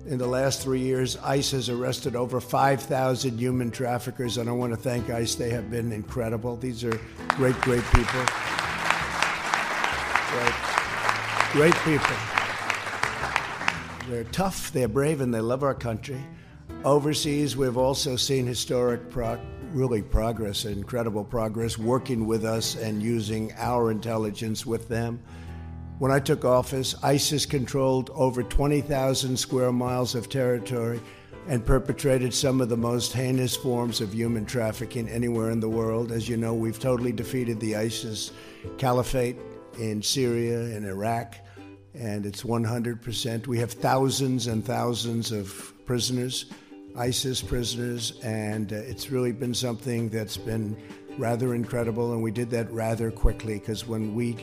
In 0.07 0.17
the 0.17 0.27
last 0.27 0.61
three 0.61 0.81
years, 0.81 1.15
ICE 1.17 1.51
has 1.51 1.69
arrested 1.69 2.15
over 2.15 2.41
5,000 2.41 3.37
human 3.37 3.71
traffickers, 3.71 4.37
and 4.37 4.49
I 4.49 4.51
want 4.51 4.73
to 4.73 4.77
thank 4.77 5.09
ICE. 5.09 5.33
They 5.35 5.51
have 5.51 5.71
been 5.71 5.93
incredible. 5.93 6.57
These 6.57 6.83
are 6.83 6.99
great, 7.29 7.55
great 7.61 7.83
people. 7.93 8.25
Great, 10.31 10.53
great 11.53 11.75
people. 11.85 12.40
They're 14.07 14.23
tough, 14.25 14.71
they're 14.73 14.87
brave, 14.87 15.21
and 15.21 15.33
they 15.33 15.39
love 15.39 15.63
our 15.63 15.75
country. 15.75 16.21
Overseas, 16.83 17.55
we've 17.55 17.77
also 17.77 18.15
seen 18.15 18.45
historic, 18.45 19.09
pro- 19.09 19.39
really 19.71 20.01
progress, 20.01 20.65
incredible 20.65 21.23
progress, 21.23 21.77
working 21.77 22.25
with 22.25 22.43
us 22.43 22.75
and 22.75 23.01
using 23.01 23.53
our 23.57 23.91
intelligence 23.91 24.65
with 24.65 24.87
them. 24.87 25.21
When 25.99 26.11
I 26.11 26.19
took 26.19 26.43
office, 26.43 26.95
ISIS 27.03 27.45
controlled 27.45 28.09
over 28.15 28.41
20,000 28.41 29.37
square 29.37 29.71
miles 29.71 30.15
of 30.15 30.29
territory 30.29 30.99
and 31.47 31.65
perpetrated 31.65 32.33
some 32.33 32.61
of 32.61 32.69
the 32.69 32.77
most 32.77 33.13
heinous 33.13 33.55
forms 33.55 34.01
of 34.01 34.13
human 34.13 34.45
trafficking 34.45 35.07
anywhere 35.09 35.51
in 35.51 35.59
the 35.59 35.69
world. 35.69 36.11
As 36.11 36.27
you 36.27 36.37
know, 36.37 36.53
we've 36.53 36.79
totally 36.79 37.11
defeated 37.11 37.59
the 37.59 37.75
ISIS 37.75 38.31
caliphate 38.77 39.37
in 39.79 40.01
Syria 40.01 40.75
and 40.75 40.85
Iraq, 40.85 41.35
and 41.93 42.25
it's 42.25 42.43
100%. 42.43 43.47
We 43.47 43.59
have 43.59 43.71
thousands 43.71 44.47
and 44.47 44.65
thousands 44.65 45.31
of 45.31 45.73
prisoners 45.85 46.45
ISIS 46.97 47.41
prisoners, 47.41 48.19
and 48.23 48.73
uh, 48.73 48.77
it's 48.77 49.09
really 49.09 49.31
been 49.31 49.53
something 49.53 50.09
that's 50.09 50.37
been 50.37 50.75
rather 51.17 51.53
incredible. 51.53 52.13
And 52.13 52.21
we 52.21 52.31
did 52.31 52.49
that 52.51 52.71
rather 52.71 53.11
quickly 53.11 53.59
because 53.59 53.87
when 53.87 54.13
we 54.15 54.35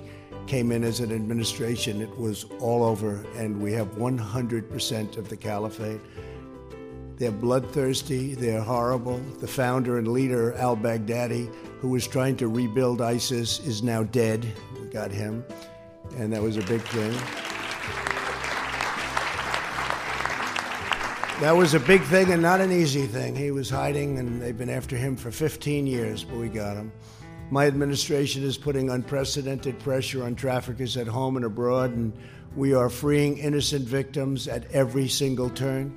came 0.46 0.72
in 0.72 0.84
as 0.84 1.00
an 1.00 1.12
administration, 1.12 2.00
it 2.00 2.16
was 2.18 2.44
all 2.60 2.82
over, 2.82 3.24
and 3.36 3.60
we 3.60 3.72
have 3.72 3.88
100% 3.96 5.16
of 5.16 5.28
the 5.28 5.36
caliphate. 5.36 6.00
They're 7.16 7.30
bloodthirsty, 7.32 8.34
they're 8.34 8.62
horrible. 8.62 9.18
The 9.40 9.48
founder 9.48 9.98
and 9.98 10.08
leader, 10.08 10.54
al 10.54 10.76
Baghdadi, 10.76 11.52
who 11.80 11.88
was 11.88 12.06
trying 12.06 12.36
to 12.36 12.48
rebuild 12.48 13.02
ISIS, 13.02 13.58
is 13.60 13.82
now 13.82 14.04
dead. 14.04 14.46
We 14.80 14.86
got 14.86 15.10
him, 15.10 15.44
and 16.19 16.32
that 16.32 16.43
was 16.43 16.57
a 16.57 16.62
big 16.62 16.82
thing. 16.82 17.12
That 21.40 21.57
was 21.57 21.74
a 21.74 21.81
big 21.81 22.03
thing 22.03 22.32
and 22.32 22.43
not 22.43 22.61
an 22.61 22.73
easy 22.73 23.07
thing. 23.07 23.36
He 23.36 23.53
was 23.53 23.70
hiding, 23.70 24.19
and 24.19 24.43
they've 24.43 24.59
been 24.59 24.69
after 24.69 24.97
him 24.97 25.16
for 25.16 25.31
15 25.31 25.86
years, 25.86 26.24
but 26.24 26.36
we 26.36 26.49
got 26.49 26.77
him. 26.77 26.90
My 27.51 27.66
administration 27.66 28.43
is 28.43 28.59
putting 28.59 28.90
unprecedented 28.90 29.78
pressure 29.78 30.24
on 30.24 30.35
traffickers 30.35 30.97
at 30.97 31.07
home 31.07 31.36
and 31.36 31.45
abroad, 31.45 31.93
and 31.93 32.12
we 32.57 32.74
are 32.74 32.90
freeing 32.90 33.39
innocent 33.39 33.86
victims 33.86 34.49
at 34.49 34.69
every 34.73 35.07
single 35.07 35.49
turn. 35.49 35.95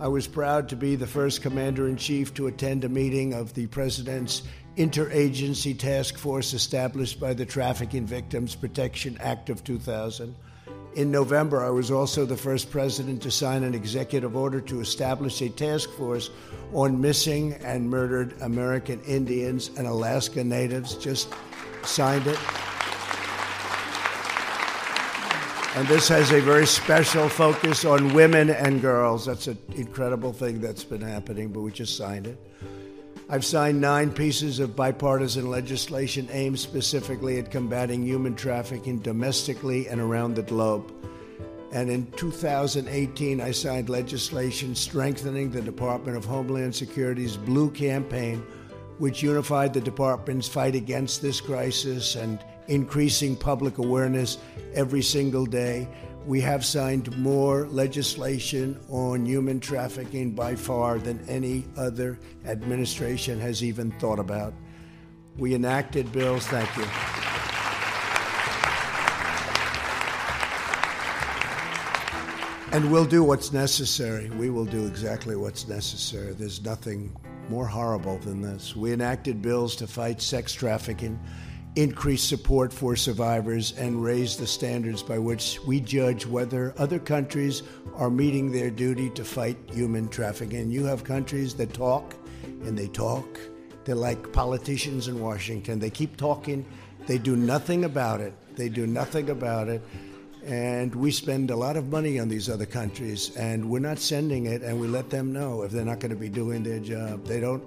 I 0.00 0.08
was 0.08 0.26
proud 0.26 0.68
to 0.70 0.76
be 0.76 0.96
the 0.96 1.06
first 1.06 1.40
commander 1.40 1.86
in 1.86 1.96
chief 1.96 2.34
to 2.34 2.48
attend 2.48 2.84
a 2.84 2.88
meeting 2.88 3.32
of 3.32 3.54
the 3.54 3.66
President's 3.68 4.42
interagency 4.76 5.78
task 5.78 6.16
force 6.16 6.54
established 6.54 7.18
by 7.20 7.34
the 7.34 7.44
Trafficking 7.44 8.06
Victims 8.06 8.54
Protection 8.54 9.16
Act 9.20 9.50
of 9.50 9.64
2000. 9.64 10.34
In 10.94 11.10
November, 11.10 11.64
I 11.64 11.70
was 11.70 11.90
also 11.90 12.24
the 12.24 12.36
first 12.36 12.70
president 12.70 13.22
to 13.22 13.30
sign 13.30 13.62
an 13.62 13.74
executive 13.74 14.36
order 14.36 14.60
to 14.62 14.80
establish 14.80 15.40
a 15.40 15.48
task 15.48 15.90
force 15.90 16.30
on 16.72 17.00
missing 17.00 17.54
and 17.64 17.88
murdered 17.88 18.34
American 18.40 19.00
Indians 19.02 19.70
and 19.76 19.86
Alaska 19.86 20.42
Natives. 20.42 20.96
Just 20.96 21.32
signed 21.84 22.26
it. 22.26 22.38
And 25.76 25.86
this 25.86 26.08
has 26.08 26.32
a 26.32 26.40
very 26.40 26.66
special 26.66 27.28
focus 27.28 27.84
on 27.84 28.12
women 28.12 28.50
and 28.50 28.82
girls. 28.82 29.24
That's 29.26 29.46
an 29.46 29.58
incredible 29.76 30.32
thing 30.32 30.60
that's 30.60 30.82
been 30.82 31.00
happening, 31.00 31.52
but 31.52 31.60
we 31.60 31.70
just 31.70 31.96
signed 31.96 32.26
it. 32.26 32.38
I've 33.32 33.44
signed 33.44 33.80
nine 33.80 34.10
pieces 34.10 34.58
of 34.58 34.74
bipartisan 34.74 35.48
legislation 35.48 36.28
aimed 36.32 36.58
specifically 36.58 37.38
at 37.38 37.48
combating 37.48 38.02
human 38.02 38.34
trafficking 38.34 38.98
domestically 38.98 39.86
and 39.86 40.00
around 40.00 40.34
the 40.34 40.42
globe. 40.42 40.92
And 41.70 41.88
in 41.88 42.10
2018, 42.16 43.40
I 43.40 43.52
signed 43.52 43.88
legislation 43.88 44.74
strengthening 44.74 45.52
the 45.52 45.62
Department 45.62 46.16
of 46.16 46.24
Homeland 46.24 46.74
Security's 46.74 47.36
Blue 47.36 47.70
Campaign, 47.70 48.44
which 48.98 49.22
unified 49.22 49.74
the 49.74 49.80
department's 49.80 50.48
fight 50.48 50.74
against 50.74 51.22
this 51.22 51.40
crisis 51.40 52.16
and 52.16 52.40
increasing 52.66 53.36
public 53.36 53.78
awareness 53.78 54.38
every 54.74 55.02
single 55.02 55.46
day 55.46 55.86
we 56.26 56.40
have 56.40 56.64
signed 56.64 57.16
more 57.18 57.66
legislation 57.68 58.78
on 58.90 59.24
human 59.24 59.58
trafficking 59.58 60.32
by 60.32 60.54
far 60.54 60.98
than 60.98 61.18
any 61.28 61.64
other 61.76 62.18
administration 62.44 63.40
has 63.40 63.64
even 63.64 63.90
thought 63.92 64.18
about. 64.18 64.52
We 65.38 65.54
enacted 65.54 66.12
bills, 66.12 66.46
thank 66.46 66.68
you. 66.76 66.84
And 72.72 72.92
we'll 72.92 73.04
do 73.04 73.24
what's 73.24 73.52
necessary. 73.52 74.30
We 74.30 74.50
will 74.50 74.64
do 74.64 74.86
exactly 74.86 75.34
what's 75.34 75.66
necessary. 75.66 76.34
There's 76.34 76.62
nothing 76.62 77.16
more 77.48 77.66
horrible 77.66 78.18
than 78.18 78.42
this. 78.42 78.76
We 78.76 78.92
enacted 78.92 79.42
bills 79.42 79.74
to 79.76 79.88
fight 79.88 80.22
sex 80.22 80.52
trafficking 80.52 81.18
increase 81.76 82.22
support 82.22 82.72
for 82.72 82.96
survivors 82.96 83.72
and 83.76 84.02
raise 84.02 84.36
the 84.36 84.46
standards 84.46 85.02
by 85.02 85.18
which 85.18 85.60
we 85.66 85.80
judge 85.80 86.26
whether 86.26 86.74
other 86.78 86.98
countries 86.98 87.62
are 87.94 88.10
meeting 88.10 88.50
their 88.50 88.70
duty 88.70 89.08
to 89.10 89.24
fight 89.24 89.56
human 89.72 90.08
trafficking. 90.08 90.70
You 90.70 90.84
have 90.84 91.04
countries 91.04 91.54
that 91.54 91.72
talk 91.72 92.14
and 92.64 92.76
they 92.76 92.88
talk. 92.88 93.38
They're 93.84 93.94
like 93.94 94.32
politicians 94.32 95.08
in 95.08 95.20
Washington. 95.20 95.78
They 95.78 95.90
keep 95.90 96.16
talking, 96.16 96.66
they 97.06 97.18
do 97.18 97.36
nothing 97.36 97.84
about 97.84 98.20
it. 98.20 98.34
They 98.56 98.68
do 98.68 98.86
nothing 98.86 99.30
about 99.30 99.68
it. 99.68 99.82
And 100.44 100.94
we 100.94 101.10
spend 101.10 101.50
a 101.50 101.56
lot 101.56 101.76
of 101.76 101.88
money 101.88 102.18
on 102.18 102.28
these 102.28 102.48
other 102.48 102.66
countries, 102.66 103.36
and 103.36 103.68
we're 103.68 103.78
not 103.78 103.98
sending 103.98 104.46
it, 104.46 104.62
and 104.62 104.80
we 104.80 104.86
let 104.86 105.10
them 105.10 105.32
know 105.32 105.62
if 105.62 105.70
they're 105.70 105.84
not 105.84 106.00
going 106.00 106.12
to 106.12 106.16
be 106.16 106.30
doing 106.30 106.62
their 106.62 106.78
job. 106.78 107.26
They 107.26 107.40
don't 107.40 107.62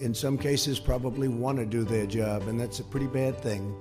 in 0.00 0.14
some 0.14 0.38
cases, 0.38 0.78
probably 0.78 1.28
want 1.28 1.58
to 1.58 1.66
do 1.66 1.84
their 1.84 2.06
job, 2.06 2.48
and 2.48 2.58
that's 2.60 2.80
a 2.80 2.84
pretty 2.84 3.06
bad 3.06 3.40
thing. 3.40 3.74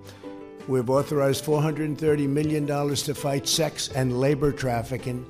We've 0.68 0.90
authorized 0.90 1.46
$430 1.46 2.28
million 2.28 2.68
to 2.68 3.16
fight 3.16 3.48
sex 3.48 3.90
and 3.90 4.20
labor 4.20 4.52
trafficking. 4.52 5.26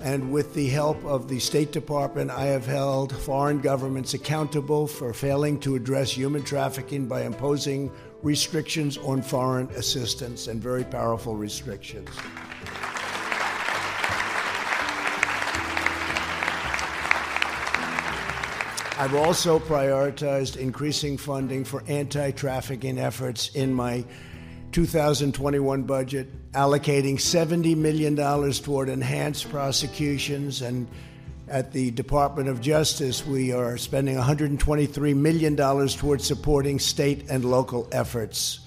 And 0.00 0.30
with 0.30 0.52
the 0.52 0.68
help 0.68 1.02
of 1.04 1.28
the 1.28 1.38
State 1.38 1.72
Department, 1.72 2.30
I 2.30 2.44
have 2.46 2.66
held 2.66 3.16
foreign 3.16 3.60
governments 3.60 4.12
accountable 4.12 4.86
for 4.86 5.14
failing 5.14 5.58
to 5.60 5.74
address 5.74 6.10
human 6.12 6.42
trafficking 6.42 7.06
by 7.06 7.22
imposing 7.22 7.90
restrictions 8.22 8.98
on 8.98 9.22
foreign 9.22 9.68
assistance 9.70 10.48
and 10.48 10.60
very 10.60 10.84
powerful 10.84 11.36
restrictions. 11.36 12.10
I've 18.98 19.14
also 19.14 19.58
prioritized 19.58 20.56
increasing 20.56 21.18
funding 21.18 21.64
for 21.64 21.84
anti 21.86 22.30
trafficking 22.30 22.98
efforts 22.98 23.54
in 23.54 23.74
my 23.74 24.06
2021 24.72 25.82
budget, 25.82 26.52
allocating 26.52 27.16
$70 27.16 27.76
million 27.76 28.16
toward 28.54 28.88
enhanced 28.88 29.50
prosecutions. 29.50 30.62
And 30.62 30.88
at 31.46 31.72
the 31.72 31.90
Department 31.90 32.48
of 32.48 32.62
Justice, 32.62 33.26
we 33.26 33.52
are 33.52 33.76
spending 33.76 34.16
$123 34.16 35.14
million 35.14 35.56
toward 35.56 36.22
supporting 36.22 36.78
state 36.78 37.28
and 37.28 37.44
local 37.44 37.88
efforts. 37.92 38.60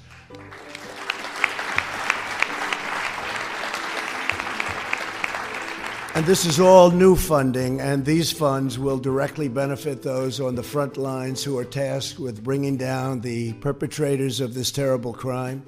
And 6.19 6.27
this 6.27 6.43
is 6.43 6.59
all 6.59 6.91
new 6.91 7.15
funding, 7.15 7.79
and 7.79 8.03
these 8.03 8.29
funds 8.29 8.77
will 8.77 8.97
directly 8.97 9.47
benefit 9.47 10.01
those 10.01 10.41
on 10.41 10.53
the 10.53 10.61
front 10.61 10.97
lines 10.97 11.41
who 11.41 11.57
are 11.57 11.63
tasked 11.63 12.19
with 12.19 12.43
bringing 12.43 12.75
down 12.75 13.21
the 13.21 13.53
perpetrators 13.53 14.41
of 14.41 14.53
this 14.53 14.69
terrible 14.69 15.13
crime. 15.13 15.63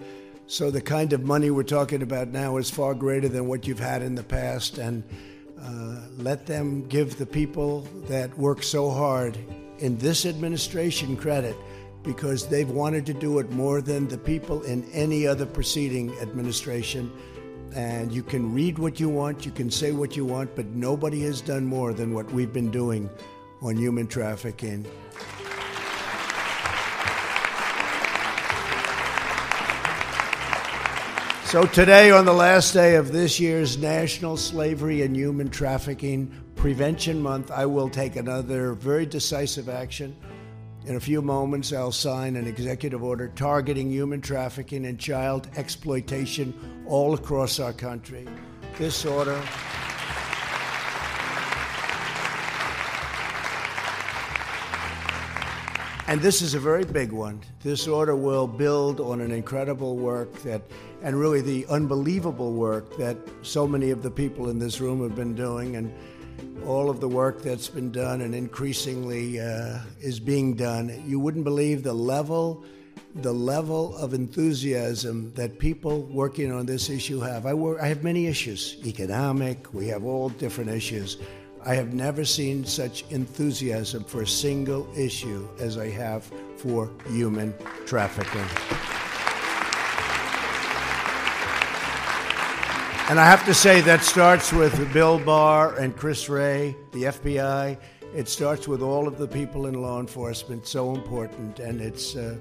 So, 0.48 0.70
the 0.70 0.82
kind 0.82 1.14
of 1.14 1.24
money 1.24 1.52
we're 1.52 1.64
talking 1.64 2.02
about 2.02 2.28
now 2.28 2.58
is 2.58 2.70
far 2.70 2.94
greater 2.94 3.30
than 3.30 3.48
what 3.48 3.66
you've 3.66 3.80
had 3.80 4.02
in 4.02 4.14
the 4.14 4.24
past, 4.24 4.78
and 4.78 5.06
uh, 5.58 6.02
let 6.18 6.48
them 6.48 6.86
give 6.90 7.18
the 7.18 7.26
people 7.26 7.88
that 8.10 8.38
work 8.38 8.62
so 8.62 8.90
hard 8.90 9.38
in 9.80 9.98
this 10.00 10.26
administration 10.26 11.16
credit 11.16 11.56
because 12.04 12.46
they've 12.50 12.72
wanted 12.72 13.06
to 13.06 13.14
do 13.14 13.40
it 13.40 13.50
more 13.52 13.82
than 13.82 14.06
the 14.10 14.18
people 14.18 14.64
in 14.64 14.84
any 14.92 15.26
other 15.26 15.46
preceding 15.46 16.12
administration. 16.20 17.10
And 17.74 18.12
you 18.12 18.24
can 18.24 18.54
read 18.54 18.78
what 18.78 19.00
you 19.00 19.08
want, 19.08 19.46
you 19.46 19.52
can 19.52 19.72
say 19.72 19.92
what 19.92 20.18
you 20.18 20.26
want, 20.26 20.56
but 20.56 20.66
nobody 20.68 21.22
has 21.22 21.42
done 21.42 21.66
more 21.66 21.94
than 21.94 22.14
what 22.14 22.30
we've 22.32 22.52
been 22.52 22.70
doing 22.70 23.10
on 23.62 23.78
human 23.78 24.08
trafficking. 24.08 24.86
So, 31.46 31.66
today, 31.66 32.12
on 32.12 32.24
the 32.24 32.34
last 32.34 32.74
day 32.74 32.96
of 32.96 33.12
this 33.12 33.38
year's 33.38 33.78
National 33.78 34.38
Slavery 34.38 35.02
and 35.02 35.14
Human 35.14 35.50
Trafficking 35.50 36.34
Prevention 36.56 37.22
Month, 37.22 37.52
I 37.52 37.66
will 37.66 37.90
take 37.90 38.16
another 38.16 38.74
very 38.74 39.06
decisive 39.06 39.68
action. 39.68 40.16
In 40.84 40.96
a 40.96 41.00
few 41.00 41.22
moments, 41.22 41.72
I'll 41.72 41.92
sign 41.92 42.36
an 42.36 42.48
executive 42.48 43.04
order 43.04 43.28
targeting 43.36 43.92
human 43.92 44.20
trafficking 44.20 44.88
and 44.88 45.00
child 45.00 45.48
exploitation 45.56 46.84
all 46.88 47.14
across 47.14 47.60
our 47.60 47.72
country. 47.72 48.28
This 48.80 49.06
order. 49.06 49.40
And 56.08 56.20
this 56.20 56.42
is 56.42 56.56
a 56.56 56.60
very 56.60 56.84
big 56.84 57.12
one. 57.12 57.42
This 57.62 57.88
order 57.88 58.16
will 58.16 58.48
build 58.48 59.00
on 59.00 59.22
an 59.22 59.32
incredible 59.32 59.98
work 59.98 60.34
that, 60.42 60.64
and 61.04 61.16
really 61.18 61.42
the 61.42 61.68
unbelievable 61.68 62.54
work 62.54 62.98
that 62.98 63.16
so 63.44 63.68
many 63.68 63.92
of 63.92 64.02
the 64.02 64.12
people 64.12 64.50
in 64.50 64.58
this 64.58 64.82
room 64.82 65.04
have 65.04 65.16
been 65.16 65.36
doing, 65.36 65.76
and 65.76 65.94
all 66.66 66.90
of 66.90 67.00
the 67.00 67.08
work 67.08 67.42
that's 67.42 67.68
been 67.68 67.92
done 67.92 68.22
and 68.22 68.36
increasingly 68.36 69.40
uh, 69.40 69.80
is 70.00 70.20
being 70.20 70.56
done. 70.56 71.04
You 71.08 71.20
wouldn't 71.20 71.44
believe 71.44 71.84
the 71.84 71.94
level, 71.94 72.64
the 73.16 73.34
level 73.34 73.96
of 73.98 74.14
enthusiasm 74.14 75.34
that 75.36 75.60
people 75.60 76.04
working 76.04 76.52
on 76.52 76.66
this 76.66 76.90
issue 76.90 77.20
have. 77.20 77.46
I 77.46 77.54
work, 77.54 77.80
I 77.82 77.88
have 77.88 78.04
many 78.04 78.28
issues, 78.28 78.78
economic. 78.86 79.74
We 79.74 79.88
have 79.88 80.04
all 80.04 80.30
different 80.30 80.70
issues. 80.70 81.18
I 81.64 81.76
have 81.76 81.94
never 81.94 82.26
seen 82.26 82.66
such 82.66 83.06
enthusiasm 83.12 84.04
for 84.04 84.24
a 84.24 84.28
single 84.28 84.88
issue 84.98 85.48
as 85.60 85.78
I 85.78 85.90
have 85.90 86.32
for 86.58 86.92
human 87.08 87.54
trafficking. 87.86 88.91
And 93.12 93.20
I 93.20 93.26
have 93.26 93.46
to 93.48 93.54
say, 93.54 93.82
that 93.82 94.06
starts 94.06 94.54
with 94.54 94.94
Bill 94.94 95.20
Barr 95.20 95.76
and 95.76 95.94
Chris 95.94 96.30
Wray, 96.30 96.74
the 96.94 97.04
FBI. 97.04 97.78
It 98.16 98.30
starts 98.30 98.70
with 98.70 98.82
all 98.82 99.06
of 99.06 99.18
the 99.18 99.28
people 99.28 99.66
in 99.66 99.82
law 99.82 100.00
enforcement, 100.00 100.66
so 100.66 100.96
important, 100.96 101.60
and 101.60 101.82
it's 101.82 102.16
uh, 102.16 102.38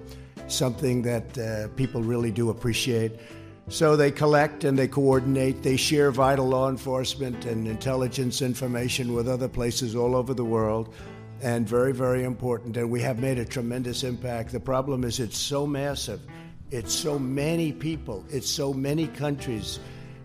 something 0.46 1.02
that 1.02 1.36
uh, 1.36 1.66
people 1.74 2.04
really 2.04 2.30
do 2.30 2.50
appreciate. 2.50 3.18
So 3.66 3.96
they 3.96 4.12
collect 4.12 4.62
and 4.62 4.78
they 4.78 4.86
coordinate, 4.86 5.64
they 5.64 5.76
share 5.76 6.12
vital 6.12 6.46
law 6.46 6.68
enforcement 6.68 7.46
and 7.46 7.66
intelligence 7.66 8.40
information 8.40 9.12
with 9.12 9.26
other 9.26 9.48
places 9.48 9.96
all 9.96 10.14
over 10.14 10.34
the 10.34 10.44
world, 10.44 10.94
and 11.42 11.68
very, 11.68 11.92
very 11.92 12.22
important. 12.22 12.76
And 12.76 12.88
we 12.88 13.00
have 13.00 13.18
made 13.18 13.40
a 13.40 13.44
tremendous 13.44 14.04
impact. 14.04 14.52
The 14.52 14.60
problem 14.60 15.02
is 15.02 15.18
it's 15.18 15.36
so 15.36 15.66
massive, 15.66 16.20
it's 16.70 16.94
so 16.94 17.18
many 17.18 17.72
people, 17.72 18.24
it's 18.30 18.48
so 18.48 18.72
many 18.72 19.08
countries, 19.08 19.80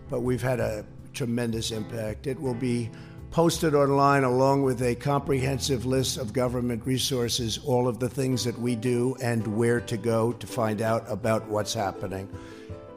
but 0.08 0.20
we've 0.20 0.42
had 0.42 0.60
a 0.60 0.84
tremendous 1.12 1.70
impact. 1.70 2.26
It 2.26 2.40
will 2.40 2.54
be 2.54 2.90
posted 3.30 3.74
online 3.74 4.24
along 4.24 4.62
with 4.62 4.82
a 4.82 4.94
comprehensive 4.94 5.84
list 5.84 6.16
of 6.16 6.32
government 6.32 6.86
resources, 6.86 7.58
all 7.64 7.88
of 7.88 7.98
the 7.98 8.08
things 8.08 8.44
that 8.44 8.58
we 8.58 8.74
do 8.76 9.16
and 9.22 9.46
where 9.46 9.80
to 9.80 9.96
go 9.96 10.32
to 10.32 10.46
find 10.46 10.80
out 10.80 11.04
about 11.08 11.46
what's 11.48 11.74
happening. 11.74 12.28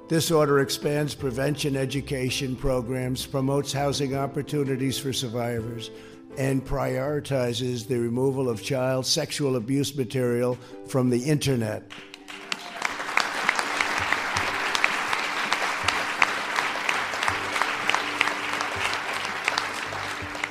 This 0.07 0.31
order 0.31 0.59
expands 0.59 1.13
prevention 1.13 1.75
education 1.75 2.55
programs, 2.55 3.25
promotes 3.25 3.71
housing 3.71 4.15
opportunities 4.15 4.97
for 4.97 5.13
survivors, 5.13 5.91
and 6.37 6.65
prioritizes 6.65 7.87
the 7.87 7.99
removal 7.99 8.49
of 8.49 8.63
child 8.63 9.05
sexual 9.05 9.55
abuse 9.55 9.95
material 9.95 10.57
from 10.87 11.09
the 11.09 11.23
internet. 11.23 11.91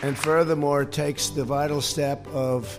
And 0.03 0.17
furthermore, 0.17 0.85
takes 0.85 1.29
the 1.29 1.45
vital 1.45 1.81
step 1.81 2.27
of 2.29 2.79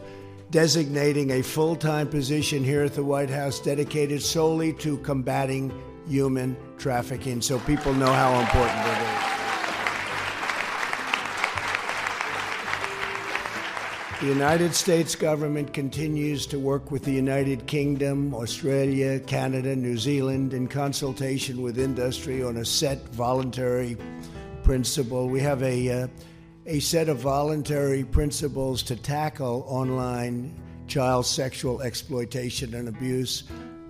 designating 0.52 1.32
a 1.32 1.42
full 1.42 1.76
time 1.76 2.08
position 2.08 2.64
here 2.64 2.84
at 2.84 2.94
the 2.94 3.04
White 3.04 3.30
House 3.30 3.60
dedicated 3.60 4.22
solely 4.22 4.74
to 4.74 4.98
combating 5.00 5.72
human 6.08 6.58
trafficking 6.78 7.42
so 7.42 7.60
people 7.60 7.94
know 7.94 8.12
how 8.12 8.40
important 8.40 8.80
it 8.88 9.02
is. 9.02 9.40
The 14.22 14.28
United 14.28 14.76
States 14.76 15.16
government 15.16 15.72
continues 15.74 16.46
to 16.48 16.60
work 16.60 16.92
with 16.92 17.06
the 17.06 17.12
United 17.12 17.68
Kingdom, 17.68 18.34
Australia, 18.34 19.18
Canada, 19.22 19.74
New 19.74 19.98
Zealand 19.98 20.54
in 20.54 20.68
consultation 20.68 21.62
with 21.62 21.80
industry 21.80 22.44
on 22.44 22.58
a 22.58 22.66
set 22.66 23.08
voluntary 23.10 23.96
principle. 24.64 25.30
We 25.30 25.40
have 25.40 25.64
a, 25.64 26.04
uh, 26.04 26.08
a 26.70 26.80
set 26.80 27.10
of 27.10 27.18
voluntary 27.18 28.04
principles 28.04 28.84
to 28.84 28.96
tackle 28.96 29.66
online 29.68 30.54
child 30.86 31.26
sexual 31.26 31.82
exploitation 31.82 32.76
and 32.76 32.88
abuse 32.88 33.44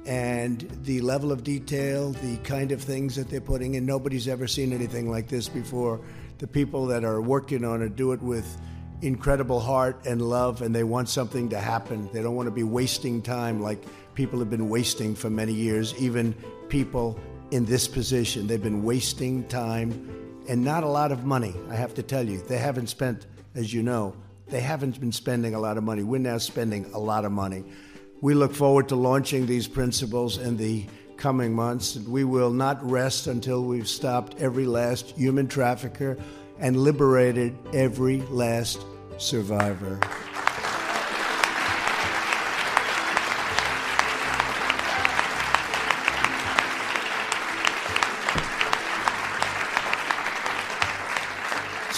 and 0.06 0.66
the 0.84 1.02
level 1.02 1.30
of 1.30 1.44
detail, 1.44 2.12
the 2.12 2.38
kind 2.38 2.72
of 2.72 2.82
things 2.82 3.18
that 3.18 3.30
they're 3.30 3.42
putting 3.42 3.74
in. 3.74 3.86
Nobody's 3.86 4.30
ever 4.30 4.48
seen 4.48 4.72
anything 4.72 5.12
like 5.12 5.28
this 5.28 5.50
before. 5.50 6.00
The 6.38 6.48
people 6.48 6.86
that 6.86 7.04
are 7.04 7.22
working 7.22 7.66
on 7.66 7.82
it 7.82 7.98
do 7.98 8.14
it 8.14 8.22
with 8.22 8.58
incredible 9.02 9.60
heart 9.60 10.06
and 10.06 10.22
love, 10.22 10.62
and 10.62 10.74
they 10.74 10.86
want 10.86 11.10
something 11.10 11.50
to 11.50 11.60
happen. 11.60 12.10
They 12.14 12.22
don't 12.22 12.36
want 12.36 12.48
to 12.48 12.52
be 12.52 12.64
wasting 12.64 13.22
time 13.22 13.62
like 13.62 13.84
people 14.16 14.40
have 14.40 14.50
been 14.50 14.70
wasting 14.70 15.16
for 15.16 15.30
many 15.30 15.54
years, 15.54 15.94
even 16.00 16.34
people 16.70 17.20
in 17.52 17.66
this 17.66 17.90
position. 17.90 18.48
They've 18.48 18.64
been 18.64 18.84
wasting 18.84 19.46
time 19.50 20.29
and 20.50 20.64
not 20.64 20.84
a 20.84 20.88
lot 20.88 21.12
of 21.12 21.24
money, 21.24 21.56
I 21.70 21.76
have 21.76 21.94
to 21.94 22.04
tell 22.04 22.28
you. 22.28 22.42
They 22.42 22.58
haven't 22.58 22.88
spent, 22.88 23.28
as 23.54 23.72
you 23.72 23.84
know, 23.84 24.16
they 24.48 24.62
haven't 24.62 25.00
been 25.00 25.12
spending 25.12 25.54
a 25.54 25.60
lot 25.60 25.78
of 25.78 25.84
money. 25.84 26.02
We're 26.02 26.18
now 26.18 26.40
spending 26.40 26.92
a 26.92 26.98
lot 26.98 27.24
of 27.24 27.32
money. 27.32 27.64
We 28.20 28.34
look 28.34 28.56
forward 28.56 28.90
to 28.90 28.96
launching 28.96 29.46
these 29.46 29.68
principles 29.68 30.40
in 30.40 30.58
the 30.58 30.88
coming 31.18 31.54
months. 31.54 31.98
We 31.98 32.24
will 32.24 32.50
not 32.50 32.84
rest 32.90 33.28
until 33.28 33.64
we've 33.64 33.88
stopped 33.88 34.42
every 34.42 34.66
last 34.66 35.12
human 35.12 35.48
trafficker 35.48 36.18
and 36.58 36.76
liberated 36.76 37.56
every 37.72 38.22
last 38.24 38.84
survivor. 39.20 40.00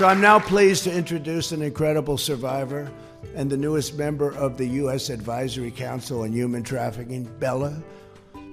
So 0.01 0.07
I'm 0.07 0.19
now 0.19 0.39
pleased 0.39 0.85
to 0.85 0.91
introduce 0.91 1.51
an 1.51 1.61
incredible 1.61 2.17
survivor 2.17 2.91
and 3.35 3.51
the 3.51 3.55
newest 3.55 3.99
member 3.99 4.33
of 4.33 4.57
the 4.57 4.65
U.S. 4.65 5.11
Advisory 5.11 5.69
Council 5.69 6.21
on 6.21 6.31
Human 6.31 6.63
Trafficking, 6.63 7.25
Bella 7.37 7.83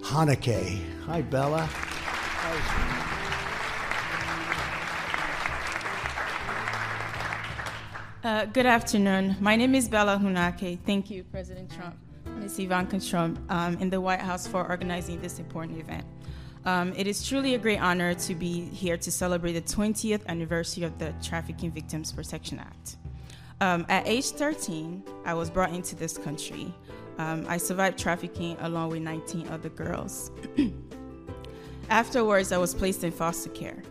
Hounakey. 0.03 0.83
Hi, 1.07 1.23
Bella. 1.23 1.71
Uh, 8.23 8.45
good 8.53 8.67
afternoon. 8.67 9.35
My 9.41 9.57
name 9.57 9.75
is 9.75 9.89
Bella 9.89 10.21
Hounakey. 10.23 10.79
Thank 10.85 11.11
you, 11.11 11.25
President 11.25 11.73
Trump, 11.75 11.97
Ms. 12.27 12.59
Ivanka 12.59 13.01
Trump, 13.01 13.41
um, 13.51 13.79
in 13.79 13.89
the 13.89 14.03
White 14.03 14.21
House 14.21 14.47
for 14.47 14.69
organizing 14.69 15.19
this 15.23 15.39
important 15.39 15.79
event. 15.79 16.05
Um, 16.65 16.93
it 16.97 17.07
is 17.07 17.27
truly 17.27 17.55
a 17.55 17.59
great 17.59 17.81
honor 17.81 18.15
to 18.15 18.35
be 18.35 18.65
here 18.67 18.97
to 18.97 19.11
celebrate 19.11 19.53
the 19.53 19.63
20th 19.63 20.27
anniversary 20.27 20.85
of 20.85 20.99
the 20.99 21.15
Trafficking 21.23 21.71
Victims 21.71 22.13
Protection 22.13 22.59
Act. 22.59 22.97
Um, 23.61 23.87
at 23.89 24.07
age 24.07 24.27
13, 24.27 25.03
I 25.25 25.35
was 25.35 25.51
brought 25.51 25.73
into 25.73 25.97
this 25.97 26.17
country. 26.17 26.73
Um, 27.19 27.45
I 27.49 27.57
survived 27.57 27.99
trafficking 27.99 28.57
along 28.61 28.91
with 28.91 29.03
19 29.03 29.49
other 29.49 29.69
girls. 29.69 30.31
Afterwards, 31.91 32.53
I 32.53 32.59
was 32.59 32.75
placed 32.75 33.03
in 33.03 33.11
foster 33.11 33.51
care. 33.51 33.83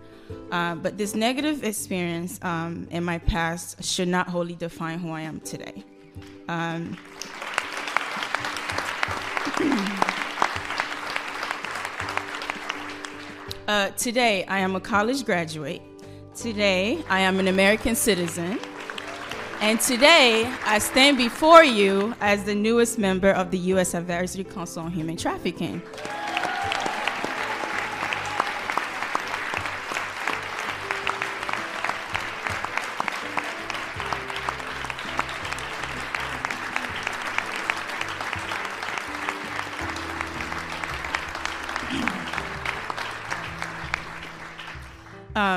Uh, 0.51 0.75
but 0.75 0.97
this 0.97 1.15
negative 1.15 1.63
experience 1.63 2.39
um, 2.43 2.87
in 2.91 3.03
my 3.03 3.17
past 3.17 3.83
should 3.83 4.07
not 4.07 4.27
wholly 4.27 4.55
define 4.55 4.99
who 4.99 5.11
I 5.11 5.21
am 5.21 5.39
today. 5.41 5.83
Um, 6.47 6.97
uh, 13.67 13.89
today, 13.91 14.45
I 14.45 14.59
am 14.59 14.75
a 14.75 14.79
college 14.79 15.25
graduate. 15.25 15.81
Today, 16.35 17.03
I 17.09 17.19
am 17.19 17.39
an 17.39 17.47
American 17.47 17.95
citizen. 17.95 18.59
And 19.59 19.79
today, 19.81 20.45
I 20.65 20.79
stand 20.79 21.17
before 21.17 21.63
you 21.63 22.13
as 22.21 22.43
the 22.43 22.55
newest 22.55 22.97
member 22.97 23.31
of 23.31 23.51
the 23.51 23.57
U.S. 23.73 23.93
Advisory 23.93 24.43
Council 24.43 24.83
on 24.83 24.91
Human 24.91 25.17
Trafficking. 25.17 25.81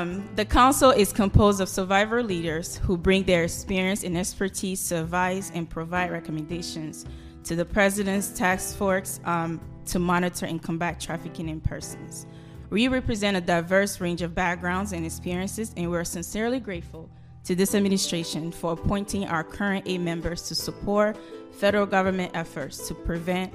Um, 0.01 0.27
the 0.35 0.45
council 0.45 0.89
is 0.89 1.13
composed 1.13 1.61
of 1.61 1.69
survivor 1.69 2.23
leaders 2.23 2.77
who 2.77 2.97
bring 2.97 3.23
their 3.23 3.43
experience 3.43 4.03
and 4.03 4.17
expertise 4.17 4.87
to 4.89 5.01
advise 5.01 5.51
and 5.53 5.69
provide 5.69 6.09
recommendations 6.09 7.05
to 7.43 7.55
the 7.55 7.65
president's 7.65 8.29
task 8.29 8.77
force 8.77 9.19
um, 9.25 9.61
to 9.85 9.99
monitor 9.99 10.47
and 10.47 10.61
combat 10.61 10.99
trafficking 10.99 11.49
in 11.49 11.61
persons. 11.61 12.25
We 12.71 12.87
represent 12.87 13.37
a 13.37 13.41
diverse 13.41 14.01
range 14.01 14.23
of 14.23 14.33
backgrounds 14.33 14.91
and 14.91 15.05
experiences, 15.05 15.71
and 15.77 15.91
we're 15.91 16.03
sincerely 16.03 16.59
grateful 16.59 17.07
to 17.43 17.53
this 17.53 17.75
administration 17.75 18.51
for 18.51 18.73
appointing 18.73 19.25
our 19.27 19.43
current 19.43 19.83
eight 19.87 20.01
members 20.01 20.47
to 20.47 20.55
support 20.55 21.15
federal 21.51 21.85
government 21.85 22.31
efforts 22.33 22.87
to 22.87 22.95
prevent 22.95 23.53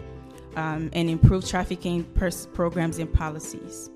um, 0.54 0.90
and 0.92 1.10
improve 1.10 1.44
trafficking 1.44 2.04
pers- 2.14 2.46
programs 2.46 2.98
and 2.98 3.12
policies. 3.12 3.90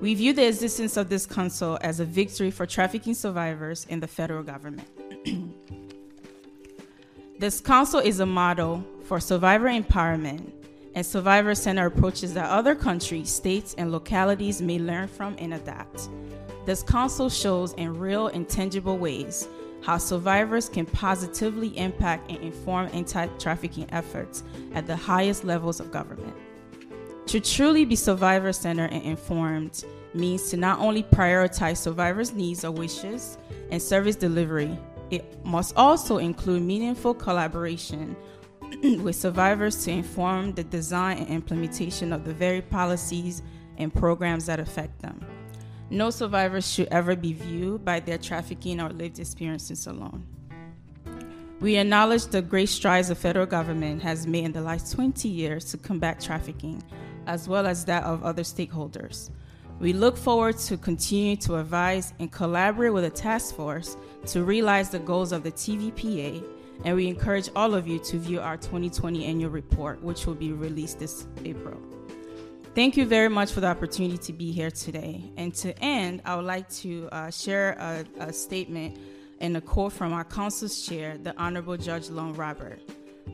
We 0.00 0.14
view 0.14 0.32
the 0.32 0.46
existence 0.46 0.96
of 0.96 1.08
this 1.08 1.26
council 1.26 1.78
as 1.80 2.00
a 2.00 2.04
victory 2.04 2.50
for 2.50 2.66
trafficking 2.66 3.14
survivors 3.14 3.86
and 3.88 4.02
the 4.02 4.06
federal 4.06 4.42
government. 4.42 4.88
this 7.38 7.60
council 7.60 8.00
is 8.00 8.20
a 8.20 8.26
model 8.26 8.84
for 9.04 9.20
survivor 9.20 9.68
empowerment 9.68 10.50
and 10.94 11.04
survivor 11.04 11.54
centered 11.54 11.86
approaches 11.86 12.34
that 12.34 12.48
other 12.50 12.74
countries, 12.74 13.30
states, 13.30 13.74
and 13.78 13.90
localities 13.90 14.62
may 14.62 14.78
learn 14.78 15.08
from 15.08 15.36
and 15.38 15.54
adapt. 15.54 16.08
This 16.66 16.82
council 16.82 17.28
shows 17.28 17.72
in 17.74 17.98
real 17.98 18.28
and 18.28 18.48
tangible 18.48 18.96
ways 18.96 19.48
how 19.82 19.98
survivors 19.98 20.68
can 20.68 20.86
positively 20.86 21.76
impact 21.76 22.30
and 22.30 22.40
inform 22.42 22.88
anti 22.94 23.26
trafficking 23.38 23.86
efforts 23.90 24.42
at 24.72 24.86
the 24.86 24.96
highest 24.96 25.44
levels 25.44 25.78
of 25.78 25.92
government. 25.92 26.34
To 27.26 27.40
truly 27.40 27.84
be 27.84 27.96
survivor 27.96 28.52
centered 28.52 28.92
and 28.92 29.02
informed 29.02 29.84
means 30.12 30.50
to 30.50 30.56
not 30.56 30.78
only 30.78 31.02
prioritize 31.02 31.78
survivors' 31.78 32.32
needs 32.32 32.64
or 32.64 32.70
wishes 32.70 33.38
and 33.70 33.82
service 33.82 34.14
delivery, 34.14 34.78
it 35.10 35.44
must 35.44 35.74
also 35.76 36.18
include 36.18 36.62
meaningful 36.62 37.14
collaboration 37.14 38.14
with 39.02 39.16
survivors 39.16 39.84
to 39.84 39.90
inform 39.90 40.52
the 40.52 40.64
design 40.64 41.18
and 41.18 41.28
implementation 41.28 42.12
of 42.12 42.24
the 42.24 42.34
very 42.34 42.60
policies 42.60 43.42
and 43.78 43.92
programs 43.92 44.46
that 44.46 44.60
affect 44.60 45.00
them. 45.00 45.24
No 45.90 46.10
survivors 46.10 46.70
should 46.70 46.88
ever 46.88 47.16
be 47.16 47.32
viewed 47.32 47.84
by 47.84 48.00
their 48.00 48.18
trafficking 48.18 48.80
or 48.80 48.90
lived 48.90 49.18
experiences 49.18 49.86
alone. 49.86 50.26
We 51.60 51.76
acknowledge 51.76 52.26
the 52.26 52.42
great 52.42 52.68
strides 52.68 53.08
the 53.08 53.14
federal 53.14 53.46
government 53.46 54.02
has 54.02 54.26
made 54.26 54.44
in 54.44 54.52
the 54.52 54.60
last 54.60 54.92
20 54.92 55.28
years 55.28 55.64
to 55.66 55.78
combat 55.78 56.20
trafficking, 56.20 56.82
as 57.26 57.48
well 57.48 57.66
as 57.66 57.84
that 57.84 58.04
of 58.04 58.22
other 58.22 58.42
stakeholders. 58.42 59.30
We 59.80 59.92
look 59.92 60.16
forward 60.16 60.58
to 60.58 60.76
continue 60.76 61.36
to 61.36 61.56
advise 61.56 62.12
and 62.18 62.30
collaborate 62.30 62.92
with 62.92 63.04
the 63.04 63.10
task 63.10 63.54
force 63.54 63.96
to 64.26 64.44
realize 64.44 64.90
the 64.90 64.98
goals 64.98 65.32
of 65.32 65.42
the 65.42 65.52
TVPA, 65.52 66.44
and 66.84 66.96
we 66.96 67.08
encourage 67.08 67.48
all 67.56 67.74
of 67.74 67.86
you 67.86 67.98
to 68.00 68.18
view 68.18 68.40
our 68.40 68.56
2020 68.56 69.24
annual 69.24 69.50
report, 69.50 70.02
which 70.02 70.26
will 70.26 70.34
be 70.34 70.52
released 70.52 70.98
this 70.98 71.26
April. 71.44 71.80
Thank 72.74 72.96
you 72.96 73.06
very 73.06 73.28
much 73.28 73.52
for 73.52 73.60
the 73.60 73.68
opportunity 73.68 74.18
to 74.18 74.32
be 74.32 74.50
here 74.50 74.70
today. 74.70 75.30
And 75.36 75.54
to 75.56 75.78
end, 75.78 76.22
I 76.24 76.34
would 76.34 76.44
like 76.44 76.68
to 76.80 77.08
uh, 77.12 77.30
share 77.30 77.76
a, 77.78 78.04
a 78.18 78.32
statement 78.32 78.98
and 79.40 79.56
a 79.56 79.60
quote 79.60 79.92
from 79.92 80.12
our 80.12 80.24
council's 80.24 80.86
chair, 80.86 81.18
the 81.22 81.34
Honorable 81.36 81.76
Judge 81.76 82.10
Lone 82.10 82.34
Robert. 82.34 82.80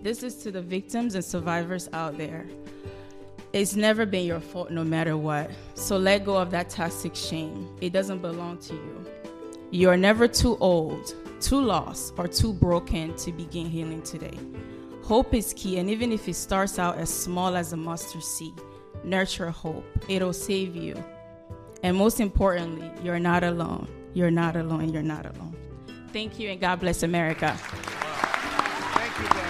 This 0.02 0.22
is 0.22 0.36
to 0.42 0.50
the 0.50 0.62
victims 0.62 1.14
and 1.14 1.24
survivors 1.24 1.88
out 1.92 2.16
there. 2.16 2.46
It's 3.52 3.74
never 3.74 4.06
been 4.06 4.26
your 4.26 4.40
fault 4.40 4.70
no 4.70 4.84
matter 4.84 5.16
what. 5.16 5.50
So 5.74 5.96
let 5.96 6.24
go 6.24 6.36
of 6.36 6.50
that 6.52 6.70
toxic 6.70 7.16
shame. 7.16 7.68
It 7.80 7.92
doesn't 7.92 8.22
belong 8.22 8.58
to 8.58 8.74
you. 8.74 9.06
You 9.72 9.88
are 9.90 9.96
never 9.96 10.28
too 10.28 10.56
old, 10.58 11.14
too 11.40 11.60
lost, 11.60 12.14
or 12.16 12.28
too 12.28 12.52
broken 12.52 13.16
to 13.16 13.32
begin 13.32 13.66
healing 13.66 14.02
today. 14.02 14.38
Hope 15.02 15.34
is 15.34 15.52
key, 15.54 15.78
and 15.78 15.90
even 15.90 16.12
if 16.12 16.28
it 16.28 16.34
starts 16.34 16.78
out 16.78 16.98
as 16.98 17.12
small 17.12 17.56
as 17.56 17.72
a 17.72 17.76
mustard 17.76 18.22
seed, 18.22 18.54
nurture 19.02 19.50
hope. 19.50 19.84
It'll 20.08 20.32
save 20.32 20.76
you. 20.76 21.02
And 21.82 21.96
most 21.96 22.20
importantly, 22.20 22.90
you're 23.02 23.18
not 23.18 23.42
alone. 23.42 23.88
You're 24.12 24.30
not 24.30 24.56
alone. 24.56 24.92
You're 24.92 25.02
not 25.02 25.26
alone. 25.26 25.56
Thank 26.12 26.38
you, 26.38 26.50
and 26.50 26.60
God 26.60 26.80
bless 26.80 27.02
America. 27.02 27.56
Thank 27.56 29.18
you, 29.18 29.28
Dan. 29.28 29.49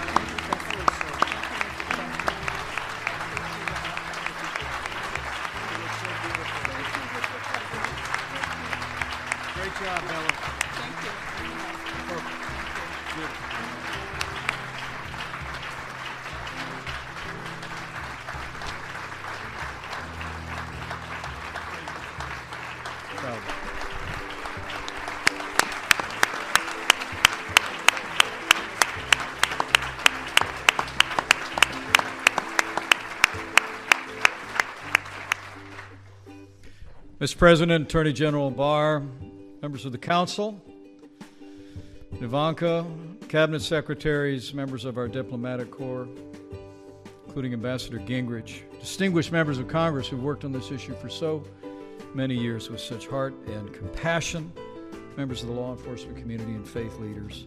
Mr. 37.21 37.37
President, 37.37 37.85
Attorney 37.85 38.15
General 38.15 38.51
Barr, 38.51 39.03
members 39.61 39.85
of 39.85 39.93
the 39.93 39.99
council, 39.99 40.59
Ivanka, 42.19 42.87
cabinet 43.29 43.61
secretaries, 43.61 44.55
members 44.55 44.87
of 44.87 44.97
our 44.97 45.07
diplomatic 45.07 45.71
corps, 45.71 46.09
including 47.27 47.53
Ambassador 47.53 47.99
Gingrich, 47.99 48.63
distinguished 48.81 49.33
members 49.33 49.59
of 49.59 49.69
Congress 49.69 50.09
who 50.09 50.17
worked 50.17 50.47
on 50.47 50.53
this 50.53 50.71
issue 50.71 50.95
for 50.95 51.11
so 51.11 51.45
many 52.15 52.35
years 52.35 52.71
with 52.71 52.81
such 52.81 53.07
heart 53.07 53.35
and 53.49 53.71
compassion, 53.75 54.51
members 55.19 55.43
of 55.43 55.49
the 55.51 55.55
law 55.55 55.73
enforcement 55.73 56.17
community 56.17 56.53
and 56.53 56.67
faith 56.67 56.99
leaders, 57.01 57.45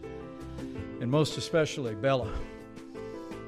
and 1.00 1.10
most 1.10 1.36
especially 1.36 1.96
Bella 1.96 2.32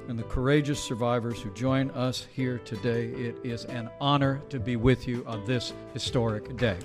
and 0.09 0.19
the 0.19 0.24
courageous 0.24 0.83
survivors 0.83 1.41
who 1.41 1.51
join 1.51 1.91
us 1.91 2.27
here 2.33 2.59
today. 2.65 3.07
It 3.07 3.37
is 3.43 3.65
an 3.65 3.91
honor 4.01 4.41
to 4.51 4.61
be 4.61 4.77
with 4.77 5.09
you 5.09 5.24
on 5.27 5.45
this 5.47 5.73
historic 5.93 6.57
day. 6.57 6.77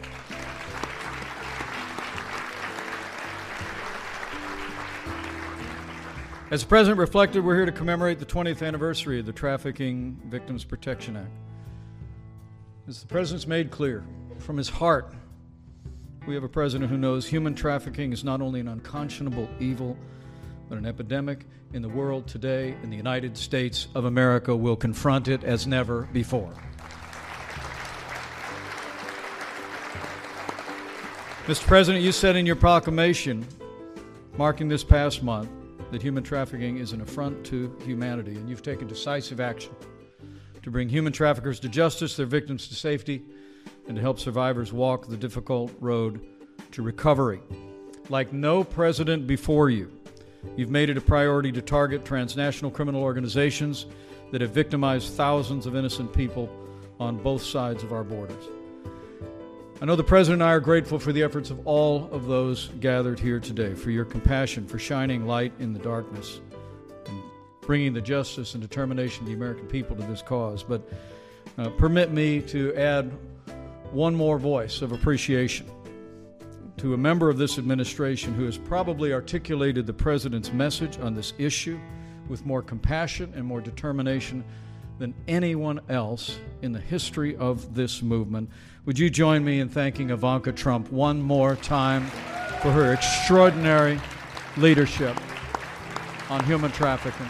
As 6.50 6.62
the 6.62 6.68
President 6.68 7.00
reflected, 7.00 7.46
we're 7.46 7.56
here 7.56 7.66
to 7.66 7.72
commemorate 7.72 8.20
the 8.20 8.26
20th 8.26 8.66
anniversary 8.66 9.20
of 9.20 9.26
the 9.26 9.32
Trafficking 9.32 10.20
Victims 10.26 10.66
Protection 10.66 11.16
Act. 11.16 11.32
As 12.88 13.00
the 13.00 13.08
President's 13.08 13.48
made 13.48 13.72
clear, 13.72 14.04
from 14.40 14.58
his 14.58 14.68
heart, 14.68 15.14
we 16.28 16.34
have 16.34 16.44
a 16.44 16.50
President 16.50 16.90
who 16.90 16.98
knows 16.98 17.26
human 17.26 17.56
trafficking 17.56 18.12
is 18.12 18.24
not 18.24 18.42
only 18.42 18.60
an 18.60 18.68
unconscionable 18.68 19.48
evil, 19.60 19.96
but 20.68 20.78
an 20.78 20.86
epidemic 20.86 21.46
in 21.74 21.82
the 21.82 21.90
world 21.90 22.28
today, 22.28 22.76
and 22.84 22.92
the 22.92 22.98
United 22.98 23.38
States 23.38 23.88
of 23.96 24.06
America 24.06 24.56
will 24.56 24.76
confront 24.76 25.28
it 25.28 25.44
as 25.44 25.66
never 25.66 26.04
before. 26.14 26.54
Mr. 31.46 31.66
President, 31.66 32.04
you 32.04 32.12
said 32.12 32.36
in 32.36 32.46
your 32.46 32.56
proclamation 32.56 33.46
marking 34.38 34.68
this 34.68 34.84
past 34.84 35.24
month 35.24 35.50
that 35.92 36.02
human 36.02 36.24
trafficking 36.24 36.78
is 36.78 36.94
an 36.94 37.02
affront 37.02 37.46
to 37.46 37.76
humanity, 37.84 38.36
and 38.36 38.50
you've 38.50 38.62
taken 38.62 38.88
decisive 38.88 39.40
action 39.40 39.74
to 40.62 40.70
bring 40.70 40.88
human 40.88 41.12
traffickers 41.12 41.60
to 41.60 41.70
justice, 41.70 42.16
their 42.16 42.26
victims 42.26 42.68
to 42.68 42.76
safety, 42.76 43.24
and 43.88 43.96
to 43.96 44.02
help 44.02 44.20
survivors 44.20 44.72
walk 44.72 45.08
the 45.08 45.18
difficult 45.18 45.72
road 45.80 46.22
to 46.72 46.82
recovery. 46.82 47.42
Like 48.10 48.32
no 48.32 48.64
president 48.64 49.28
before 49.28 49.70
you, 49.70 49.92
you've 50.56 50.70
made 50.70 50.90
it 50.90 50.98
a 50.98 51.02
priority 51.02 51.52
to 51.52 51.62
target 51.62 52.06
transnational 52.06 52.72
criminal 52.72 53.02
organizations 53.02 53.86
that 54.32 54.42
have 54.42 54.52
victimized 54.52 55.14
thousands 55.14 55.66
of 55.66 55.76
innocent 55.76 56.14
people 56.14 56.50
on 57.00 57.18
both 57.18 57.44
sides 57.44 57.84
of 57.84 57.92
our 57.92 58.04
borders. 58.04 58.44
I 59.82 59.86
know 59.86 59.96
the 59.96 60.04
President 60.04 60.44
and 60.44 60.50
I 60.50 60.54
are 60.54 60.60
grateful 60.60 61.00
for 61.00 61.12
the 61.12 61.24
efforts 61.24 61.50
of 61.50 61.66
all 61.66 62.08
of 62.12 62.28
those 62.28 62.70
gathered 62.80 63.20
here 63.20 63.40
today, 63.40 63.74
for 63.74 63.90
your 63.90 64.06
compassion, 64.06 64.68
for 64.68 64.78
shining 64.78 65.26
light 65.26 65.52
in 65.60 65.74
the 65.74 65.80
darkness, 65.80 66.40
and 67.08 67.22
bringing 67.62 67.92
the 67.92 68.02
justice 68.02 68.54
and 68.54 68.62
determination 68.62 69.24
of 69.24 69.28
the 69.28 69.34
American 69.34 69.66
people 69.66 69.96
to 69.96 70.04
this 70.04 70.22
cause. 70.22 70.62
But 70.62 70.88
uh, 71.58 71.70
permit 71.72 72.12
me 72.12 72.42
to 72.42 72.76
add 72.76 73.12
one 73.92 74.16
more 74.16 74.38
voice 74.38 74.84
of 74.84 74.92
appreciation 74.92 75.66
to 76.82 76.96
a 76.96 76.98
member 76.98 77.30
of 77.30 77.38
this 77.38 77.60
administration 77.60 78.34
who 78.34 78.44
has 78.44 78.58
probably 78.58 79.14
articulated 79.14 79.86
the 79.86 79.94
President's 79.94 80.52
message 80.52 80.98
on 80.98 81.14
this 81.14 81.32
issue 81.38 81.80
with 82.28 82.44
more 82.44 82.64
compassion 82.64 83.32
and 83.36 83.46
more 83.46 83.62
determination 83.62 84.44
than 84.98 85.14
anyone 85.28 85.80
else 85.90 86.40
in 86.64 86.72
the 86.72 86.80
history 86.80 87.36
of 87.36 87.76
this 87.76 88.02
movement. 88.02 88.50
Would 88.86 88.98
you 88.98 89.12
join 89.12 89.46
me 89.46 89.60
in 89.60 89.70
thanking 89.70 90.10
Ivanka 90.10 90.54
Trump 90.54 90.92
one 90.92 91.22
more 91.22 91.56
time 91.58 92.08
for 92.64 92.72
her 92.72 92.94
extraordinary 92.94 94.02
leadership 94.58 95.16
on 96.32 96.44
human 96.46 96.72
trafficking? 96.72 97.30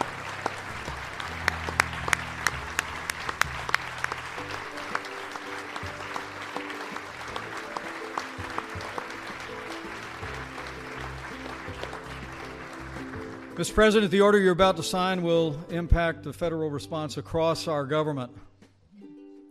Mr. 13.54 13.74
President, 13.74 14.10
the 14.10 14.22
order 14.22 14.38
you're 14.38 14.54
about 14.54 14.78
to 14.78 14.82
sign 14.82 15.22
will 15.22 15.54
impact 15.68 16.22
the 16.22 16.32
federal 16.32 16.70
response 16.70 17.18
across 17.18 17.68
our 17.68 17.84
government 17.84 18.32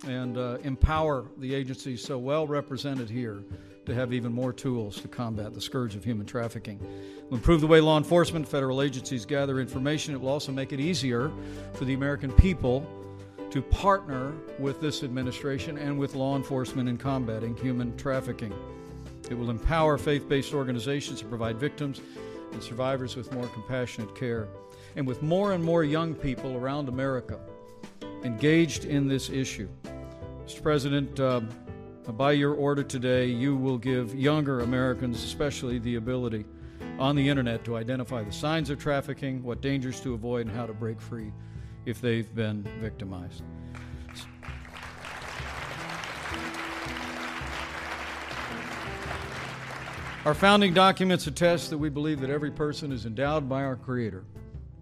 and 0.08 0.40
uh, 0.40 0.58
empower 0.64 1.26
the 1.38 1.54
agencies 1.54 2.04
so 2.04 2.18
well 2.18 2.48
represented 2.48 3.08
here 3.08 3.44
to 3.86 3.94
have 3.94 4.12
even 4.12 4.34
more 4.34 4.52
tools 4.52 5.00
to 5.00 5.08
combat 5.08 5.54
the 5.54 5.62
scourge 5.62 5.94
of 5.94 6.04
human 6.04 6.26
trafficking. 6.26 6.80
It 6.80 7.30
will 7.30 7.38
improve 7.38 7.62
the 7.62 7.68
way 7.68 7.80
law 7.80 8.00
enforcement, 8.00 8.48
federal 8.48 8.82
agencies 8.82 9.24
gather 9.24 9.60
information. 9.60 10.16
It 10.16 10.22
will 10.22 10.30
also 10.30 10.52
make 10.52 10.74
it 10.74 10.80
easier 10.80 11.32
for 11.74 11.86
the 11.86 11.94
American 11.94 12.32
people 12.32 12.88
to 13.52 13.62
partner 13.62 14.34
with 14.58 14.82
this 14.82 15.04
administration 15.04 15.78
and 15.78 16.00
with 16.00 16.16
law 16.16 16.36
enforcement 16.36 16.90
in 16.90 16.98
combating 16.98 17.56
human 17.56 17.96
trafficking. 17.98 18.52
It 19.30 19.36
will 19.36 19.52
empower 19.52 20.00
faith 20.00 20.28
based 20.28 20.56
organizations 20.56 21.20
to 21.20 21.26
provide 21.28 21.58
victims 21.58 22.02
and 22.52 22.62
survivors 22.62 23.16
with 23.16 23.32
more 23.34 23.48
compassionate 23.48 24.16
care. 24.16 24.48
And 24.96 25.08
with 25.08 25.22
more 25.22 25.54
and 25.54 25.64
more 25.64 25.84
young 25.84 26.14
people 26.14 26.56
around 26.56 26.90
America 26.90 27.40
engaged 28.24 28.86
in 28.86 29.08
this 29.08 29.30
issue, 29.30 29.70
Mr. 30.46 30.62
President, 30.62 31.20
uh, 31.20 31.42
by 32.18 32.34
your 32.34 32.54
order 32.54 32.84
today, 32.84 33.26
you 33.26 33.56
will 33.56 33.78
give 33.78 34.14
younger 34.14 34.62
Americans, 34.62 35.24
especially, 35.24 35.80
the 35.80 35.96
ability 35.96 36.46
on 37.00 37.16
the 37.16 37.28
internet 37.28 37.64
to 37.64 37.78
identify 37.78 38.24
the 38.24 38.32
signs 38.32 38.70
of 38.70 38.80
trafficking, 38.80 39.42
what 39.44 39.62
dangers 39.62 40.02
to 40.02 40.14
avoid, 40.14 40.48
and 40.48 40.56
how 40.56 40.66
to 40.66 40.74
break 40.74 41.00
free 41.00 41.32
if 41.86 42.02
they've 42.02 42.34
been 42.36 42.64
victimized. 42.80 43.44
Our 50.24 50.36
founding 50.36 50.76
documents 50.76 51.26
attest 51.26 51.72
that 51.72 51.80
we 51.80 51.90
believe 51.90 52.20
that 52.22 52.30
every 52.30 52.52
person 52.52 52.92
is 52.92 53.08
endowed 53.08 53.50
by 53.50 53.64
our 53.64 53.76
Creator 53.76 54.24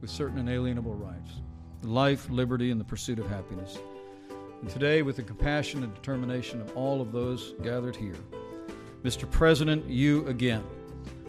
with 0.01 0.09
certain 0.09 0.37
inalienable 0.37 0.95
rights 0.95 1.31
life, 1.81 2.29
liberty, 2.29 2.71
and 2.71 2.79
the 2.79 2.83
pursuit 2.83 3.19
of 3.19 3.29
happiness. 3.29 3.77
And 4.59 4.69
today, 4.69 5.01
with 5.01 5.15
the 5.15 5.23
compassion 5.23 5.81
and 5.81 5.95
determination 5.95 6.59
of 6.59 6.75
all 6.75 6.99
of 6.99 7.13
those 7.13 7.53
gathered 7.63 7.95
here, 7.95 8.17
Mr. 9.01 9.31
President, 9.31 9.85
you 9.85 10.27
again 10.27 10.61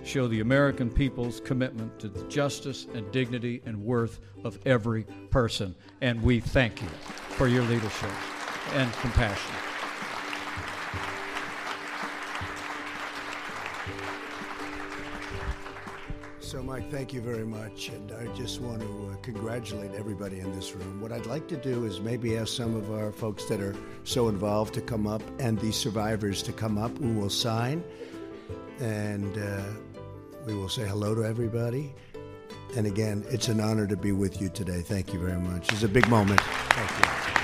show 0.02 0.26
the 0.26 0.40
American 0.40 0.90
people's 0.90 1.38
commitment 1.38 1.96
to 2.00 2.08
the 2.08 2.24
justice 2.24 2.88
and 2.92 3.08
dignity 3.12 3.62
and 3.64 3.80
worth 3.80 4.18
of 4.42 4.58
every 4.66 5.04
person. 5.30 5.72
And 6.00 6.20
we 6.20 6.40
thank 6.40 6.82
you 6.82 6.88
for 6.88 7.46
your 7.46 7.62
leadership 7.62 8.10
and 8.72 8.92
compassion. 8.94 9.69
So, 16.50 16.60
Mike, 16.64 16.90
thank 16.90 17.12
you 17.12 17.20
very 17.20 17.46
much. 17.46 17.90
And 17.90 18.10
I 18.10 18.26
just 18.34 18.60
want 18.60 18.80
to 18.80 19.12
uh, 19.12 19.16
congratulate 19.22 19.94
everybody 19.94 20.40
in 20.40 20.50
this 20.50 20.74
room. 20.74 21.00
What 21.00 21.12
I'd 21.12 21.26
like 21.26 21.46
to 21.46 21.56
do 21.56 21.84
is 21.84 22.00
maybe 22.00 22.36
ask 22.36 22.56
some 22.56 22.74
of 22.74 22.92
our 22.92 23.12
folks 23.12 23.44
that 23.44 23.60
are 23.60 23.76
so 24.02 24.28
involved 24.28 24.74
to 24.74 24.80
come 24.80 25.06
up 25.06 25.22
and 25.38 25.60
the 25.60 25.70
survivors 25.70 26.42
to 26.42 26.52
come 26.52 26.76
up 26.76 26.98
who 26.98 27.12
will 27.12 27.30
sign. 27.30 27.84
And 28.80 29.38
uh, 29.38 29.62
we 30.44 30.56
will 30.56 30.68
say 30.68 30.88
hello 30.88 31.14
to 31.14 31.24
everybody. 31.24 31.94
And 32.74 32.84
again, 32.84 33.24
it's 33.28 33.46
an 33.46 33.60
honor 33.60 33.86
to 33.86 33.96
be 33.96 34.10
with 34.10 34.40
you 34.40 34.48
today. 34.48 34.80
Thank 34.80 35.12
you 35.12 35.20
very 35.20 35.38
much. 35.38 35.72
It's 35.72 35.84
a 35.84 35.88
big 35.88 36.08
moment. 36.08 36.40
Thank 36.40 37.36
you. 37.36 37.39